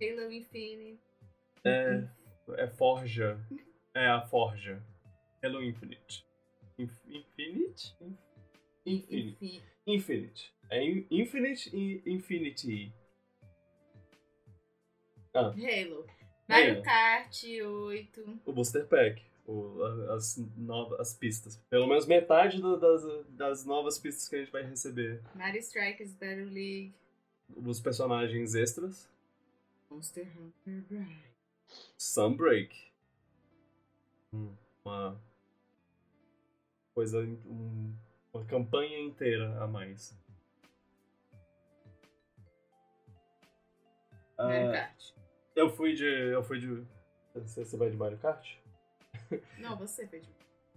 Halo 0.00 0.30
Infinite, 0.30 1.00
É, 1.64 2.08
é 2.58 2.68
Forja. 2.68 3.38
É 3.94 4.06
a 4.08 4.20
Forja. 4.26 4.82
Halo 5.42 5.62
Infinite. 5.62 6.24
Inf- 6.78 7.06
Infinite? 7.08 7.94
Infinite. 8.84 9.62
Infinite. 9.86 10.52
É 10.70 10.84
in- 10.84 11.06
Infinite 11.10 11.70
e 11.74 12.02
Infinity. 12.06 12.92
Ah, 15.34 15.48
Halo, 15.50 16.06
Mario 16.48 16.74
Halo. 16.74 16.82
Kart 16.82 17.42
8, 17.44 18.40
o 18.46 18.52
Booster 18.52 18.86
Pack. 18.86 19.22
O, 19.46 19.80
as, 20.10 20.36
novas, 20.56 20.98
as 20.98 21.14
pistas. 21.14 21.56
Pelo 21.70 21.86
menos 21.86 22.04
metade 22.06 22.60
do- 22.60 22.76
das, 22.76 23.02
das 23.28 23.64
novas 23.64 23.96
pistas 23.98 24.28
que 24.28 24.34
a 24.34 24.38
gente 24.40 24.50
vai 24.50 24.62
receber. 24.64 25.22
Mario 25.36 25.60
Strikers 25.60 26.12
Battle 26.14 26.46
League, 26.46 26.92
Os 27.54 27.80
personagens 27.80 28.54
extras. 28.56 29.08
Monster 29.88 30.26
Hunter 30.36 30.84
Rise, 30.90 31.22
Sunbreak. 31.96 32.76
Hum, 34.34 34.52
Uma 34.84 35.16
coisa, 36.92 37.20
um- 37.20 37.94
uma 38.32 38.44
campanha 38.46 38.98
inteira 39.00 39.62
a 39.62 39.66
mais. 39.68 40.12
Mario 44.38 44.68
Ah, 44.70 44.72
Kart. 44.72 45.12
eu 45.54 45.70
fui 45.70 45.94
de. 45.94 46.04
Eu 46.04 46.42
fui 46.42 46.58
de. 46.58 46.84
Você 47.34 47.64
você 47.64 47.76
vai 47.76 47.90
de 47.90 47.96
Mario 47.96 48.18
Kart? 48.18 48.56
Não, 49.58 49.76
você 49.76 50.06
fez. 50.06 50.24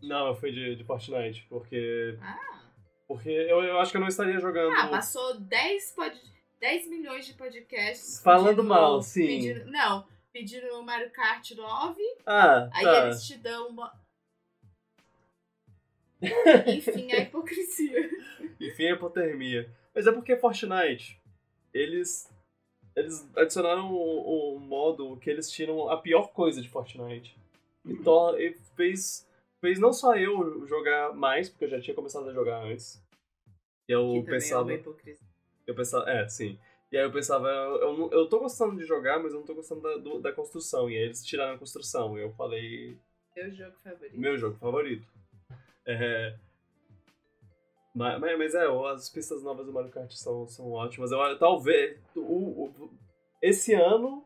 Não, 0.01 0.27
eu 0.27 0.35
fui 0.35 0.51
de, 0.51 0.75
de 0.75 0.83
Fortnite, 0.83 1.45
porque. 1.49 2.17
Ah, 2.21 2.61
Porque 3.07 3.29
eu, 3.29 3.61
eu 3.63 3.79
acho 3.79 3.91
que 3.91 3.97
eu 3.97 4.01
não 4.01 4.07
estaria 4.07 4.39
jogando. 4.39 4.73
ah 4.77 4.87
passou 4.87 5.39
10, 5.39 5.91
pod... 5.93 6.21
10 6.59 6.87
milhões 6.89 7.25
de 7.25 7.33
podcasts. 7.33 8.21
Falando 8.21 8.57
pedindo- 8.57 8.63
mal, 8.69 9.01
sim. 9.01 9.25
pedindo- 9.27 9.65
não, 9.71 10.05
pedindo 10.31 10.67
o 10.77 10.83
Mario 10.83 11.09
Kart 11.11 11.51
9, 11.51 12.01
Ah, 12.25 12.69
aí 12.73 12.83
tá. 12.83 13.05
eles 13.05 13.23
te 13.25 13.37
dão 13.37 13.69
uma. 13.69 13.91
Enfim, 16.67 17.11
a 17.13 17.19
hipocrisia. 17.19 18.09
Enfim, 18.59 18.87
a 18.87 18.91
hipotermia. 18.91 19.69
Mas 19.95 20.05
é 20.07 20.11
porque 20.11 20.35
Fortnite, 20.35 21.19
eles. 21.73 22.29
Eles 22.95 23.29
adicionaram 23.37 23.93
um, 23.93 24.55
um 24.55 24.59
modo 24.59 25.15
que 25.17 25.29
eles 25.29 25.49
tiram 25.49 25.89
a 25.89 25.97
pior 25.97 26.29
coisa 26.33 26.61
de 26.61 26.67
Fortnite. 26.67 27.37
E, 27.85 27.95
to- 27.97 28.37
e 28.37 28.53
fez, 28.75 29.27
fez 29.61 29.79
não 29.79 29.91
só 29.93 30.15
eu 30.15 30.65
jogar 30.67 31.13
mais, 31.13 31.49
porque 31.49 31.65
eu 31.65 31.69
já 31.69 31.81
tinha 31.81 31.95
começado 31.95 32.29
a 32.29 32.33
jogar 32.33 32.63
antes. 32.63 33.01
E 33.87 33.91
eu 33.91 34.11
que 34.23 34.29
é 34.29 34.31
pensava. 34.33 34.73
hipocrisia. 34.73 35.27
Eu 35.65 35.75
pensava, 35.75 36.09
é, 36.09 36.27
sim. 36.27 36.59
E 36.91 36.97
aí 36.97 37.03
eu 37.03 37.11
pensava, 37.11 37.47
eu, 37.47 37.75
eu, 37.81 37.97
não- 37.97 38.11
eu 38.11 38.27
tô 38.27 38.39
gostando 38.39 38.75
de 38.75 38.85
jogar, 38.85 39.19
mas 39.19 39.31
eu 39.33 39.39
não 39.39 39.45
tô 39.45 39.53
gostando 39.55 39.81
da, 39.81 39.97
do- 39.97 40.19
da 40.19 40.31
construção. 40.31 40.89
E 40.89 40.97
aí 40.97 41.03
eles 41.03 41.23
tiraram 41.25 41.55
a 41.55 41.57
construção. 41.59 42.17
E 42.17 42.21
eu 42.21 42.31
falei, 42.33 42.97
Meu 43.35 43.51
jogo 43.51 43.75
favorito. 43.83 44.17
meu 44.19 44.37
jogo 44.37 44.57
favorito. 44.57 45.07
É. 45.85 46.35
Mas, 47.95 48.19
mas, 48.19 48.37
mas 48.37 48.55
é, 48.55 48.65
as 48.91 49.09
pistas 49.09 49.43
novas 49.43 49.65
do 49.65 49.73
Mario 49.73 49.91
Kart 49.91 50.11
são, 50.11 50.47
são 50.47 50.71
ótimas. 50.71 51.11
Eu, 51.11 51.37
talvez. 51.39 51.97
O, 52.15 52.65
o- 52.65 52.89
esse 53.41 53.73
ano 53.73 54.23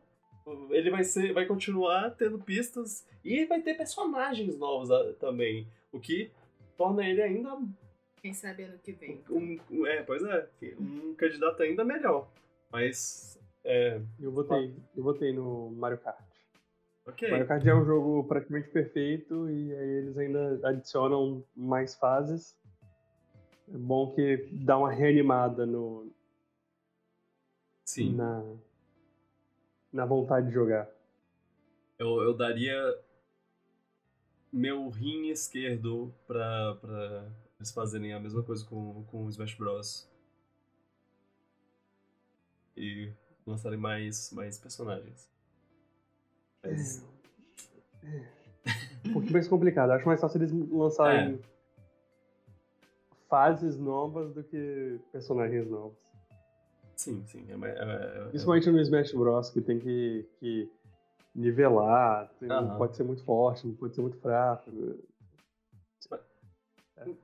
ele 0.70 0.90
vai 0.90 1.04
ser. 1.04 1.32
vai 1.32 1.46
continuar 1.46 2.10
tendo 2.10 2.38
pistas 2.38 3.06
e 3.24 3.44
vai 3.46 3.62
ter 3.62 3.74
personagens 3.74 4.58
novos 4.58 4.90
ah, 4.90 5.12
também. 5.18 5.66
O 5.92 5.98
que 5.98 6.30
torna 6.76 7.06
ele 7.08 7.22
ainda 7.22 7.58
Quem 8.20 8.34
sabe 8.34 8.64
ano 8.64 8.78
que 8.78 8.92
vem. 8.92 9.22
um. 9.30 9.58
um- 9.70 9.86
É, 9.86 10.02
pois 10.02 10.22
é, 10.22 10.48
um 10.78 11.14
candidato 11.14 11.62
ainda 11.62 11.84
melhor. 11.84 12.28
Mas. 12.70 13.38
É. 13.64 14.00
Eu 14.20 14.30
votei, 14.30 14.74
eu 14.94 15.02
votei 15.02 15.32
no 15.32 15.70
Mario 15.70 15.98
Kart. 15.98 16.22
Ok. 17.06 17.30
Mario 17.30 17.46
Kart 17.46 17.64
é 17.66 17.74
um 17.74 17.84
jogo 17.84 18.24
praticamente 18.24 18.68
perfeito 18.68 19.48
e 19.48 19.74
aí 19.74 19.88
eles 19.88 20.18
ainda 20.18 20.60
adicionam 20.68 21.42
mais 21.56 21.94
fases. 21.94 22.56
É 23.72 23.76
bom 23.78 24.14
que 24.14 24.48
dá 24.52 24.76
uma 24.76 24.90
reanimada 24.90 25.64
no, 25.64 26.10
Sim. 27.84 28.14
na, 28.14 28.44
na 29.94 30.04
vontade 30.04 30.48
de 30.48 30.52
jogar. 30.52 30.90
Eu, 31.98 32.20
eu 32.20 32.34
daria 32.34 32.76
meu 34.52 34.88
rim 34.88 35.28
esquerdo 35.28 36.12
pra, 36.26 36.74
pra 36.80 37.32
eles 37.58 37.72
fazerem 37.72 38.12
a 38.12 38.20
mesma 38.20 38.42
coisa 38.42 38.66
com, 38.66 39.04
com 39.04 39.24
o 39.24 39.28
Smash 39.30 39.54
Bros. 39.54 40.10
E 42.76 43.12
lançarem 43.46 43.78
mais, 43.78 44.32
mais 44.32 44.58
personagens. 44.58 45.30
Mas, 46.62 47.04
Um 49.06 49.12
pouquinho 49.12 49.32
mais 49.32 49.46
complicado. 49.46 49.90
Acho 49.90 50.06
mais 50.06 50.20
fácil 50.20 50.38
eles 50.38 50.52
lançarem 50.70 51.40
fases 53.28 53.78
novas 53.78 54.32
do 54.34 54.42
que 54.42 54.98
personagens 55.12 55.68
novos. 55.68 56.03
Sim, 56.96 57.24
sim. 57.26 57.46
É, 57.50 57.56
mais- 57.56 57.76
é, 57.76 57.82
é- 57.82 58.28
Principalmente 58.28 58.70
no 58.70 58.80
Smash 58.80 59.12
Bros, 59.12 59.50
que 59.50 59.60
tem 59.60 59.78
que, 59.78 60.26
que 60.38 60.70
nivelar, 61.34 62.28
tem- 62.38 62.48
não 62.48 62.58
Aham. 62.58 62.78
pode 62.78 62.96
ser 62.96 63.04
muito 63.04 63.22
forte, 63.24 63.66
não 63.66 63.74
pode 63.74 63.94
ser 63.94 64.00
muito 64.00 64.18
fraco. 64.18 64.70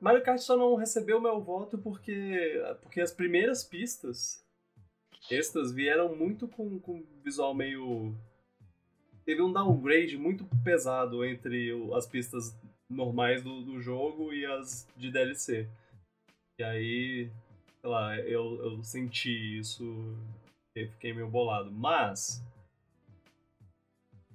Mario 0.01 0.23
Kart 0.23 0.41
só 0.41 0.57
não 0.57 0.75
recebeu 0.75 1.21
meu 1.21 1.41
voto 1.41 1.79
porque, 1.79 2.61
porque 2.83 3.01
as 3.01 3.13
primeiras 3.13 3.63
pistas 3.65 4.45
extras 5.31 5.73
vieram 5.73 6.15
muito 6.15 6.49
com, 6.49 6.79
com 6.81 7.03
visual 7.25 7.55
meio. 7.55 8.15
Teve 9.25 9.41
um 9.43 9.53
downgrade 9.53 10.19
muito 10.19 10.45
pesado 10.65 11.25
entre 11.25 11.71
as 11.95 12.07
pistas 12.07 12.55
normais 12.89 13.43
do, 13.43 13.63
do 13.63 13.81
jogo 13.81 14.33
e 14.33 14.45
as 14.45 14.87
de 14.97 15.11
DLC. 15.11 15.69
E 16.59 16.63
aí, 16.65 17.31
sei 17.81 17.91
lá, 17.91 18.17
eu, 18.19 18.63
eu 18.63 18.85
senti 18.85 19.59
isso 19.59 19.85
e 20.75 20.87
fiquei 20.87 21.13
meio 21.13 21.29
bolado. 21.29 21.71
Mas. 21.71 22.43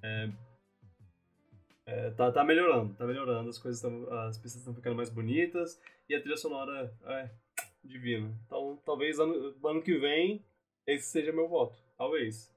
É, 0.04 0.30
é, 1.88 2.12
tá, 2.12 2.32
tá 2.32 2.44
melhorando, 2.44 2.94
tá 2.96 3.06
melhorando, 3.06 3.50
as 3.50 3.58
coisas 3.58 3.82
tão, 3.82 4.12
as 4.28 4.38
pistas 4.38 4.62
estão 4.62 4.74
ficando 4.74 4.96
mais 4.96 5.10
bonitas 5.10 5.82
e 6.10 6.16
a 6.16 6.20
trilha 6.20 6.38
sonora 6.38 6.92
é 7.06 7.30
divina. 7.84 8.32
Então 8.46 8.80
talvez 8.86 9.20
ano, 9.20 9.56
ano 9.64 9.82
que 9.82 9.98
vem 9.98 10.44
esse 10.88 11.08
seja 11.08 11.32
meu 11.32 11.48
voto. 11.48 11.76
Talvez. 11.98 12.54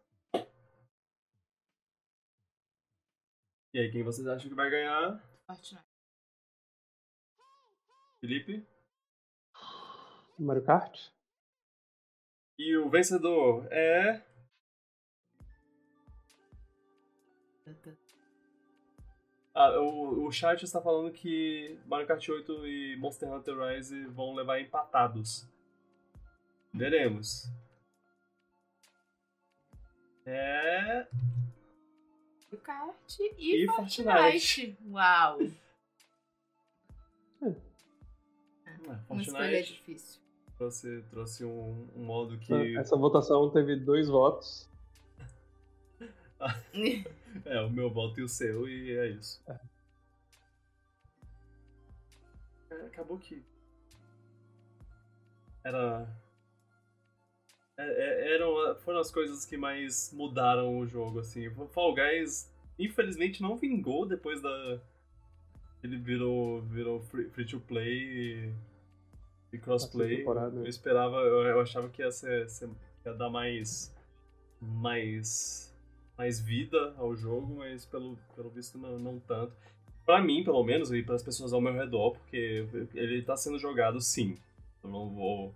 E 3.75 3.79
aí, 3.79 3.91
quem 3.93 4.03
vocês 4.03 4.27
acham 4.27 4.49
que 4.49 4.55
vai 4.55 4.71
ganhar? 4.71 5.23
Fortnite. 5.47 5.85
Felipe? 8.21 8.67
Mario 10.39 10.65
Kart? 10.65 11.11
E 12.59 12.77
o 12.77 12.89
vencedor 12.89 13.67
é. 13.71 14.23
Ah, 19.55 19.81
o, 19.81 20.27
o 20.27 20.33
chat 20.33 20.63
está 20.63 20.81
falando 20.81 21.13
que 21.13 21.79
Mario 21.87 22.07
Kart 22.07 22.29
8 22.29 22.67
e 22.67 22.97
Monster 22.97 23.29
Hunter 23.33 23.57
Rise 23.59 24.05
vão 24.07 24.35
levar 24.35 24.61
empatados. 24.61 25.49
Veremos. 26.73 27.51
É. 30.25 31.07
Mario 32.45 32.61
Kart 32.63 33.19
e, 33.39 33.65
E 33.65 33.67
Fortnite. 33.67 34.05
Fortnite. 34.05 34.79
Uau. 34.87 35.39
Ah, 38.67 39.01
Uma 39.09 39.23
escolha 39.23 39.49
Fortnite 39.49 39.73
difícil. 39.73 40.28
Trouxe, 40.59 41.03
trouxe 41.09 41.45
um, 41.45 41.89
um 41.97 42.05
modo 42.05 42.37
que. 42.39 42.77
Essa 42.77 42.97
votação 42.97 43.49
teve 43.51 43.77
dois 43.77 44.09
votos. 44.09 44.69
É, 47.45 47.61
o 47.61 47.71
meu 47.71 47.91
voto 47.91 48.19
e 48.19 48.23
o 48.23 48.29
seu, 48.29 48.67
e 48.67 48.97
é 48.97 49.09
isso. 49.09 49.41
acabou 52.87 53.19
que. 53.19 53.45
Era. 55.63 56.09
É, 57.77 57.85
é, 57.85 58.35
eram, 58.35 58.75
foram 58.77 58.99
as 58.99 59.11
coisas 59.11 59.45
que 59.45 59.57
mais 59.57 60.13
mudaram 60.13 60.79
o 60.79 60.87
jogo, 60.87 61.21
assim. 61.21 61.49
Fall 61.69 61.95
Guys, 61.95 62.51
infelizmente, 62.79 63.43
não 63.43 63.57
vingou 63.57 64.07
depois 64.07 64.41
da. 64.41 64.81
Ele 65.83 65.97
virou, 65.97 66.63
virou 66.63 67.01
free, 67.03 67.29
free 67.29 67.47
to 67.47 67.61
play 67.61 67.93
e, 67.93 68.53
e 69.53 69.59
crossplay. 69.59 70.25
Eu 70.25 70.67
esperava, 70.67 71.17
eu, 71.17 71.43
eu, 71.43 71.61
achava 71.61 71.89
que 71.89 72.03
ia, 72.03 72.11
ser, 72.11 72.49
ser, 72.49 72.69
ia 73.05 73.13
dar 73.15 73.31
mais. 73.31 73.95
mais. 74.61 75.75
mais 76.17 76.41
vida 76.41 76.95
ao 76.97 77.15
jogo, 77.17 77.57
mas 77.57 77.85
pelo, 77.85 78.19
pelo 78.35 78.51
visto 78.51 78.79
não, 78.79 78.99
não 78.99 79.19
tanto 79.21 79.53
para 80.09 80.23
mim, 80.23 80.43
pelo 80.43 80.65
menos, 80.65 80.91
e 80.91 81.03
para 81.03 81.17
as 81.17 81.23
pessoas 81.23 81.53
ao 81.53 81.61
meu 81.61 81.75
redor, 81.75 82.13
porque 82.13 82.67
ele 82.95 83.21
tá 83.21 83.37
sendo 83.37 83.59
jogado 83.59 84.01
sim. 84.01 84.39
Eu 84.83 84.89
não 84.89 85.11
vou, 85.11 85.55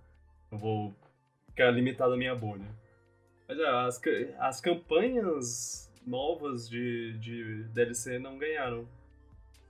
não 0.51 0.59
vou 0.59 0.95
ficar 1.47 1.71
limitado 1.71 2.13
à 2.13 2.17
minha 2.19 2.35
bolha. 2.35 2.67
Mas 3.49 3.59
é, 3.59 3.67
as, 3.67 4.01
as 4.39 4.61
campanhas 4.61 5.91
novas 6.07 6.69
de, 6.69 7.17
de 7.19 7.65
DLC 7.73 8.19
não 8.19 8.37
ganharam 8.37 8.87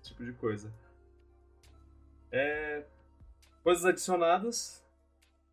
esse 0.00 0.10
tipo 0.10 0.24
de 0.24 0.32
coisa. 0.32 0.72
É, 2.32 2.82
coisas 3.62 3.84
adicionadas 3.84 4.84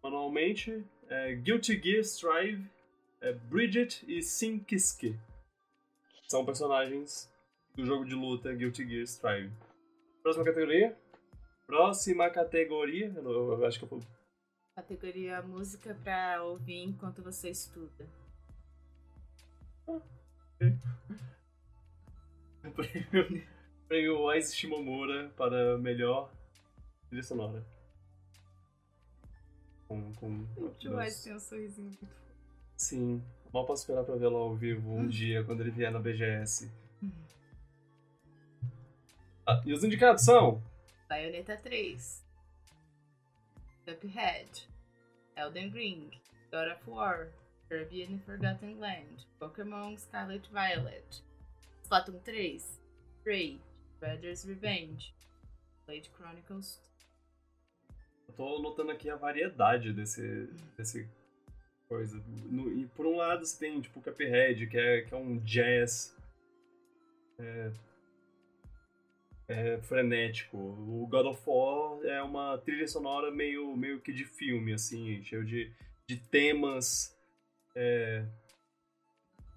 manualmente: 0.03 0.83
é, 1.07 1.35
Guilty 1.35 1.81
Gear 1.81 2.03
Strive, 2.03 2.69
é, 3.21 3.33
Bridget 3.33 4.05
e 4.07 4.21
Sinkiski. 4.21 5.17
São 6.27 6.45
personagens 6.45 7.31
do 7.75 7.85
jogo 7.85 8.05
de 8.05 8.13
luta 8.13 8.53
Guilty 8.53 8.87
Gear 8.87 9.03
Strive. 9.03 9.51
Próxima 10.21 10.45
categoria? 10.45 10.97
Próxima 11.65 12.29
categoria, 12.29 13.13
eu, 13.15 13.53
eu 13.53 13.65
acho 13.65 13.79
que 13.79 13.85
eu 13.85 13.89
vou... 13.89 14.01
Categoria 14.75 15.41
música 15.41 15.95
pra 16.03 16.43
ouvir 16.43 16.83
enquanto 16.83 17.21
você 17.21 17.49
estuda. 17.49 18.07
prêmio, 22.75 23.47
prêmio 23.87 24.25
Wise 24.25 24.55
Shimomura 24.55 25.29
para 25.35 25.77
melhor 25.77 26.31
trilha 27.09 27.23
sonora. 27.23 27.78
Com, 29.89 30.13
com 30.13 30.47
Wise 30.85 31.23
tem 31.23 31.35
um 31.35 31.39
sorrisinho 31.39 31.87
muito 31.87 32.07
Sim, 32.77 33.23
mal 33.51 33.65
posso 33.65 33.81
esperar 33.81 34.05
pra 34.05 34.15
vê-lo 34.15 34.37
ao 34.37 34.55
vivo 34.55 34.93
um 34.93 35.07
dia, 35.07 35.43
quando 35.43 35.61
ele 35.61 35.71
vier 35.71 35.91
na 35.91 35.99
BGS. 35.99 36.71
Ah, 39.45 39.61
e 39.65 39.73
os 39.73 39.83
indicados 39.83 40.23
são? 40.23 40.63
Bayonetta 41.09 41.57
3, 41.57 42.23
Cuphead, 43.83 44.69
Elden 45.35 45.69
Ring, 45.71 46.11
God 46.51 46.71
of 46.71 46.87
War, 46.87 47.29
the 47.67 47.83
Forgotten 48.25 48.79
Land, 48.79 49.27
Pokémon 49.39 49.97
Scarlet 49.97 50.47
Violet, 50.51 51.23
Splatoon 51.83 52.19
3, 52.23 52.79
Prey, 53.23 53.59
Brothers 53.99 54.45
Revenge, 54.45 55.13
Blade 55.87 56.09
Chronicles. 56.15 56.79
Eu 58.29 58.33
tô 58.35 58.59
notando 58.59 58.91
aqui 58.91 59.09
a 59.09 59.15
variedade 59.15 59.91
desse, 59.91 60.47
desse 60.77 61.09
coisa. 61.87 62.23
No, 62.45 62.71
e 62.71 62.85
por 62.87 63.07
um 63.07 63.17
lado 63.17 63.43
você 63.43 63.57
tem 63.57 63.81
tipo 63.81 64.01
Cuphead, 64.01 64.67
que 64.67 64.77
é, 64.77 65.01
que 65.01 65.13
é 65.13 65.17
um 65.17 65.39
jazz 65.39 66.15
é, 67.39 67.71
é, 69.47 69.77
frenético. 69.81 70.57
O 70.57 71.07
God 71.09 71.25
of 71.25 71.41
War 71.47 72.05
é 72.05 72.21
uma 72.21 72.57
trilha 72.59 72.87
sonora 72.87 73.31
meio, 73.31 73.75
meio 73.75 73.99
que 73.99 74.13
de 74.13 74.25
filme, 74.25 74.73
assim, 74.73 75.23
cheio 75.23 75.43
de, 75.43 75.73
de 76.07 76.17
temas 76.17 77.17
é, 77.75 78.23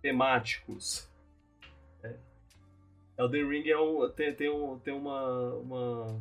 temáticos. 0.00 1.10
É. 2.02 2.16
Elden 3.18 3.48
Ring 3.48 3.68
é 3.68 3.78
um, 3.78 4.10
tem, 4.10 4.34
tem, 4.34 4.48
um, 4.48 4.78
tem 4.78 4.94
uma, 4.94 5.54
uma, 5.56 6.20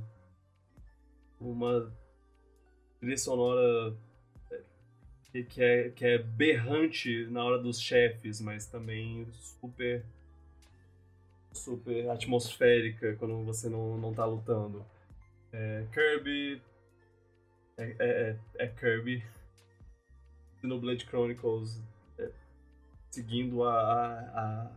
uma 1.40 2.01
trilha 3.02 3.18
sonora 3.18 3.98
é, 5.34 5.42
que 5.44 5.62
é, 5.62 5.90
que 5.90 6.06
é 6.06 6.18
berrante 6.20 7.26
na 7.32 7.44
hora 7.44 7.58
dos 7.58 7.82
chefes, 7.82 8.40
mas 8.40 8.68
também 8.68 9.28
super 9.34 10.06
super 11.52 12.10
atmosférica 12.10 13.16
quando 13.18 13.44
você 13.44 13.68
não, 13.68 13.98
não 13.98 14.14
tá 14.14 14.24
lutando. 14.26 14.86
É, 15.52 15.86
Kirby. 15.92 16.62
É, 17.78 17.84
é, 17.84 17.96
é, 18.00 18.38
é 18.60 18.68
Kirby. 18.68 19.24
Xenoblade 20.62 21.06
Chronicles 21.06 21.82
é, 22.20 22.30
seguindo 23.10 23.64
a, 23.64 23.74
a, 23.76 24.72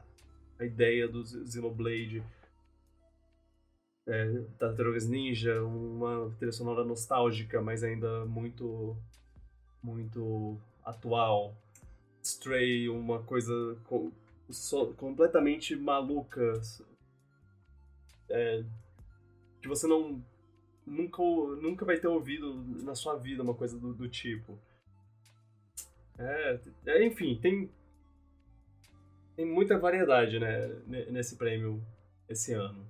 a 0.58 0.64
ideia 0.64 1.06
do 1.06 1.24
Xenoblade. 1.24 2.22
É, 4.06 4.42
Tartarugas 4.58 5.08
Ninja, 5.08 5.62
uma 5.62 6.30
trilha 6.38 6.52
sonora 6.52 6.84
nostálgica, 6.84 7.62
mas 7.62 7.82
ainda 7.82 8.24
muito 8.26 8.96
muito 9.82 10.58
atual. 10.84 11.54
Stray, 12.22 12.88
uma 12.88 13.22
coisa 13.22 13.52
so, 14.50 14.94
completamente 14.94 15.76
malucas. 15.76 16.82
É, 18.28 18.64
que 19.60 19.68
você 19.68 19.86
não. 19.86 20.22
Nunca, 20.86 21.22
nunca 21.62 21.84
vai 21.84 21.98
ter 21.98 22.08
ouvido 22.08 22.54
na 22.82 22.94
sua 22.94 23.16
vida 23.16 23.42
uma 23.42 23.54
coisa 23.54 23.78
do, 23.78 23.94
do 23.94 24.08
tipo. 24.08 24.58
É, 26.18 26.60
é, 26.86 27.06
enfim, 27.06 27.38
tem. 27.40 27.70
Tem 29.36 29.44
muita 29.44 29.76
variedade, 29.76 30.38
né, 30.38 30.68
nesse 31.10 31.36
prêmio 31.36 31.82
esse 32.28 32.52
ano. 32.52 32.86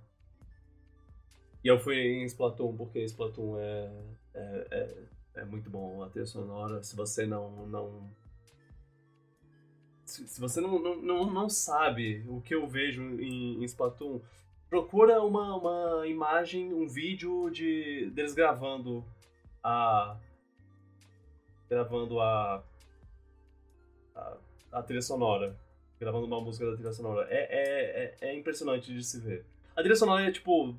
E 1.65 1.69
eu 1.69 1.78
fui 1.78 1.97
em 1.97 2.24
Splatoon 2.27 2.77
porque 2.77 3.03
Splatoon 3.05 3.59
é, 3.59 3.91
é, 4.35 4.66
é, 4.70 4.95
é 5.36 5.45
muito 5.47 5.70
bom. 5.70 6.03
A 6.03 6.11
trilha 6.11 6.27
sonora, 6.27 6.82
se 6.82 6.95
você 6.95 7.24
não, 7.27 7.66
não 7.66 8.11
se, 10.05 10.41
você 10.41 10.61
não, 10.61 10.78
não, 10.78 11.32
não 11.32 11.49
sabe 11.49 12.24
o 12.28 12.41
que 12.41 12.55
eu 12.55 12.66
vejo 12.66 13.03
em, 13.03 13.62
em 13.62 13.65
Splatoon, 13.65 14.20
procura 14.69 15.23
uma, 15.23 15.57
uma 15.57 16.07
imagem, 16.07 16.73
um 16.73 16.86
vídeo 16.86 17.51
de 17.51 18.11
deles 18.11 18.35
gravando 18.35 19.05
a. 19.62 20.16
gravando 21.69 22.20
a. 22.20 22.62
a, 24.15 24.36
a 24.73 24.82
trilha 24.82 25.03
sonora. 25.03 25.57
Gravando 25.99 26.27
uma 26.27 26.41
música 26.41 26.66
da 26.66 26.74
trilha 26.74 26.93
sonora. 26.93 27.27
É, 27.31 27.39
é, 27.39 28.16
é, 28.20 28.28
é 28.28 28.36
impressionante 28.36 28.93
de 28.93 29.03
se 29.03 29.19
ver. 29.19 29.47
A 29.74 29.81
trilha 29.81 29.97
sonora 29.97 30.23
é 30.23 30.31
tipo 30.31 30.77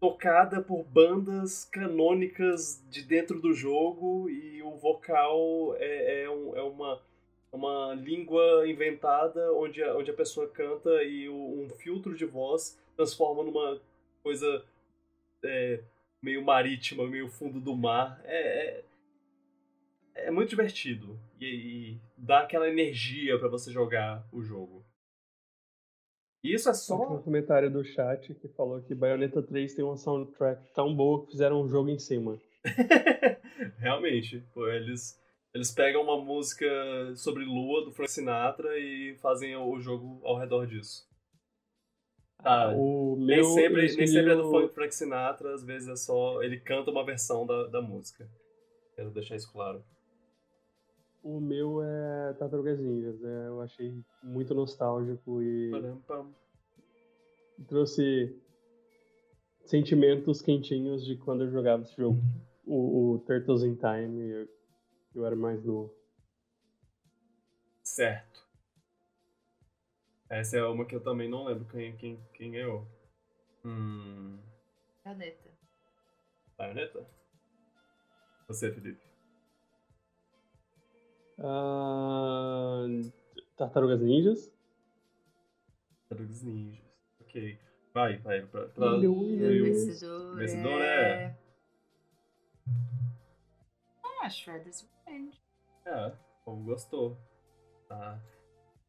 tocada 0.00 0.60
por 0.60 0.84
bandas 0.84 1.64
canônicas 1.64 2.82
de 2.90 3.02
dentro 3.02 3.40
do 3.40 3.52
jogo 3.52 4.28
e 4.28 4.62
o 4.62 4.76
vocal 4.76 5.74
é, 5.78 6.22
é, 6.22 6.30
um, 6.30 6.56
é 6.56 6.62
uma, 6.62 7.02
uma 7.50 7.94
língua 7.94 8.68
inventada 8.68 9.52
onde 9.54 9.82
a, 9.82 9.96
onde 9.96 10.10
a 10.10 10.14
pessoa 10.14 10.48
canta 10.48 11.02
e 11.02 11.28
o, 11.28 11.34
um 11.34 11.68
filtro 11.70 12.14
de 12.14 12.24
voz 12.24 12.78
transforma 12.96 13.42
numa 13.42 13.80
coisa 14.22 14.64
é, 15.42 15.80
meio 16.22 16.42
marítima, 16.44 17.06
meio 17.06 17.28
fundo 17.28 17.60
do 17.60 17.74
mar. 17.74 18.20
É, 18.24 18.38
é, 18.38 18.84
é 20.26 20.30
muito 20.30 20.50
divertido 20.50 21.18
e, 21.40 21.46
e 21.46 22.00
dá 22.16 22.40
aquela 22.40 22.68
energia 22.68 23.38
para 23.38 23.48
você 23.48 23.70
jogar 23.70 24.26
o 24.32 24.42
jogo. 24.42 24.85
Isso 26.54 26.68
é 26.68 26.74
só. 26.74 27.14
um 27.14 27.22
comentário 27.22 27.70
do 27.70 27.84
chat 27.84 28.34
que 28.34 28.48
falou 28.48 28.80
que 28.82 28.94
Bayonetta 28.94 29.42
3 29.42 29.74
tem 29.74 29.84
uma 29.84 29.96
soundtrack 29.96 30.72
tão 30.74 30.94
boa 30.94 31.24
que 31.24 31.32
fizeram 31.32 31.62
um 31.62 31.68
jogo 31.68 31.88
em 31.88 31.98
cima. 31.98 32.38
Realmente, 33.78 34.44
pô, 34.52 34.68
eles, 34.68 35.20
eles 35.54 35.70
pegam 35.70 36.02
uma 36.02 36.22
música 36.22 36.66
sobre 37.16 37.44
lua 37.44 37.84
do 37.84 37.92
Frank 37.92 38.10
Sinatra 38.10 38.78
e 38.78 39.16
fazem 39.20 39.56
o 39.56 39.78
jogo 39.80 40.20
ao 40.24 40.38
redor 40.38 40.66
disso. 40.66 41.06
Ah, 42.38 42.72
o 42.76 43.16
nem, 43.16 43.38
meu, 43.38 43.44
sempre, 43.44 43.82
nem 43.96 44.06
sempre 44.06 44.32
é 44.32 44.36
do 44.36 44.68
Frank 44.68 44.94
Sinatra, 44.94 45.54
às 45.54 45.64
vezes 45.64 45.88
é 45.88 45.96
só. 45.96 46.42
Ele 46.42 46.60
canta 46.60 46.90
uma 46.90 47.04
versão 47.04 47.46
da, 47.46 47.66
da 47.68 47.82
música. 47.82 48.28
Quero 48.94 49.10
deixar 49.10 49.36
isso 49.36 49.50
claro. 49.50 49.82
O 51.26 51.40
meu 51.40 51.82
é 51.82 52.34
Tartarugas 52.34 52.78
Ninjas. 52.78 53.20
É, 53.24 53.48
eu 53.48 53.60
achei 53.60 54.00
muito 54.22 54.54
nostálgico 54.54 55.42
e. 55.42 55.72
Trouxe 57.66 58.40
sentimentos 59.64 60.40
quentinhos 60.40 61.04
de 61.04 61.16
quando 61.16 61.42
eu 61.42 61.50
jogava 61.50 61.82
esse 61.82 61.96
jogo. 61.96 62.20
O, 62.64 63.14
o 63.14 63.18
Turtles 63.26 63.64
in 63.64 63.74
Time, 63.74 64.20
eu, 64.20 64.48
eu 65.16 65.26
era 65.26 65.34
mais 65.34 65.64
novo. 65.64 65.92
Certo. 67.82 68.46
Essa 70.30 70.58
é 70.58 70.64
uma 70.64 70.84
que 70.84 70.94
eu 70.94 71.02
também 71.02 71.28
não 71.28 71.46
lembro 71.46 71.64
quem, 71.64 71.96
quem, 71.96 72.20
quem 72.34 72.52
ganhou. 72.52 72.86
Hum. 73.64 74.38
Caneta. 75.02 75.50
Baioneta? 76.56 77.04
Você, 78.46 78.70
Felipe. 78.70 79.15
Uh, 81.38 83.12
Tartarugas 83.56 84.00
Ninjas. 84.00 84.50
Tartarugas 86.08 86.42
Ninjas. 86.42 86.82
Ok. 87.20 87.58
Vai, 87.92 88.18
vai. 88.18 88.42
Pra, 88.46 88.68
pra... 88.68 88.98
Vencedor, 88.98 90.36
Vencedor 90.36 90.80
é... 90.82 91.12
é- 91.24 91.36
Ah, 94.22 94.28
Shredder's 94.28 94.88
Revenge. 95.06 95.40
É, 95.84 96.12
como 96.44 96.64
gostou. 96.64 97.16
Tá. 97.88 98.20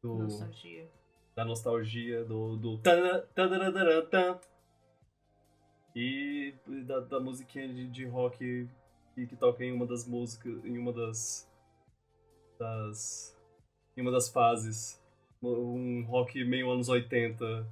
Do, 0.02 0.14
Nostalgia. 0.14 0.88
da 1.34 1.44
nostalgia, 1.44 2.24
do. 2.24 2.56
do 2.56 2.78
e 5.94 6.54
da, 6.86 7.00
da 7.00 7.18
musiquinha 7.20 7.68
de, 7.72 7.88
de 7.88 8.04
rock 8.06 8.68
que, 9.14 9.26
que 9.26 9.36
toca 9.36 9.64
em 9.64 9.72
uma 9.72 9.86
das 9.86 10.06
músicas. 10.06 10.64
em 10.64 10.78
uma 10.78 10.92
das. 10.92 11.47
Das. 12.58 13.36
em 13.96 14.02
uma 14.02 14.10
das 14.10 14.28
fases. 14.28 15.00
Um 15.42 16.04
rock 16.06 16.42
meio 16.44 16.70
anos 16.70 16.88
80. 16.88 17.66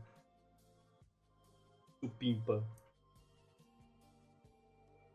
Do 2.02 2.08
Pimpa. 2.10 2.62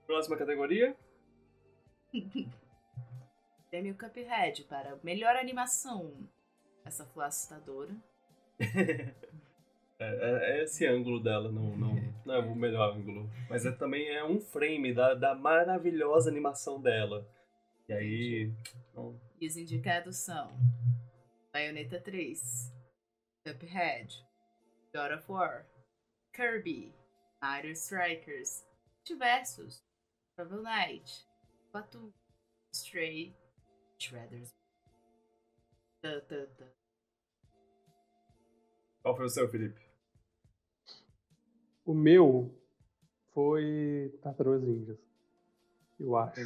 Próxima 0.06 0.36
categoria? 0.38 0.96
Prêmio 3.70 3.96
Cuphead 3.98 4.66
para 4.66 4.98
melhor 5.02 5.36
animação. 5.38 6.12
Essa 6.84 7.06
foi 7.06 7.26
assustadora. 7.26 7.96
É, 10.04 10.06
é- 10.08 10.60
é 10.62 10.64
esse 10.64 10.84
ângulo 10.88 11.20
dela, 11.22 11.52
não, 11.52 11.78
não, 11.78 11.94
não 12.26 12.34
é 12.34 12.40
o 12.40 12.56
melhor 12.56 12.92
ângulo. 12.96 13.30
Mas 13.48 13.68
é, 13.68 13.72
também 13.72 14.10
é 14.10 14.24
um 14.26 14.42
frame 14.42 14.92
da, 14.96 15.14
da 15.14 15.36
maravilhosa 15.36 16.28
animação 16.28 16.82
dela. 16.82 17.24
E 17.88 17.94
aí. 17.94 18.52
não- 18.96 19.16
E 19.42 19.48
os 19.48 19.58
indicados 19.58 20.18
são 20.18 20.56
Bayonetta 21.52 22.00
3, 22.00 22.72
Cuphead, 23.44 24.24
God 24.94 25.18
of 25.18 25.32
War, 25.32 25.66
Kirby, 26.32 26.94
Mario 27.42 27.72
Strikers, 27.72 28.64
Multiversus, 28.98 29.84
Shovel 30.36 30.62
Knight, 30.62 31.28
Platoon, 31.72 32.12
Stray, 32.72 33.36
Shredders. 34.00 34.54
Tã, 36.04 36.22
tã, 36.28 36.46
tã. 36.56 36.72
Qual 39.02 39.18
foi 39.18 39.26
o 39.26 39.30
seu, 39.30 39.50
Felipe? 39.50 39.82
O 41.84 41.96
meu 41.96 42.56
foi 43.34 44.16
Tartarugas 44.22 44.62
Ninjas. 44.62 45.00
Eu 46.00 46.16
acho. 46.16 46.42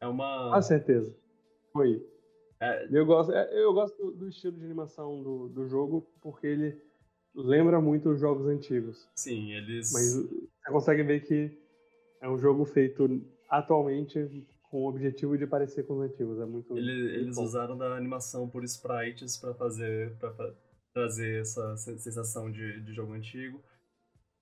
É 0.00 0.08
uma. 0.08 0.52
Com 0.52 0.62
certeza. 0.62 1.16
Foi. 1.72 2.15
É- 2.60 2.88
Eu 2.90 3.04
gosto, 3.06 3.32
é, 3.32 3.48
eu 3.62 3.72
gosto 3.72 3.96
do, 3.96 4.10
do 4.12 4.28
estilo 4.28 4.56
de 4.58 4.64
animação 4.64 5.22
do, 5.22 5.48
do 5.48 5.66
jogo 5.68 6.06
porque 6.20 6.46
ele 6.46 6.80
lembra 7.34 7.80
muito 7.80 8.10
os 8.10 8.20
jogos 8.20 8.46
antigos. 8.46 9.08
sim, 9.16 9.52
eles. 9.52 9.92
Mas 9.92 10.14
você 10.14 10.70
consegue 10.72 11.02
ver 11.02 11.20
que 11.26 11.58
é 12.22 12.28
um 12.28 12.38
jogo 12.38 12.64
feito 12.64 13.06
atualmente 13.50 14.46
com 14.70 14.82
o 14.84 14.88
objetivo 14.88 15.36
de 15.38 15.46
parecer 15.46 15.84
com 15.86 15.94
os 15.98 16.10
antigos. 16.10 16.38
É 16.40 16.46
muito. 16.46 16.76
ele- 16.76 17.02
muito 17.02 17.14
eles 17.14 17.36
bom. 17.36 17.42
usaram 17.44 17.76
da 17.76 17.94
animação 17.96 18.48
por 18.48 18.64
sprites 18.64 19.36
pra 19.36 19.54
fazer. 19.54 20.16
Pra, 20.18 20.32
fa- 20.34 20.54
trazer 20.94 21.42
essa 21.42 21.76
sen- 21.76 21.98
sensação 21.98 22.50
de, 22.50 22.80
de 22.80 22.94
jogo 22.94 23.12
antigo. 23.12 23.62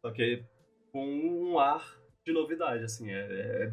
Só 0.00 0.12
que 0.12 0.44
com 0.92 1.04
um 1.04 1.58
ar 1.58 1.84
de 2.24 2.32
novidade, 2.32 2.84
assim. 2.84 3.10
É, 3.10 3.18
é- 3.18 3.72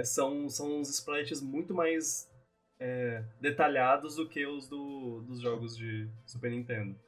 é- 0.00 0.04
são, 0.04 0.48
são 0.48 0.80
uns 0.80 0.90
sprites 0.90 1.40
muito 1.40 1.72
mais 1.72 2.28
é, 2.78 3.24
detalhados 3.40 4.16
do 4.16 4.28
que 4.28 4.46
os 4.46 4.68
do, 4.68 5.22
dos 5.22 5.40
jogos 5.40 5.76
de 5.76 6.08
Super 6.26 6.50
Nintendo. 6.50 6.98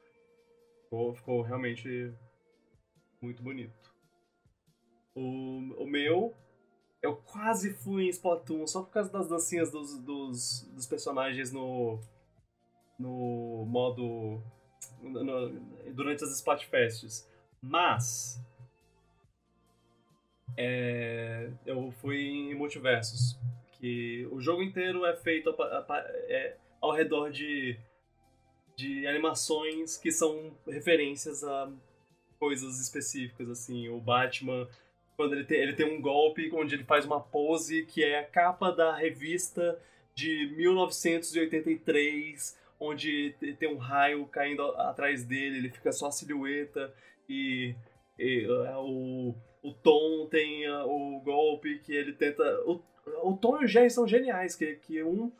Ficou, 0.83 1.15
ficou 1.15 1.41
realmente 1.41 2.11
muito 3.21 3.43
bonito. 3.43 3.93
O, 5.15 5.83
o 5.83 5.87
meu, 5.87 6.33
eu 7.01 7.15
quase 7.15 7.73
fui 7.73 8.05
em 8.05 8.09
Splatoon 8.09 8.65
só 8.67 8.83
por 8.83 8.91
causa 8.91 9.11
das 9.11 9.27
dancinhas 9.27 9.71
dos, 9.71 9.97
dos, 9.99 10.61
dos 10.73 10.87
personagens 10.87 11.51
no, 11.51 11.99
no 12.97 13.65
modo. 13.67 14.41
no- 15.01 15.59
durante 15.93 16.23
as 16.23 16.31
Splatfests. 16.35 17.27
Mas. 17.61 18.41
é, 20.57 21.51
eu 21.65 21.91
fui 21.91 22.17
em 22.21 22.55
Multiversos. 22.55 23.37
Que 23.79 24.27
o 24.31 24.41
jogo 24.41 24.61
inteiro 24.61 25.05
é 25.05 25.15
feito 25.15 25.49
a 25.49 25.53
a 25.53 25.85
é, 26.27 26.57
ao 26.81 26.91
redor 26.91 27.31
de, 27.31 27.77
de 28.75 29.07
animações 29.07 29.97
que 29.97 30.11
são 30.11 30.51
referências 30.67 31.43
a 31.43 31.71
coisas 32.39 32.79
específicas, 32.79 33.49
assim. 33.49 33.89
O 33.89 33.99
Batman, 33.99 34.67
quando 35.17 35.33
ele 35.33 35.43
tem, 35.43 35.59
ele 35.59 35.73
tem 35.73 35.85
um 35.85 36.01
golpe 36.01 36.49
onde 36.53 36.75
ele 36.75 36.85
faz 36.85 37.05
uma 37.05 37.19
pose 37.19 37.85
que 37.85 38.03
é 38.03 38.19
a 38.19 38.23
capa 38.23 38.71
da 38.71 38.95
revista 38.95 39.77
de 40.15 40.47
1983, 40.55 42.57
onde 42.79 43.33
te- 43.39 43.53
tem 43.53 43.69
um 43.69 43.77
raio 43.77 44.25
caindo 44.27 44.63
atrás 44.63 45.23
dele, 45.23 45.57
ele 45.57 45.69
fica 45.69 45.91
só 45.91 46.07
a 46.07 46.11
silhueta 46.11 46.93
e, 47.27 47.75
e, 48.17 48.45
é, 48.45 48.77
o, 48.77 49.35
o 49.61 49.73
Tom 49.73 50.25
tem 50.27 50.65
ah, 50.65 50.85
o 50.85 51.19
golpe 51.21 51.79
que 51.79 51.93
ele 51.93 52.13
tenta. 52.13 52.43
O, 52.65 52.81
o 53.23 53.37
Tom 53.37 53.61
e 53.61 53.65
o 53.65 53.67
Jerry 53.67 53.89
são 53.89 54.07
geniais, 54.07 54.55
que, 54.55 54.75
que 54.75 55.03
um. 55.03 55.31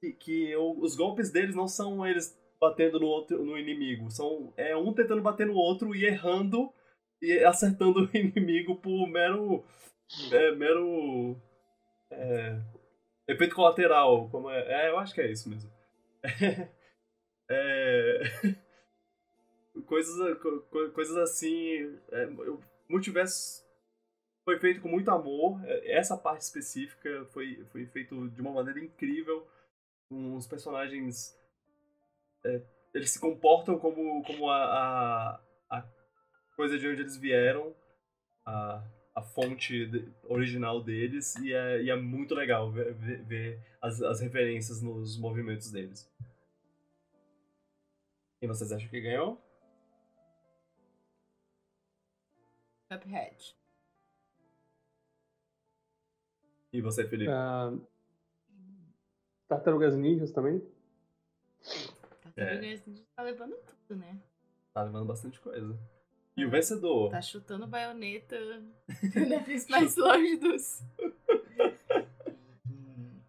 Que, 0.00 0.12
que 0.12 0.56
os 0.56 0.96
golpes 0.96 1.30
deles 1.30 1.54
não 1.54 1.68
são 1.68 2.04
eles 2.06 2.36
batendo 2.60 3.00
no 3.00 3.06
outro 3.06 3.44
no 3.44 3.58
inimigo, 3.58 4.10
são 4.10 4.52
é 4.56 4.76
um 4.76 4.92
tentando 4.92 5.20
bater 5.22 5.46
no 5.46 5.54
outro 5.54 5.94
e 5.96 6.04
errando 6.04 6.72
e 7.20 7.38
acertando 7.44 8.00
o 8.06 8.16
inimigo 8.16 8.76
por 8.76 9.06
mero. 9.08 9.64
É, 10.32 10.52
mero. 10.54 11.36
é, 12.10 12.60
efeito 13.28 13.54
colateral. 13.54 14.28
Como 14.30 14.50
é, 14.50 14.86
é, 14.86 14.90
eu 14.90 14.98
acho 14.98 15.14
que 15.14 15.20
é 15.20 15.30
isso 15.30 15.48
mesmo. 15.48 15.70
É, 17.50 18.20
coisas, 19.86 20.38
co- 20.38 20.60
co- 20.70 20.90
coisas 20.90 21.16
assim. 21.16 21.98
É, 22.10 22.26
multiverso 22.88 23.62
foi 24.44 24.58
feito 24.58 24.80
com 24.80 24.88
muito 24.88 25.10
amor. 25.10 25.60
É, 25.64 25.92
Essa 25.98 26.16
parte 26.16 26.42
específica 26.42 27.24
foi, 27.32 27.64
foi 27.66 27.86
feito 27.86 28.28
de 28.30 28.40
uma 28.40 28.52
maneira 28.52 28.80
incrível. 28.80 29.46
Os 30.10 30.46
personagens. 30.46 31.34
é, 32.44 32.60
eles 32.94 33.10
se 33.10 33.18
comportam 33.20 33.78
como, 33.78 34.22
como 34.24 34.50
a, 34.50 34.56
a, 35.70 35.78
a 35.78 35.82
coisa 36.56 36.78
de 36.78 36.86
onde 36.88 37.00
eles 37.02 37.16
vieram. 37.16 37.74
A, 38.44 38.84
a 39.14 39.22
fonte 39.22 39.88
original 40.24 40.82
deles. 40.82 41.34
E 41.36 41.52
é, 41.52 41.82
e 41.82 41.90
é 41.90 41.96
muito 41.96 42.34
legal 42.34 42.70
ver, 42.70 42.92
ver- 42.94 43.22
ver 43.24 43.60
as, 43.80 44.02
as 44.02 44.20
referências 44.20 44.82
nos 44.82 45.18
movimentos 45.18 45.70
deles. 45.70 46.10
Quem 48.40 48.48
vocês 48.48 48.72
acham 48.72 48.88
que 48.88 49.00
ganhou? 49.00 49.40
Cuphead. 52.90 53.54
E 56.72 56.80
você, 56.80 57.06
Felipe? 57.06 57.30
Ah, 57.30 57.72
Tartarugas 59.48 59.94
Ninjas 59.96 60.30
também. 60.32 60.62
Tartarugas 62.34 62.86
Ninja 62.86 63.02
tá 63.14 63.22
levando 63.22 63.54
tudo, 63.86 63.98
né? 64.00 64.18
Tá 64.72 64.82
levando 64.82 65.04
bastante 65.06 65.38
coisa. 65.40 65.78
E 66.36 66.46
o 66.46 66.50
vencedor? 66.50 67.10
Tá 67.10 67.20
chutando 67.20 67.66
baioneta 67.66 68.36
vez 69.46 69.68
mais 69.68 69.96
longe 69.96 70.36
dos. 70.38 70.82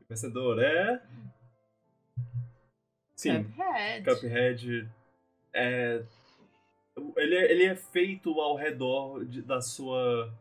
O 0.02 0.06
vencedor 0.08 0.64
é. 0.64 1.04
Sim, 3.16 3.44
Cuphead. 3.44 4.06
Cuphead 4.06 4.90
é. 5.54 6.06
Ele, 7.18 7.36
é- 7.36 7.52
ele 7.52 7.64
é 7.66 7.76
feito 7.76 8.40
ao 8.40 8.56
redor 8.56 9.26
de- 9.26 9.42
da 9.42 9.60
sua. 9.60 10.32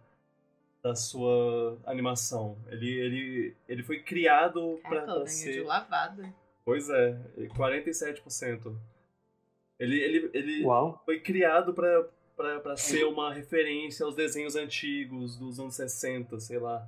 Da 0.82 0.94
sua 0.94 1.78
animação. 1.86 2.58
Ele, 2.68 2.90
ele, 2.90 3.56
ele 3.68 3.82
foi 3.82 4.00
criado 4.02 4.80
pra 4.82 5.02
o 5.04 5.06
ganho 5.06 5.24
de 5.24 5.30
ser. 5.30 5.62
lavada. 5.64 6.34
Pois 6.64 6.88
é, 6.90 7.16
47%. 7.56 8.76
Ele, 9.78 9.98
ele, 10.00 10.30
ele 10.32 10.64
Uau. 10.64 11.00
foi 11.04 11.20
criado 11.20 11.72
pra, 11.74 12.04
pra, 12.36 12.60
pra 12.60 12.76
ser 12.76 13.04
uma 13.04 13.32
referência 13.32 14.04
aos 14.06 14.14
desenhos 14.14 14.54
antigos 14.56 15.36
dos 15.36 15.58
anos 15.58 15.74
60, 15.74 16.38
sei 16.40 16.58
lá. 16.58 16.86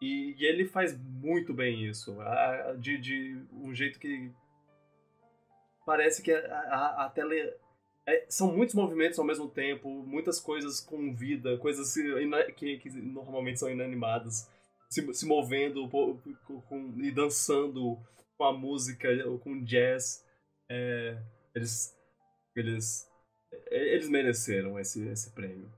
E, 0.00 0.34
e 0.38 0.44
ele 0.44 0.64
faz 0.64 0.96
muito 0.98 1.54
bem 1.54 1.84
isso. 1.84 2.20
a- 2.20 2.70
a- 2.70 2.72
De, 2.74 2.98
de 2.98 3.40
um 3.52 3.72
jeito 3.74 3.98
que. 4.00 4.30
Parece 5.86 6.22
que 6.22 6.32
a, 6.32 6.58
a, 6.58 7.06
a 7.06 7.10
tela 7.10 7.32
é, 8.06 8.26
são 8.28 8.54
muitos 8.54 8.74
movimentos 8.74 9.18
ao 9.18 9.24
mesmo 9.24 9.48
tempo, 9.48 9.88
muitas 10.04 10.40
coisas 10.40 10.80
com 10.80 11.14
vida, 11.14 11.56
coisas 11.58 11.94
que, 12.56 12.78
que 12.78 12.90
normalmente 12.90 13.60
são 13.60 13.70
inanimadas, 13.70 14.50
se, 14.90 15.14
se 15.14 15.26
movendo 15.26 15.88
com, 15.88 16.20
e 16.96 17.10
dançando 17.10 17.98
com 18.36 18.44
a 18.44 18.52
música, 18.52 19.08
com 19.38 19.62
jazz. 19.64 20.24
É, 20.68 21.16
eles, 21.54 21.96
eles, 22.56 23.08
eles 23.70 24.08
mereceram 24.08 24.78
esse, 24.78 25.06
esse 25.08 25.30
prêmio. 25.32 25.72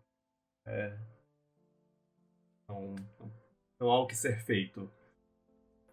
É, 0.67 0.97
não, 2.67 2.95
não 3.79 3.91
há 3.91 4.01
o 4.01 4.07
que 4.07 4.17
ser 4.17 4.43
feito. 4.45 4.91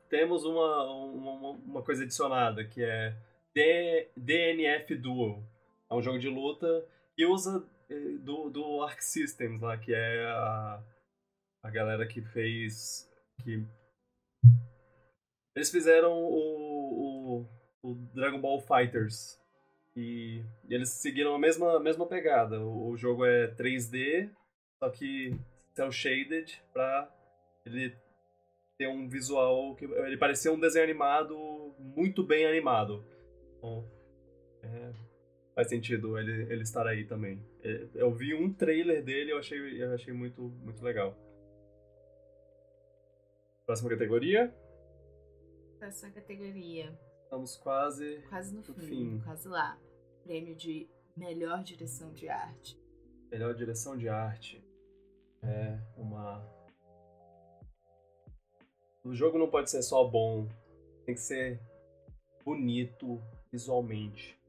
Temos 0.10 0.46
uma, 0.46 0.92
uma, 0.92 1.50
uma 1.52 1.84
coisa 1.84 2.04
adicionada, 2.04 2.66
que 2.66 2.84
é 2.84 3.16
DNF 4.16 4.96
Duel. 4.96 5.44
É 5.92 5.94
um 5.94 6.02
jogo 6.02 6.18
de 6.18 6.30
luta 6.30 6.88
que 7.14 7.26
usa 7.26 7.68
eh, 7.90 8.18
do, 8.20 8.50
do 8.50 8.82
Arc 8.82 9.02
Systems 9.02 9.62
lá, 9.62 9.78
que 9.78 9.94
é 9.94 10.26
a, 10.26 10.82
a 11.64 11.70
galera 11.70 12.08
que 12.08 12.22
fez. 12.22 13.12
que 13.44 13.62
Eles 15.54 15.70
fizeram 15.70 16.14
o, 16.14 17.46
o, 17.84 17.90
o 17.90 17.96
Dragon 18.14 18.40
Ball 18.40 18.62
Fighters. 18.62 19.38
E, 19.94 20.42
e, 20.70 20.74
eles 20.74 20.92
seguiram 20.92 21.36
a 21.36 21.40
mesma, 21.40 21.78
mesma 21.82 22.06
pegada. 22.06 22.62
O, 22.62 22.92
o 22.92 22.98
jogo 22.98 23.26
é 23.26 23.50
3D, 23.50 24.30
só 24.80 24.90
que 24.90 25.38
cel 25.74 25.92
shaded 25.92 26.64
pra 26.72 27.14
ele 27.66 27.94
ter 28.78 28.88
um 28.88 29.10
visual 29.10 29.76
que 29.76 29.84
ele 29.84 30.16
parecia 30.16 30.54
um 30.54 30.60
desenho 30.60 30.86
animado 30.86 31.38
muito 31.78 32.24
bem 32.24 32.46
animado. 32.46 33.04
Então, 33.58 33.86
é, 34.64 35.11
faz 35.62 35.70
sentido 35.70 36.18
ele, 36.18 36.52
ele 36.52 36.64
estar 36.64 36.88
aí 36.88 37.06
também. 37.06 37.40
É, 37.64 37.88
eu 37.94 38.12
vi 38.12 38.34
um 38.34 38.52
trailer 38.52 39.04
dele 39.04 39.30
e 39.30 39.34
eu 39.34 39.38
achei, 39.38 39.84
eu 39.84 39.94
achei 39.94 40.14
muito, 40.14 40.42
muito 40.42 40.84
legal. 40.84 41.16
Próxima 43.66 43.90
categoria? 43.92 44.54
Próxima 45.78 46.12
categoria. 46.12 47.00
Estamos 47.24 47.56
quase, 47.58 48.24
quase 48.28 48.56
no 48.56 48.64
fim, 48.64 48.74
fim, 48.82 49.22
quase 49.24 49.48
lá. 49.48 49.80
Prêmio 50.24 50.56
de 50.56 50.90
melhor 51.16 51.64
direção 51.64 52.12
de 52.12 52.28
arte. 52.28 52.80
Melhor 53.32 53.54
direção 53.54 53.96
de 53.98 54.10
arte. 54.10 54.64
É 55.44 55.80
uma. 55.96 56.44
O 59.04 59.14
jogo 59.14 59.38
não 59.38 59.50
pode 59.50 59.70
ser 59.70 59.82
só 59.82 60.04
bom, 60.04 60.48
tem 61.06 61.16
que 61.16 61.22
ser 61.22 61.60
bonito 62.44 63.22
visualmente. 63.52 64.41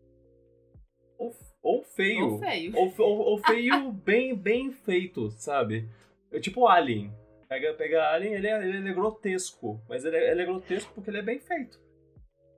Feio. 1.95 2.33
Ou 2.33 2.39
feio. 2.39 2.77
Ou, 2.77 2.95
ou, 2.99 3.19
ou 3.19 3.39
feio 3.39 3.93
bem, 4.05 4.35
bem 4.35 4.73
feito, 4.73 5.31
sabe? 5.33 5.89
É 6.31 6.41
tipo 6.41 6.67
Alien. 6.67 7.13
Pega, 7.49 7.75
pega 7.75 8.11
Alien, 8.11 8.35
ele 8.35 8.47
é, 8.47 8.69
ele 8.69 8.89
é 8.89 8.95
grotesco. 8.95 9.81
Mas 9.89 10.05
ele 10.05 10.17
é, 10.17 10.31
ele 10.31 10.43
é 10.43 10.47
grotesco 10.47 10.93
porque 10.95 11.11
ele 11.11 11.19
é 11.19 11.23
bem 11.23 11.39
feito. 11.39 11.81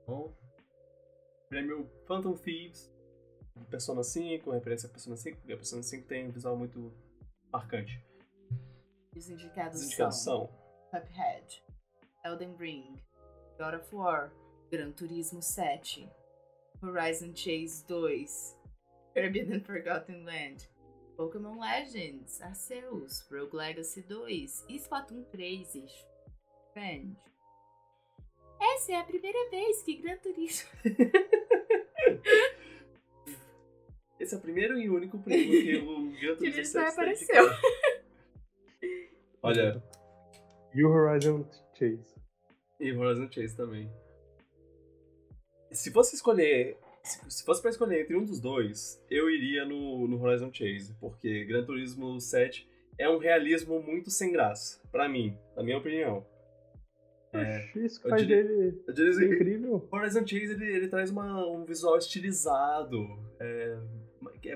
Então, 0.03 0.33
prêmio 1.49 1.89
Phantom 2.05 2.33
Thieves, 2.33 2.93
Persona 3.69 4.03
5, 4.03 4.51
referência 4.51 4.87
a 4.87 4.91
Persona 4.91 5.17
5, 5.17 5.37
porque 5.37 5.53
a 5.53 5.57
Persona 5.57 5.83
5 5.83 6.07
tem 6.07 6.27
um 6.27 6.31
visual 6.31 6.57
muito 6.57 6.93
marcante. 7.51 8.03
Os 9.15 9.29
indicados, 9.29 9.79
Os 9.79 9.87
indicados 9.87 10.17
são, 10.17 10.47
são 10.47 10.65
Cuphead, 10.91 11.63
Elden 12.25 12.55
Ring, 12.57 12.95
God 13.57 13.75
of 13.75 13.95
War, 13.95 14.31
Gran 14.69 14.91
Turismo 14.91 15.41
7, 15.41 16.09
Horizon 16.83 17.33
Chase 17.33 17.85
2, 17.87 18.54
Forbidden 19.15 19.61
Forgotten 19.61 20.25
Land, 20.25 20.67
Pokémon 21.15 21.57
Legends, 21.57 22.41
Arceus, 22.41 23.25
Rogue 23.31 23.55
Legacy 23.55 24.01
2 24.01 24.65
e 24.67 24.75
Splatoon 24.75 25.23
3 25.31 25.65
Friend. 26.73 27.15
Essa 28.59 28.91
é 28.91 28.95
a 28.95 29.05
primeira 29.05 29.49
vez 29.49 29.81
que 29.83 30.01
Gran 30.01 30.17
Turismo. 30.17 30.69
Esse 34.19 34.35
é 34.35 34.37
o 34.37 34.41
primeiro 34.41 34.77
e 34.77 34.89
único 34.89 35.17
prêmio 35.19 35.63
que 35.63 35.77
o 35.77 36.11
Gran 36.19 36.35
Turismo 36.35 36.65
7 36.65 36.91
apareceu. 36.91 37.45
Olha. 39.41 39.81
E 40.73 40.83
o 40.83 40.89
Horizon 40.89 41.49
Chase. 41.73 42.13
E 42.81 42.91
o 42.91 42.99
Horizon 42.99 43.31
Chase 43.31 43.55
também. 43.55 43.89
Se 45.71 45.89
fosse 45.89 46.15
escolher. 46.15 46.77
Se 47.05 47.45
fosse 47.45 47.61
pra 47.61 47.69
escolher 47.69 48.01
entre 48.01 48.15
um 48.15 48.25
dos 48.25 48.39
dois, 48.39 49.01
eu 49.09 49.29
iria 49.29 49.63
no, 49.63 50.07
no 50.07 50.21
Horizon 50.21 50.51
Chase, 50.51 50.95
porque 50.99 51.45
Gran 51.45 51.63
Turismo 51.63 52.19
7 52.19 52.67
é 52.97 53.07
um 53.07 53.17
realismo 53.17 53.79
muito 53.81 54.09
sem 54.09 54.31
graça, 54.31 54.81
para 54.91 55.07
mim, 55.07 55.37
na 55.55 55.63
minha 55.63 55.77
opinião. 55.77 56.25
É, 57.31 57.69
isso 57.75 58.01
que 58.01 58.09
faz 58.09 58.25
dele 58.25 58.81
diria, 58.93 59.11
assim, 59.11 59.25
incrível. 59.25 59.87
Horizon 59.91 60.25
Chase 60.25 60.53
ele, 60.53 60.65
ele 60.65 60.87
traz 60.87 61.11
uma, 61.11 61.45
um 61.47 61.65
visual 61.65 61.97
estilizado. 61.97 63.05
É, 63.39 63.77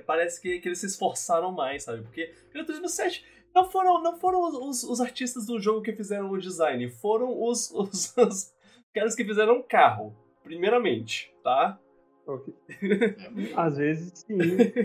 parece 0.05 0.41
que, 0.41 0.59
que 0.59 0.69
eles 0.69 0.79
se 0.79 0.85
esforçaram 0.85 1.51
mais, 1.51 1.83
sabe? 1.83 2.01
Porque 2.03 2.33
Gran 2.51 2.63
Turismo 2.63 2.87
7 2.87 3.25
não 3.53 3.69
foram, 3.69 4.01
não 4.01 4.17
foram 4.17 4.41
os, 4.67 4.83
os, 4.83 5.01
artistas 5.01 5.45
do 5.45 5.59
jogo 5.59 5.81
que 5.81 5.93
fizeram 5.93 6.31
o 6.31 6.37
design, 6.37 6.89
foram 6.89 7.41
os, 7.41 7.69
os, 7.75 8.15
os 8.17 8.53
caras 8.93 9.13
que 9.13 9.25
fizeram 9.25 9.59
o 9.59 9.63
carro, 9.63 10.15
primeiramente, 10.43 11.33
tá? 11.43 11.79
Okay. 12.29 12.53
Às 13.55 13.77
vezes 13.77 14.19
sim. 14.19 14.37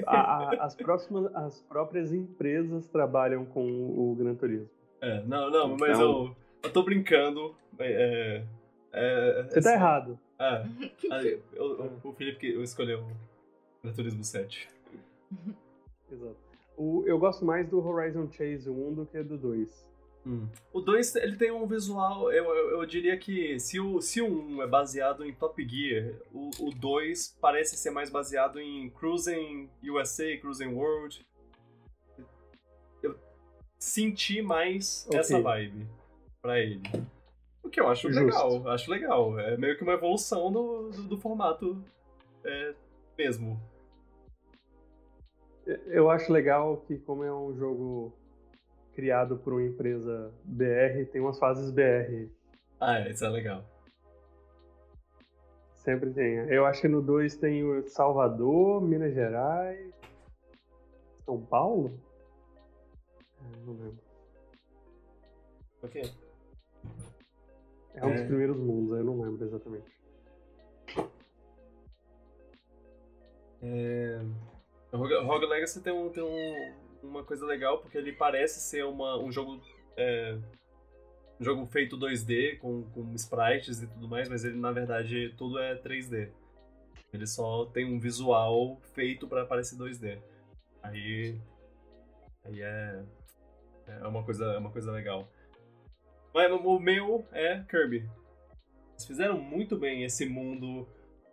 A, 0.07 0.19
a, 0.19 0.65
as, 0.65 0.75
próximas, 0.75 1.35
as 1.35 1.61
próprias 1.63 2.13
empresas 2.13 2.87
trabalham 2.87 3.45
com 3.45 3.67
o 3.67 4.15
Gran 4.15 4.35
Turismo. 4.35 4.71
É, 5.01 5.23
não, 5.25 5.51
não, 5.51 5.77
mas 5.77 5.91
então... 5.91 6.01
eu, 6.01 6.37
eu 6.63 6.73
tô 6.73 6.83
brincando. 6.83 7.55
É, 7.79 8.43
é, 8.93 9.43
Você 9.51 9.61
tá 9.61 9.75
errado. 9.75 10.19
É, 10.39 10.65
eu, 11.13 11.43
eu, 11.55 11.93
o 12.03 12.13
Felipe 12.15 12.47
escolheu 12.63 13.01
o 13.01 13.07
Gran 13.83 13.93
Turismo 13.93 14.25
7. 14.25 14.69
Exato. 16.11 16.37
O, 16.77 17.05
eu 17.07 17.19
gosto 17.19 17.45
mais 17.45 17.69
do 17.69 17.87
Horizon 17.87 18.31
Chase 18.33 18.71
1 18.71 18.95
do 18.95 19.05
que 19.07 19.23
do 19.23 19.37
2. 19.37 19.94
Hum. 20.27 20.49
O 20.73 20.81
2 20.81 21.17
ele 21.17 21.37
tem 21.37 21.51
um 21.51 21.67
visual, 21.67 22.33
eu, 22.33 22.45
eu, 22.45 22.71
eu, 22.81 22.87
diria 22.87 23.17
que 23.17 23.61
se 23.61 23.79
o, 23.79 24.01
se 24.01 24.23
o 24.23 24.27
1 24.27 24.63
é 24.63 24.67
baseado 24.67 25.25
em 25.25 25.35
Top 25.35 25.63
Gear, 25.69 26.15
o 26.33 26.71
2 26.71 27.37
parece 27.41 27.77
ser 27.77 27.91
mais 27.91 28.09
baseado 28.09 28.59
em 28.59 28.89
Cruising 28.91 29.69
USA, 29.83 30.37
Cruising 30.39 30.73
World. 30.73 31.27
Eu 33.03 33.19
senti 33.79 34.41
mais 34.41 35.05
okay. 35.07 35.21
essa 35.21 35.41
vibe 35.43 35.87
pra 36.41 36.59
ele. 36.59 36.81
O 37.63 37.69
que 37.69 37.79
eu 37.79 37.89
acho 37.89 38.09
Justo. 38.09 38.25
legal, 38.25 38.69
acho 38.69 38.91
legal. 38.91 39.39
É 39.39 39.57
meio 39.59 39.77
que 39.77 39.83
uma 39.83 39.93
evolução 39.93 40.51
do, 40.51 40.91
do, 40.91 41.03
do 41.03 41.17
formato 41.19 41.85
é, 42.45 42.75
mesmo. 43.17 43.61
Eu 45.87 46.11
acho 46.11 46.33
legal 46.33 46.79
que, 46.87 46.99
como 46.99 47.25
é 47.25 47.35
um 47.35 47.55
jogo 47.57 48.13
criado 48.95 49.37
por 49.39 49.53
uma 49.53 49.63
empresa 49.63 50.33
BR, 50.45 51.05
tem 51.11 51.21
umas 51.21 51.39
fases 51.39 51.71
BR. 51.71 52.31
Ah, 52.81 53.01
é, 53.01 53.11
isso 53.11 53.25
é 53.25 53.29
legal. 53.29 53.65
Sempre 55.75 56.11
tem. 56.13 56.37
Eu 56.49 56.65
acho 56.65 56.81
que 56.81 56.89
no 56.89 57.03
2 57.03 57.37
tem 57.37 57.63
o 57.63 57.87
Salvador, 57.89 58.81
Minas 58.81 59.13
Gerais, 59.13 59.93
São 61.25 61.45
Paulo? 61.45 62.01
É, 63.41 63.67
não 63.67 63.75
lembro. 63.75 64.05
O 65.83 65.89
quê? 65.89 66.03
É 67.95 68.05
um 68.05 68.11
é. 68.11 68.15
dos 68.15 68.27
primeiros 68.27 68.57
mundos, 68.57 68.97
eu 68.97 69.05
não 69.05 69.21
lembro 69.21 69.45
exatamente. 69.45 69.95
É... 73.63 74.21
O 74.93 74.97
Rogue 74.97 75.47
Legacy 75.47 75.83
tem, 75.83 75.93
um, 75.93 76.09
tem 76.11 76.23
um, 76.23 76.75
uma 77.05 77.25
coisa 77.25 77.45
legal, 77.47 77.81
porque 77.81 77.99
ele 77.99 78.13
parece 78.13 78.61
ser 78.61 78.85
uma, 78.85 79.19
um 79.19 79.31
jogo. 79.31 79.61
É, 79.97 80.39
um 81.41 81.45
jogo 81.45 81.67
feito 81.67 81.99
2D, 81.99 82.59
com, 82.59 82.85
com 82.91 83.13
sprites 83.15 83.83
e 83.83 83.87
tudo 83.89 84.09
mais, 84.09 84.29
mas 84.29 84.45
ele 84.45 84.57
na 84.57 84.71
verdade 84.71 85.35
tudo 85.37 85.59
é 85.59 85.75
3D. 85.77 86.31
Ele 87.13 87.27
só 87.27 87.67
tem 87.67 87.85
um 87.85 88.01
visual 88.01 88.81
feito 88.95 89.29
para 89.29 89.47
parecer 89.47 89.77
2D. 89.77 90.21
Aí. 90.83 91.41
Aí 92.45 92.61
é. 92.61 93.05
É 93.87 94.07
uma 94.07 94.25
coisa, 94.25 94.45
é 94.47 94.59
uma 94.59 94.71
coisa 94.71 94.91
legal. 94.91 95.29
Mas 96.33 96.51
o 96.51 96.79
meu 96.81 97.25
é 97.33 97.63
Kirby. 97.69 98.09
Eles 98.91 99.07
fizeram 99.07 99.39
muito 99.39 99.77
bem 99.77 100.05
esse 100.05 100.27
mundo. 100.27 100.89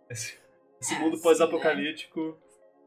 Esse, 0.08 0.38
esse 0.80 0.94
mundo 0.98 1.16
né? 1.16 1.22
pós-apocalíptico. 1.22 2.38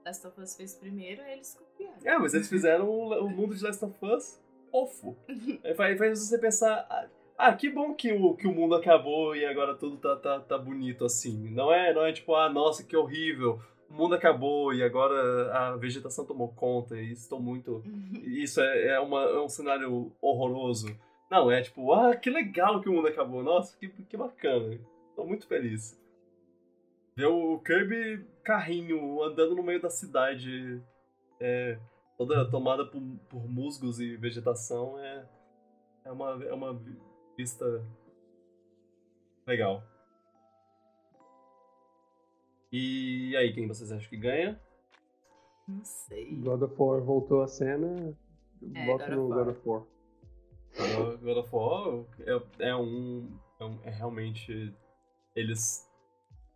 Last 0.06 0.28
of 0.28 0.40
Us 0.40 0.56
fez 0.56 0.76
primeiro, 0.76 1.24
eles 1.24 1.56
copiaram. 1.56 1.98
É, 2.04 2.18
mas 2.20 2.34
eles 2.36 2.48
fizeram 2.48 2.88
o, 2.88 3.28
mundo 3.28 3.56
de 3.56 3.64
Last 3.64 3.84
of 3.84 4.06
Us 4.06 4.40
fofo. 4.70 5.18
faz, 5.76 5.98
faz 5.98 6.20
você 6.20 6.38
pensar. 6.38 6.86
Ah, 6.90 7.08
ah, 7.38 7.54
que 7.54 7.70
bom 7.70 7.94
que 7.94 8.14
o, 8.14 8.36
que 8.36 8.48
o 8.48 8.54
mundo 8.54 8.76
acabou 8.76 9.36
e 9.36 9.46
agora 9.46 9.76
tudo 9.76 9.98
tá, 9.98 10.16
tá, 10.16 10.40
tá 10.40 10.58
bonito 10.58 11.06
assim. 11.06 11.50
Não 11.50 11.74
é, 11.74 11.92
não 11.92 12.06
é 12.06 12.14
tipo, 12.14 12.36
ah, 12.36 12.50
nossa, 12.50 12.84
que 12.84 12.96
horrível. 12.96 13.60
o 13.90 13.94
mundo 13.94 14.14
acabou 14.14 14.74
e 14.74 14.84
agora 14.84 15.52
a 15.52 15.76
vegetação 15.76 16.24
tomou 16.24 16.50
conta 16.50 16.96
e 17.02 17.12
estou 17.12 17.40
muito. 17.40 17.82
Isso 18.24 18.62
é, 18.62 18.90
é, 18.90 19.00
uma, 19.00 19.22
é 19.22 19.40
um 19.40 19.50
cenário 19.50 20.12
horroroso. 20.22 20.96
Não, 21.32 21.50
é 21.50 21.64
tipo, 21.64 21.92
ah, 21.94 22.16
que 22.16 22.30
legal 22.30 22.80
que 22.80 22.90
o 22.90 22.94
mundo 22.94 23.08
acabou. 23.08 23.42
Nossa, 23.42 23.76
que, 23.78 23.88
que 23.88 24.16
bacana. 24.16 24.80
Estou 25.10 25.26
muito 25.26 25.48
feliz. 25.48 26.00
Ver 27.18 27.28
o 27.28 27.58
Kirby 27.60 28.26
carrinho 28.44 29.24
andando 29.24 29.56
no 29.56 29.64
meio 29.64 29.82
da 29.82 29.90
cidade, 29.90 30.84
é, 31.40 31.80
toda 32.18 32.50
tomada 32.52 32.86
por, 32.86 33.02
por 33.30 33.48
musgos 33.50 34.02
e 34.02 34.18
vegetação, 34.18 35.00
é, 35.00 35.26
é, 36.04 36.12
uma, 36.12 36.44
é 36.44 36.54
uma 36.54 36.78
vista 37.38 37.66
legal. 39.48 39.82
E 42.72 43.34
aí, 43.38 43.54
quem 43.54 43.66
vocês 43.66 43.92
acham 43.94 44.10
que 44.10 44.18
ganha? 44.18 44.60
Não 45.68 45.86
sei. 45.86 46.36
God 46.36 46.64
of 46.64 46.76
War 46.78 47.02
voltou 47.02 47.42
à 47.44 47.48
cena. 47.48 48.14
É, 48.74 48.86
Bota 48.86 49.06
God 49.08 49.16
no 49.16 49.24
of 49.24 49.34
God 49.34 49.38
War. 49.38 49.50
of 49.50 49.70
War. 49.70 49.86
God 50.98 51.22
God 51.22 51.38
of 51.38 51.50
War 51.56 52.06
é, 52.60 52.68
é 52.68 52.76
um. 52.76 53.40
É, 53.60 53.64
um- 53.64 53.80
é 53.86 53.90
realmente. 53.90 54.76
Eles. 55.34 55.90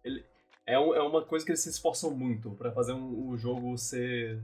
Ele, 0.03 0.26
é, 0.73 0.79
um- 0.79 0.93
é 0.95 1.01
uma 1.01 1.21
coisa 1.23 1.45
que 1.45 1.51
eles 1.51 1.61
se 1.61 1.69
esforçam 1.69 2.11
muito 2.11 2.51
pra 2.51 2.71
fazer 2.71 2.93
um- 2.93 3.29
o 3.29 3.37
jogo 3.37 3.77
ser. 3.77 4.39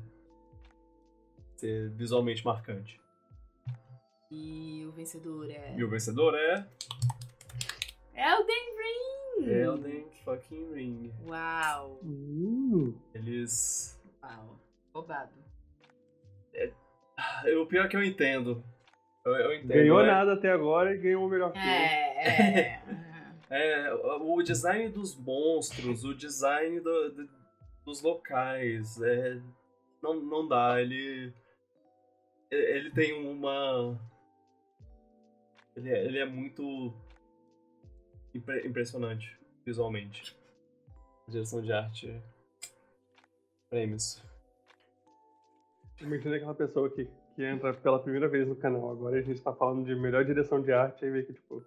ser 1.58 1.90
visualmente 1.92 2.44
marcante. 2.46 3.00
E 4.30 4.86
o 4.88 4.92
vencedor 4.92 5.50
é. 5.50 5.74
E 5.78 5.84
o 5.84 5.90
vencedor 5.90 6.36
é. 6.36 6.68
Elden 8.14 8.66
Ring! 8.78 9.50
Elden 9.50 10.06
fucking 10.24 10.74
Ring. 10.74 11.14
Uau! 11.28 12.00
Uh, 12.04 12.94
Eles. 13.14 13.98
Uau. 14.22 14.60
Roubado. 14.94 15.32
O 17.62 17.66
pior 17.66 17.86
é 17.86 17.88
que 17.88 17.96
eu 17.96 18.04
entendo. 18.04 18.64
Eu, 19.26 19.34
eu 19.34 19.54
entendo. 19.56 19.68
ganhou 19.70 20.02
é- 20.02 20.08
nada 20.08 20.34
até 20.34 20.52
agora 20.52 20.94
e 20.94 20.98
ganhou 20.98 21.26
o 21.26 21.30
melhor 21.30 21.52
filme. 21.54 21.68
É, 21.68 22.60
é. 22.60 22.82
É, 23.50 23.94
o 23.94 24.42
design 24.42 24.90
dos 24.90 25.16
monstros, 25.16 26.04
o 26.04 26.16
design 26.16 26.80
do- 26.80 27.12
do- 27.12 27.30
dos 27.86 28.02
locais, 28.02 29.00
é, 29.02 29.40
não, 30.02 30.16
não 30.16 30.48
dá, 30.48 30.82
ele. 30.82 31.32
Ele 32.50 32.92
tem 32.92 33.14
uma. 33.14 34.00
Ele 35.76 35.90
é, 35.90 36.06
ele 36.06 36.20
é 36.20 36.26
muito 36.26 36.94
impre- 38.34 38.66
impressionante 38.68 39.38
visualmente. 39.66 40.36
Direção 41.28 41.62
de 41.62 41.72
arte. 41.74 42.22
Prêmios. 43.70 44.24
Imagina 46.00 46.36
aquela 46.36 46.54
pessoa 46.54 46.90
que, 46.90 47.10
que 47.36 47.44
entra 47.44 47.74
pela 47.74 48.00
primeira 48.00 48.28
vez 48.28 48.48
no 48.48 48.56
canal. 48.56 48.92
Agora 48.92 49.18
a 49.18 49.22
gente 49.22 49.42
tá 49.42 49.54
falando 49.54 49.86
de 49.86 49.96
melhor 49.96 50.24
direção 50.24 50.62
de 50.62 50.72
arte, 50.72 51.04
aí 51.04 51.12
vê 51.12 51.24
que, 51.24 51.34
tipo. 51.34 51.64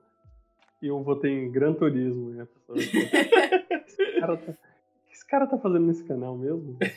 E 0.81 0.87
eu 0.87 1.03
votei 1.03 1.31
em 1.33 1.51
Gran 1.51 1.75
Turismo, 1.75 2.47
tipo, 2.47 2.75
esse, 2.79 4.21
cara 4.21 4.37
tá, 4.37 4.53
o 4.53 4.55
que 5.07 5.13
esse 5.13 5.27
cara 5.27 5.47
tá 5.47 5.59
fazendo 5.59 5.87
nesse 5.87 6.05
canal 6.05 6.37
mesmo? 6.37 6.79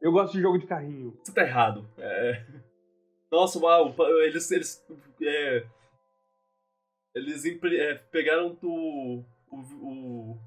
Eu 0.00 0.12
gosto 0.12 0.32
de 0.34 0.40
jogo 0.40 0.58
de 0.58 0.66
carrinho. 0.66 1.18
Você 1.22 1.32
tá 1.32 1.42
errado. 1.42 1.88
É... 1.98 2.44
Nossa, 3.30 3.58
uau, 3.58 3.94
eles. 4.22 4.50
Eles, 4.50 4.86
é... 5.20 5.66
eles 7.14 7.44
impre- 7.44 7.80
é, 7.80 7.94
pegaram 7.96 8.56
o, 8.62 9.24
o, 9.50 9.56
o, 9.56 10.38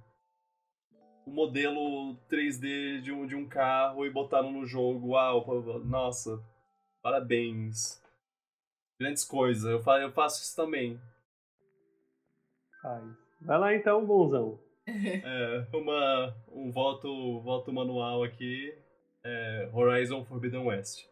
o 1.25 1.31
modelo 1.31 2.15
3D 2.29 3.01
de 3.01 3.11
um, 3.11 3.27
de 3.27 3.35
um 3.35 3.47
carro 3.47 4.05
e 4.05 4.09
botaram 4.09 4.51
no 4.51 4.65
jogo. 4.65 5.09
Uau, 5.09 5.45
nossa, 5.83 6.41
parabéns. 7.03 8.01
Grandes 8.99 9.25
coisas, 9.25 9.69
eu, 9.69 9.81
fa 9.81 9.99
eu 9.99 10.11
faço 10.11 10.41
isso 10.41 10.55
também. 10.55 10.99
Ai. 12.83 13.03
Vai 13.41 13.59
lá 13.59 13.75
então, 13.75 14.05
bonzão. 14.05 14.59
É, 15.23 15.67
uma, 15.77 16.35
um 16.51 16.71
voto, 16.71 17.39
voto 17.41 17.71
manual 17.71 18.23
aqui. 18.23 18.73
É, 19.23 19.69
Horizon 19.71 20.25
Forbidden 20.25 20.65
West. 20.65 21.05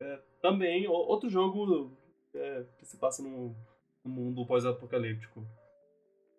É, 0.00 0.22
também, 0.42 0.86
o- 0.86 0.92
outro 0.92 1.28
jogo 1.30 1.96
é, 2.34 2.64
que 2.78 2.84
se 2.84 2.98
passa 2.98 3.22
num, 3.22 3.56
num 4.04 4.10
mundo 4.12 4.46
pós-apocalíptico. 4.46 5.44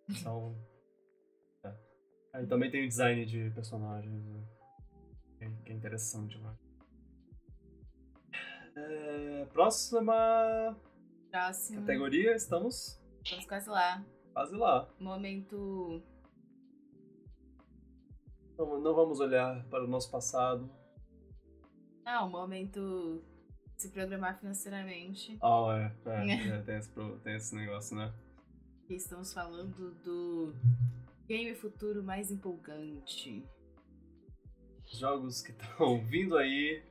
Então. 0.09 0.55
É. 1.63 1.73
Aí 2.33 2.45
também 2.47 2.69
tem 2.69 2.85
o 2.85 2.87
design 2.87 3.25
de 3.25 3.49
personagens, 3.49 4.23
né? 4.25 4.43
que, 5.39 5.71
é 5.71 5.73
interessante 5.73 6.37
lá. 6.37 6.55
É, 8.77 9.45
próxima 9.51 10.77
Próximo. 11.31 11.81
categoria, 11.81 12.35
estamos 12.35 13.01
Vamos 13.29 13.45
quase 13.47 13.69
lá. 13.69 14.05
Quase 14.35 14.53
lá. 14.57 14.93
Momento. 14.99 16.03
Não, 18.57 18.81
não 18.81 18.93
vamos 18.93 19.19
olhar 19.21 19.65
para 19.69 19.85
o 19.85 19.87
nosso 19.87 20.11
passado. 20.11 20.69
Não, 22.03 22.29
momento. 22.29 23.23
Se 23.77 23.89
programar 23.91 24.37
financeiramente. 24.37 25.37
Ah, 25.41 25.91
é, 26.05 26.09
é, 26.09 26.47
é, 26.59 26.61
tem, 26.61 26.77
esse, 26.77 26.89
tem 27.23 27.35
esse 27.35 27.55
negócio, 27.55 27.95
né? 27.95 28.13
Estamos 28.89 29.33
falando 29.33 29.91
do 30.03 30.53
game 31.27 31.55
futuro 31.55 32.03
mais 32.03 32.29
empolgante. 32.29 33.43
Jogos 34.85 35.41
que 35.41 35.51
estão 35.51 36.05
vindo 36.05 36.37
aí. 36.37 36.83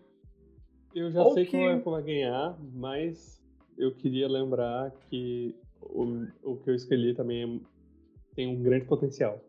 Eu 0.95 1.11
já 1.11 1.23
Ou 1.23 1.35
sei 1.35 1.45
que- 1.45 1.51
qual 1.53 1.71
é 1.71 1.79
que 1.79 1.89
vai 1.91 2.03
ganhar, 2.03 2.59
mas 2.73 3.43
eu 3.77 3.95
queria 3.95 4.29
lembrar 4.29 4.91
que 5.09 5.55
o, 5.91 6.27
o 6.43 6.57
que 6.59 6.71
eu 6.71 6.75
escolhi 6.75 7.15
também 7.15 7.43
é- 7.57 7.61
tem 8.35 8.49
um 8.49 8.63
grande 8.63 8.85
potencial. 8.87 9.41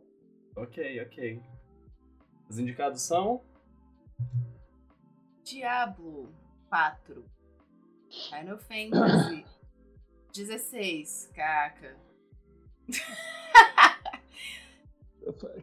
Ok, 0.56 1.02
ok. 1.02 1.41
Os 2.49 2.60
indicados 2.60 3.02
são. 3.02 3.41
Diablo 5.44 6.30
4. 6.70 7.24
Final 8.30 8.57
Fantasy 8.60 9.45
16. 10.34 11.32
Caca. 11.36 11.95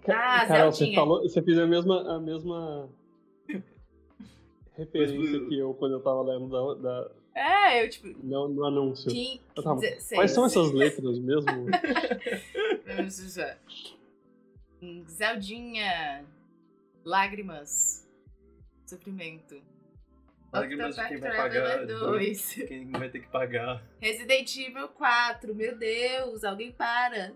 Ca- 0.02 0.42
Ah, 0.42 0.46
Carol, 0.46 0.72
você 0.72 0.92
falou, 0.92 1.22
você 1.22 1.40
fez 1.42 1.56
a 1.58 1.66
mesma, 1.66 2.16
a 2.16 2.20
mesma 2.20 2.88
referência 4.74 5.46
que 5.48 5.56
eu 5.58 5.72
quando 5.74 5.92
eu 5.92 6.02
tava 6.02 6.22
lendo 6.22 6.48
da, 6.48 6.74
da- 6.82 7.10
É, 7.34 7.82
eu 7.84 7.88
tipo. 7.88 8.08
no, 8.22 8.48
no 8.48 8.64
anúncio. 8.66 9.10
Kim 9.10 9.40
Eu 9.56 9.62
tava- 9.62 9.80
16. 9.80 10.18
Quais 10.18 10.30
são 10.32 10.44
essas 10.46 10.70
letras 10.74 11.18
mesmo? 11.18 11.66
Zeldinha. 15.08 16.24
Lágrimas. 17.04 18.08
Sofrimento. 18.86 19.60
Lágrimas 20.52 20.94
de 20.94 21.08
quem 21.08 21.16
vai 21.18 21.30
Octopath 21.30 21.52
pagar. 21.52 21.62
Traveler 21.86 21.98
2. 21.98 22.54
Quem 22.68 22.90
vai 22.90 23.08
ter 23.08 23.20
que 23.20 23.28
pagar. 23.28 23.82
Resident 23.98 24.54
Evil 24.58 24.88
4. 24.88 25.54
Meu 25.54 25.78
Deus, 25.78 26.44
alguém 26.44 26.70
para. 26.72 27.32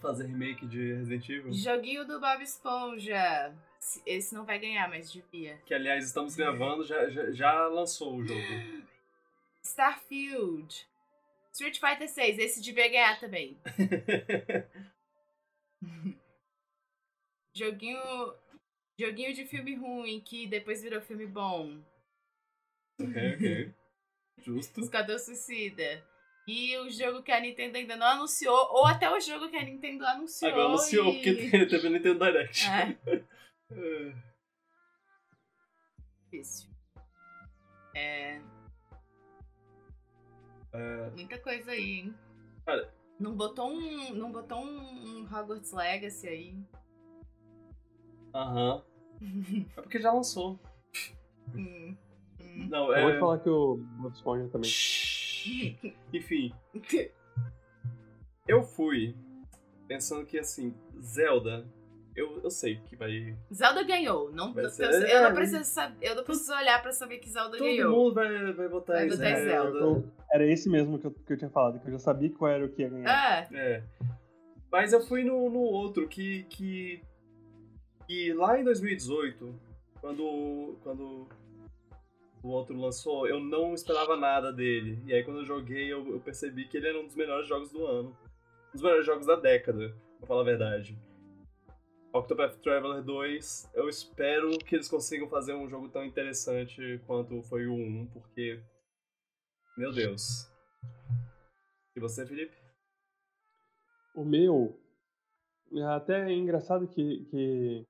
Fazer 0.00 0.26
remake 0.26 0.66
de 0.66 0.92
Resident 0.94 1.28
Evil. 1.28 1.52
Joguinho 1.52 2.04
do 2.04 2.20
Bob 2.20 2.42
Esponja. 2.42 3.54
Esse 4.04 4.34
não 4.34 4.44
vai 4.44 4.58
ganhar, 4.58 4.88
mas 4.88 5.10
devia. 5.12 5.58
Que 5.66 5.74
aliás 5.74 6.04
estamos 6.04 6.34
gravando, 6.34 6.84
já, 6.84 7.08
já, 7.08 7.30
já 7.32 7.66
lançou 7.68 8.16
o 8.16 8.24
jogo. 8.26 8.40
Starfield. 9.64 10.86
Street 11.52 11.78
Fighter 11.80 12.08
6. 12.08 12.38
Esse 12.38 12.60
devia 12.60 12.88
ganhar 12.88 13.18
também. 13.18 13.58
Joguinho. 17.56 17.98
Joguinho 18.98 19.34
de 19.34 19.44
filme 19.46 19.74
ruim 19.74 20.20
que 20.20 20.46
depois 20.46 20.82
virou 20.82 21.00
filme 21.00 21.26
bom. 21.26 21.82
ok, 23.00 23.34
ok. 23.34 23.74
Justo. 24.38 24.80
Esquadrão 24.80 25.18
Suicida. 25.18 26.06
E 26.46 26.76
o 26.78 26.88
jogo 26.90 27.22
que 27.22 27.32
a 27.32 27.40
Nintendo 27.40 27.76
ainda 27.76 27.96
não 27.96 28.06
anunciou, 28.06 28.56
ou 28.70 28.86
até 28.86 29.10
o 29.10 29.18
jogo 29.18 29.48
que 29.48 29.56
a 29.56 29.64
Nintendo 29.64 30.06
anunciou. 30.06 30.50
Agora 30.52 30.68
anunciou, 30.68 31.08
e... 31.08 31.14
porque 31.14 31.34
te- 31.50 31.66
teve 31.66 31.88
Nintendo 31.88 32.24
Direct. 32.24 32.64
É, 32.66 32.96
É. 33.70 34.12
difícil. 36.24 36.70
É, 37.94 38.40
É, 40.72 41.10
muita 41.10 41.38
coisa 41.38 41.70
aí, 41.70 42.00
hein? 42.00 42.14
Cara. 42.66 42.92
Não 43.18 43.34
botou 43.34 43.70
um. 43.70 44.12
Não 44.14 44.30
botou 44.30 44.58
um, 44.58 45.20
um 45.20 45.24
Hogwarts 45.24 45.72
Legacy 45.72 46.28
aí. 46.28 46.58
Aham. 48.34 48.84
É 49.76 49.80
porque 49.80 49.98
já 50.00 50.12
lançou. 50.12 50.58
Hum, 51.54 51.96
hum. 52.40 52.68
Não, 52.68 52.92
Eu 52.92 53.02
vou 53.02 53.10
é. 53.10 53.14
te 53.14 53.20
falar 53.20 53.38
que 53.38 53.48
o 53.48 53.76
Bob 53.76 54.12
Esponja 54.12 54.48
também. 54.48 54.68
Enfim. 56.12 56.52
Eu 58.48 58.64
fui 58.64 59.16
pensando 59.86 60.26
que 60.26 60.36
assim, 60.40 60.74
Zelda 61.00 61.64
eu, 62.16 62.40
eu 62.42 62.50
sei 62.50 62.76
que 62.86 62.96
vai. 62.96 63.36
Zelda 63.52 63.82
ganhou. 63.82 64.32
Não, 64.32 64.52
Vai 64.54 64.64
eu, 64.64 64.70
ser- 64.70 64.84
eu 64.84 65.18
é, 65.18 65.22
não 65.22 65.34
preciso 65.34 65.64
saber, 65.64 65.96
eu 66.08 66.14
não 66.16 66.24
preciso 66.24 66.52
olhar 66.54 66.80
pra 66.82 66.90
saber 66.92 67.18
que 67.18 67.28
Zelda 67.28 67.56
Todo 67.58 67.66
ganhou. 67.66 67.92
mundo 67.94 68.14
vai, 68.14 68.52
vai 68.52 68.68
votar 68.68 68.96
Vai 68.96 69.06
em 69.06 69.10
Zelda. 69.10 69.78
Eu- 69.78 70.04
era 70.32 70.44
esse 70.46 70.68
mesmo 70.68 70.98
que 70.98 71.06
eu, 71.06 71.10
que 71.12 71.32
eu 71.32 71.36
tinha 71.36 71.50
falado, 71.50 71.78
que 71.80 71.86
eu 71.88 71.92
já 71.92 71.98
sabia 71.98 72.30
qual 72.30 72.50
era 72.50 72.64
o 72.64 72.68
que 72.68 72.82
ia 72.82 72.88
ganhar. 72.88 73.48
É, 73.52 73.56
É. 73.56 73.82
Mas 74.70 74.92
eu 74.92 75.00
fui 75.00 75.22
no, 75.24 75.48
no 75.48 75.60
outro 75.60 76.08
que, 76.08 76.42
que. 76.44 77.00
que 78.06 78.32
lá 78.34 78.58
em 78.58 78.64
2018, 78.64 79.54
quando. 80.00 80.76
quando 80.82 81.28
o 82.42 82.48
outro 82.50 82.78
lançou, 82.78 83.26
eu 83.26 83.40
não 83.40 83.74
esperava 83.74 84.16
nada 84.16 84.52
dele. 84.52 85.00
E 85.06 85.12
aí 85.12 85.24
quando 85.24 85.38
eu 85.40 85.44
joguei, 85.44 85.92
eu, 85.92 86.06
eu 86.12 86.20
percebi 86.20 86.66
que 86.68 86.76
ele 86.76 86.88
era 86.88 86.98
um 87.00 87.04
dos 87.06 87.16
melhores 87.16 87.48
jogos 87.48 87.72
do 87.72 87.84
ano. 87.84 88.10
Um 88.68 88.72
dos 88.72 88.82
melhores 88.82 89.04
jogos 89.06 89.26
da 89.26 89.34
década, 89.36 89.92
pra 90.18 90.26
falar 90.28 90.42
a 90.42 90.44
verdade. 90.44 90.96
Octopath 92.18 92.56
Traveler 92.62 93.02
2, 93.02 93.70
eu 93.74 93.88
espero 93.88 94.56
que 94.58 94.74
eles 94.74 94.88
consigam 94.88 95.28
fazer 95.28 95.54
um 95.54 95.68
jogo 95.68 95.88
tão 95.88 96.04
interessante 96.04 97.00
quanto 97.06 97.42
foi 97.42 97.66
o 97.66 97.74
1, 97.74 98.06
porque. 98.12 98.60
Meu 99.76 99.92
Deus. 99.92 100.48
E 101.94 102.00
você, 102.00 102.26
Felipe? 102.26 102.56
O 104.14 104.24
meu. 104.24 104.78
é 105.74 105.82
Até 105.82 106.30
é 106.30 106.32
engraçado 106.32 106.86
que, 106.88 107.24
que 107.26 107.84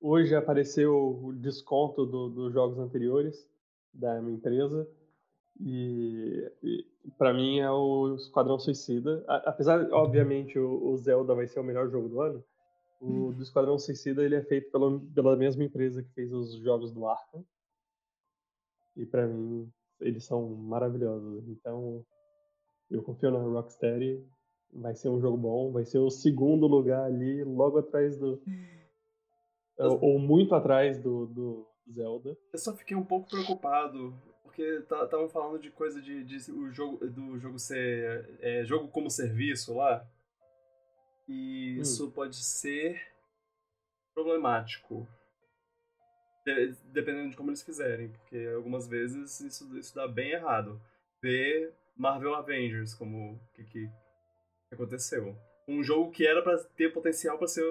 hoje 0.00 0.34
apareceu 0.34 0.94
o 1.22 1.32
desconto 1.32 2.04
do- 2.04 2.28
dos 2.28 2.52
jogos 2.52 2.78
anteriores 2.78 3.48
da 3.94 4.20
minha 4.20 4.36
empresa. 4.36 4.86
E, 5.60 6.50
e 6.62 6.86
para 7.18 7.32
mim 7.32 7.60
é 7.60 7.70
o 7.70 8.14
Esquadrão 8.16 8.58
Suicida. 8.58 9.24
A- 9.28 9.50
apesar, 9.50 9.90
obviamente, 9.92 10.58
o, 10.58 10.88
o 10.90 10.96
Zelda 10.98 11.34
vai 11.34 11.46
ser 11.46 11.60
o 11.60 11.64
melhor 11.64 11.88
jogo 11.90 12.08
do 12.08 12.20
ano. 12.20 12.44
O 13.02 13.32
do 13.32 13.42
Esquadrão 13.42 13.78
Suicida 13.78 14.22
ele 14.22 14.36
é 14.36 14.42
feito 14.42 14.70
pela, 14.70 15.00
pela 15.14 15.36
mesma 15.36 15.64
empresa 15.64 16.02
que 16.02 16.12
fez 16.12 16.32
os 16.32 16.54
jogos 16.54 16.92
do 16.92 17.06
Arkham. 17.06 17.44
E 18.96 19.04
para 19.04 19.26
mim 19.26 19.70
eles 20.00 20.24
são 20.24 20.48
maravilhosos. 20.50 21.48
Então 21.48 22.04
eu 22.90 23.02
confio 23.02 23.30
na 23.30 23.38
Rocksteady 23.38 24.24
Vai 24.74 24.94
ser 24.94 25.10
um 25.10 25.20
jogo 25.20 25.36
bom, 25.36 25.70
vai 25.70 25.84
ser 25.84 25.98
o 25.98 26.08
segundo 26.08 26.66
lugar 26.66 27.04
ali, 27.04 27.44
logo 27.44 27.78
atrás 27.78 28.16
do. 28.16 28.40
ou, 29.76 30.02
ou 30.02 30.18
muito 30.18 30.54
atrás 30.54 30.98
do, 30.98 31.26
do 31.26 31.68
Zelda. 31.90 32.38
Eu 32.50 32.58
só 32.58 32.74
fiquei 32.74 32.96
um 32.96 33.04
pouco 33.04 33.28
preocupado, 33.28 34.14
porque 34.42 34.62
estavam 34.62 35.28
falando 35.28 35.58
de 35.58 35.70
coisa 35.70 36.00
de, 36.00 36.24
de 36.24 36.50
o 36.50 36.70
jogo, 36.72 37.06
do 37.06 37.38
jogo 37.38 37.58
ser. 37.58 38.38
é, 38.40 38.64
jogo 38.64 38.88
como 38.88 39.10
serviço 39.10 39.74
lá. 39.74 40.06
E 41.28 41.76
Hum. 41.78 41.80
isso 41.82 42.10
pode 42.12 42.36
ser 42.36 43.00
problemático. 44.14 45.06
De- 46.44 46.72
dependendo 46.92 47.30
de 47.30 47.36
como 47.36 47.50
eles 47.50 47.62
fizerem, 47.62 48.10
porque 48.10 48.50
algumas 48.54 48.88
vezes 48.88 49.40
isso, 49.40 49.76
isso 49.78 49.94
dá 49.94 50.08
bem 50.08 50.32
errado. 50.32 50.80
Ver 51.22 51.72
Marvel 51.96 52.34
Avengers 52.34 52.94
como 52.94 53.38
que, 53.54 53.64
que 53.64 53.86
que 54.68 54.74
aconteceu. 54.74 55.36
Um 55.68 55.82
jogo 55.82 56.10
que 56.10 56.26
era 56.26 56.42
pra 56.42 56.56
ter 56.76 56.92
potencial 56.92 57.38
pra 57.38 57.46
ser 57.46 57.62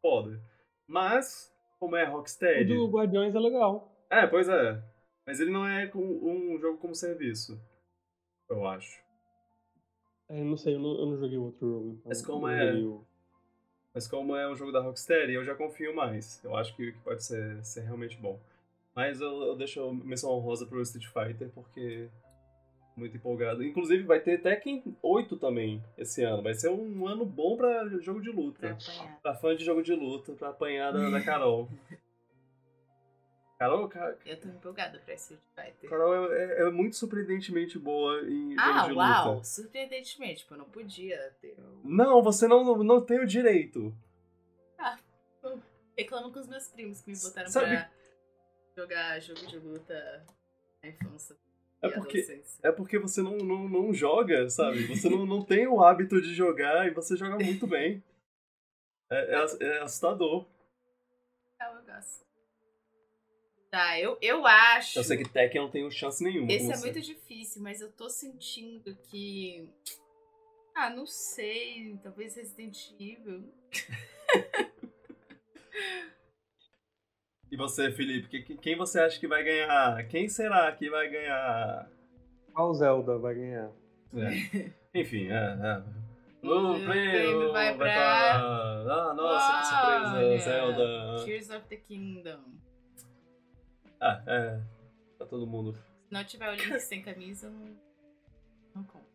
foda. 0.00 0.40
Mas, 0.88 1.52
como 1.80 1.96
é 1.96 2.08
O 2.08 2.12
Rocksteady. 2.12 2.72
do 2.74 2.88
Guardiões 2.88 3.34
é 3.34 3.38
legal. 3.40 3.92
É, 4.08 4.26
pois 4.26 4.48
é. 4.48 4.82
Mas 5.26 5.40
ele 5.40 5.50
não 5.50 5.66
é 5.66 5.90
um 5.94 6.56
jogo 6.58 6.78
como 6.78 6.94
serviço. 6.94 7.60
Eu 8.48 8.66
acho. 8.66 9.03
É, 10.28 10.42
não 10.42 10.56
sei, 10.56 10.74
eu 10.74 10.80
não, 10.80 10.98
eu 10.98 11.06
não 11.06 11.16
joguei 11.18 11.36
o 11.38 11.44
outro 11.44 11.68
jogo. 11.68 11.88
Então 11.98 12.08
Mas 12.08 12.22
como 12.24 12.48
eu 12.48 12.54
é- 12.56 12.74
o- 12.82 13.04
Mas 13.94 14.08
como 14.08 14.34
é 14.34 14.50
um 14.50 14.56
jogo 14.56 14.72
da 14.72 14.80
Rocksteady, 14.80 15.34
eu 15.34 15.44
já 15.44 15.54
confio 15.54 15.94
mais. 15.94 16.42
Eu 16.42 16.56
acho 16.56 16.74
que, 16.74 16.92
que 16.92 16.98
pode 17.00 17.22
ser, 17.22 17.64
ser 17.64 17.82
realmente 17.82 18.16
bom. 18.16 18.40
Mas 18.94 19.20
eu, 19.20 19.42
eu 19.42 19.56
deixo 19.56 19.82
a 19.88 19.92
menção 19.92 20.30
honrosa 20.30 20.66
pro 20.66 20.80
Street 20.82 21.06
Fighter, 21.06 21.50
porque 21.54 22.08
muito 22.96 23.16
empolgado. 23.16 23.62
Inclusive 23.62 24.02
vai 24.04 24.20
ter 24.20 24.40
Tekken 24.40 24.82
8 25.02 25.36
também 25.36 25.82
esse 25.98 26.22
ano. 26.24 26.42
Vai 26.42 26.54
ser 26.54 26.70
um 26.70 27.06
ano 27.06 27.24
bom 27.24 27.56
pra 27.56 27.86
jogo 28.00 28.20
de 28.20 28.30
pra 28.32 28.40
luta. 28.40 28.66
apanhar. 28.70 29.20
Pra 29.20 29.34
fã 29.34 29.54
de 29.56 29.64
jogo 29.64 29.82
de 29.82 29.92
luta, 29.94 30.32
pra 30.32 30.48
apanhar 30.50 30.92
da, 30.92 31.10
da 31.10 31.20
Carol. 31.20 31.68
Carol, 33.58 33.88
Ca- 33.88 34.16
Eu 34.26 34.40
tô 34.40 34.48
empolgada 34.48 34.98
pra 34.98 35.14
Street 35.14 35.40
Fighter. 35.54 35.88
Carol 35.88 36.32
é, 36.32 36.62
é 36.62 36.70
muito 36.70 36.96
surpreendentemente 36.96 37.78
boa 37.78 38.20
em 38.28 38.56
Ah, 38.58 38.82
de 38.84 38.90
luta. 38.90 39.00
uau! 39.00 39.44
Surpreendentemente, 39.44 40.40
tipo, 40.40 40.54
eu 40.54 40.58
não 40.58 40.64
podia 40.68 41.32
ter. 41.40 41.56
Não, 41.84 42.22
você 42.22 42.48
não, 42.48 42.82
não 42.82 43.00
tem 43.00 43.20
o 43.20 43.26
direito. 43.26 43.94
Reclamo 45.96 46.32
com 46.32 46.40
os 46.40 46.48
meus 46.48 46.66
primos 46.68 47.00
que 47.00 47.12
me 47.12 47.16
botaram 47.20 47.48
Sabe- 47.48 47.66
pra 47.76 47.90
jogar 48.76 49.20
jogo 49.20 49.46
de 49.46 49.58
luta 49.58 50.26
na 50.82 50.88
infância. 50.88 51.36
É 51.80 51.88
porque-. 51.88 52.42
É 52.62 52.72
porque 52.72 52.98
você 52.98 53.22
não, 53.22 53.36
não, 53.36 53.68
não 53.68 53.94
joga, 53.94 54.50
sabe? 54.50 54.86
Você 54.88 55.08
não, 55.08 55.24
não 55.24 55.44
tem 55.44 55.68
o 55.68 55.80
hábito 55.80 56.20
de 56.20 56.34
jogar 56.34 56.86
e 56.88 56.90
você 56.90 57.16
joga 57.16 57.36
muito 57.36 57.66
bem. 57.68 58.02
É, 59.08 59.36
é, 59.36 59.64
é 59.66 59.82
assustador. 59.82 60.46
Ah, 61.60 61.70
eu 61.78 61.84
gosto. 61.84 62.24
Tá, 63.74 63.98
eu, 63.98 64.16
eu 64.22 64.46
acho. 64.46 65.00
Eu 65.00 65.02
sei 65.02 65.16
que 65.16 65.28
Tekken 65.28 65.62
não 65.62 65.68
tem 65.68 65.90
chance 65.90 66.22
nenhuma. 66.22 66.52
Esse 66.52 66.70
é 66.72 66.76
muito 66.76 67.00
difícil, 67.00 67.60
mas 67.60 67.80
eu 67.80 67.90
tô 67.90 68.08
sentindo 68.08 68.94
que. 69.10 69.68
Ah, 70.72 70.90
não 70.90 71.04
sei. 71.04 71.98
Talvez 72.00 72.36
Resident 72.36 72.90
Evil. 73.00 73.52
E 77.50 77.56
você, 77.56 77.90
Felipe, 77.92 78.28
que- 78.28 78.42
que- 78.42 78.56
quem 78.56 78.76
você 78.76 78.98
acha 79.00 79.18
que 79.20 79.28
vai 79.28 79.42
ganhar? 79.44 80.02
Quem 80.08 80.28
será 80.28 80.70
que 80.72 80.90
vai 80.90 81.08
ganhar? 81.08 81.88
Qual 82.52 82.74
Zelda 82.74 83.16
vai 83.18 83.34
ganhar? 83.34 83.70
É. 84.14 84.70
Enfim, 85.00 85.28
é. 85.28 85.34
é. 85.34 86.46
O 86.46 86.72
O 86.72 86.84
prêmio 86.84 87.52
vai 87.52 87.76
pra- 87.76 88.34
Ah, 88.40 89.14
nossa, 89.14 89.58
que 89.58 89.66
surpresa, 89.66 90.16
Olha, 90.16 90.38
Zelda. 90.38 91.24
Tears 91.24 91.50
of 91.50 91.66
the 91.68 91.76
Kingdom. 91.76 92.40
Ah, 94.04 94.22
é. 94.28 94.60
Tá 95.18 95.24
todo 95.24 95.46
mundo. 95.46 95.72
Se 95.72 96.12
não 96.12 96.22
tiver 96.24 96.50
o 96.50 96.54
Link 96.54 96.78
sem 96.80 97.02
camisa, 97.02 97.48
não, 97.48 97.76
não 98.74 98.84
conta. 98.84 99.06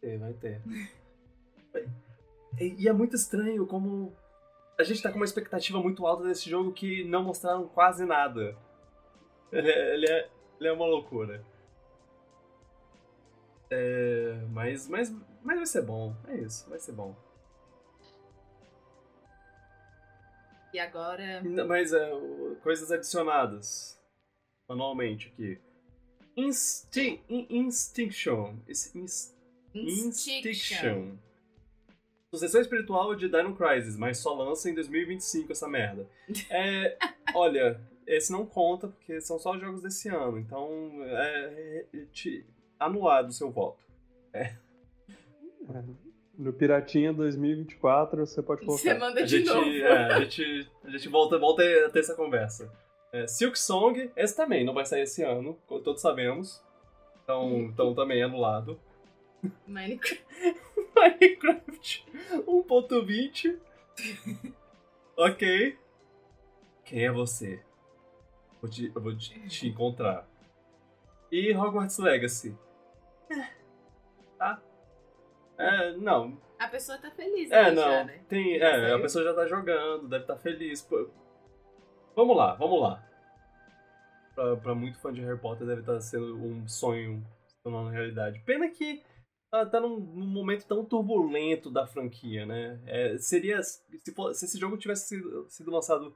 ter, 0.00 0.18
vai 0.18 0.32
ter. 0.34 0.60
E, 2.58 2.74
e 2.76 2.88
é 2.88 2.92
muito 2.92 3.14
estranho 3.14 3.64
como 3.66 4.16
a 4.76 4.82
gente 4.82 5.00
tá 5.00 5.10
com 5.10 5.16
uma 5.16 5.24
expectativa 5.24 5.80
muito 5.80 6.04
alta 6.04 6.24
desse 6.24 6.50
jogo 6.50 6.72
que 6.72 7.04
não 7.04 7.22
mostraram 7.22 7.68
quase 7.68 8.04
nada. 8.04 8.56
Ele 9.52 9.70
é, 9.70 9.94
ele 9.94 10.10
é, 10.10 10.30
ele 10.58 10.68
é 10.68 10.72
uma 10.72 10.86
loucura. 10.86 11.44
É, 13.70 14.44
mas, 14.50 14.88
mas, 14.88 15.14
mas 15.40 15.56
vai 15.56 15.66
ser 15.66 15.82
bom. 15.82 16.16
É 16.26 16.36
isso, 16.36 16.68
vai 16.68 16.80
ser 16.80 16.92
bom. 16.92 17.14
E 20.72 20.80
agora. 20.80 21.42
Mas 21.64 21.92
é, 21.92 22.10
coisas 22.62 22.90
adicionadas 22.90 23.97
manualmente 24.68 25.28
aqui. 25.32 25.58
Insti 26.36 27.20
in- 27.28 27.46
Instinction. 27.50 28.54
Instinction. 29.74 31.16
Sucessão 32.30 32.60
espiritual 32.60 33.14
de 33.14 33.28
Dino 33.28 33.56
Crisis, 33.56 33.96
mas 33.96 34.18
só 34.18 34.34
lança 34.34 34.68
em 34.68 34.74
2025 34.74 35.52
essa 35.52 35.66
merda. 35.68 36.06
É, 36.50 36.96
olha, 37.34 37.80
esse 38.06 38.30
não 38.30 38.44
conta 38.44 38.88
porque 38.88 39.20
são 39.20 39.38
só 39.38 39.58
jogos 39.58 39.80
desse 39.82 40.08
ano, 40.08 40.38
então 40.38 40.68
é, 41.04 41.86
é, 41.94 42.04
te- 42.12 42.44
anulado 42.78 43.28
o 43.28 43.32
seu 43.32 43.50
voto. 43.50 43.78
É, 44.32 44.54
No 46.38 46.52
Piratinha 46.52 47.12
2024 47.14 48.26
você 48.26 48.42
pode 48.42 48.64
Você 48.66 48.90
colocar. 48.90 49.06
manda 49.06 49.20
A 49.22 49.24
de 49.24 49.38
gente, 49.38 49.46
novo. 49.46 49.66
é, 49.70 50.14
a 50.14 50.20
gente, 50.20 50.70
a 50.84 50.90
gente 50.90 51.08
volta, 51.08 51.38
volta 51.38 51.62
a 51.86 51.90
ter 51.90 52.00
essa 52.00 52.14
conversa. 52.14 52.70
É, 53.12 53.26
Silk 53.26 53.58
Song, 53.58 54.10
esse 54.16 54.36
também 54.36 54.64
não 54.64 54.74
vai 54.74 54.84
sair 54.84 55.02
esse 55.02 55.22
ano, 55.22 55.58
como 55.66 55.80
todos 55.82 56.02
sabemos. 56.02 56.62
Então, 57.24 57.50
então 57.60 57.94
também 57.94 58.20
é 58.20 58.24
anulado. 58.24 58.78
Minecraft. 59.66 60.24
Minecraft 60.96 62.06
1.20. 62.46 63.58
ok. 65.16 65.78
Quem 66.84 67.04
é 67.04 67.10
você? 67.12 67.62
Vou 68.60 68.70
te, 68.70 68.90
eu 68.94 69.00
vou 69.00 69.16
te, 69.16 69.48
te 69.48 69.68
encontrar. 69.68 70.26
E 71.30 71.54
Hogwarts 71.54 71.98
Legacy. 71.98 72.56
Tá? 74.38 74.60
É, 75.56 75.92
não. 75.96 76.40
A 76.58 76.66
pessoa 76.68 76.98
tá 76.98 77.10
feliz 77.10 77.50
É, 77.50 77.70
não. 77.70 77.82
já, 77.82 78.04
né? 78.04 78.20
Tem, 78.28 78.58
Já 78.58 78.66
é, 78.66 78.92
a 78.92 78.98
pessoa 78.98 79.24
já 79.24 79.34
tá 79.34 79.46
jogando, 79.46 80.08
deve 80.08 80.24
estar 80.24 80.36
feliz. 80.36 80.82
Pô, 80.82 81.08
Vamos 82.18 82.36
lá, 82.36 82.52
vamos 82.54 82.80
lá. 82.80 83.00
Pra, 84.34 84.56
pra 84.56 84.74
muito 84.74 84.98
fã 84.98 85.12
de 85.12 85.20
Harry 85.20 85.38
Potter 85.38 85.64
deve 85.64 85.82
estar 85.82 86.00
sendo 86.00 86.34
um 86.34 86.66
sonho 86.66 87.24
se 87.46 87.54
tornando 87.62 87.90
realidade. 87.90 88.40
Pena 88.40 88.68
que 88.68 89.04
tá, 89.48 89.64
tá 89.64 89.78
num, 89.78 90.00
num 90.00 90.26
momento 90.26 90.66
tão 90.66 90.84
turbulento 90.84 91.70
da 91.70 91.86
franquia, 91.86 92.44
né? 92.44 92.80
É, 92.86 93.16
seria. 93.18 93.62
Se, 93.62 93.80
se 94.34 94.44
esse 94.46 94.58
jogo 94.58 94.76
tivesse 94.76 95.06
sido, 95.06 95.46
sido 95.48 95.70
lançado, 95.70 96.12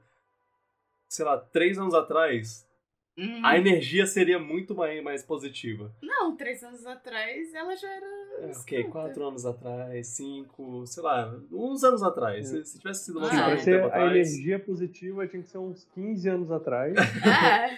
sei 1.07 1.23
lá, 1.23 1.37
três 1.37 1.79
anos 1.79 1.93
atrás, 1.93 2.67
Uhum. 3.15 3.45
a 3.45 3.55
energia 3.57 4.07
seria 4.07 4.39
muito 4.39 4.73
mais, 4.73 5.03
mais 5.03 5.21
positiva. 5.23 5.93
Não, 6.01 6.35
três 6.35 6.63
anos 6.63 6.83
atrás 6.85 7.53
ela 7.53 7.75
já 7.75 7.87
era. 7.87 8.05
É, 8.39 8.51
ok, 8.57 8.83
quatro 8.85 9.27
anos 9.27 9.45
atrás, 9.45 10.07
cinco, 10.07 10.85
sei 10.87 11.03
lá, 11.03 11.31
uns 11.51 11.83
anos 11.83 12.01
atrás. 12.01 12.47
Se, 12.47 12.65
se 12.65 12.79
tivesse 12.79 13.05
sido 13.05 13.19
Ah, 13.19 13.23
lançado 13.23 13.43
Pra 13.45 13.49
um 13.51 13.53
é. 13.53 13.57
ser 13.59 13.71
tempo 13.75 13.83
a 13.83 13.87
atrás, 13.89 14.11
energia 14.11 14.59
positiva 14.59 15.27
tinha 15.27 15.43
que 15.43 15.49
ser 15.49 15.57
uns 15.59 15.83
15 15.93 16.27
anos 16.29 16.51
atrás. 16.51 16.95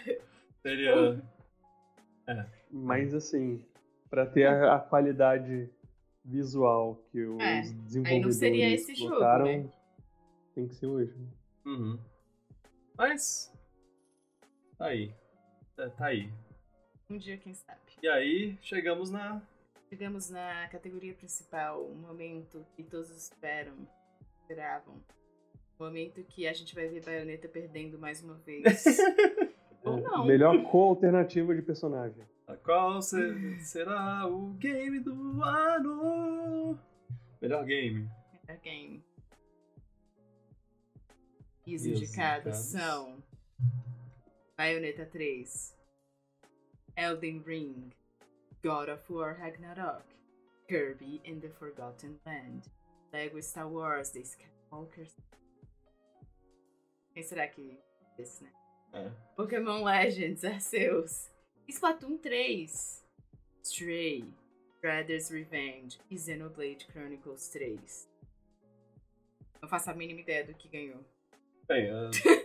É. 0.07 0.19
seria. 0.61 1.21
Mas 2.71 3.13
assim, 3.13 3.63
pra 4.09 4.25
ter 4.25 4.45
a, 4.47 4.75
a 4.75 4.79
qualidade 4.79 5.69
visual 6.23 7.03
que 7.11 7.21
os 7.25 7.39
É, 7.41 7.61
desenvolvedores 7.83 8.37
seria 8.37 8.69
esse 8.73 8.95
jogo, 8.95 9.19
né? 9.43 9.69
tem 10.55 10.67
que 10.67 10.75
ser 10.75 10.87
hoje. 10.87 11.13
Uhum. 11.65 11.99
Mas. 12.97 13.53
Tá 14.77 14.85
aí. 14.85 15.13
É, 15.77 15.89
Tá 15.89 16.05
aí. 16.07 16.29
Um 17.09 17.17
dia, 17.17 17.37
quem 17.37 17.53
sabe. 17.53 17.79
E 18.01 18.07
aí, 18.07 18.57
chegamos 18.61 19.09
na. 19.11 19.41
Chegamos 19.89 20.29
na 20.31 20.67
categoria 20.69 21.13
principal, 21.13 21.85
um 21.85 21.93
momento 21.95 22.65
que 22.75 22.83
todos 22.83 23.09
esperam, 23.11 23.75
esperavam. 24.41 24.95
Um 25.79 25.83
momento 25.83 26.23
que 26.23 26.47
a 26.47 26.53
gente 26.53 26.73
vai 26.73 26.87
ver 26.87 27.03
Bayonetta 27.05 27.47
perdendo 27.47 27.99
mais 27.99 28.23
uma 28.23 28.33
vez. 28.35 28.65
Ou 29.85 29.97
não. 30.01 30.25
Melhor 30.25 30.63
co-alternativa 30.63 31.53
de 31.53 31.61
personagem. 31.61 32.23
Qual 32.63 32.99
se- 33.01 33.59
será 33.59 34.25
o 34.27 34.53
game 34.53 34.99
do 34.99 35.43
ano? 35.43 36.79
Melhor 37.39 37.63
game. 37.65 38.09
Melhor 38.47 38.61
game. 38.61 39.03
E 41.67 41.75
os 41.75 41.85
E 41.85 41.91
os 41.91 42.01
indicados 42.01 42.45
indicados? 42.47 42.57
são 42.57 43.23
Bayonetta 44.57 45.05
3, 45.11 45.73
Elden 46.97 47.43
Ring, 47.45 47.93
God 48.63 48.87
of 48.87 49.01
War 49.09 49.37
Ragnarok, 49.41 50.05
Kirby 50.69 51.21
and 51.27 51.41
the 51.41 51.49
Forgotten 51.49 52.15
Land, 52.25 52.69
Lego 53.11 53.41
Star 53.41 53.67
Wars 53.67 54.11
The 54.11 54.21
Skywalker. 54.21 55.07
Quem 57.13 57.23
será 57.23 57.47
que 57.47 57.77
esse, 58.17 58.43
né? 58.43 58.51
É. 58.93 59.11
Pokémon 59.35 59.83
Legends, 59.83 60.45
Arceus, 60.45 61.29
Splatoon 61.67 62.17
3, 62.17 63.03
Stray, 63.61 64.23
Brothers 64.81 65.29
Revenge 65.29 65.99
e 66.09 66.17
Xenoblade 66.17 66.87
Chronicles 66.93 67.49
3. 67.49 68.09
Não 69.61 69.67
faço 69.67 69.91
a 69.91 69.93
mínima 69.93 70.21
ideia 70.21 70.45
do 70.45 70.53
que 70.53 70.69
ganhou. 70.69 71.03
Bem, 71.67 71.87
é, 71.89 72.44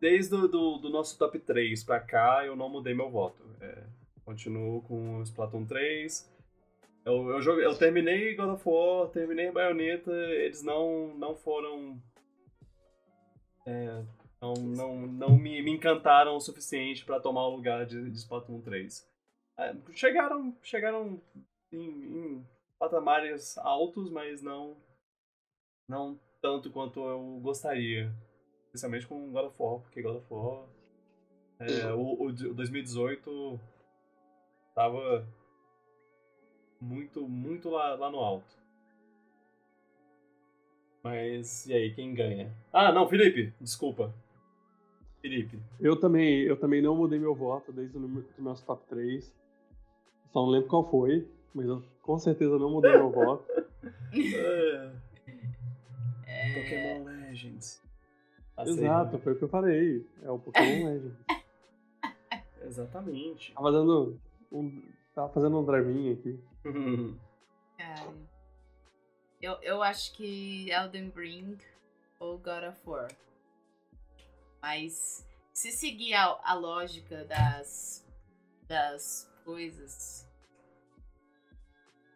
desde 0.00 0.34
o 0.34 0.48
do, 0.48 0.78
do 0.78 0.90
nosso 0.90 1.18
top 1.18 1.38
3 1.38 1.82
pra 1.84 2.00
cá, 2.00 2.44
eu 2.44 2.56
não 2.56 2.68
mudei 2.68 2.94
meu 2.94 3.10
voto. 3.10 3.42
É, 3.60 3.84
continuo 4.24 4.82
com 4.82 5.18
o 5.18 5.22
Splatoon 5.22 5.64
3. 5.64 6.34
Eu, 7.04 7.30
eu, 7.30 7.40
joguei, 7.40 7.64
eu 7.64 7.76
terminei 7.78 8.34
God 8.34 8.50
of 8.50 8.68
War, 8.68 9.08
terminei 9.10 9.50
Bayonetta, 9.52 10.10
eles 10.10 10.62
não, 10.62 11.16
não 11.16 11.36
foram. 11.36 12.02
é, 13.64 14.02
não 14.40 14.54
não, 14.54 15.06
não 15.06 15.38
me, 15.38 15.62
me 15.62 15.70
encantaram 15.70 16.36
o 16.36 16.40
suficiente 16.40 17.04
pra 17.04 17.20
tomar 17.20 17.46
o 17.46 17.54
lugar 17.54 17.86
de, 17.86 18.10
de 18.10 18.18
Splatoon 18.18 18.60
3. 18.60 19.08
É, 19.58 19.74
chegaram, 19.92 20.56
chegaram 20.62 21.22
em, 21.72 21.88
em 21.88 22.46
patamares 22.78 23.56
altos, 23.58 24.10
mas 24.10 24.42
não, 24.42 24.76
não 25.88 26.18
tanto 26.42 26.70
quanto 26.70 27.00
eu 27.00 27.40
gostaria. 27.40 28.12
Especialmente 28.76 29.06
com 29.06 29.32
God 29.32 29.46
of 29.46 29.56
War, 29.58 29.78
porque 29.80 30.02
God 30.02 30.16
of 30.16 30.26
War. 30.30 30.64
é, 31.60 31.90
o, 31.94 32.24
o 32.24 32.30
de- 32.30 32.48
o 32.48 32.52
2018 32.52 33.58
tava 34.74 35.26
muito, 36.78 37.26
muito 37.26 37.70
lá, 37.70 37.94
lá 37.94 38.10
no 38.10 38.18
alto. 38.18 38.54
Mas 41.02 41.66
e 41.66 41.72
aí, 41.72 41.94
quem 41.94 42.12
ganha? 42.12 42.54
Ah, 42.70 42.92
não, 42.92 43.08
Felipe, 43.08 43.54
desculpa. 43.58 44.12
Felipe. 45.22 45.58
Eu 45.80 45.98
também, 45.98 46.42
eu 46.42 46.58
também 46.58 46.82
não 46.82 46.94
mudei 46.94 47.18
meu 47.18 47.34
voto 47.34 47.72
desde 47.72 47.96
o 47.96 48.00
número- 48.00 48.28
do 48.36 48.42
nosso 48.42 48.62
top 48.66 48.84
3. 48.88 49.34
Só 50.34 50.42
não 50.42 50.50
lembro 50.50 50.68
qual 50.68 50.84
foi, 50.90 51.26
mas 51.54 51.64
eu 51.66 51.82
com 52.02 52.18
certeza 52.18 52.58
não 52.58 52.70
mudei 52.70 52.92
meu 52.92 53.10
voto. 53.10 53.42
É, 54.12 54.92
É, 56.26 56.54
Pokémon 56.54 57.04
Legends. 57.04 57.82
Exato, 58.58 59.18
foi 59.18 59.32
o 59.34 59.38
que 59.38 59.44
eu 59.44 59.48
falei. 59.48 60.06
É 60.22 60.30
o 60.30 60.38
Pokémon 60.38 60.86
Legends. 60.86 61.18
Exatamente. 62.62 63.52
Tava 63.52 63.70
dando 63.70 64.18
um, 64.50 64.82
tava 65.14 65.32
fazendo 65.32 65.58
um 65.58 65.64
draminha 65.64 66.14
aqui. 66.14 66.40
cara. 67.76 68.14
Eu, 69.40 69.52
eu 69.62 69.82
acho 69.82 70.14
que 70.14 70.70
Elden 70.70 71.12
Ring 71.14 71.58
ou 72.18 72.38
God 72.38 72.64
of 72.64 72.80
War. 72.86 73.08
Mas 74.62 75.26
se 75.52 75.70
seguir 75.70 76.14
a, 76.14 76.38
a 76.42 76.54
lógica 76.54 77.24
das, 77.24 78.04
das 78.66 79.30
coisas. 79.44 80.26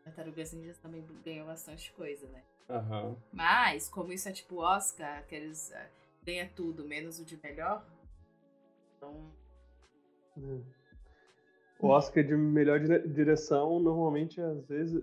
Tartarugas 0.04 0.52
Ninjas 0.52 0.78
também 0.78 1.06
ganhou 1.24 1.46
bastante 1.46 1.92
coisa, 1.92 2.26
né? 2.28 2.42
Aham. 2.68 3.16
Mas, 3.32 3.88
como 3.88 4.12
isso 4.12 4.28
é 4.28 4.32
tipo 4.32 4.56
Oscar, 4.56 5.18
aqueles. 5.18 5.72
ah, 5.72 5.86
ganha 6.30 6.48
tudo, 6.54 6.84
menos 6.86 7.18
o 7.18 7.24
de 7.24 7.36
melhor. 7.42 7.84
Então. 8.96 9.32
né? 10.36 10.62
O 11.80 11.88
Oscar 11.88 12.22
de 12.22 12.36
melhor 12.36 12.78
dire- 12.78 13.08
direção 13.08 13.80
normalmente 13.80 14.40
às 14.40 14.64
vezes 14.66 15.02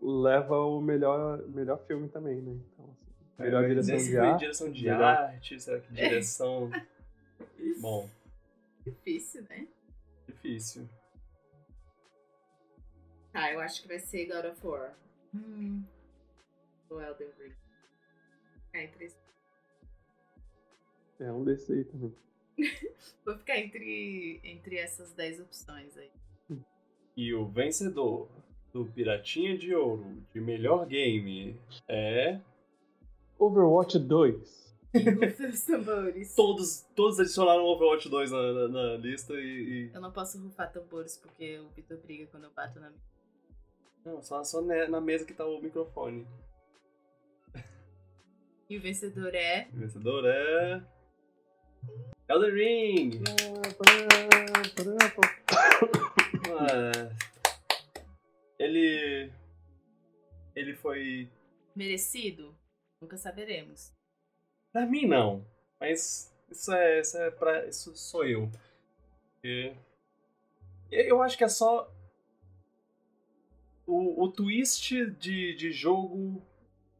leva 0.00 0.58
o 0.60 0.80
melhor, 0.80 1.46
melhor 1.48 1.78
filme 1.86 2.08
também, 2.08 2.40
né? 2.42 2.52
Então, 2.72 2.84
assim, 2.90 3.42
melhor 3.42 3.64
É, 3.64 3.68
direção 3.68 3.96
de 3.96 4.18
arte. 4.18 4.38
direção 4.40 4.72
de 4.72 4.82
melhor- 4.84 5.02
arte, 5.02 5.60
será 5.60 5.80
que 5.80 5.92
direção. 5.94 6.70
Bom, 7.80 8.10
Difícil, 8.84 9.42
né? 9.48 9.68
difícil. 10.26 10.88
Tá, 13.32 13.52
eu 13.52 13.60
acho 13.60 13.80
que 13.82 13.88
vai 13.88 14.00
ser 14.00 14.26
God 14.26 14.44
of 14.52 14.66
War. 14.66 14.94
Hum. 15.34 15.84
Ou 16.90 17.00
Elden 17.00 17.30
Ring. 17.38 17.54
É, 18.74 18.84
entre 18.84 19.04
esse- 19.04 19.21
É 21.24 21.32
um 21.32 21.44
desses 21.44 21.70
aí 21.70 21.84
também. 21.84 22.12
Vou 23.24 23.36
ficar 23.38 23.58
entre, 23.58 24.40
entre 24.44 24.76
essas 24.76 25.12
10 25.12 25.40
opções 25.40 25.96
aí. 25.96 26.10
E 27.16 27.32
o 27.34 27.46
vencedor 27.46 28.28
do 28.72 28.84
Piratinha 28.86 29.56
de 29.56 29.74
Ouro 29.74 30.22
de 30.32 30.40
melhor 30.40 30.86
game 30.86 31.58
é. 31.88 32.40
Overwatch 33.38 33.98
2. 33.98 34.62
Os 35.52 35.62
tambores. 35.64 36.34
Todos, 36.34 36.80
todos 36.94 37.18
adicionaram 37.20 37.64
o 37.64 37.72
Overwatch 37.74 38.08
2 38.08 38.30
na, 38.30 38.52
na- 38.52 38.68
na 38.68 38.96
lista 38.96 39.34
e. 39.34 39.38
e- 39.88 39.90
Eu 39.94 40.00
não 40.00 40.12
posso 40.12 40.42
rufar 40.42 40.70
tambores 40.72 41.16
porque 41.18 41.58
o 41.58 41.68
Vitor 41.70 41.98
briga 41.98 42.26
quando 42.26 42.44
eu 42.44 42.50
bato 42.52 42.78
na 42.80 42.90
mesa. 42.90 43.02
Não, 44.04 44.22
só, 44.22 44.42
só 44.44 44.60
na 44.60 45.00
mesa 45.00 45.24
que 45.24 45.32
tá 45.34 45.46
o 45.46 45.60
microfone. 45.62 46.26
E 48.68 48.76
o 48.78 48.80
vencedor 48.80 49.34
é. 49.34 49.68
O 49.72 49.76
vencedor 49.76 50.24
é. 50.26 50.82
Elden 52.28 52.50
Ring! 52.50 53.10
Ele. 58.58 59.30
Ele 60.54 60.74
foi. 60.74 61.28
Merecido? 61.74 62.54
Nunca 63.00 63.16
saberemos. 63.16 63.92
Pra 64.72 64.86
mim, 64.86 65.06
não. 65.06 65.44
Mas 65.80 66.32
isso 66.50 66.72
é, 66.72 67.00
isso 67.00 67.16
é 67.18 67.30
pra. 67.30 67.66
Isso 67.66 67.94
sou 67.96 68.24
eu. 68.24 68.50
E- 69.42 69.74
eu 70.90 71.22
acho 71.22 71.36
que 71.36 71.44
é 71.44 71.48
só. 71.48 71.90
O, 73.86 74.24
o 74.24 74.30
twist 74.30 75.06
de, 75.18 75.54
de 75.56 75.72
jogo 75.72 76.40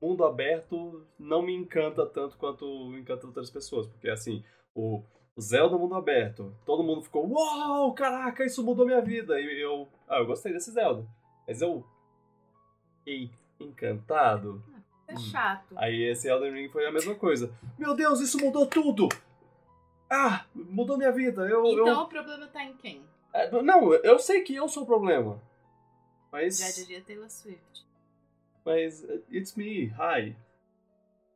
mundo 0.00 0.24
aberto 0.24 1.06
não 1.16 1.40
me 1.40 1.54
encanta 1.54 2.04
tanto 2.04 2.36
quanto 2.36 2.96
encanta 2.98 3.26
outras 3.26 3.50
pessoas. 3.50 3.86
Porque 3.86 4.08
assim, 4.10 4.44
o, 4.74 5.02
Zelda 5.40 5.78
mundo 5.78 5.94
aberto, 5.94 6.54
todo 6.66 6.82
mundo 6.82 7.02
ficou, 7.02 7.26
uau, 7.30 7.92
caraca, 7.94 8.44
isso 8.44 8.62
mudou 8.62 8.84
minha 8.86 9.00
vida. 9.00 9.40
E 9.40 9.60
eu. 9.62 9.88
Ah, 10.08 10.18
eu 10.18 10.26
gostei 10.26 10.52
desse 10.52 10.70
Zelda. 10.70 11.06
Mas 11.46 11.62
eu. 11.62 11.84
Fiquei 12.98 13.30
encantado. 13.58 14.62
É 15.08 15.14
Hum. 15.14 15.18
chato. 15.18 15.74
Aí 15.76 16.02
esse 16.04 16.28
Elden 16.28 16.52
Ring 16.52 16.68
foi 16.68 16.86
a 16.86 16.92
mesma 16.92 17.14
coisa. 17.14 17.52
Meu 17.78 17.94
Deus, 17.94 18.20
isso 18.20 18.38
mudou 18.38 18.66
tudo! 18.66 19.08
Ah, 20.10 20.44
mudou 20.54 20.96
minha 20.98 21.10
vida. 21.12 21.42
Eu, 21.48 21.64
Então 21.66 21.86
eu... 21.88 21.96
o 22.00 22.06
problema 22.06 22.46
tá 22.46 22.62
em 22.62 22.74
quem? 22.76 23.02
É, 23.32 23.50
Não, 23.62 23.92
eu 23.94 24.18
sei 24.18 24.42
que 24.42 24.54
eu 24.54 24.68
sou 24.68 24.82
o 24.82 24.86
problema. 24.86 25.40
Mas. 26.30 26.58
Já 26.58 26.70
diria 26.70 27.02
Taylor 27.02 27.30
Swift. 27.30 27.86
Mas. 28.64 29.02
uh, 29.04 29.22
It's 29.30 29.54
me, 29.56 29.86
hi. 29.98 30.36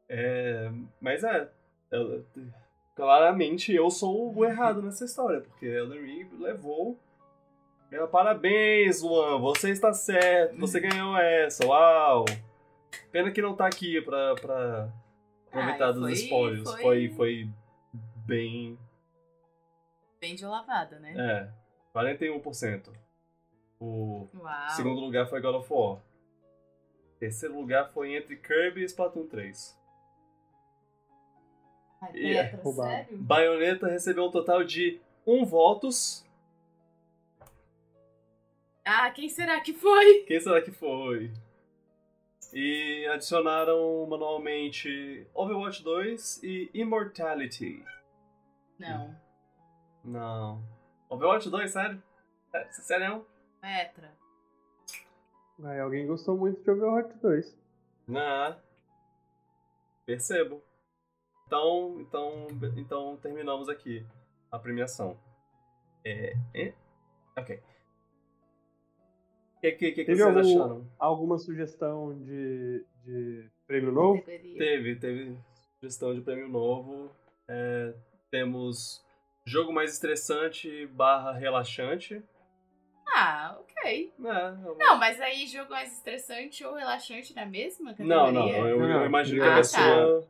É, 0.08 0.70
mas 1.00 1.24
é. 1.24 1.50
ela- 1.90 2.24
claramente 2.96 3.72
eu 3.72 3.90
sou 3.90 4.34
o 4.34 4.44
errado 4.44 4.82
nessa 4.82 5.04
história, 5.04 5.40
porque 5.42 5.66
Elden 5.66 6.00
Ring 6.02 6.28
levou. 6.40 6.98
Parabéns, 8.10 9.00
Luan, 9.02 9.38
você 9.38 9.70
está 9.70 9.92
certo, 9.92 10.58
você 10.58 10.80
ganhou 10.80 11.16
essa, 11.16 11.64
uau! 11.64 12.24
Pena 13.12 13.30
que 13.30 13.40
não 13.40 13.54
tá 13.54 13.66
aqui 13.66 14.00
pra, 14.02 14.34
pra 14.34 14.92
aproveitar 15.46 15.88
Ah, 15.88 15.92
dos 15.92 16.02
foi- 16.02 16.12
spoilers. 16.12 16.70
foi- 16.70 16.82
Foi, 16.82 17.08
foi 17.10 17.48
bem. 18.26 18.76
Bem 20.20 20.34
de 20.34 20.44
lavada, 20.44 20.98
né? 20.98 21.14
É, 21.16 21.48
41%. 21.92 22.92
O 23.78 24.26
Uau. 24.34 24.70
segundo 24.70 24.98
lugar 25.00 25.28
foi 25.28 25.40
God 25.40 25.54
of 25.56 25.72
War. 25.72 26.00
Terceiro 27.20 27.58
lugar 27.58 27.90
foi 27.92 28.14
entre 28.16 28.36
Kirby 28.36 28.80
e 28.82 28.84
Splatoon 28.84 29.26
3. 29.28 29.78
Ai, 32.00 32.10
é 32.36 32.42
Petra, 32.44 32.62
roubado. 32.62 32.90
sério? 32.90 33.18
Bayonetta 33.18 33.88
recebeu 33.88 34.24
um 34.24 34.30
total 34.30 34.62
de 34.64 35.00
1 35.26 35.44
votos. 35.44 36.24
Ah, 38.84 39.10
quem 39.10 39.28
será 39.28 39.60
que 39.60 39.72
foi? 39.72 40.22
Quem 40.24 40.38
será 40.40 40.62
que 40.62 40.70
foi? 40.70 41.32
E 42.52 43.06
adicionaram 43.12 44.06
manualmente 44.06 45.26
Overwatch 45.34 45.82
2 45.82 46.42
e 46.44 46.70
Immortality. 46.72 47.84
Não. 48.78 49.16
Não. 50.04 50.62
Overwatch 51.08 51.50
2, 51.50 51.70
sério? 51.70 52.02
É, 52.52 52.64
Sério? 52.72 53.26
Petra. 53.60 54.14
Aí 55.64 55.80
alguém 55.80 56.06
gostou 56.06 56.36
muito 56.36 56.62
de 56.62 56.70
Overwatch 56.70 57.14
2. 57.18 57.58
Não. 58.06 58.56
Percebo. 60.04 60.62
Então, 61.46 62.00
então, 62.00 62.46
então 62.76 63.16
terminamos 63.22 63.68
aqui 63.68 64.04
a 64.50 64.58
premiação. 64.58 65.16
É, 66.04 66.34
é? 66.54 66.72
Ok. 67.36 67.60
O 69.56 69.60
que, 69.60 69.72
que, 69.72 69.92
que, 69.92 70.04
que 70.04 70.14
vocês 70.16 70.20
algum- 70.36 70.40
acharam? 70.62 70.90
Alguma 70.98 71.38
sugestão 71.38 72.16
de, 72.22 72.84
de 73.04 73.50
prêmio 73.66 73.92
novo? 73.92 74.22
Teve, 74.22 74.96
teve 74.96 75.36
sugestão 75.80 76.14
de 76.14 76.20
prêmio 76.20 76.48
novo. 76.48 77.10
É, 77.48 77.94
temos 78.30 79.04
jogo 79.44 79.72
mais 79.72 79.92
estressante 79.92 80.86
barra 80.88 81.32
relaxante. 81.32 82.22
Ah, 83.08 83.56
ok. 83.60 84.12
É, 84.24 84.66
eu- 84.68 84.76
Não, 84.78 84.98
mas 84.98 85.20
aí 85.20 85.46
jogo 85.46 85.70
mais 85.70 85.92
estressante 85.92 86.64
ou 86.64 86.74
relaxante 86.74 87.34
na 87.34 87.46
mesma 87.46 87.92
categoria? 87.92 88.16
não, 88.16 88.32
não, 88.32 88.48
eu, 88.48 88.80
eu 88.82 89.06
imagino 89.06 89.40
que 89.40 89.48
Ah, 89.48 89.58
a 89.58 89.62
tá. 89.62 90.26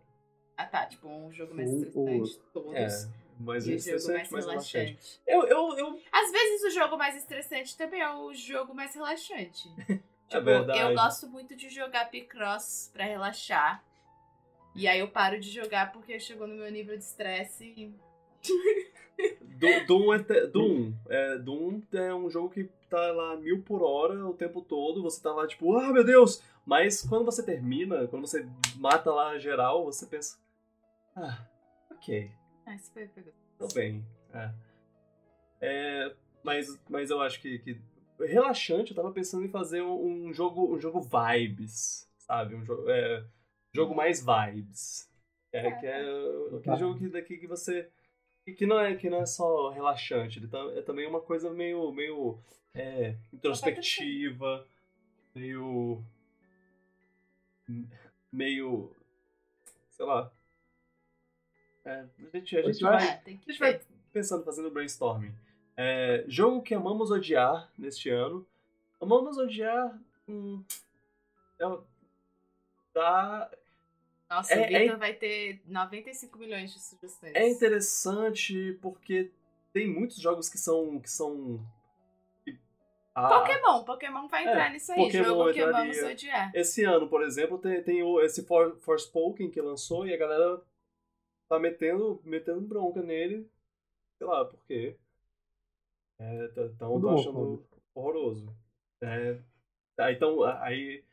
Ah, 0.57 0.65
tá. 0.67 0.87
Tipo, 0.87 1.09
um 1.09 1.31
jogo 1.33 1.55
mais 1.55 1.69
Um 1.71 1.75
ou 1.95 2.09
estressante, 2.25 2.41
todos. 2.53 2.75
É, 2.75 2.89
mais 3.39 3.67
E 3.67 3.75
o 3.75 3.79
jogo 3.79 4.13
mais 4.13 4.31
mais 4.31 4.47
relaxante. 4.47 4.79
relaxante. 4.79 5.21
Eu, 5.27 5.43
eu, 5.45 5.77
eu. 5.79 6.01
Às 6.11 6.33
vezes 6.33 6.63
o 6.65 6.71
jogo 6.71 6.97
mais 6.97 7.17
estressante 7.17 7.77
também 7.77 8.01
é 8.01 8.11
o 8.11 8.33
jogo 8.35 8.75
mais 8.75 8.95
relaxante. 8.95 9.69
É 10.29 10.41
verdade. 10.41 10.81
Eu 10.81 10.93
gosto 10.93 11.29
muito 11.29 11.55
de 11.55 11.69
jogar 11.69 12.11
Picross 12.11 12.91
pra 12.93 13.05
relaxar. 13.05 13.81
E 14.75 14.89
aí 14.89 14.99
eu 14.99 15.07
paro 15.07 15.39
de 15.39 15.49
jogar 15.49 15.93
porque 15.93 16.19
chegou 16.19 16.49
no 16.49 16.57
meu 16.57 16.69
nível 16.69 16.97
de 16.99 17.05
estresse 17.05 17.65
e. 17.65 17.95
Do- 19.41 19.87
Doom, 19.87 20.13
é, 20.15 20.19
te- 20.19 20.47
Doom, 20.49 20.93
é, 21.09 21.39
Doom 21.39 21.81
é 21.93 22.13
um 22.13 22.29
jogo 22.29 22.51
que 22.51 22.65
tá 22.91 23.13
lá 23.13 23.37
mil 23.37 23.63
por 23.63 23.83
hora 23.85 24.27
o 24.27 24.35
tempo 24.35 24.61
todo, 24.61 25.01
você 25.03 25.23
tá 25.23 25.33
lá 25.33 25.47
tipo, 25.47 25.75
ah 25.77 25.93
meu 25.93 26.05
Deus! 26.05 26.43
Mas 26.67 27.03
quando 27.03 27.25
você 27.25 27.43
termina, 27.43 28.07
quando 28.09 28.27
você 28.27 28.47
mata 28.77 29.13
lá 29.13 29.39
geral, 29.39 29.85
você 29.85 30.05
pensa, 30.07 30.37
ah, 31.17 31.47
ok, 31.91 32.31
Ah, 32.67 32.75
isso 32.75 32.93
foi 32.93 33.09
foi- 33.09 33.25
tô 33.59 33.69
bem. 33.75 34.05
É. 34.35 34.51
É, 35.61 36.15
mas, 36.43 36.79
mas 36.89 37.11
eu 37.11 37.21
acho 37.21 37.41
que, 37.41 37.59
que 37.61 37.81
relaxante, 38.21 38.91
eu 38.91 38.97
tava 38.97 39.11
pensando 39.13 39.45
em 39.45 39.49
fazer 39.49 39.83
um, 39.83 40.27
um 40.29 40.33
jogo 40.33 40.75
um 40.75 40.79
jogo 40.81 41.01
vibes, 41.01 42.09
sabe? 42.19 42.55
Um 42.55 42.65
jogo, 42.65 42.89
é, 42.91 43.25
jogo 43.73 43.95
mais 43.95 44.25
vibes. 44.25 45.09
É, 45.53 45.71
que 45.73 45.87
é 45.87 46.01
aquele 46.01 46.61
Tá. 46.65 46.77
jogo 46.77 46.99
que, 46.99 47.09
daqui 47.09 47.39
que 47.39 47.47
você 47.47 47.89
e 48.47 48.53
que 48.53 48.67
não 48.67 48.79
é 48.79 48.95
que 48.95 49.09
não 49.09 49.23
é 49.23 49.27
só 49.27 49.71
relaxante, 49.71 50.39
ele 50.39 50.49
tá- 50.49 50.71
é 50.77 50.83
também 50.83 51.07
uma 51.07 51.21
coisa 51.21 51.51
meio 51.51 51.91
meio 51.93 52.39
é, 52.75 53.17
introspectiva, 53.33 54.67
meio 55.35 56.03
meio 58.33 58.91
sei 59.91 60.05
lá. 60.07 60.31
É, 61.87 62.05
a 62.33 62.37
gente, 62.37 62.59
a 62.59 62.63
gente 62.63 62.83
vai 62.83 63.19
tem 63.23 63.41
a 63.47 63.51
gente 63.53 63.59
vai 63.61 63.81
pensando, 64.13 64.45
fazendo 64.45 64.71
brainstorming. 64.73 65.33
É, 65.77 66.25
jogo 66.27 66.61
que 66.63 66.75
amamos 66.75 67.11
odiar 67.13 67.71
neste 67.79 68.11
ano. 68.11 68.45
Amamos 69.01 69.39
odiar. 69.39 69.97
Hum, 70.29 70.65
é, 71.61 71.79
dá, 72.93 73.51
Nossa, 74.29 74.53
é- 74.53 74.59
o 74.59 74.61
é- 74.65 74.79
Victor 74.81 74.99
vai 74.99 75.15
ter 75.15 75.63
95 75.67 76.39
milhões 76.39 76.73
de 76.73 76.81
sugestões. 76.81 77.33
É 77.37 77.49
interessante 77.49 78.77
porque 78.83 79.31
tem 79.73 79.87
muitos 79.89 80.17
jogos 80.17 80.49
que 80.49 80.59
são. 80.59 80.99
que 80.99 81.11
são. 81.11 81.61
que- 82.45 82.59
ah, 83.15 83.29
Pokémon, 83.29 83.85
Pokémon 83.85 84.27
vai 84.27 84.43
entrar 84.43 84.71
É, 84.71 84.73
nisso 84.73 84.91
aí. 84.91 84.99
Pokémon 84.99 85.25
jogo 85.25 85.53
que 85.53 85.65
vamos 85.65 86.03
odiar. 86.03 86.51
Esse 86.53 86.83
ano, 86.83 87.09
por 87.09 87.23
exemplo, 87.23 87.59
tem, 87.59 87.81
tem 87.83 88.03
o, 88.03 88.21
esse 88.21 88.45
For, 88.45 88.77
Forspoken 88.81 89.51
que 89.51 89.61
lançou 89.61 90.05
e 90.05 90.13
a 90.13 90.17
galera 90.17 90.61
tá 91.49 91.59
metendo, 91.59 92.21
metendo 92.25 92.61
bronca 92.61 93.03
nele. 93.03 93.49
Sei 94.19 94.27
lá 94.27 94.45
por 94.45 94.59
quê. 94.67 94.97
É, 96.19 96.49
tá- 96.49 96.69
tão, 96.79 96.93
Tudo 96.95 97.09
tô 97.09 97.15
achando 97.15 97.67
horroroso. 97.95 98.57
É, 99.03 99.39
ah, 99.99 100.13
então, 100.13 100.43
aí. 100.43 101.05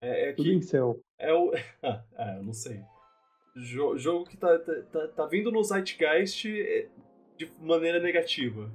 É, 0.00 0.28
é 0.28 0.32
Tudo 0.32 0.48
que 0.48 0.54
em 0.54 0.62
céu. 0.62 1.00
é 1.18 1.32
o. 1.32 1.52
Ah, 1.82 2.04
ah, 2.16 2.36
eu 2.36 2.42
não 2.44 2.52
sei. 2.52 2.80
Jo- 3.56 3.98
jogo 3.98 4.24
que 4.24 4.36
tá, 4.36 4.58
tá, 4.58 4.82
tá, 4.90 5.08
tá 5.08 5.26
vindo 5.26 5.50
no 5.50 5.62
Zeitgeist 5.62 6.46
é, 6.46 6.88
de 7.36 7.50
maneira 7.60 8.00
negativa. 8.00 8.70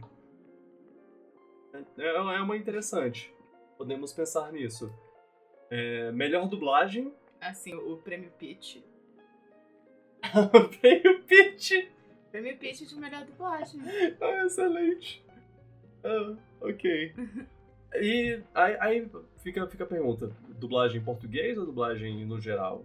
É, 1.73 2.03
é 2.07 2.41
uma 2.41 2.57
interessante. 2.57 3.33
Podemos 3.77 4.13
pensar 4.13 4.51
nisso. 4.51 4.91
É, 5.69 6.11
melhor 6.11 6.47
dublagem. 6.47 7.13
Assim, 7.39 7.73
o, 7.73 7.93
o 7.93 7.97
prêmio 7.97 8.31
Pitch. 8.37 8.77
Veio 10.81 11.23
Pitch. 11.23 11.71
Prêmio 12.31 12.57
Pitch 12.57 12.81
de 12.87 12.95
melhor 12.95 13.25
dublagem. 13.25 13.81
Ah, 14.21 14.45
excelente. 14.45 15.23
Ah, 16.03 16.35
ok. 16.61 17.13
E 17.95 18.43
aí, 18.53 18.77
aí 18.81 19.11
fica, 19.37 19.65
fica 19.65 19.85
a 19.85 19.87
pergunta: 19.87 20.29
dublagem 20.59 20.99
em 20.99 21.03
português 21.03 21.57
ou 21.57 21.65
dublagem 21.65 22.25
no 22.25 22.39
geral? 22.39 22.83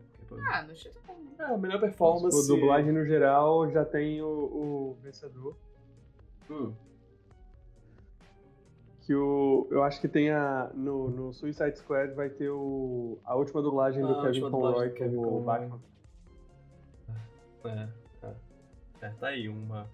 Ah, 0.49 0.63
no 0.63 0.75
geral. 0.75 1.03
É, 1.39 1.43
a 1.43 1.59
melhor 1.59 1.81
performance. 1.81 2.37
O 2.39 2.55
dublagem 2.57 2.93
no 2.93 3.05
geral 3.05 3.69
já 3.71 3.85
tem 3.85 4.23
o, 4.23 4.27
o 4.29 4.97
vencedor. 5.03 5.57
Hum. 6.49 6.73
Que 9.01 9.15
o. 9.15 9.67
Eu 9.71 9.83
acho 9.83 10.01
que 10.01 10.07
tem 10.09 10.31
a. 10.31 10.71
No, 10.73 11.11
no 11.11 11.33
Suicide 11.33 11.77
Squad 11.77 12.15
vai 12.15 12.31
ter 12.31 12.49
o. 12.49 13.19
A 13.25 13.35
última 13.35 13.61
dublagem 13.61 14.05
Ah, 14.05 14.07
do 14.07 14.23
Kevin 14.23 14.41
Conroy 14.49 14.91
como 14.91 15.23
Conroy. 15.23 15.45
Batman. 15.45 15.81
É, 17.65 17.89
é. 18.27 18.33
É, 19.03 19.09
tá 19.19 19.29
aí 19.29 19.49
uma, 19.49 19.89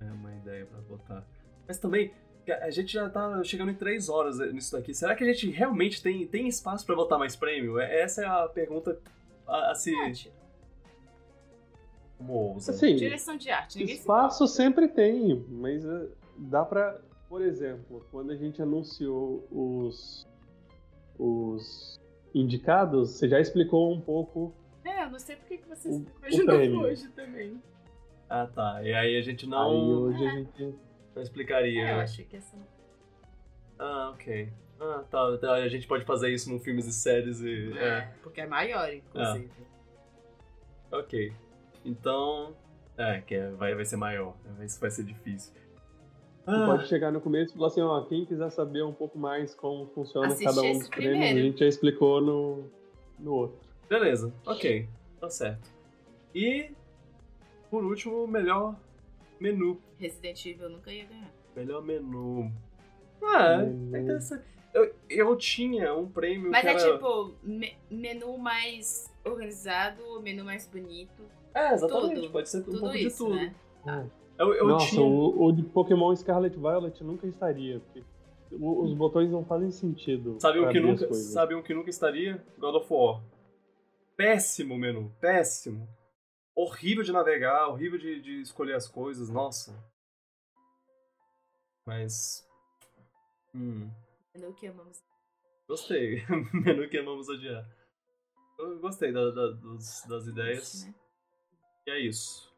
é, 0.00 0.04
uma 0.04 0.32
ideia 0.36 0.64
pra 0.66 0.80
botar. 0.82 1.24
Mas 1.66 1.78
também, 1.78 2.12
a 2.62 2.70
gente 2.70 2.92
já 2.92 3.10
tá 3.10 3.42
chegando 3.44 3.70
em 3.70 3.74
três 3.74 4.08
horas 4.08 4.38
nisso 4.52 4.72
daqui. 4.72 4.94
Será 4.94 5.14
que 5.14 5.24
a 5.24 5.26
gente 5.32 5.50
realmente 5.50 6.02
tem, 6.02 6.26
tem 6.26 6.46
espaço 6.48 6.86
pra 6.86 6.94
botar 6.94 7.18
mais 7.18 7.34
prêmio? 7.36 7.78
É- 7.80 8.00
Essa 8.02 8.22
é 8.22 8.26
a 8.26 8.48
pergunta 8.48 8.98
a, 9.46 9.72
a 9.72 9.74
se. 9.74 9.90
Tira- 10.12 10.34
Como 12.16 12.32
ousa. 12.32 12.70
Assim, 12.72 12.96
Direção 12.96 13.36
de 13.36 13.50
arte. 13.50 13.78
Ninguém 13.78 13.94
se 13.96 14.00
espaço 14.02 14.46
sempre 14.46 14.88
tem, 14.88 15.44
mas 15.48 15.84
eh, 15.84 16.08
dá 16.36 16.64
pra. 16.64 17.00
Por 17.28 17.42
exemplo, 17.42 18.06
quando 18.10 18.30
a 18.30 18.36
gente 18.36 18.62
anunciou 18.62 19.46
os. 19.50 20.26
Os 21.18 21.98
indicados, 22.34 23.10
você 23.10 23.28
já 23.28 23.40
explicou 23.40 23.92
um 23.92 24.00
pouco. 24.00 24.54
É, 24.88 25.04
eu 25.04 25.10
não 25.10 25.18
sei 25.18 25.36
por 25.36 25.46
que 25.46 25.58
que 25.58 25.68
você 25.68 25.88
O- 25.88 25.92
explicou 25.92 26.26
o 26.26 26.30
de 26.30 26.44
prêmio. 26.46 26.70
novo 26.76 26.86
hoje 26.86 27.08
também. 27.10 27.62
Ah, 28.30 28.46
tá. 28.46 28.82
E 28.82 28.92
aí 28.92 29.16
a 29.16 29.22
gente 29.22 29.44
Aí 29.44 29.50
não, 29.50 29.68
hoje 30.02 30.26
a 30.26 30.30
gente. 30.30 30.74
não 31.14 31.22
explicaria. 31.22 31.82
É, 31.88 31.94
eu 31.94 32.00
achei 32.00 32.24
que 32.24 32.36
essa. 32.36 32.56
Ah, 33.78 34.10
ok. 34.14 34.52
Ah, 34.80 35.04
tá, 35.10 35.38
tá. 35.38 35.52
A 35.54 35.68
gente 35.68 35.86
pode 35.86 36.04
fazer 36.04 36.30
isso 36.30 36.50
no 36.52 36.58
filmes 36.60 36.86
e 36.86 36.92
séries 36.92 37.40
e. 37.40 37.72
é. 37.78 37.84
É, 37.84 38.12
porque 38.22 38.40
é 38.40 38.46
maior, 38.46 38.92
inclusive. 38.92 39.50
Ok. 40.92 41.32
Então. 41.84 42.54
É, 42.96 43.20
que 43.20 43.34
é- 43.34 43.50
vai, 43.52 43.74
vai 43.74 43.84
ser 43.84 43.96
maior. 43.96 44.34
Isso 44.64 44.80
vai 44.80 44.90
ser 44.90 45.04
difícil. 45.04 45.54
ah. 46.46 46.66
pode 46.66 46.86
chegar 46.88 47.12
no 47.12 47.20
começo 47.20 47.52
e 47.52 47.56
falar 47.56 47.68
assim, 47.68 47.80
ó, 47.82 48.00
quem 48.04 48.24
quiser 48.24 48.50
saber 48.50 48.82
um 48.82 48.92
pouco 48.92 49.18
mais 49.18 49.54
como 49.54 49.86
funciona 49.88 50.28
Assiste 50.28 50.44
cada 50.44 50.62
um 50.62 50.78
dos 50.78 50.88
prêmios, 50.88 51.30
a 51.30 51.42
gente 51.42 51.58
já 51.60 51.66
explicou 51.66 52.20
no, 52.20 52.64
no 53.18 53.32
outro. 53.34 53.67
Beleza, 53.88 54.32
ok, 54.44 54.88
tá 55.20 55.30
certo. 55.30 55.70
E, 56.34 56.70
por 57.70 57.84
último, 57.84 58.26
melhor 58.26 58.76
menu. 59.40 59.80
Resident 59.98 60.44
Evil 60.44 60.68
nunca 60.68 60.92
ia 60.92 61.06
ganhar. 61.06 61.32
Melhor 61.56 61.82
menu. 61.82 62.52
Ah, 63.22 63.58
menu. 63.58 63.96
é 63.96 64.00
interessante. 64.00 64.44
Eu, 64.74 64.94
eu 65.08 65.36
tinha 65.36 65.94
um 65.94 66.06
prêmio 66.06 66.50
Mas 66.50 66.60
que 66.60 66.68
é 66.68 66.70
era... 66.72 66.92
tipo, 66.92 67.34
me, 67.42 67.74
menu 67.90 68.36
mais 68.36 69.10
organizado, 69.24 70.20
menu 70.20 70.44
mais 70.44 70.66
bonito. 70.66 71.22
É, 71.54 71.72
exatamente, 71.72 72.14
tudo, 72.14 72.30
pode 72.30 72.48
ser 72.48 72.58
um 72.58 72.62
tudo 72.62 72.80
pouco 72.80 72.96
isso, 72.96 73.08
de 73.08 73.30
tudo. 73.30 73.34
Né? 73.34 73.54
Ah. 73.86 74.04
Eu, 74.38 74.54
eu 74.54 74.68
Nossa, 74.68 74.90
tinha... 74.90 75.02
o, 75.02 75.46
o, 75.46 75.52
de 75.52 75.62
Pokémon 75.64 76.14
Scarlet 76.14 76.56
Violet 76.56 77.02
nunca 77.02 77.26
estaria, 77.26 77.80
porque 77.80 78.04
os 78.52 78.94
botões 78.94 79.30
não 79.30 79.44
fazem 79.44 79.70
sentido. 79.70 80.36
Sabe 80.38 80.60
um 80.60 80.68
que 80.68 80.78
nunca, 80.78 81.12
sabe 81.12 81.54
um 81.54 81.62
que 81.62 81.74
nunca 81.74 81.90
estaria? 81.90 82.42
God 82.58 82.76
of 82.76 82.86
War. 82.88 83.20
Péssimo 84.18 84.76
menu, 84.76 85.14
péssimo. 85.20 85.88
Horrível 86.52 87.04
de 87.04 87.12
navegar, 87.12 87.68
horrível 87.68 87.96
de, 87.96 88.20
de 88.20 88.40
escolher 88.40 88.74
as 88.74 88.88
coisas, 88.88 89.30
nossa. 89.30 89.72
Mas. 91.86 92.44
Hum. 93.54 93.88
Menu 94.34 94.52
que 94.54 94.66
amamos. 94.66 95.00
Gostei. 95.68 96.24
menu 96.52 96.88
que 96.88 96.98
amamos 96.98 97.28
odiar. 97.28 97.64
Eu 98.58 98.80
gostei 98.80 99.12
da, 99.12 99.30
da, 99.30 99.50
dos, 99.52 100.02
das 100.08 100.26
ideias. 100.26 100.84
Né? 100.84 100.94
E 101.86 101.90
é 101.92 102.00
isso. 102.00 102.52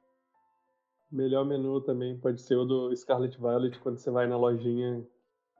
Melhor 1.12 1.44
menu 1.44 1.78
também 1.82 2.18
pode 2.18 2.40
ser 2.40 2.56
o 2.56 2.64
do 2.64 2.96
Scarlet 2.96 3.36
Violet, 3.36 3.78
quando 3.80 3.98
você 3.98 4.10
vai 4.10 4.26
na 4.26 4.38
lojinha 4.38 5.06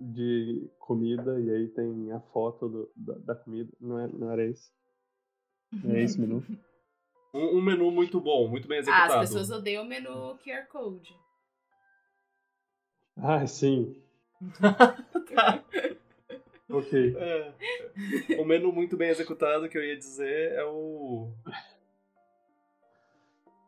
de 0.01 0.66
comida 0.78 1.39
e 1.39 1.51
aí 1.51 1.68
tem 1.68 2.10
a 2.12 2.20
foto 2.20 2.70
do, 2.70 2.93
da, 2.97 3.18
da, 3.18 3.35
comida. 3.35 3.70
Não, 3.78 3.98
é, 3.98 4.09
não 4.09 4.31
era 4.31 4.47
esse? 4.47 4.80
É 5.88 6.02
esse 6.02 6.20
menu? 6.20 6.44
Um, 7.32 7.59
um, 7.59 7.62
menu 7.62 7.92
muito 7.92 8.20
bom, 8.20 8.48
muito 8.48 8.66
bem 8.66 8.78
executado. 8.78 9.12
Ah, 9.12 9.20
as 9.20 9.28
pessoas 9.28 9.52
odeiam 9.52 9.84
o 9.84 9.86
menu 9.86 10.36
QR 10.38 10.66
Code. 10.66 11.16
Ah, 13.16 13.47
sim. 13.47 13.97
tá. 14.60 15.64
ok. 16.68 17.16
É. 17.16 17.55
O 18.36 18.44
menu 18.44 18.72
muito 18.72 18.97
bem 18.97 19.10
executado 19.10 19.68
que 19.68 19.78
eu 19.78 19.84
ia 19.84 19.97
dizer 19.97 20.55
é 20.55 20.64
o. 20.64 21.32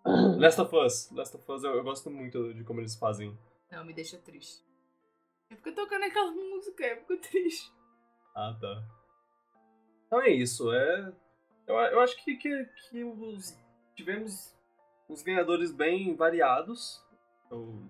Last 0.05 0.61
of 0.61 0.74
Us. 0.74 1.11
Last 1.12 1.37
of 1.37 1.53
Us 1.53 1.62
eu, 1.62 1.77
eu 1.77 1.85
gosto 1.85 2.11
muito 2.11 2.53
de 2.55 2.65
como 2.65 2.81
eles 2.81 2.97
fazem. 2.97 3.39
Não, 3.70 3.85
me 3.85 3.95
deixa 3.95 4.19
triste. 4.19 4.65
É 5.51 5.55
porque 5.55 5.70
tocando 5.70 6.05
aquela 6.05 6.33
música, 6.33 6.85
eu 6.85 6.97
fico 6.97 7.16
triste. 7.19 7.70
Ah, 8.35 8.57
tá. 8.61 8.83
Então 10.07 10.20
é 10.20 10.31
isso. 10.31 10.73
É... 10.73 11.12
Eu, 11.67 11.75
eu 11.77 12.01
acho 12.01 12.23
que, 12.23 12.37
que, 12.37 12.65
que 12.91 13.05
os... 13.05 13.57
tivemos 13.95 14.55
uns 15.09 15.23
ganhadores 15.23 15.73
bem 15.73 16.15
variados. 16.15 17.03
Eu 17.51 17.83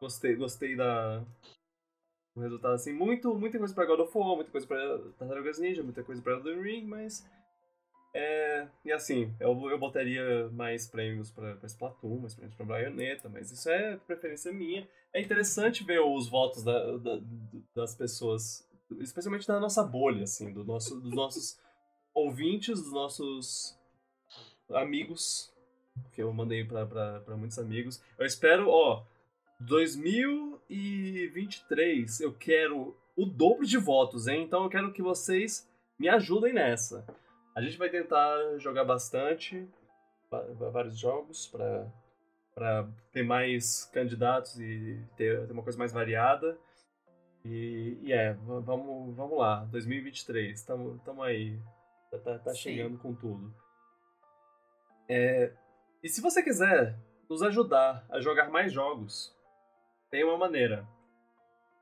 gostei, 0.00 0.36
gostei 0.36 0.76
da, 0.76 1.24
do 2.34 2.42
resultado 2.42 2.74
assim. 2.74 2.92
Muito, 2.92 3.34
muita 3.34 3.58
coisa 3.58 3.74
pra 3.74 3.86
God 3.86 4.00
of 4.00 4.16
War, 4.16 4.36
muita 4.36 4.50
coisa 4.50 4.66
pra 4.66 4.98
Tartarugas 5.18 5.58
Ninja, 5.58 5.82
muita 5.82 6.02
coisa 6.02 6.22
pra 6.22 6.34
Elden 6.34 6.62
Ring, 6.62 6.84
mas. 6.86 7.28
É, 8.14 8.66
e 8.84 8.90
assim, 8.90 9.34
eu, 9.38 9.68
eu 9.68 9.78
botaria 9.78 10.48
mais 10.50 10.86
prêmios 10.86 11.30
pra, 11.30 11.56
pra 11.56 11.66
Splatoon, 11.66 12.20
mais 12.20 12.34
prêmios 12.34 12.56
pra 12.56 12.64
Bayonetta, 12.64 13.28
mas 13.28 13.50
isso 13.50 13.68
é 13.68 13.96
preferência 13.98 14.52
minha. 14.52 14.88
É 15.12 15.20
interessante 15.20 15.84
ver 15.84 16.00
os 16.00 16.28
votos 16.28 16.64
da, 16.64 16.96
da, 16.96 17.20
das 17.74 17.94
pessoas, 17.94 18.66
especialmente 18.98 19.46
da 19.46 19.60
nossa 19.60 19.82
bolha, 19.82 20.24
assim, 20.24 20.52
do 20.52 20.64
nosso, 20.64 20.98
dos 21.00 21.12
nossos 21.12 21.60
ouvintes, 22.24 22.82
dos 22.82 22.92
nossos 22.92 23.78
amigos, 24.70 25.52
que 26.12 26.22
eu 26.22 26.32
mandei 26.32 26.64
pra 26.64 27.20
muitos 27.36 27.58
amigos. 27.58 28.00
Eu 28.18 28.26
espero, 28.26 28.68
ó, 28.68 29.04
2023 29.60 32.20
eu 32.20 32.32
quero 32.32 32.96
o 33.16 33.26
dobro 33.26 33.66
de 33.66 33.76
votos, 33.76 34.28
hein? 34.28 34.42
Então 34.42 34.62
eu 34.64 34.70
quero 34.70 34.92
que 34.92 35.02
vocês 35.02 35.68
me 35.98 36.08
ajudem 36.08 36.52
nessa. 36.52 37.04
A 37.54 37.60
gente 37.60 37.76
vai 37.76 37.90
tentar 37.90 38.56
jogar 38.58 38.84
bastante, 38.84 39.68
vários 40.70 40.96
jogos 40.96 41.48
para 41.48 41.92
para 42.58 42.88
ter 43.12 43.22
mais 43.22 43.84
candidatos 43.92 44.58
e 44.58 45.00
ter, 45.16 45.46
ter, 45.46 45.52
uma 45.52 45.62
coisa 45.62 45.78
mais 45.78 45.92
variada. 45.92 46.58
E, 47.44 47.96
e 48.02 48.12
é, 48.12 48.32
vamos, 48.32 49.14
vamos 49.14 49.38
lá, 49.38 49.64
2023, 49.66 50.58
estamos 50.58 51.20
aí, 51.20 51.56
tá, 52.10 52.18
tá, 52.18 52.38
tá 52.38 52.54
chegando 52.54 52.98
com 52.98 53.14
tudo. 53.14 53.54
É, 55.08 55.52
e 56.02 56.08
se 56.08 56.20
você 56.20 56.42
quiser 56.42 56.98
nos 57.28 57.42
ajudar 57.42 58.06
a 58.10 58.20
jogar 58.20 58.50
mais 58.50 58.72
jogos, 58.72 59.34
tem 60.10 60.24
uma 60.24 60.38
maneira, 60.38 60.86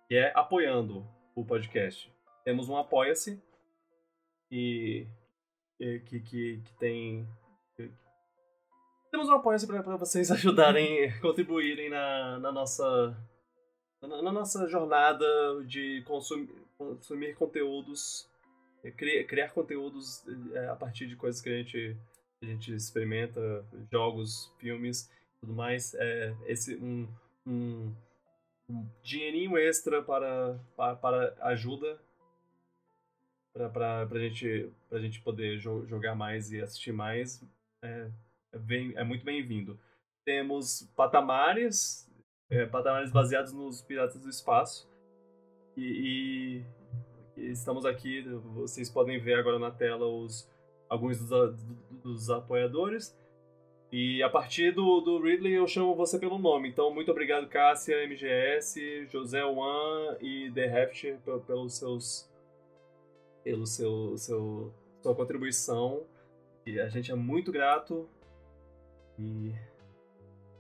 que 0.09 0.15
é 0.15 0.33
apoiando 0.35 1.07
o 1.35 1.45
podcast. 1.45 2.13
Temos 2.45 2.69
um 2.69 2.77
Apoia-se 2.77 3.43
e 4.51 5.07
que, 5.79 6.21
que, 6.21 6.61
que 6.63 6.73
tem. 6.79 7.29
Temos 9.11 9.29
um 9.29 9.35
apoio 9.35 9.59
para 9.67 9.97
vocês 9.97 10.31
ajudarem, 10.33 11.19
contribuírem 11.21 11.91
na, 11.91 12.39
na 12.39 12.53
nossa. 12.53 13.17
Na, 14.01 14.23
na, 14.23 14.33
nossa 14.33 14.69
jornada 14.69 15.27
de 15.65 16.03
consumir, 16.07 16.51
consumir 16.77 17.35
conteúdos, 17.35 18.31
criar, 18.93 19.51
conteúdos 19.51 20.25
é, 20.55 20.69
a 20.69 20.77
partir 20.77 21.07
de 21.07 21.17
coisas 21.17 21.41
que 21.41 21.49
a 21.49 21.57
gente, 21.57 21.97
a 22.43 22.47
gente 22.47 22.75
experimenta, 22.75 23.65
jogos, 23.91 24.53
filmes, 24.59 25.11
tudo 25.41 25.53
mais. 25.53 25.95
É, 25.95 26.35
esse 26.47 26.77
um, 26.77 27.09
um, 27.47 27.95
um 28.69 28.89
dinheirinho 29.03 29.57
extra 29.57 30.03
para, 30.03 30.59
para, 30.77 30.97
para 30.97 31.37
ajuda 31.41 31.99
pra, 33.57 34.07
pra, 34.07 34.19
gente, 34.19 34.71
pra 34.89 34.99
gente 34.99 35.21
poder 35.23 35.59
jo 35.59 35.87
jogar 35.87 36.15
mais 36.15 36.53
e 36.53 36.61
assistir 36.61 36.93
mais, 36.93 37.43
é, 37.83 38.11
é, 38.53 38.59
bem, 38.59 38.93
é 38.97 39.05
muito 39.05 39.25
bem-vindo. 39.25 39.79
Temos 40.25 40.83
patamares, 40.95 42.11
é, 42.51 42.67
patamares 42.67 43.11
baseados 43.11 43.53
nos 43.53 43.81
Piratas 43.81 44.21
do 44.21 44.29
Espaço. 44.29 44.89
E, 45.77 46.63
e, 46.63 46.65
estamos 47.37 47.85
aqui, 47.85 48.23
vocês 48.55 48.91
podem 48.91 49.19
ver 49.21 49.35
agora 49.35 49.59
na 49.59 49.71
tela 49.71 50.07
os, 50.07 50.49
alguns 50.89 51.19
dos, 51.21 51.57
dos 52.03 52.31
apoiadores. 52.31 53.17
E 53.93 54.23
a 54.23 54.29
partir 54.29 54.73
do, 54.73 55.01
do 55.01 55.23
Ridley 55.23 55.55
eu 55.55 55.67
chamo 55.67 55.95
você 55.95 56.19
pelo 56.19 56.39
nome. 56.39 56.69
Então, 56.69 56.93
muito 56.93 57.11
obrigado, 57.11 57.49
Cássia, 57.49 58.05
MGS, 58.07 59.07
José 59.07 59.45
Wan 59.45 60.17
e 60.21 60.51
The 60.51 60.65
Heft 60.65 61.19
pelos 61.47 61.75
seus 61.75 62.29
pelo 63.45 63.65
seu, 63.65 64.17
seu 64.17 64.73
sua 65.01 65.15
contribuição. 65.15 66.03
E 66.67 66.81
a 66.81 66.89
gente 66.89 67.13
é 67.13 67.15
muito 67.15 67.53
grato. 67.53 68.09
E, 69.17 69.53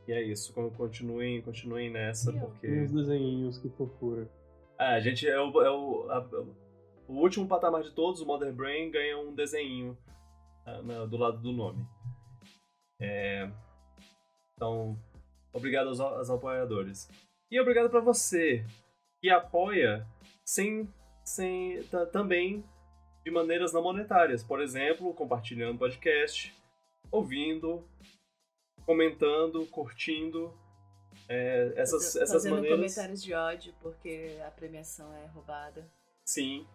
e 0.07 0.13
é 0.13 0.23
isso. 0.23 0.53
Continuem, 0.53 1.43
continuem 1.43 1.91
nessa, 1.91 2.33
porque. 2.33 2.67
E 2.67 2.85
os 2.85 2.93
desenhinhos, 2.93 3.59
que 3.59 3.69
fofura. 3.71 4.29
É, 4.79 4.95
a 4.95 5.01
gente 5.01 5.29
é 5.29 5.41
o, 5.41 5.63
é 5.63 5.71
o, 5.71 6.11
a, 6.11 6.45
o 7.09 7.15
último 7.15 7.47
patamar 7.47 7.83
de 7.83 7.93
todos, 7.93 8.21
o 8.21 8.27
Mother 8.27 8.53
Brain, 8.53 8.91
ganha 8.91 9.19
um 9.19 9.35
desenho 9.35 9.97
uh, 10.67 10.83
na, 10.83 11.05
do 11.07 11.17
lado 11.17 11.39
do 11.39 11.53
nome. 11.53 11.87
É, 13.01 13.51
então, 14.55 14.99
obrigado 15.53 15.89
aos, 15.89 16.01
aos 16.01 16.31
apoiadores. 16.31 17.09
E 17.51 17.61
obrigado 17.61 17.91
para 17.91 18.01
você 18.01 18.65
que 19.21 19.31
apoia 19.31 20.07
sem, 20.45 20.93
sem 21.25 21.83
também 22.13 22.65
de 23.25 23.31
maneiras 23.31 23.73
não 23.73 23.83
monetárias. 23.83 24.43
Por 24.43 24.61
exemplo, 24.61 25.13
compartilhando 25.15 25.79
podcast, 25.79 26.55
ouvindo, 27.11 27.89
comentando, 28.85 29.67
curtindo. 29.67 30.53
É, 31.29 31.73
essas, 31.77 32.13
Fazendo 32.13 32.23
essas 32.23 32.45
maneiras. 32.45 32.79
comentários 32.79 33.23
de 33.23 33.35
ódio 33.35 33.75
porque 33.81 34.39
a 34.47 34.51
premiação 34.51 35.13
é 35.15 35.27
roubada. 35.27 35.91
Sim. 36.25 36.67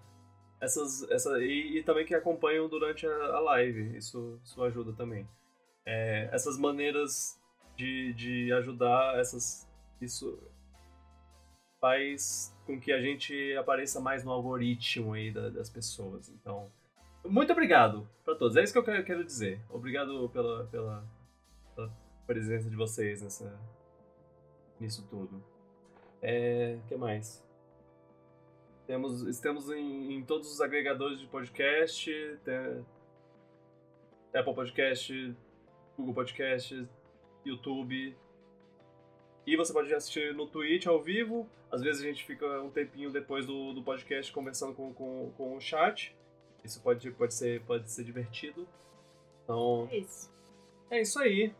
Essas, 0.61 1.09
essa, 1.09 1.43
e, 1.43 1.79
e 1.79 1.83
também 1.83 2.05
que 2.05 2.13
acompanham 2.13 2.69
durante 2.69 3.07
a, 3.07 3.25
a 3.35 3.39
live. 3.39 3.97
Isso, 3.97 4.39
isso 4.43 4.63
ajuda 4.63 4.93
também. 4.93 5.27
É, 5.85 6.29
essas 6.31 6.57
maneiras 6.57 7.41
de, 7.75 8.13
de 8.13 8.53
ajudar, 8.53 9.19
essas, 9.19 9.67
isso 9.99 10.39
faz 11.79 12.55
com 12.65 12.79
que 12.79 12.91
a 12.91 13.01
gente 13.01 13.55
apareça 13.57 13.99
mais 13.99 14.23
no 14.23 14.31
algoritmo 14.31 15.13
aí 15.13 15.31
das 15.31 15.69
pessoas. 15.69 16.29
Então, 16.29 16.71
muito 17.25 17.51
obrigado 17.51 18.07
para 18.23 18.35
todos. 18.35 18.55
É 18.55 18.63
isso 18.63 18.71
que 18.71 18.79
eu 18.79 19.03
quero 19.03 19.23
dizer. 19.23 19.59
Obrigado 19.67 20.29
pela, 20.29 20.65
pela, 20.67 21.03
pela 21.75 21.91
presença 22.27 22.69
de 22.69 22.75
vocês 22.75 23.21
nessa, 23.21 23.59
nisso 24.79 25.07
tudo. 25.09 25.43
É. 26.21 26.77
Que 26.87 26.95
mais? 26.95 27.43
Temos, 28.91 29.21
estamos 29.21 29.69
em, 29.69 30.15
em 30.15 30.21
todos 30.21 30.51
os 30.51 30.59
agregadores 30.59 31.17
de 31.17 31.25
podcast. 31.25 32.11
Apple 34.33 34.53
Podcast, 34.53 35.33
Google 35.97 36.13
Podcast, 36.13 36.85
YouTube. 37.45 38.13
E 39.47 39.55
você 39.55 39.71
pode 39.71 39.93
assistir 39.93 40.35
no 40.35 40.45
Twitch 40.45 40.87
ao 40.87 41.01
vivo. 41.01 41.49
Às 41.71 41.81
vezes 41.81 42.03
a 42.03 42.05
gente 42.05 42.25
fica 42.25 42.45
um 42.61 42.69
tempinho 42.69 43.09
depois 43.09 43.45
do, 43.45 43.71
do 43.71 43.81
podcast 43.81 44.29
conversando 44.29 44.73
com, 44.73 44.93
com, 44.93 45.31
com 45.37 45.55
o 45.55 45.61
chat. 45.61 46.13
Isso 46.61 46.83
pode, 46.83 47.11
pode, 47.11 47.33
ser, 47.33 47.61
pode 47.61 47.89
ser 47.89 48.03
divertido. 48.03 48.67
Então. 49.45 49.87
É 49.89 49.99
isso. 49.99 50.29
É 50.89 51.01
isso 51.01 51.17
aí. 51.17 51.55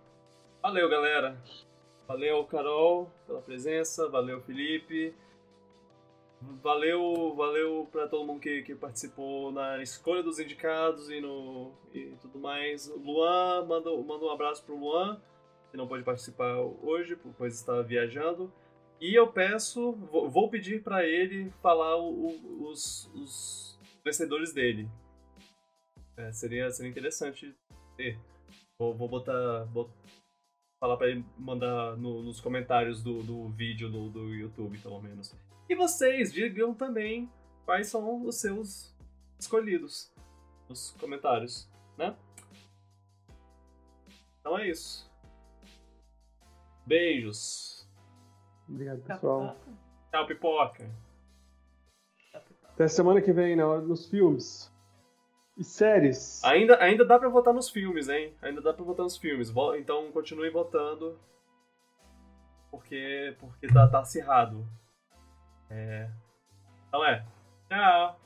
Valeu, 0.61 0.90
galera. 0.90 1.42
Valeu, 2.06 2.43
Carol, 2.43 3.10
pela 3.26 3.42
presença. 3.42 4.10
Valeu, 4.10 4.42
Felipe. 4.42 5.16
Valeu, 6.63 7.35
valeu 7.35 7.87
para 7.91 8.07
todo 8.07 8.25
mundo 8.25 8.39
que, 8.39 8.63
que 8.63 8.75
participou 8.75 9.51
na 9.51 9.81
escolha 9.81 10.23
dos 10.23 10.39
indicados 10.39 11.09
e 11.09 11.21
no 11.21 11.71
e 11.93 12.15
tudo 12.21 12.39
mais. 12.39 12.87
Luan, 12.87 13.65
manda, 13.65 13.91
manda 14.03 14.25
um 14.25 14.29
abraço 14.29 14.63
pro 14.65 14.77
Luan, 14.77 15.21
que 15.69 15.77
não 15.77 15.87
pode 15.87 16.03
participar 16.03 16.57
hoje, 16.57 17.15
pois 17.37 17.55
está 17.55 17.81
viajando. 17.81 18.51
E 18.99 19.15
eu 19.15 19.31
peço, 19.31 19.93
vou, 19.93 20.29
vou 20.29 20.49
pedir 20.49 20.83
para 20.83 21.05
ele 21.05 21.49
falar 21.61 21.97
o, 21.97 22.27
o, 22.27 22.69
os, 22.69 23.09
os 23.15 23.79
vencedores 24.03 24.53
dele. 24.53 24.87
É, 26.17 26.31
seria, 26.31 26.69
seria 26.71 26.91
interessante 26.91 27.55
ter. 27.97 28.19
Vou, 28.79 28.95
vou 28.95 29.07
botar. 29.07 29.63
Vou 29.65 29.89
falar 30.79 30.97
pra 30.97 31.07
ele 31.07 31.23
mandar 31.37 31.95
no, 31.97 32.23
nos 32.23 32.39
comentários 32.39 33.01
do, 33.01 33.21
do 33.23 33.49
vídeo 33.49 33.89
do, 33.89 34.09
do 34.09 34.33
YouTube, 34.33 34.77
pelo 34.79 35.01
menos. 35.01 35.35
E 35.72 35.75
vocês 35.75 36.33
digam 36.33 36.74
também 36.74 37.32
quais 37.64 37.88
são 37.88 38.25
os 38.25 38.41
seus 38.41 38.93
escolhidos 39.40 40.14
nos 40.67 40.91
comentários, 41.00 41.66
né? 41.98 42.14
Então 44.41 44.59
é 44.59 44.67
isso. 44.67 45.09
Beijos. 46.85 47.90
Obrigado, 48.67 49.01
pessoal. 49.01 49.56
Tchau, 50.11 50.27
pipoca. 50.27 50.91
Até 52.66 52.90
semana 52.90 53.22
que 53.22 53.32
vem, 53.32 53.56
na 53.56 53.66
hora 53.66 53.82
dos 53.82 54.09
filmes. 54.09 54.69
E 55.58 55.64
séries. 55.64 56.43
Ainda, 56.43 56.83
ainda 56.83 57.06
dá 57.06 57.17
pra 57.17 57.30
votar 57.30 57.53
nos 57.53 57.69
filmes, 57.69 58.09
hein? 58.09 58.35
Ainda 58.41 58.59
dá 58.61 58.74
pra 58.74 58.83
votar 58.83 59.06
nos 59.06 59.16
filmes. 59.16 59.50
Então 59.80 60.11
continue 60.11 60.50
votando. 60.50 61.17
Porque, 62.69 63.38
porque 63.40 63.67
tá, 63.67 63.88
tá 63.88 64.01
acirrado. 64.01 64.67
É. 65.72 66.09
Então 66.90 67.06
é. 67.06 67.25
Tchau. 67.69 68.22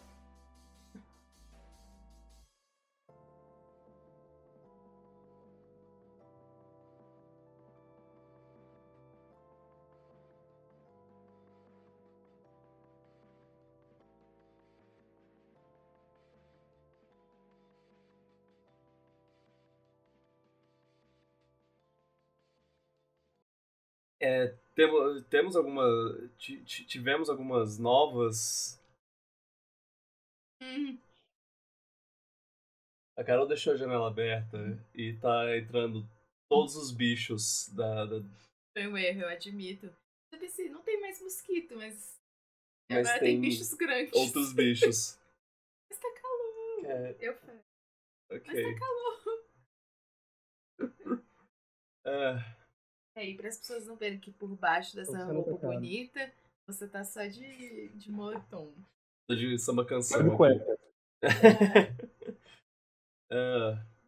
Temo- 24.75 25.21
temos 25.23 25.55
alguma. 25.55 25.83
ti- 26.37 26.63
ti- 26.63 26.85
Tivemos 26.85 27.29
algumas 27.29 27.77
novas. 27.79 28.79
Hum, 30.61 30.97
A 33.17 33.23
Carol 33.23 33.47
deixou 33.47 33.73
a 33.73 33.77
janela 33.77 34.07
aberta 34.09 34.57
e 34.93 35.13
tá 35.17 35.55
entrando 35.57 36.05
todos 36.49 36.75
os 36.75 36.91
bichos 36.91 37.69
da. 37.73 38.05
da- 38.05 38.21
foi 38.73 38.87
um 38.87 38.97
erro, 38.97 39.21
eu 39.21 39.29
admito. 39.29 39.85
Eu 40.33 40.39
pensei, 40.39 40.69
não 40.69 40.81
tem 40.83 40.99
mais 40.99 41.21
mosquito, 41.21 41.75
mas. 41.77 42.19
Mas 42.89 43.07
agora 43.07 43.19
tem 43.19 43.41
tem 43.41 43.41
bichos 43.49 43.73
grandes. 43.73 44.13
outros 44.13 44.53
bichos. 44.53 45.17
Mas 45.89 45.99
tá 45.99 46.07
calor. 46.21 46.85
É, 46.85 47.15
Eu 47.19 47.35
falei, 47.37 47.61
mas 48.29 48.41
ok. 48.41 48.73
tá 48.73 48.79
calor. 48.79 49.45
É, 52.07 52.64
É, 53.15 53.29
e 53.29 53.35
para 53.35 53.47
as 53.47 53.57
pessoas 53.57 53.85
não 53.85 53.95
verem 53.95 54.19
que 54.19 54.31
por 54.31 54.49
baixo 54.55 54.95
dessa 54.95 55.17
tá 55.17 55.25
roupa 55.25 55.53
bonita, 55.53 56.31
você 56.67 56.87
tá 56.87 57.03
só 57.03 57.25
de, 57.25 57.89
de 57.89 58.11
moletom. 58.11 58.73
tô 59.27 59.35
de 59.35 59.57
samba 59.57 59.85
canção. 59.85 60.17
Sabe 60.17 60.35
cueca. 60.35 60.77
É, 63.31 63.77